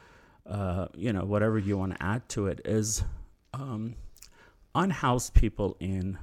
uh, 0.46 0.86
you 0.94 1.12
know, 1.12 1.24
whatever 1.24 1.58
you 1.58 1.76
want 1.76 1.96
to 1.96 2.02
add 2.02 2.28
to 2.30 2.46
it. 2.46 2.60
Is 2.64 3.02
um, 3.52 3.96
unhoused 4.74 5.34
people 5.34 5.76
in 5.80 6.18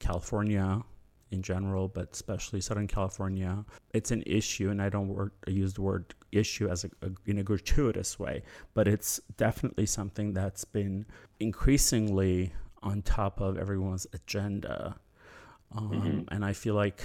California, 0.00 0.82
in 1.30 1.42
general, 1.42 1.88
but 1.88 2.12
especially 2.12 2.60
Southern 2.60 2.86
California, 2.86 3.64
it's 3.92 4.10
an 4.10 4.22
issue, 4.26 4.70
and 4.70 4.80
I 4.80 4.88
don't 4.88 5.08
word, 5.08 5.32
I 5.46 5.50
use 5.50 5.74
the 5.74 5.82
word 5.82 6.14
issue 6.32 6.68
as 6.68 6.84
a, 6.84 6.90
a, 7.02 7.10
in 7.26 7.38
a 7.38 7.42
gratuitous 7.42 8.18
way, 8.18 8.42
but 8.74 8.86
it's 8.86 9.20
definitely 9.36 9.86
something 9.86 10.32
that's 10.32 10.64
been 10.64 11.06
increasingly 11.40 12.52
on 12.82 13.02
top 13.02 13.40
of 13.40 13.58
everyone's 13.58 14.06
agenda, 14.12 14.96
um, 15.74 15.90
mm-hmm. 15.90 16.34
and 16.34 16.44
I 16.44 16.52
feel 16.52 16.74
like 16.74 17.04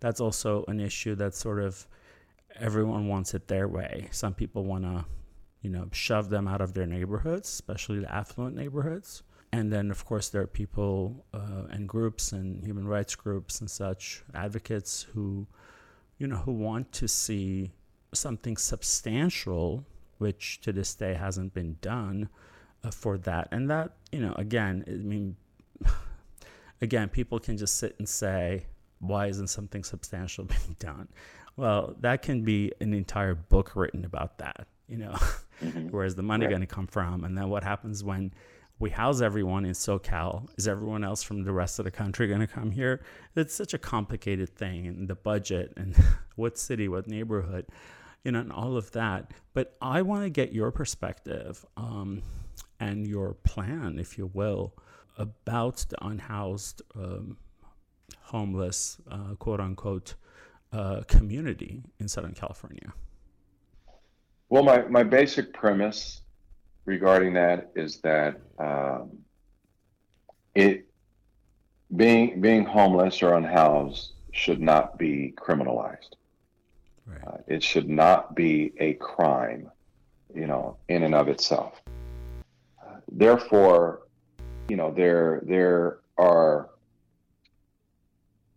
that's 0.00 0.20
also 0.20 0.64
an 0.68 0.80
issue 0.80 1.14
that 1.16 1.34
sort 1.34 1.60
of 1.60 1.86
everyone 2.58 3.08
wants 3.08 3.34
it 3.34 3.48
their 3.48 3.68
way. 3.68 4.08
Some 4.10 4.34
people 4.34 4.64
want 4.64 4.84
to, 4.84 5.04
you 5.62 5.70
know, 5.70 5.88
shove 5.92 6.30
them 6.30 6.46
out 6.48 6.60
of 6.60 6.74
their 6.74 6.86
neighborhoods, 6.86 7.48
especially 7.48 8.00
the 8.00 8.12
affluent 8.12 8.56
neighborhoods 8.56 9.22
and 9.52 9.72
then, 9.72 9.90
of 9.90 10.04
course, 10.04 10.28
there 10.28 10.42
are 10.42 10.46
people 10.46 11.24
uh, 11.32 11.64
and 11.70 11.88
groups 11.88 12.32
and 12.32 12.62
human 12.62 12.86
rights 12.86 13.14
groups 13.14 13.60
and 13.60 13.70
such 13.70 14.22
advocates 14.34 15.06
who, 15.14 15.46
you 16.18 16.26
know, 16.26 16.36
who 16.36 16.52
want 16.52 16.92
to 16.92 17.08
see 17.08 17.72
something 18.12 18.56
substantial, 18.56 19.86
which 20.18 20.60
to 20.62 20.72
this 20.72 20.94
day 20.94 21.14
hasn't 21.14 21.54
been 21.54 21.78
done 21.80 22.28
uh, 22.84 22.90
for 22.90 23.16
that. 23.18 23.48
And 23.50 23.70
that, 23.70 23.92
you 24.12 24.20
know, 24.20 24.34
again, 24.34 24.84
I 24.86 24.92
mean, 24.92 25.36
again, 26.80 27.08
people 27.08 27.38
can 27.38 27.56
just 27.56 27.76
sit 27.76 27.94
and 27.98 28.08
say, 28.08 28.66
why 29.00 29.26
isn't 29.26 29.48
something 29.48 29.84
substantial 29.84 30.44
being 30.44 30.76
done? 30.78 31.08
Well, 31.56 31.96
that 32.00 32.22
can 32.22 32.42
be 32.42 32.72
an 32.80 32.94
entire 32.94 33.34
book 33.34 33.74
written 33.74 34.04
about 34.04 34.38
that, 34.38 34.68
you 34.88 34.98
know, 34.98 35.16
mm-hmm. 35.62 35.88
where's 35.90 36.14
the 36.14 36.22
money 36.22 36.46
right. 36.46 36.50
going 36.50 36.60
to 36.60 36.66
come 36.66 36.86
from? 36.86 37.24
And 37.24 37.36
then 37.36 37.48
what 37.48 37.64
happens 37.64 38.04
when 38.04 38.32
we 38.78 38.90
house 38.90 39.20
everyone 39.20 39.64
in 39.64 39.72
SoCal. 39.72 40.48
Is 40.56 40.68
everyone 40.68 41.02
else 41.02 41.22
from 41.22 41.42
the 41.42 41.52
rest 41.52 41.78
of 41.78 41.84
the 41.84 41.90
country 41.90 42.28
going 42.28 42.40
to 42.40 42.46
come 42.46 42.70
here? 42.70 43.02
It's 43.34 43.54
such 43.54 43.74
a 43.74 43.78
complicated 43.78 44.50
thing, 44.50 44.86
and 44.86 45.08
the 45.08 45.16
budget, 45.16 45.72
and 45.76 45.96
what 46.36 46.58
city, 46.58 46.88
what 46.88 47.08
neighborhood, 47.08 47.66
you 48.24 48.32
know, 48.32 48.40
and 48.40 48.52
all 48.52 48.76
of 48.76 48.90
that. 48.92 49.32
But 49.52 49.74
I 49.82 50.02
want 50.02 50.24
to 50.24 50.30
get 50.30 50.52
your 50.52 50.70
perspective 50.70 51.64
um, 51.76 52.22
and 52.78 53.06
your 53.06 53.34
plan, 53.34 53.98
if 53.98 54.16
you 54.16 54.30
will, 54.32 54.74
about 55.18 55.84
the 55.88 56.06
unhoused, 56.06 56.82
um, 56.94 57.36
homeless, 58.20 58.98
uh, 59.10 59.34
quote 59.38 59.60
unquote, 59.60 60.14
uh, 60.72 61.02
community 61.08 61.82
in 61.98 62.08
Southern 62.08 62.34
California. 62.34 62.92
Well, 64.48 64.62
my, 64.62 64.82
my 64.82 65.02
basic 65.02 65.52
premise 65.52 66.22
regarding 66.84 67.34
that 67.34 67.70
is 67.74 67.98
that 67.98 68.40
um, 68.58 69.18
it 70.54 70.86
being 71.96 72.40
being 72.40 72.64
homeless 72.64 73.22
or 73.22 73.34
unhoused 73.34 74.12
should 74.32 74.60
not 74.60 74.98
be 74.98 75.34
criminalized. 75.36 76.14
Right. 77.06 77.24
Uh, 77.26 77.36
it 77.46 77.62
should 77.62 77.88
not 77.88 78.34
be 78.34 78.72
a 78.78 78.94
crime, 78.94 79.70
you 80.34 80.46
know, 80.46 80.76
in 80.88 81.02
and 81.02 81.14
of 81.14 81.28
itself. 81.28 81.80
Uh, 82.82 82.96
therefore, 83.10 84.02
you 84.68 84.76
know, 84.76 84.92
there 84.92 85.42
there 85.44 85.98
are 86.16 86.70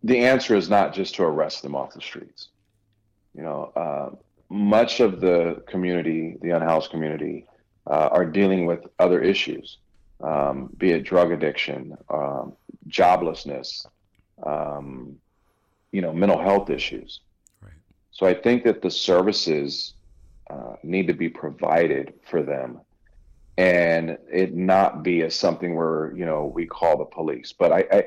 the 0.02 0.18
answer 0.18 0.56
is 0.56 0.68
not 0.68 0.92
just 0.92 1.14
to 1.16 1.22
arrest 1.22 1.62
them 1.62 1.74
off 1.74 1.94
the 1.94 2.00
streets. 2.00 2.48
You 3.34 3.42
know, 3.42 3.72
uh, 3.76 4.10
much 4.50 5.00
of 5.00 5.20
the 5.20 5.62
community, 5.66 6.36
the 6.42 6.50
unhoused 6.50 6.90
community, 6.90 7.46
uh, 7.86 8.08
are 8.12 8.26
dealing 8.26 8.66
with 8.66 8.86
other 8.98 9.22
issues, 9.22 9.78
um, 10.22 10.70
be 10.76 10.90
it 10.90 11.04
drug 11.04 11.32
addiction, 11.32 11.96
um, 12.10 12.52
joblessness, 12.88 13.86
um, 14.44 15.16
you 15.92 16.02
know, 16.02 16.12
mental 16.12 16.40
health 16.40 16.68
issues. 16.68 17.20
Right. 17.62 17.72
So 18.10 18.26
I 18.26 18.34
think 18.34 18.64
that 18.64 18.82
the 18.82 18.90
services 18.90 19.94
uh, 20.50 20.74
need 20.82 21.06
to 21.06 21.14
be 21.14 21.28
provided 21.28 22.14
for 22.28 22.42
them, 22.42 22.80
and 23.62 24.18
it 24.28 24.56
not 24.56 25.04
be 25.04 25.22
as 25.22 25.36
something 25.36 25.76
where 25.76 26.12
you 26.16 26.26
know 26.26 26.46
we 26.46 26.66
call 26.66 26.98
the 26.98 27.04
police. 27.04 27.52
But 27.52 27.70
I, 27.70 27.84
I, 27.92 28.04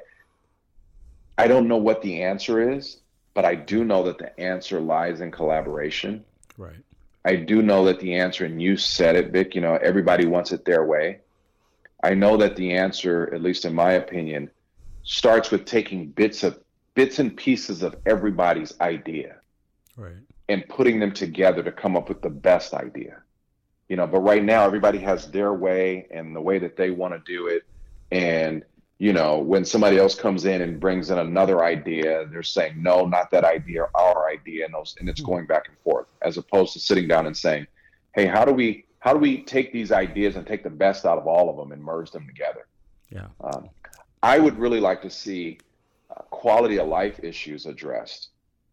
I 1.38 1.48
don't 1.48 1.70
know 1.70 1.78
what 1.78 2.02
the 2.02 2.24
answer 2.24 2.74
is, 2.74 2.98
but 3.34 3.46
I 3.46 3.56
do 3.56 3.86
know 3.86 4.04
that 4.04 4.18
the 4.18 4.38
answer 4.38 4.82
lies 4.82 5.22
in 5.22 5.32
collaboration. 5.32 6.26
Right. 6.58 6.76
I 7.24 7.38
do 7.38 7.62
know 7.62 7.86
that 7.86 8.02
the 8.02 8.16
answer, 8.16 8.44
and 8.44 8.62
you 8.62 8.76
said 8.76 9.16
it, 9.16 9.32
Vic, 9.32 9.56
you 9.56 9.62
know, 9.62 9.76
everybody 9.76 10.26
wants 10.26 10.52
it 10.52 10.66
their 10.66 10.84
way. 10.84 11.22
I 12.04 12.14
know 12.14 12.36
that 12.38 12.58
the 12.58 12.74
answer, 12.74 13.34
at 13.34 13.42
least 13.42 13.64
in 13.64 13.74
my 13.74 13.94
opinion, 13.94 14.52
starts 15.04 15.52
with 15.52 15.64
taking 15.64 16.08
bits 16.08 16.44
of 16.44 16.60
bits 16.96 17.20
and 17.20 17.36
pieces 17.36 17.82
of 17.82 17.96
everybody's 18.06 18.74
idea. 18.82 19.38
Right. 19.96 20.18
And 20.50 20.68
putting 20.68 21.00
them 21.00 21.14
together 21.14 21.64
to 21.64 21.72
come 21.72 21.96
up 21.96 22.10
with 22.10 22.22
the 22.22 22.30
best 22.30 22.74
idea. 22.74 23.22
You 23.90 23.98
know, 23.98 24.08
but 24.08 24.20
right 24.20 24.44
now 24.44 24.66
everybody 24.66 24.98
has 25.00 25.30
their 25.30 25.54
way 25.54 26.08
and 26.12 26.36
the 26.36 26.42
way 26.42 26.58
that 26.60 26.76
they 26.76 26.90
want 26.90 27.14
to 27.14 27.20
do 27.32 27.48
it. 27.48 27.64
And 28.12 28.64
you 28.98 29.12
know, 29.12 29.40
when 29.40 29.66
somebody 29.66 29.98
else 29.98 30.16
comes 30.16 30.46
in 30.46 30.62
and 30.62 30.80
brings 30.80 31.10
in 31.10 31.18
another 31.18 31.66
idea, 31.66 32.26
they're 32.32 32.44
saying, 32.44 32.82
no, 32.82 33.06
not 33.06 33.30
that 33.32 33.44
idea, 33.44 33.88
our 33.94 34.30
idea, 34.30 34.64
and, 34.66 34.74
those, 34.74 34.96
and 35.00 35.10
it's 35.10 35.20
hmm. 35.20 35.28
going 35.28 35.46
back 35.46 35.68
and 35.68 35.78
forth, 35.80 36.08
as 36.22 36.38
opposed 36.38 36.74
to 36.74 36.80
sitting 36.80 37.08
down 37.08 37.28
and 37.28 37.36
saying, 37.36 37.68
hey, 38.14 38.26
how 38.26 38.46
do 38.46 38.54
we 38.54 38.86
how 39.00 39.14
do 39.14 39.20
we 39.20 39.44
take 39.44 39.72
these 39.72 39.92
ideas 39.92 40.36
and 40.36 40.48
take 40.48 40.64
the 40.64 40.70
best 40.70 41.06
out 41.06 41.20
of 41.20 41.28
all 41.28 41.48
of 41.48 41.58
them 41.58 41.72
and 41.72 41.84
merge 41.84 42.10
them 42.10 42.26
together? 42.26 42.66
Yeah. 43.12 43.28
Um, 43.44 43.70
I 44.24 44.40
would 44.40 44.58
really 44.58 44.80
like 44.80 45.04
to 45.04 45.12
see 45.12 45.60
uh, 46.10 46.24
quality 46.32 46.80
of 46.80 46.88
life 46.88 47.20
issues 47.22 47.68
addressed 47.68 48.30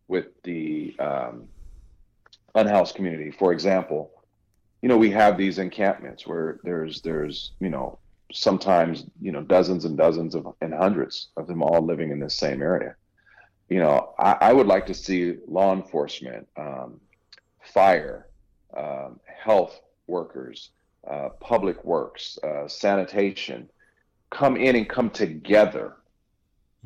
with 0.09 0.28
the 0.43 0.97
um, 0.98 1.48
unhoused 2.55 2.94
community. 2.94 3.30
For 3.30 3.52
example, 3.52 4.10
you 4.82 4.88
know, 4.88 4.98
we 4.98 5.10
have 5.10 5.38
these 5.38 5.59
encampments 5.59 6.26
where 6.26 6.59
there's 6.64 7.00
there's 7.02 7.52
you 7.60 7.70
know 7.70 7.98
sometimes 8.32 9.04
you 9.20 9.32
know 9.32 9.42
dozens 9.42 9.84
and 9.84 9.96
dozens 9.96 10.34
of 10.34 10.54
and 10.60 10.74
hundreds 10.74 11.28
of 11.36 11.46
them 11.46 11.62
all 11.62 11.80
living 11.80 12.10
in 12.10 12.18
this 12.18 12.34
same 12.34 12.60
area. 12.62 12.94
You 13.68 13.78
know 13.78 14.12
i, 14.18 14.36
I 14.40 14.52
would 14.52 14.66
like 14.66 14.86
to 14.86 14.94
see 14.94 15.36
law 15.48 15.72
enforcement 15.72 16.46
um, 16.59 17.00
fire 17.62 18.26
um, 18.76 19.18
health 19.24 19.80
workers 20.06 20.70
uh, 21.09 21.30
public 21.40 21.82
works 21.84 22.38
uh, 22.44 22.68
sanitation 22.68 23.68
come 24.30 24.56
in 24.56 24.76
and 24.76 24.88
come 24.88 25.10
together 25.10 25.96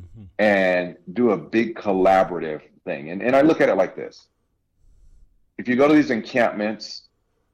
mm-hmm. 0.00 0.24
and 0.38 0.96
do 1.12 1.30
a 1.30 1.36
big 1.36 1.76
collaborative 1.76 2.62
thing. 2.84 3.10
And, 3.10 3.22
and 3.22 3.36
i 3.36 3.40
look 3.40 3.60
at 3.60 3.68
it 3.68 3.76
like 3.76 3.96
this. 3.96 4.26
If 5.58 5.68
you 5.68 5.76
go 5.76 5.88
to 5.88 5.94
these 5.94 6.10
encampments 6.10 7.02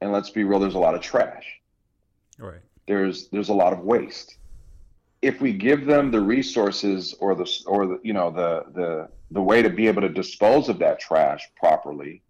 and 0.03 0.13
let's 0.13 0.31
be 0.31 0.45
real 0.45 0.59
there's 0.59 0.75
a 0.75 0.79
lot 0.79 0.95
of 0.95 1.01
trash 1.01 1.61
right 2.39 2.61
there's 2.87 3.29
there's 3.29 3.49
a 3.49 3.55
lot 3.55 3.73
of 3.73 3.81
waste. 3.81 4.37
If 5.21 5.41
we 5.41 5.53
give 5.53 5.87
them 5.87 6.11
the 6.11 6.21
resources 6.21 7.15
or 7.21 7.35
the 7.35 7.49
or 7.67 7.87
the 7.87 8.01
you 8.03 8.13
know 8.13 8.31
the 8.31 8.65
the 8.75 9.09
the 9.31 9.43
way 9.43 9.63
to 9.63 9.71
be 9.71 9.87
able 9.87 10.03
to 10.03 10.09
dispose 10.09 10.69
of 10.69 10.79
that 10.81 10.99
trash 11.01 11.49
properly, 11.57 12.23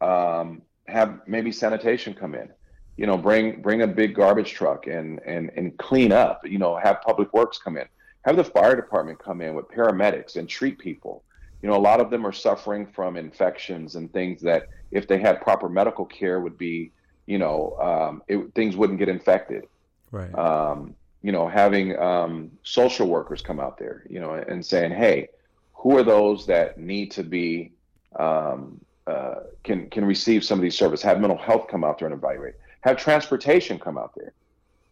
um, 0.00 0.62
have 0.86 1.20
maybe 1.26 1.50
sanitation 1.50 2.14
come 2.14 2.34
in. 2.34 2.48
You 2.96 3.06
know, 3.06 3.18
bring 3.18 3.60
bring 3.62 3.82
a 3.82 3.86
big 3.86 4.14
garbage 4.14 4.52
truck 4.52 4.86
and 4.86 5.20
and 5.26 5.50
and 5.56 5.76
clean 5.78 6.12
up. 6.12 6.42
You 6.44 6.58
know, 6.58 6.76
have 6.76 7.02
public 7.02 7.32
works 7.32 7.58
come 7.58 7.76
in. 7.76 7.86
Have 8.24 8.36
the 8.36 8.44
fire 8.44 8.76
department 8.76 9.18
come 9.18 9.40
in 9.40 9.54
with 9.54 9.68
paramedics 9.68 10.36
and 10.36 10.48
treat 10.48 10.78
people. 10.78 11.24
You 11.62 11.68
know, 11.68 11.76
a 11.76 11.86
lot 11.90 12.00
of 12.00 12.10
them 12.10 12.26
are 12.26 12.32
suffering 12.32 12.86
from 12.86 13.16
infections 13.16 13.96
and 13.96 14.12
things 14.12 14.40
that, 14.42 14.68
if 14.94 15.06
they 15.06 15.18
had 15.18 15.40
proper 15.42 15.68
medical 15.68 16.06
care, 16.06 16.40
would 16.40 16.56
be, 16.56 16.92
you 17.26 17.38
know, 17.38 17.76
um, 17.80 18.22
it, 18.28 18.54
things 18.54 18.76
wouldn't 18.76 18.98
get 18.98 19.08
infected. 19.08 19.66
Right. 20.10 20.34
Um, 20.34 20.94
you 21.22 21.32
know, 21.32 21.48
having 21.48 21.98
um, 21.98 22.50
social 22.62 23.08
workers 23.08 23.42
come 23.42 23.58
out 23.58 23.78
there, 23.78 24.04
you 24.08 24.20
know, 24.20 24.34
and 24.34 24.64
saying, 24.64 24.92
hey, 24.92 25.28
who 25.72 25.98
are 25.98 26.02
those 26.02 26.46
that 26.46 26.78
need 26.78 27.10
to 27.12 27.24
be 27.24 27.72
um, 28.16 28.80
uh, 29.06 29.40
can 29.64 29.90
can 29.90 30.04
receive 30.04 30.44
some 30.44 30.58
of 30.58 30.62
these 30.62 30.76
services? 30.76 31.02
Have 31.02 31.20
mental 31.20 31.38
health 31.38 31.66
come 31.68 31.82
out 31.82 31.98
there 31.98 32.08
and 32.08 32.16
evaluate. 32.16 32.54
Have 32.82 32.96
transportation 32.96 33.78
come 33.78 33.98
out 33.98 34.12
there. 34.14 34.32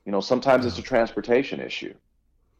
You 0.04 0.12
know, 0.12 0.20
sometimes 0.20 0.66
it's 0.66 0.78
a 0.78 0.82
transportation 0.82 1.60
issue 1.60 1.94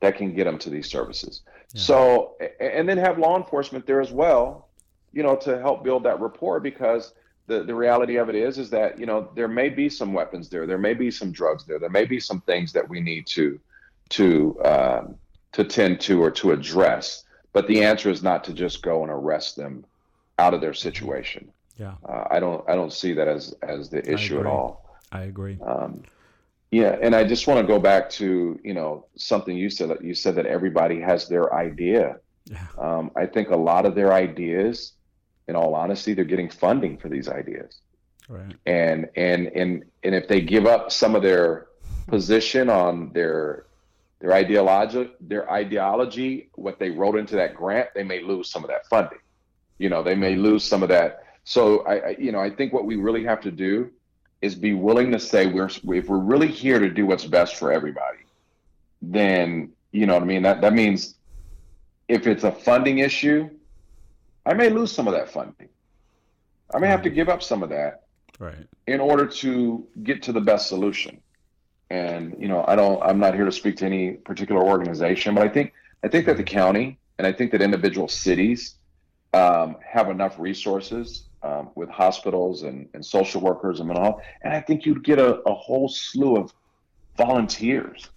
that 0.00 0.16
can 0.16 0.34
get 0.34 0.44
them 0.44 0.58
to 0.58 0.70
these 0.70 0.88
services. 0.88 1.42
Yeah. 1.74 1.80
So, 1.80 2.36
and 2.60 2.88
then 2.88 2.98
have 2.98 3.18
law 3.18 3.36
enforcement 3.36 3.86
there 3.86 4.00
as 4.00 4.12
well, 4.12 4.68
you 5.12 5.22
know, 5.22 5.36
to 5.36 5.58
help 5.60 5.82
build 5.82 6.04
that 6.04 6.20
rapport 6.20 6.60
because 6.60 7.14
the, 7.52 7.64
the 7.64 7.74
reality 7.74 8.16
of 8.16 8.28
it 8.28 8.34
is, 8.34 8.58
is 8.58 8.70
that, 8.70 8.98
you 8.98 9.06
know, 9.06 9.30
there 9.34 9.48
may 9.48 9.68
be 9.68 9.88
some 9.88 10.12
weapons 10.12 10.48
there. 10.48 10.66
There 10.66 10.78
may 10.78 10.94
be 10.94 11.10
some 11.10 11.32
drugs 11.32 11.64
there. 11.64 11.78
There 11.78 11.90
may 11.90 12.04
be 12.04 12.20
some 12.20 12.40
things 12.42 12.72
that 12.72 12.88
we 12.88 13.00
need 13.00 13.26
to, 13.28 13.60
to, 14.10 14.64
um, 14.64 15.16
to 15.52 15.64
tend 15.64 16.00
to 16.02 16.22
or 16.22 16.30
to 16.30 16.52
address. 16.52 17.24
But 17.52 17.66
the 17.66 17.84
answer 17.84 18.10
is 18.10 18.22
not 18.22 18.44
to 18.44 18.52
just 18.52 18.82
go 18.82 19.02
and 19.02 19.12
arrest 19.12 19.56
them 19.56 19.84
out 20.38 20.54
of 20.54 20.60
their 20.60 20.74
situation. 20.74 21.50
Yeah. 21.78 21.94
Uh, 22.08 22.24
I 22.30 22.40
don't, 22.40 22.68
I 22.68 22.74
don't 22.74 22.92
see 22.92 23.12
that 23.12 23.28
as, 23.28 23.54
as 23.62 23.90
the 23.90 24.02
issue 24.10 24.40
at 24.40 24.46
all. 24.46 24.98
I 25.12 25.24
agree. 25.24 25.58
Um, 25.66 26.02
yeah, 26.70 26.96
and 27.02 27.14
I 27.14 27.22
just 27.22 27.46
want 27.46 27.60
to 27.60 27.66
go 27.66 27.78
back 27.78 28.08
to 28.10 28.58
you 28.64 28.72
know 28.72 29.04
something 29.16 29.54
you 29.54 29.68
said. 29.68 29.90
that 29.90 30.02
You 30.02 30.14
said 30.14 30.34
that 30.36 30.46
everybody 30.46 31.00
has 31.00 31.28
their 31.28 31.52
idea. 31.52 32.16
Yeah. 32.46 32.66
Um, 32.78 33.10
I 33.14 33.26
think 33.26 33.50
a 33.50 33.56
lot 33.56 33.84
of 33.84 33.94
their 33.94 34.14
ideas, 34.14 34.94
in 35.52 35.56
all 35.56 35.74
honesty, 35.74 36.14
they're 36.14 36.24
getting 36.24 36.48
funding 36.48 36.96
for 36.96 37.10
these 37.10 37.28
ideas. 37.28 37.80
Right. 38.26 38.56
And 38.64 39.10
and 39.16 39.48
and 39.48 39.84
and 40.02 40.14
if 40.14 40.26
they 40.26 40.40
give 40.40 40.64
up 40.64 40.90
some 40.90 41.14
of 41.14 41.22
their 41.22 41.66
position 42.06 42.70
on 42.70 43.12
their 43.12 43.66
their 44.20 44.32
ideology, 44.32 45.10
their 45.20 45.50
ideology, 45.52 46.48
what 46.54 46.78
they 46.78 46.88
wrote 46.90 47.16
into 47.18 47.36
that 47.36 47.54
grant, 47.54 47.90
they 47.94 48.02
may 48.02 48.22
lose 48.22 48.48
some 48.48 48.64
of 48.64 48.70
that 48.70 48.86
funding. 48.86 49.18
You 49.76 49.90
know, 49.90 50.02
they 50.02 50.14
may 50.14 50.36
lose 50.36 50.64
some 50.64 50.82
of 50.82 50.88
that. 50.88 51.24
So 51.44 51.80
I, 51.80 51.94
I 51.96 52.16
you 52.18 52.32
know, 52.32 52.40
I 52.40 52.48
think 52.48 52.72
what 52.72 52.86
we 52.86 52.96
really 52.96 53.24
have 53.24 53.42
to 53.42 53.50
do 53.50 53.90
is 54.40 54.54
be 54.54 54.72
willing 54.72 55.12
to 55.12 55.20
say 55.20 55.46
we're 55.46 55.70
if 55.94 56.08
we're 56.08 56.26
really 56.32 56.48
here 56.48 56.78
to 56.78 56.88
do 56.88 57.04
what's 57.04 57.26
best 57.26 57.56
for 57.56 57.70
everybody, 57.70 58.24
then 59.02 59.72
you 59.90 60.06
know 60.06 60.14
what 60.14 60.22
I 60.22 60.26
mean. 60.26 60.42
That 60.44 60.62
that 60.62 60.72
means 60.72 61.16
if 62.08 62.26
it's 62.26 62.44
a 62.44 62.52
funding 62.52 63.00
issue, 63.00 63.50
I 64.44 64.54
may 64.54 64.68
lose 64.68 64.92
some 64.92 65.06
of 65.06 65.14
that 65.14 65.30
funding. 65.30 65.68
I 66.74 66.78
may 66.78 66.88
have 66.88 67.02
to 67.02 67.10
give 67.10 67.28
up 67.28 67.42
some 67.42 67.62
of 67.62 67.68
that 67.70 68.02
right 68.38 68.66
in 68.86 69.00
order 69.00 69.26
to 69.26 69.86
get 70.02 70.22
to 70.22 70.32
the 70.32 70.40
best 70.40 70.68
solution. 70.68 71.20
And 71.90 72.34
you 72.38 72.48
know, 72.48 72.64
I 72.66 72.74
don't 72.76 73.02
I'm 73.02 73.18
not 73.18 73.34
here 73.34 73.44
to 73.44 73.52
speak 73.52 73.76
to 73.78 73.86
any 73.86 74.12
particular 74.12 74.62
organization, 74.62 75.34
but 75.34 75.44
I 75.44 75.48
think 75.48 75.72
I 76.02 76.08
think 76.08 76.26
that 76.26 76.36
the 76.36 76.44
county 76.44 76.98
and 77.18 77.26
I 77.26 77.32
think 77.32 77.52
that 77.52 77.62
individual 77.62 78.08
cities 78.08 78.76
um, 79.34 79.76
have 79.86 80.10
enough 80.10 80.38
resources 80.38 81.24
um, 81.42 81.70
with 81.74 81.88
hospitals 81.88 82.62
and, 82.62 82.88
and 82.94 83.04
social 83.04 83.40
workers 83.40 83.80
and 83.80 83.88
mental 83.88 84.04
health. 84.04 84.22
And 84.42 84.52
I 84.52 84.60
think 84.60 84.86
you'd 84.86 85.04
get 85.04 85.18
a, 85.18 85.40
a 85.42 85.54
whole 85.54 85.88
slew 85.88 86.36
of 86.36 86.52
volunteers, 87.16 88.08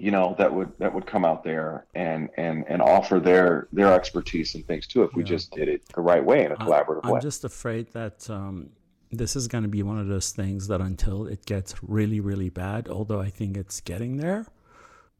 you 0.00 0.10
know, 0.10 0.34
that 0.38 0.52
would 0.52 0.72
that 0.78 0.92
would 0.94 1.06
come 1.06 1.24
out 1.24 1.44
there 1.44 1.86
and 1.94 2.30
and 2.36 2.64
and 2.68 2.80
offer 2.82 3.20
their 3.20 3.68
their 3.72 3.92
expertise 3.92 4.54
and 4.54 4.66
things 4.66 4.86
too 4.86 5.02
if 5.02 5.14
we 5.14 5.22
just 5.22 5.50
did 5.52 5.68
it 5.68 5.86
the 5.94 6.00
right 6.00 6.24
way 6.24 6.44
in 6.44 6.52
a 6.52 6.56
collaborative 6.56 7.00
I'm 7.04 7.10
way. 7.10 7.16
I'm 7.16 7.22
just 7.22 7.44
afraid 7.44 7.92
that 7.92 8.28
um, 8.30 8.70
this 9.10 9.36
is 9.36 9.46
going 9.46 9.64
to 9.64 9.68
be 9.68 9.82
one 9.82 9.98
of 9.98 10.08
those 10.08 10.30
things 10.32 10.68
that 10.68 10.80
until 10.80 11.26
it 11.26 11.44
gets 11.46 11.74
really 11.82 12.20
really 12.20 12.48
bad, 12.48 12.88
although 12.88 13.20
I 13.20 13.30
think 13.30 13.56
it's 13.56 13.80
getting 13.80 14.16
there, 14.16 14.46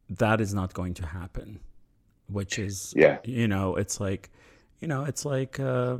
that 0.09 0.41
is 0.41 0.53
not 0.53 0.73
going 0.73 0.95
to 0.95 1.05
happen. 1.05 1.59
Which 2.27 2.57
is, 2.57 2.93
yeah, 2.95 3.17
you 3.25 3.47
know, 3.47 3.75
it's 3.75 3.99
like, 3.99 4.29
you 4.79 4.87
know, 4.87 5.03
it's 5.03 5.25
like. 5.25 5.59
Uh, 5.59 5.97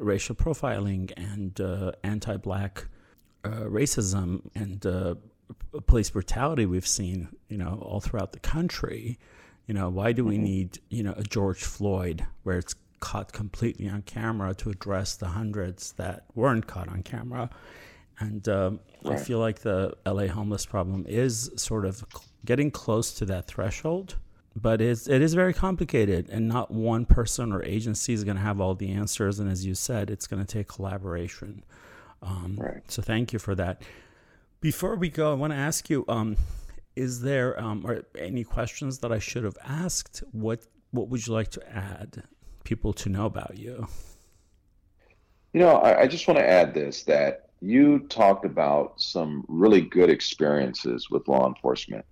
racial 0.00 0.36
profiling 0.36 1.10
and 1.16 1.60
uh, 1.60 1.90
anti-black 2.04 2.86
uh, 3.42 3.64
racism 3.64 4.42
and 4.54 4.86
uh, 4.86 5.16
police 5.86 6.10
brutality 6.10 6.66
we've 6.66 6.86
seen, 6.86 7.28
you 7.48 7.58
know, 7.58 7.78
all 7.82 8.00
throughout 8.00 8.32
the 8.32 8.38
country. 8.38 9.18
You 9.66 9.74
know, 9.74 9.88
why 9.88 10.12
do 10.12 10.24
we 10.24 10.36
mm-hmm. 10.36 10.44
need, 10.44 10.78
you 10.88 11.02
know, 11.02 11.14
a 11.16 11.22
George 11.22 11.62
Floyd 11.62 12.26
where 12.42 12.58
it's 12.58 12.74
caught 13.00 13.32
completely 13.32 13.88
on 13.88 14.02
camera 14.02 14.54
to 14.54 14.70
address 14.70 15.16
the 15.16 15.28
hundreds 15.28 15.92
that 15.92 16.24
weren't 16.34 16.66
caught 16.66 16.88
on 16.88 17.02
camera? 17.02 17.50
And 18.20 18.48
um, 18.48 18.80
right. 19.04 19.18
I 19.18 19.22
feel 19.22 19.38
like 19.38 19.60
the 19.60 19.94
LA 20.06 20.26
homeless 20.26 20.66
problem 20.66 21.04
is 21.06 21.50
sort 21.56 21.84
of 21.84 22.04
getting 22.44 22.70
close 22.70 23.12
to 23.14 23.24
that 23.26 23.46
threshold 23.46 24.16
but 24.60 24.80
it's 24.80 25.08
it 25.08 25.22
is 25.22 25.34
very 25.34 25.52
complicated 25.52 26.28
and 26.30 26.48
not 26.48 26.70
one 26.70 27.04
person 27.04 27.52
or 27.52 27.62
agency 27.62 28.12
is 28.12 28.24
going 28.24 28.36
to 28.36 28.42
have 28.42 28.60
all 28.60 28.74
the 28.74 28.90
answers 28.90 29.38
and 29.38 29.50
as 29.50 29.64
you 29.64 29.74
said 29.74 30.10
it's 30.10 30.26
going 30.26 30.44
to 30.44 30.50
take 30.50 30.68
collaboration 30.68 31.64
um, 32.22 32.56
right. 32.58 32.82
so 32.88 33.00
thank 33.00 33.32
you 33.32 33.38
for 33.38 33.54
that 33.54 33.82
before 34.60 34.96
we 34.96 35.08
go 35.08 35.30
i 35.30 35.34
want 35.34 35.52
to 35.52 35.58
ask 35.58 35.88
you 35.90 36.04
um, 36.08 36.36
is 36.96 37.20
there 37.20 37.58
um, 37.60 37.84
or 37.84 38.04
any 38.18 38.44
questions 38.44 38.98
that 38.98 39.12
i 39.12 39.18
should 39.18 39.44
have 39.44 39.58
asked 39.64 40.22
what 40.32 40.66
what 40.90 41.08
would 41.08 41.26
you 41.26 41.32
like 41.32 41.48
to 41.48 41.76
add 41.76 42.22
people 42.64 42.92
to 42.92 43.08
know 43.08 43.26
about 43.26 43.56
you 43.56 43.86
you 45.52 45.60
know 45.60 45.76
I, 45.76 46.02
I 46.02 46.06
just 46.06 46.26
want 46.28 46.38
to 46.38 46.48
add 46.48 46.74
this 46.74 47.02
that 47.04 47.50
you 47.60 48.00
talked 48.08 48.44
about 48.44 49.00
some 49.00 49.44
really 49.48 49.80
good 49.80 50.10
experiences 50.10 51.10
with 51.10 51.26
law 51.28 51.48
enforcement 51.48 52.04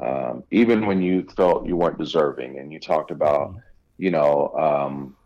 um, 0.00 0.44
even 0.50 0.86
when 0.86 1.00
you 1.00 1.26
felt 1.36 1.66
you 1.66 1.76
weren't 1.76 1.98
deserving, 1.98 2.58
and 2.58 2.72
you 2.72 2.78
talked 2.78 3.10
about, 3.10 3.50
mm-hmm. 3.50 3.58
you 3.98 4.10
know, 4.10 4.52
um, 4.54 5.16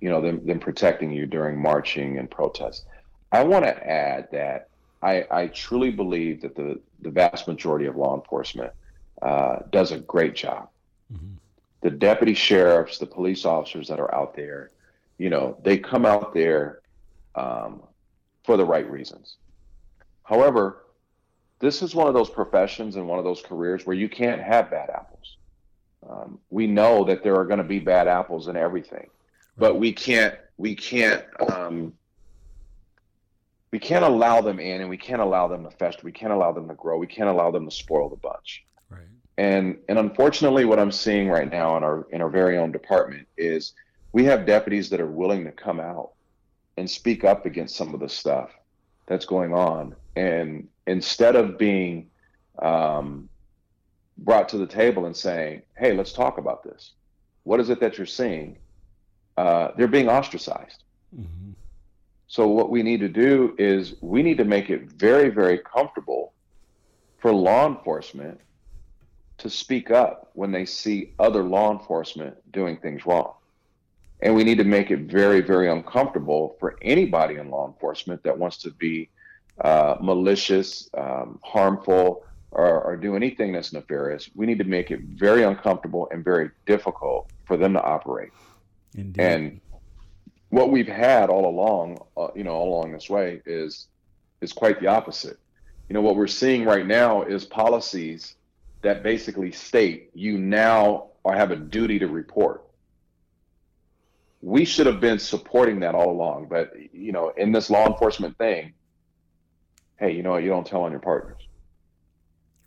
you 0.00 0.08
know, 0.08 0.20
them, 0.20 0.44
them 0.46 0.60
protecting 0.60 1.10
you 1.10 1.26
during 1.26 1.60
marching 1.60 2.18
and 2.18 2.30
protests. 2.30 2.84
I 3.30 3.42
want 3.42 3.64
to 3.64 3.90
add 3.90 4.28
that 4.32 4.68
I, 5.02 5.26
I 5.30 5.46
truly 5.48 5.90
believe 5.90 6.42
that 6.42 6.54
the 6.54 6.80
the 7.00 7.10
vast 7.10 7.48
majority 7.48 7.86
of 7.86 7.96
law 7.96 8.14
enforcement 8.14 8.72
uh, 9.20 9.58
does 9.70 9.92
a 9.92 9.98
great 9.98 10.34
job. 10.34 10.68
Mm-hmm. 11.12 11.34
The 11.80 11.90
deputy 11.90 12.34
sheriffs, 12.34 12.98
the 12.98 13.06
police 13.06 13.44
officers 13.44 13.88
that 13.88 13.98
are 13.98 14.14
out 14.14 14.36
there, 14.36 14.70
you 15.18 15.30
know, 15.30 15.58
they 15.64 15.78
come 15.78 16.06
out 16.06 16.32
there 16.32 16.80
um, 17.34 17.82
for 18.44 18.56
the 18.56 18.64
right 18.64 18.88
reasons. 18.88 19.36
However, 20.22 20.84
this 21.58 21.82
is 21.82 21.94
one 21.94 22.06
of 22.06 22.14
those 22.14 22.30
professions 22.30 22.96
and 22.96 23.08
one 23.08 23.18
of 23.18 23.24
those 23.24 23.42
careers 23.42 23.84
where 23.84 23.96
you 23.96 24.08
can't 24.08 24.40
have 24.40 24.70
bad 24.70 24.90
apples. 24.90 25.36
Um, 26.08 26.38
we 26.50 26.66
know 26.66 27.04
that 27.04 27.22
there 27.22 27.36
are 27.36 27.44
going 27.44 27.58
to 27.58 27.64
be 27.64 27.78
bad 27.78 28.08
apples 28.08 28.48
in 28.48 28.56
everything, 28.56 29.08
but 29.56 29.78
we 29.78 29.92
can't 29.92 30.34
we 30.56 30.74
can't 30.74 31.24
um, 31.50 31.92
we 33.72 33.78
can't 33.78 34.04
allow 34.04 34.42
them 34.42 34.60
in, 34.60 34.82
and 34.82 34.90
we 34.90 34.98
can't 34.98 35.22
allow 35.22 35.48
them 35.48 35.64
to 35.64 35.70
fester. 35.70 36.02
We 36.04 36.12
can't 36.12 36.32
allow 36.32 36.52
them 36.52 36.68
to 36.68 36.74
grow. 36.74 36.98
We 36.98 37.06
can't 37.06 37.30
allow 37.30 37.50
them 37.50 37.64
to 37.64 37.74
spoil 37.74 38.10
the 38.10 38.16
bunch. 38.16 38.64
Right. 38.90 39.00
And 39.38 39.78
and 39.88 39.98
unfortunately, 39.98 40.66
what 40.66 40.78
I'm 40.78 40.92
seeing 40.92 41.28
right 41.28 41.50
now 41.50 41.76
in 41.78 41.82
our 41.82 42.06
in 42.10 42.20
our 42.20 42.28
very 42.28 42.58
own 42.58 42.70
department 42.70 43.26
is 43.38 43.72
we 44.12 44.24
have 44.24 44.44
deputies 44.46 44.90
that 44.90 45.00
are 45.00 45.10
willing 45.10 45.44
to 45.44 45.52
come 45.52 45.80
out 45.80 46.12
and 46.76 46.88
speak 46.88 47.24
up 47.24 47.46
against 47.46 47.74
some 47.74 47.94
of 47.94 48.00
the 48.00 48.08
stuff 48.08 48.50
that's 49.06 49.24
going 49.24 49.54
on, 49.54 49.96
and 50.16 50.68
instead 50.86 51.34
of 51.34 51.56
being 51.58 52.10
um, 52.60 53.28
brought 54.18 54.50
to 54.50 54.58
the 54.58 54.66
table 54.66 55.06
and 55.06 55.16
saying, 55.16 55.62
"Hey, 55.78 55.94
let's 55.94 56.12
talk 56.12 56.36
about 56.36 56.62
this. 56.62 56.92
What 57.44 57.58
is 57.58 57.70
it 57.70 57.80
that 57.80 57.96
you're 57.96 58.06
seeing?" 58.06 58.58
Uh, 59.38 59.70
they're 59.78 59.88
being 59.88 60.10
ostracized. 60.10 60.84
Mm-hmm. 61.18 61.52
So 62.32 62.48
what 62.48 62.70
we 62.70 62.82
need 62.82 63.00
to 63.00 63.10
do 63.10 63.54
is 63.58 63.96
we 64.00 64.22
need 64.22 64.38
to 64.38 64.46
make 64.46 64.70
it 64.70 64.90
very, 64.90 65.28
very 65.28 65.58
comfortable 65.58 66.32
for 67.18 67.30
law 67.30 67.66
enforcement 67.66 68.40
to 69.36 69.50
speak 69.50 69.90
up 69.90 70.30
when 70.32 70.50
they 70.50 70.64
see 70.64 71.12
other 71.18 71.42
law 71.42 71.70
enforcement 71.70 72.34
doing 72.50 72.78
things 72.78 73.04
wrong. 73.04 73.34
And 74.22 74.34
we 74.34 74.44
need 74.44 74.56
to 74.56 74.64
make 74.64 74.90
it 74.90 75.00
very, 75.00 75.42
very 75.42 75.68
uncomfortable 75.68 76.56
for 76.58 76.78
anybody 76.80 77.34
in 77.34 77.50
law 77.50 77.66
enforcement 77.66 78.22
that 78.22 78.38
wants 78.38 78.56
to 78.58 78.70
be 78.70 79.10
uh, 79.60 79.96
malicious, 80.00 80.88
um, 80.96 81.38
harmful, 81.44 82.24
or, 82.50 82.80
or, 82.82 82.96
do 82.96 83.14
anything 83.14 83.52
that's 83.52 83.74
nefarious. 83.74 84.30
We 84.34 84.46
need 84.46 84.58
to 84.58 84.64
make 84.64 84.90
it 84.90 85.00
very 85.00 85.42
uncomfortable 85.42 86.08
and 86.10 86.24
very 86.24 86.50
difficult 86.64 87.30
for 87.44 87.58
them 87.58 87.74
to 87.74 87.82
operate. 87.82 88.30
Indeed. 88.94 89.20
And 89.20 89.60
what 90.52 90.70
we've 90.70 90.86
had 90.86 91.30
all 91.30 91.48
along, 91.48 91.98
uh, 92.14 92.28
you 92.36 92.44
know, 92.44 92.50
all 92.50 92.74
along 92.74 92.92
this 92.92 93.08
way 93.08 93.40
is 93.46 93.88
is 94.42 94.52
quite 94.52 94.80
the 94.80 94.86
opposite. 94.86 95.38
You 95.88 95.94
know, 95.94 96.02
what 96.02 96.14
we're 96.14 96.26
seeing 96.26 96.66
right 96.66 96.86
now 96.86 97.22
is 97.22 97.46
policies 97.46 98.34
that 98.82 99.02
basically 99.02 99.50
state 99.50 100.10
you 100.12 100.36
now 100.36 101.08
have 101.24 101.52
a 101.52 101.56
duty 101.56 101.98
to 102.00 102.06
report. 102.06 102.64
We 104.42 104.66
should 104.66 104.84
have 104.84 105.00
been 105.00 105.18
supporting 105.18 105.80
that 105.80 105.94
all 105.94 106.10
along, 106.10 106.48
but 106.50 106.74
you 106.92 107.12
know, 107.12 107.30
in 107.30 107.52
this 107.52 107.70
law 107.70 107.86
enforcement 107.86 108.36
thing, 108.36 108.74
hey, 109.96 110.12
you 110.12 110.22
know 110.22 110.32
what? 110.32 110.42
You 110.42 110.50
don't 110.50 110.66
tell 110.66 110.82
on 110.82 110.90
your 110.90 111.00
partners, 111.00 111.40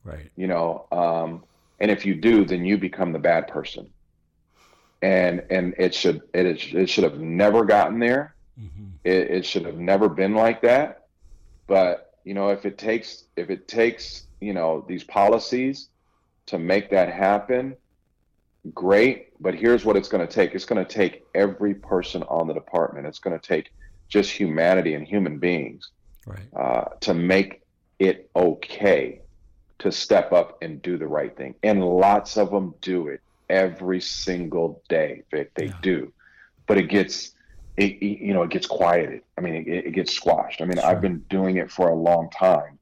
right? 0.04 0.32
You 0.36 0.48
know, 0.48 0.88
um, 0.92 1.44
and 1.80 1.92
if 1.92 2.04
you 2.04 2.16
do, 2.16 2.46
then 2.46 2.66
you 2.66 2.80
become 2.80 3.14
the 3.14 3.20
bad 3.20 3.48
person 3.48 3.92
and 5.06 5.44
and 5.52 5.76
it 5.78 5.94
should 5.94 6.22
it 6.34 6.46
it 6.74 6.90
should 6.90 7.04
have 7.04 7.20
never 7.20 7.64
gotten 7.64 8.00
there. 8.00 8.36
Mm-hmm. 8.60 8.86
It, 9.04 9.32
it 9.38 9.46
should 9.46 9.66
have 9.66 9.78
never 9.78 10.10
been 10.10 10.34
like 10.34 10.62
that. 10.64 11.08
But 11.68 12.16
you 12.24 12.34
know, 12.34 12.50
if 12.50 12.66
it 12.66 12.80
takes 12.80 13.26
if 13.36 13.52
it 13.52 13.68
takes 13.68 14.26
you 14.42 14.54
know 14.54 14.84
these 14.88 15.04
policies 15.04 15.90
to 16.48 16.58
make 16.58 16.90
that 16.90 17.14
happen, 17.14 17.76
great. 18.74 19.40
But 19.40 19.54
here's 19.54 19.86
what 19.86 19.96
it's 19.96 20.10
going 20.10 20.26
to 20.26 20.34
take. 20.34 20.56
It's 20.56 20.66
going 20.66 20.84
to 20.84 20.92
take 20.92 21.24
every 21.36 21.76
person 21.76 22.24
on 22.24 22.48
the 22.48 22.54
department. 22.54 23.06
It's 23.06 23.20
going 23.20 23.40
to 23.40 23.48
take 23.48 23.72
just 24.08 24.32
humanity 24.32 24.96
and 24.96 25.08
human 25.08 25.38
beings 25.38 25.92
right. 26.26 26.48
uh, 26.56 26.86
to 27.02 27.14
make 27.14 27.62
it 28.00 28.30
okay 28.36 29.22
to 29.80 29.92
step 29.92 30.32
up 30.32 30.58
and 30.64 30.82
do 30.82 30.98
the 30.98 31.08
right 31.08 31.36
thing. 31.36 31.54
And 31.64 31.84
lots 31.84 32.38
of 32.38 32.50
them 32.50 32.74
do 32.82 33.08
it 33.08 33.22
every 33.50 34.02
single 34.02 34.82
day. 34.90 35.24
Vic, 35.32 35.54
they 35.56 35.68
yeah. 35.68 35.78
do, 35.82 36.14
but 36.68 36.78
it 36.78 36.90
gets 36.90 37.32
it, 37.78 38.02
you 38.02 38.34
know 38.34 38.44
it 38.44 38.50
gets 38.50 38.68
quieted. 38.68 39.22
I 39.38 39.42
mean, 39.42 39.56
it, 39.56 39.88
it 39.88 39.92
gets 39.92 40.14
squashed. 40.14 40.62
I 40.62 40.66
mean, 40.66 40.78
sure. 40.78 40.86
I've 40.86 41.02
been 41.02 41.20
doing 41.30 41.58
it 41.58 41.72
for 41.72 41.90
a 41.90 41.96
long 41.96 42.30
time, 42.30 42.80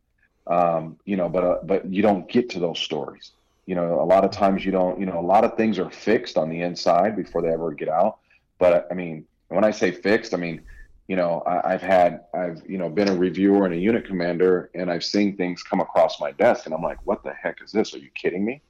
um, 0.48 0.98
you 1.06 1.16
know, 1.16 1.30
but 1.30 1.44
uh, 1.44 1.58
but 1.64 1.86
you 1.92 2.02
don't 2.02 2.30
get 2.30 2.50
to 2.52 2.60
those 2.60 2.80
stories. 2.80 3.32
You 3.66 3.76
know, 3.76 4.02
a 4.02 4.06
lot 4.06 4.26
of 4.26 4.32
times 4.32 4.66
you 4.66 4.72
don't. 4.72 5.00
You 5.00 5.06
know, 5.06 5.20
a 5.20 5.22
lot 5.26 5.44
of 5.44 5.56
things 5.56 5.80
are 5.80 5.90
fixed 5.90 6.38
on 6.38 6.50
the 6.50 6.62
inside 6.62 7.16
before 7.16 7.42
they 7.42 7.50
ever 7.50 7.72
get 7.72 7.90
out. 7.90 8.20
But 8.60 8.88
I 8.92 8.94
mean, 8.94 9.26
when 9.48 9.64
I 9.64 9.72
say 9.72 9.92
fixed, 9.92 10.34
I 10.34 10.38
mean 10.38 10.64
you 11.08 11.16
know 11.16 11.44
I, 11.46 11.72
have 11.72 11.82
had 11.82 12.22
i've 12.34 12.62
you 12.68 12.78
know 12.78 12.90
been 12.90 13.10
a 13.10 13.16
reviewer 13.16 13.66
and 13.66 13.74
a 13.74 13.78
unit 13.78 14.06
commander 14.06 14.70
and 14.74 14.90
i've 14.90 15.04
seen 15.04 15.36
things 15.36 15.62
come 15.62 15.82
across 15.82 16.20
my 16.20 16.32
desk 16.32 16.66
and 16.66 16.74
i'm 16.74 16.82
like 16.82 16.98
what 17.06 17.24
the 17.24 17.34
heck 17.34 17.62
is 17.64 17.72
this 17.72 17.94
are 17.94 17.98
you 17.98 18.10
kidding 18.16 18.46
me 18.46 18.62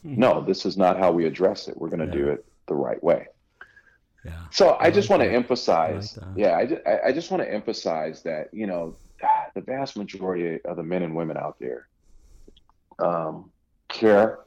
no, 0.04 0.40
this 0.40 0.64
is 0.66 0.76
not 0.76 0.98
how 0.98 1.12
we 1.12 1.26
address 1.26 1.68
it. 1.68 1.76
We're 1.76 1.88
going 1.88 2.00
to 2.00 2.06
yeah. 2.06 2.24
do 2.24 2.28
it 2.30 2.44
the 2.66 2.74
right 2.74 3.02
way. 3.02 3.26
Yeah. 4.24 4.32
So 4.50 4.70
I, 4.70 4.86
I 4.86 4.90
just 4.90 5.10
want 5.10 5.22
to 5.22 5.30
emphasize, 5.30 6.18
I 6.18 6.26
like 6.26 6.38
yeah, 6.38 6.56
I 6.56 6.66
just, 6.66 6.82
I 7.06 7.12
just 7.12 7.30
want 7.30 7.42
to 7.42 7.52
emphasize 7.52 8.22
that, 8.22 8.52
you 8.52 8.66
know, 8.66 8.96
the 9.54 9.60
vast 9.60 9.96
majority 9.96 10.60
of 10.64 10.76
the 10.76 10.82
men 10.82 11.02
and 11.02 11.14
women 11.14 11.36
out 11.36 11.56
there 11.58 11.88
um, 12.98 13.50
care 13.88 14.40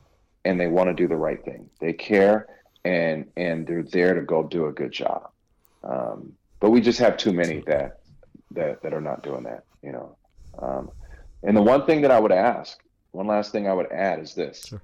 and 0.46 0.60
they 0.60 0.68
want 0.68 0.90
to 0.90 0.94
do 0.94 1.08
the 1.08 1.16
right 1.16 1.44
thing. 1.44 1.70
They 1.80 1.94
care 1.94 2.48
and, 2.86 3.26
and 3.38 3.66
they're 3.68 3.84
there 3.84 4.14
to 4.14 4.22
go 4.22 4.44
do 4.44 4.68
a 4.68 4.72
good 4.72 4.92
job. 4.92 5.30
Um, 5.84 6.34
but 6.60 6.70
we 6.70 6.82
just 6.82 7.00
have 7.00 7.18
too 7.18 7.34
many 7.34 7.62
that, 7.68 8.00
that, 8.52 8.82
that 8.84 8.94
are 8.94 9.02
not 9.02 9.24
doing 9.24 9.44
that, 9.44 9.64
you 9.82 9.92
know? 9.92 10.16
Um, 10.60 10.92
and 11.44 11.56
the 11.58 11.62
one 11.62 11.86
thing 11.86 12.02
that 12.02 12.12
I 12.12 12.20
would 12.20 12.32
ask, 12.32 12.80
one 13.12 13.28
last 13.28 13.52
thing 13.52 13.68
I 13.68 13.74
would 13.74 13.92
add 13.92 14.20
is 14.20 14.36
this. 14.36 14.66
Sure 14.68 14.82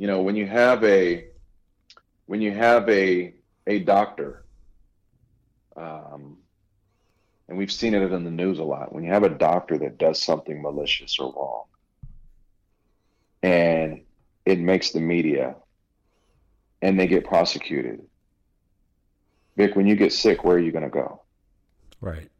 you 0.00 0.06
know 0.06 0.22
when 0.22 0.34
you 0.34 0.46
have 0.46 0.82
a 0.82 1.26
when 2.24 2.40
you 2.40 2.52
have 2.52 2.88
a 2.88 3.34
a 3.66 3.80
doctor 3.80 4.46
um, 5.76 6.38
and 7.46 7.58
we've 7.58 7.70
seen 7.70 7.92
it 7.92 8.10
in 8.10 8.24
the 8.24 8.30
news 8.30 8.58
a 8.58 8.64
lot 8.64 8.94
when 8.94 9.04
you 9.04 9.12
have 9.12 9.24
a 9.24 9.28
doctor 9.28 9.76
that 9.76 9.98
does 9.98 10.20
something 10.22 10.62
malicious 10.62 11.18
or 11.18 11.30
wrong 11.34 11.64
and 13.42 14.00
it 14.46 14.58
makes 14.58 14.90
the 14.92 15.00
media 15.00 15.54
and 16.80 16.98
they 16.98 17.06
get 17.06 17.22
prosecuted 17.22 18.00
vic 19.58 19.76
when 19.76 19.86
you 19.86 19.96
get 19.96 20.14
sick 20.14 20.44
where 20.44 20.56
are 20.56 20.60
you 20.60 20.72
going 20.72 20.82
to 20.84 20.88
go? 20.88 21.20
Right. 22.00 22.30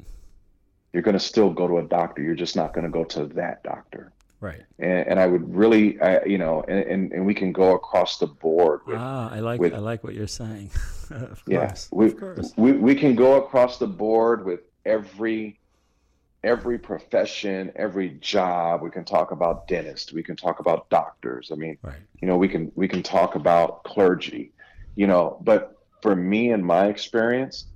You're 0.95 1.03
going 1.03 1.13
to 1.13 1.21
still 1.21 1.51
go 1.51 1.69
to 1.69 1.77
a 1.77 1.83
doctor. 1.83 2.23
You're 2.23 2.35
just 2.35 2.57
not 2.57 2.73
going 2.73 2.85
to 2.85 2.91
go 2.91 3.05
to 3.05 3.27
that 3.35 3.63
doctor 3.63 4.13
Right. 4.41 4.63
And, 4.79 5.07
and 5.09 5.21
I 5.21 5.27
would 5.27 5.55
really, 5.55 6.01
I, 6.01 6.25
you 6.25 6.39
know, 6.39 6.65
and, 6.67 6.81
and, 6.81 7.13
and, 7.13 7.27
we 7.27 7.35
can 7.35 7.53
go 7.53 7.75
across 7.75 8.19
the 8.19 8.27
board. 8.27 8.81
With, 8.87 8.97
ah, 8.99 9.31
I 9.31 9.41
like 9.41 9.61
with, 9.61 9.75
I 9.75 9.79
like 9.79 10.03
what 10.03 10.15
you're 10.15 10.27
saying. 10.27 10.71
of 11.11 11.43
yeah, 11.47 11.67
course. 11.67 11.89
We, 11.93 12.07
of 12.07 12.21
course. 12.21 12.53
we 12.57 12.73
we 12.73 12.95
can 12.95 13.15
go 13.15 13.35
across 13.35 13.79
the 13.79 13.87
board 13.87 14.45
with 14.47 14.61
every 14.87 15.61
every 16.43 16.79
profession, 16.79 17.71
every 17.77 18.11
job. 18.21 18.81
We 18.81 18.91
can 18.91 19.05
talk 19.05 19.31
about 19.31 19.69
dentists. 19.69 20.13
We 20.13 20.23
can 20.23 20.37
talk 20.37 20.61
about 20.61 20.89
doctors. 20.89 21.51
I 21.53 21.57
mean, 21.57 21.77
right. 21.83 21.97
you 22.23 22.29
know, 22.29 22.37
we 22.37 22.49
can 22.49 22.73
we 22.75 22.89
can 22.89 23.03
talk 23.03 23.35
about 23.35 23.85
clergy. 23.85 24.53
You 24.97 25.07
know, 25.07 25.39
but 25.43 25.77
for 26.01 26.17
me 26.17 26.53
and 26.53 26.65
my 26.65 26.87
experience, 26.87 27.67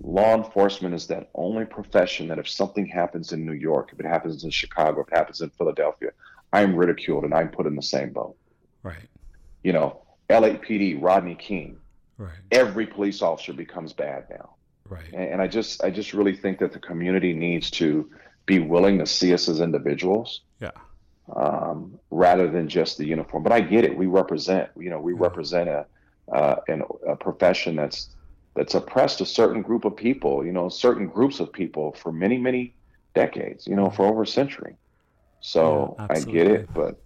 law 0.00 0.34
enforcement 0.34 0.94
is 0.94 1.06
that 1.08 1.30
only 1.34 1.64
profession 1.64 2.28
that 2.28 2.38
if 2.38 2.48
something 2.48 2.86
happens 2.86 3.32
in 3.32 3.46
New 3.46 3.52
York, 3.52 3.90
if 3.92 4.00
it 4.00 4.06
happens 4.06 4.44
in 4.44 4.50
Chicago, 4.50 5.00
if 5.00 5.08
it 5.08 5.16
happens 5.16 5.40
in 5.40 5.50
Philadelphia, 5.50 6.10
I'm 6.52 6.76
ridiculed 6.76 7.24
and 7.24 7.34
I'm 7.34 7.48
put 7.48 7.66
in 7.66 7.76
the 7.76 7.82
same 7.82 8.12
boat. 8.12 8.36
Right. 8.82 9.08
You 9.62 9.72
know, 9.72 10.02
LAPD, 10.30 11.02
Rodney 11.02 11.34
King. 11.34 11.78
Right. 12.18 12.30
Every 12.50 12.86
police 12.86 13.20
officer 13.20 13.52
becomes 13.52 13.92
bad 13.92 14.26
now. 14.30 14.54
Right. 14.88 15.12
And, 15.12 15.32
and 15.32 15.42
I 15.42 15.48
just 15.48 15.82
I 15.82 15.90
just 15.90 16.14
really 16.14 16.36
think 16.36 16.58
that 16.60 16.72
the 16.72 16.78
community 16.78 17.32
needs 17.32 17.70
to 17.72 18.10
be 18.46 18.58
willing 18.58 18.98
to 18.98 19.06
see 19.06 19.34
us 19.34 19.48
as 19.48 19.60
individuals. 19.60 20.42
Yeah. 20.60 20.70
Um, 21.34 21.98
rather 22.10 22.48
than 22.48 22.68
just 22.68 22.98
the 22.98 23.04
uniform. 23.04 23.42
But 23.42 23.50
I 23.52 23.60
get 23.60 23.84
it. 23.84 23.96
We 23.96 24.06
represent, 24.06 24.70
you 24.78 24.90
know, 24.90 25.00
we 25.00 25.12
yeah. 25.12 25.18
represent 25.20 25.68
a, 25.68 25.86
uh, 26.32 26.56
an, 26.68 26.84
a 27.06 27.16
profession 27.16 27.74
that's 27.74 28.15
that's 28.56 28.74
oppressed 28.74 29.20
a 29.20 29.26
certain 29.26 29.62
group 29.62 29.84
of 29.84 29.94
people, 29.94 30.44
you 30.44 30.52
know, 30.52 30.68
certain 30.68 31.06
groups 31.06 31.40
of 31.40 31.52
people 31.52 31.92
for 31.92 32.10
many, 32.10 32.38
many 32.38 32.74
decades, 33.14 33.66
you 33.66 33.76
know, 33.76 33.90
for 33.90 34.06
over 34.06 34.22
a 34.22 34.26
century. 34.26 34.76
So 35.40 35.94
yeah, 35.98 36.06
I 36.10 36.20
get 36.20 36.46
it, 36.46 36.68
but 36.74 36.98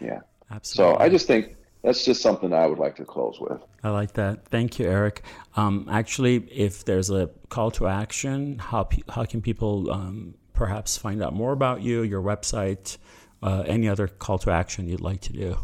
yeah. 0.00 0.20
Absolutely. 0.50 0.94
So 0.94 1.00
I 1.00 1.08
just 1.08 1.26
think 1.26 1.56
that's 1.82 2.04
just 2.04 2.22
something 2.22 2.52
I 2.52 2.66
would 2.66 2.78
like 2.78 2.96
to 2.96 3.04
close 3.04 3.38
with. 3.40 3.60
I 3.82 3.90
like 3.90 4.12
that. 4.14 4.46
Thank 4.46 4.78
you, 4.78 4.86
Eric. 4.86 5.22
Um, 5.56 5.88
actually, 5.90 6.36
if 6.50 6.84
there's 6.84 7.10
a 7.10 7.28
call 7.48 7.70
to 7.72 7.88
action, 7.88 8.58
how 8.58 8.88
how 9.08 9.24
can 9.24 9.42
people 9.42 9.90
um, 9.90 10.34
perhaps 10.52 10.96
find 10.96 11.22
out 11.22 11.34
more 11.34 11.52
about 11.52 11.82
you, 11.82 12.02
your 12.02 12.22
website, 12.22 12.96
uh, 13.42 13.64
any 13.66 13.88
other 13.88 14.06
call 14.06 14.38
to 14.38 14.50
action 14.50 14.88
you'd 14.88 15.00
like 15.00 15.20
to 15.22 15.32
do? 15.32 15.58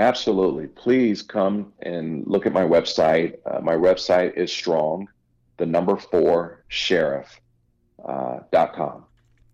Absolutely. 0.00 0.66
Please 0.66 1.20
come 1.20 1.74
and 1.82 2.26
look 2.26 2.46
at 2.46 2.54
my 2.54 2.62
website. 2.62 3.36
Uh, 3.44 3.60
my 3.60 3.74
website 3.74 4.34
is 4.34 4.50
strong, 4.50 5.06
the 5.58 5.66
number 5.66 5.98
four 5.98 6.64
sheriff 6.68 7.38
uh, 8.08 8.38
dot 8.50 8.74
com. 8.74 9.04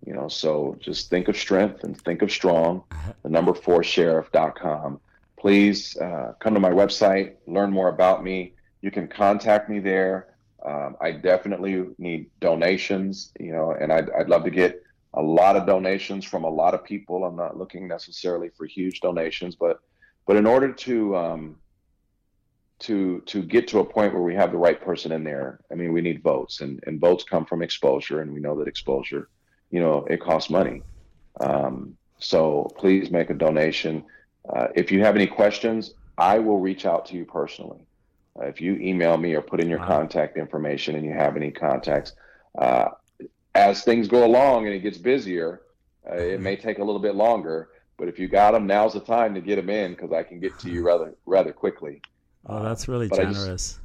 You 0.06 0.14
know, 0.14 0.28
so 0.28 0.77
just 0.78 1.10
think 1.10 1.27
of 1.27 1.36
strength 1.36 1.82
and 1.82 2.01
think 2.01 2.23
of 2.23 2.31
strong, 2.31 2.85
the 3.24 3.28
number 3.28 3.55
four 3.55 3.82
sheriff 3.82 4.31
dot 4.31 4.55
com. 4.55 5.01
Please 5.36 5.97
uh, 5.97 6.35
come 6.39 6.55
to 6.55 6.60
my 6.60 6.70
website, 6.70 7.35
learn 7.48 7.73
more 7.73 7.89
about 7.89 8.23
me. 8.23 8.55
You 8.82 8.93
can 8.93 9.09
contact 9.09 9.68
me 9.68 9.81
there. 9.81 10.28
Um, 10.64 10.97
I 11.01 11.10
definitely 11.10 11.86
need 11.98 12.31
donations, 12.39 13.32
you 13.40 13.51
know, 13.51 13.73
and 13.73 13.93
I'd, 13.93 14.10
I'd 14.10 14.28
love 14.28 14.44
to 14.44 14.51
get 14.51 14.81
a 15.14 15.23
lot 15.23 15.56
of 15.56 15.66
donations 15.66 16.24
from 16.24 16.44
a 16.44 16.48
lot 16.48 16.73
of 16.73 16.85
people. 16.85 17.24
I'm 17.24 17.36
not 17.36 17.56
looking 17.56 17.89
necessarily 17.89 18.51
for 18.56 18.64
huge 18.66 19.01
donations, 19.01 19.56
but 19.56 19.81
but 20.26 20.36
in 20.36 20.46
order 20.46 20.72
to 20.72 21.16
um, 21.16 21.56
to 22.80 23.20
to 23.26 23.42
get 23.42 23.68
to 23.68 23.80
a 23.80 23.84
point 23.84 24.12
where 24.12 24.22
we 24.22 24.34
have 24.34 24.52
the 24.52 24.58
right 24.58 24.80
person 24.80 25.12
in 25.12 25.24
there, 25.24 25.60
I 25.70 25.74
mean, 25.74 25.92
we 25.92 26.00
need 26.00 26.22
votes, 26.22 26.60
and 26.60 26.82
and 26.86 27.00
votes 27.00 27.24
come 27.24 27.46
from 27.46 27.62
exposure, 27.62 28.20
and 28.20 28.32
we 28.32 28.40
know 28.40 28.58
that 28.58 28.68
exposure, 28.68 29.28
you 29.70 29.80
know, 29.80 30.04
it 30.10 30.20
costs 30.20 30.50
money. 30.50 30.82
Um, 31.40 31.96
so 32.18 32.70
please 32.78 33.10
make 33.10 33.30
a 33.30 33.34
donation. 33.34 34.04
Uh, 34.48 34.68
if 34.74 34.90
you 34.90 35.00
have 35.02 35.16
any 35.16 35.26
questions, 35.26 35.94
I 36.18 36.38
will 36.38 36.60
reach 36.60 36.86
out 36.86 37.06
to 37.06 37.16
you 37.16 37.24
personally. 37.24 37.80
Uh, 38.38 38.46
if 38.46 38.60
you 38.60 38.74
email 38.76 39.16
me 39.16 39.34
or 39.34 39.42
put 39.42 39.60
in 39.60 39.68
your 39.68 39.78
wow. 39.80 39.86
contact 39.86 40.36
information 40.36 40.94
and 40.94 41.04
you 41.04 41.12
have 41.12 41.36
any 41.36 41.50
contacts, 41.50 42.12
uh, 42.58 42.88
as 43.54 43.82
things 43.82 44.08
go 44.08 44.24
along 44.24 44.66
and 44.66 44.74
it 44.74 44.80
gets 44.80 44.98
busier, 44.98 45.62
uh, 46.10 46.16
it 46.16 46.40
may 46.40 46.56
take 46.56 46.78
a 46.78 46.84
little 46.84 47.00
bit 47.00 47.14
longer. 47.14 47.70
But 47.97 48.09
if 48.09 48.18
you 48.18 48.28
got 48.28 48.52
them, 48.52 48.66
now's 48.66 48.93
the 48.93 49.01
time 49.01 49.35
to 49.35 49.40
get 49.40 49.56
them 49.56 49.70
in 49.70 49.93
because 49.93 50.12
I 50.12 50.23
can 50.23 50.39
get 50.39 50.59
to 50.60 50.70
you 50.70 50.82
rather 50.82 51.14
rather 51.24 51.52
quickly. 51.52 52.02
Oh, 52.47 52.62
that's 52.62 52.89
really 52.89 53.09
but 53.09 53.16
generous. 53.16 53.47
Just, 53.47 53.78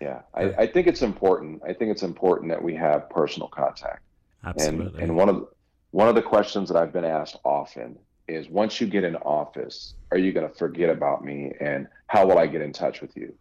yeah, 0.00 0.20
I, 0.34 0.44
I, 0.62 0.66
think 0.66 0.86
it's 0.86 1.02
important. 1.02 1.62
I 1.66 1.72
think 1.72 1.90
it's 1.90 2.02
important 2.02 2.50
that 2.50 2.62
we 2.62 2.74
have 2.74 3.10
personal 3.10 3.48
contact. 3.48 4.02
Absolutely. 4.44 5.00
And, 5.00 5.10
and 5.10 5.16
one 5.16 5.28
of 5.28 5.36
the, 5.36 5.48
one 5.90 6.08
of 6.08 6.14
the 6.14 6.22
questions 6.22 6.68
that 6.70 6.76
I've 6.76 6.92
been 6.92 7.04
asked 7.04 7.36
often 7.44 7.98
is, 8.26 8.48
once 8.48 8.80
you 8.80 8.86
get 8.86 9.04
in 9.04 9.16
office, 9.16 9.94
are 10.10 10.18
you 10.18 10.32
going 10.32 10.48
to 10.48 10.54
forget 10.54 10.88
about 10.88 11.24
me, 11.24 11.52
and 11.60 11.86
how 12.06 12.26
will 12.26 12.38
I 12.38 12.46
get 12.46 12.62
in 12.62 12.72
touch 12.72 13.00
with 13.00 13.16
you? 13.16 13.34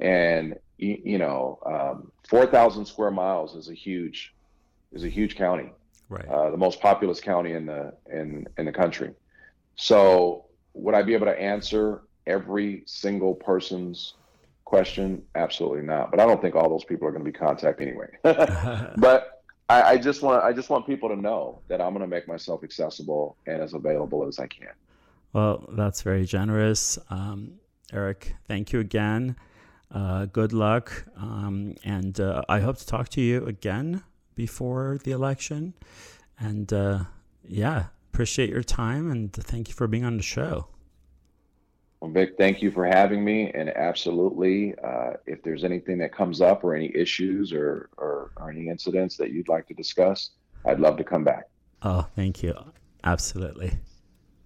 And 0.00 0.58
you, 0.78 1.00
you 1.04 1.18
know, 1.18 1.58
um, 1.64 2.12
four 2.28 2.46
thousand 2.46 2.86
square 2.86 3.10
miles 3.10 3.54
is 3.54 3.68
a 3.68 3.74
huge 3.74 4.34
is 4.92 5.04
a 5.04 5.08
huge 5.08 5.36
county, 5.36 5.70
right? 6.08 6.26
Uh, 6.26 6.50
the 6.50 6.56
most 6.56 6.80
populous 6.80 7.20
county 7.20 7.52
in 7.52 7.66
the 7.66 7.94
in 8.10 8.46
in 8.58 8.66
the 8.66 8.72
country. 8.72 9.14
So 9.82 10.44
would 10.74 10.94
I 10.94 11.02
be 11.02 11.12
able 11.12 11.26
to 11.26 11.36
answer 11.36 12.02
every 12.28 12.84
single 12.86 13.34
person's 13.34 14.14
question? 14.64 15.24
Absolutely 15.34 15.82
not. 15.82 16.12
But 16.12 16.20
I 16.20 16.24
don't 16.24 16.40
think 16.40 16.54
all 16.54 16.68
those 16.68 16.84
people 16.84 17.08
are 17.08 17.10
going 17.10 17.24
to 17.24 17.30
be 17.30 17.36
contact 17.36 17.80
anyway. 17.80 18.06
but 18.22 19.42
I, 19.68 19.82
I, 19.82 19.98
just 19.98 20.22
want 20.22 20.44
I 20.44 20.52
just 20.52 20.70
want 20.70 20.86
people 20.86 21.08
to 21.08 21.16
know 21.16 21.62
that 21.66 21.80
I'm 21.80 21.94
going 21.94 22.02
to 22.02 22.06
make 22.06 22.28
myself 22.28 22.62
accessible 22.62 23.36
and 23.48 23.60
as 23.60 23.74
available 23.74 24.24
as 24.24 24.38
I 24.38 24.46
can. 24.46 24.70
Well, 25.32 25.68
that's 25.72 26.02
very 26.02 26.26
generous, 26.26 26.96
um, 27.10 27.54
Eric. 27.92 28.36
Thank 28.46 28.72
you 28.72 28.78
again. 28.78 29.34
Uh, 29.90 30.26
good 30.26 30.52
luck, 30.52 31.06
um, 31.16 31.74
and 31.82 32.20
uh, 32.20 32.42
I 32.48 32.60
hope 32.60 32.78
to 32.78 32.86
talk 32.86 33.08
to 33.10 33.20
you 33.20 33.44
again 33.46 34.04
before 34.36 35.00
the 35.02 35.10
election. 35.10 35.74
And 36.38 36.72
uh, 36.72 37.04
yeah, 37.42 37.86
appreciate 38.12 38.50
your 38.50 38.62
time 38.62 39.10
and 39.10 39.32
thank 39.32 39.68
you 39.68 39.74
for 39.74 39.88
being 39.88 40.04
on 40.04 40.18
the 40.18 40.22
show. 40.22 40.66
Well, 42.00 42.10
Vic, 42.10 42.34
thank 42.36 42.60
you 42.60 42.70
for 42.70 42.84
having 42.84 43.24
me. 43.24 43.50
And 43.54 43.70
absolutely, 43.70 44.74
uh, 44.84 45.12
if 45.24 45.42
there's 45.42 45.64
anything 45.64 45.96
that 45.98 46.12
comes 46.12 46.42
up 46.42 46.62
or 46.62 46.74
any 46.74 46.94
issues 46.94 47.54
or, 47.54 47.88
or, 47.96 48.32
or 48.36 48.50
any 48.50 48.68
incidents 48.68 49.16
that 49.16 49.30
you'd 49.30 49.48
like 49.48 49.66
to 49.68 49.74
discuss, 49.74 50.32
I'd 50.66 50.78
love 50.78 50.98
to 50.98 51.04
come 51.04 51.24
back. 51.24 51.44
Oh, 51.80 52.06
thank 52.14 52.42
you. 52.42 52.54
Absolutely. 53.02 53.72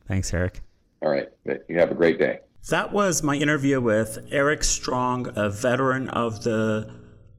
Thanks, 0.07 0.33
Eric. 0.33 0.61
All 1.03 1.11
right. 1.11 1.29
You 1.69 1.79
have 1.79 1.91
a 1.91 1.95
great 1.95 2.21
day. 2.21 2.41
That 2.71 2.93
was 2.93 3.23
my 3.23 3.35
interview 3.35 3.81
with 3.81 4.19
Eric 4.31 4.63
Strong, 4.63 5.33
a 5.35 5.51
veteran 5.51 6.09
of 6.11 6.45
the 6.45 6.89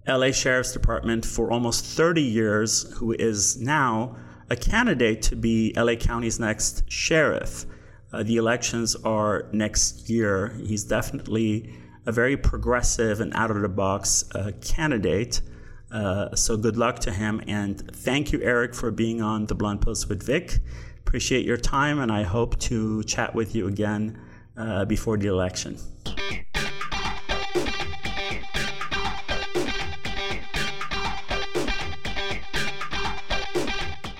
LA 0.06 0.32
Sheriff's 0.32 0.74
Department 0.74 1.26
for 1.26 1.52
almost 1.52 1.86
30 1.86 2.22
years, 2.22 2.92
who 2.98 3.14
is 3.14 3.62
now 3.62 4.18
a 4.50 4.56
candidate 4.56 5.22
to 5.24 5.36
be 5.36 5.74
LA 5.76 5.96
County's 5.96 6.40
next 6.40 6.90
sheriff. 6.92 7.66
Uh, 8.14 8.24
the 8.24 8.38
elections 8.38 8.96
are 8.96 9.48
next 9.52 10.10
year. 10.10 10.58
He's 10.66 10.84
definitely 10.84 11.74
a 12.06 12.12
very 12.12 12.38
progressive 12.38 13.20
and 13.20 13.34
out 13.34 13.52
of 13.52 13.62
the 13.62 13.70
box 13.70 14.24
uh, 14.34 14.52
candidate. 14.62 15.42
Uh, 15.92 16.34
so 16.36 16.58
good 16.58 16.78
luck 16.78 17.00
to 17.00 17.12
him. 17.12 17.42
And 17.48 17.80
thank 17.96 18.32
you, 18.32 18.42
Eric, 18.42 18.74
for 18.74 18.92
being 18.92 19.22
on 19.22 19.46
the 19.46 19.56
Blunt 19.56 19.82
Post 19.82 20.10
with 20.10 20.24
Vic. 20.24 20.60
Appreciate 21.00 21.46
your 21.46 21.58
time, 21.58 22.00
and 22.00 22.12
I 22.12 22.24
hope 22.24 22.60
to 22.62 23.04
chat 23.04 23.36
with 23.36 23.56
you 23.56 23.68
again 23.68 24.20
uh, 24.58 24.86
before 24.86 25.18
the 25.18 25.28
election. 25.28 25.78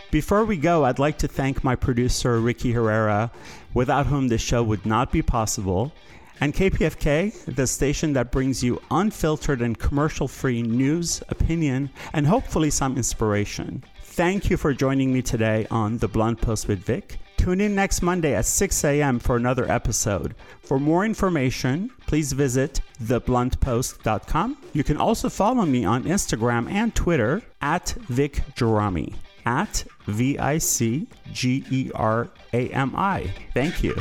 Before 0.10 0.46
we 0.46 0.56
go, 0.56 0.86
I'd 0.86 1.00
like 1.00 1.18
to 1.18 1.28
thank 1.28 1.66
my 1.66 1.76
producer, 1.76 2.40
Ricky 2.40 2.72
Herrera, 2.72 3.30
without 3.74 4.06
whom 4.06 4.30
this 4.30 4.42
show 4.42 4.64
would 4.64 4.86
not 4.86 5.12
be 5.12 5.22
possible, 5.22 5.92
and 6.40 6.54
KPFK, 6.54 7.56
the 7.56 7.68
station 7.68 8.14
that 8.14 8.32
brings 8.32 8.64
you 8.64 8.82
unfiltered 8.90 9.62
and 9.62 9.78
commercial 9.78 10.30
free 10.30 10.62
news, 10.62 11.22
opinion, 11.28 11.90
and 12.14 12.26
hopefully 12.26 12.70
some 12.70 12.96
inspiration. 12.96 13.84
Thank 14.02 14.50
you 14.50 14.56
for 14.56 14.74
joining 14.74 15.12
me 15.12 15.22
today 15.22 15.68
on 15.70 15.98
The 15.98 16.08
Blunt 16.08 16.40
Post 16.40 16.70
with 16.70 16.80
Vic. 16.80 17.18
Tune 17.36 17.60
in 17.60 17.76
next 17.76 18.02
Monday 18.02 18.34
at 18.34 18.46
6 18.46 18.86
a.m. 18.86 19.20
for 19.20 19.36
another 19.36 19.70
episode. 19.70 20.36
For 20.62 20.80
more 20.80 21.04
information, 21.06 21.92
please 22.08 22.32
visit 22.32 22.80
thebluntpost.com. 23.04 24.58
You 24.72 24.84
can 24.86 24.98
also 24.98 25.30
follow 25.30 25.66
me 25.66 25.84
on 25.84 26.06
Instagram 26.06 26.72
and 26.72 26.96
Twitter 26.96 27.42
at 27.62 27.90
Vic 28.08 28.42
Gerami 28.56 29.14
at 29.48 29.86
V 30.08 30.38
I 30.38 30.58
C 30.58 31.08
G 31.32 31.64
E 31.72 31.90
R 31.96 32.28
A 32.54 32.68
M 32.70 32.94
I. 32.96 33.32
Thank 33.54 33.82
you. 33.82 33.96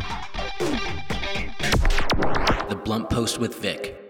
The 2.68 2.80
Blunt 2.84 3.08
Post 3.08 3.38
with 3.38 3.54
Vic. 3.54 4.05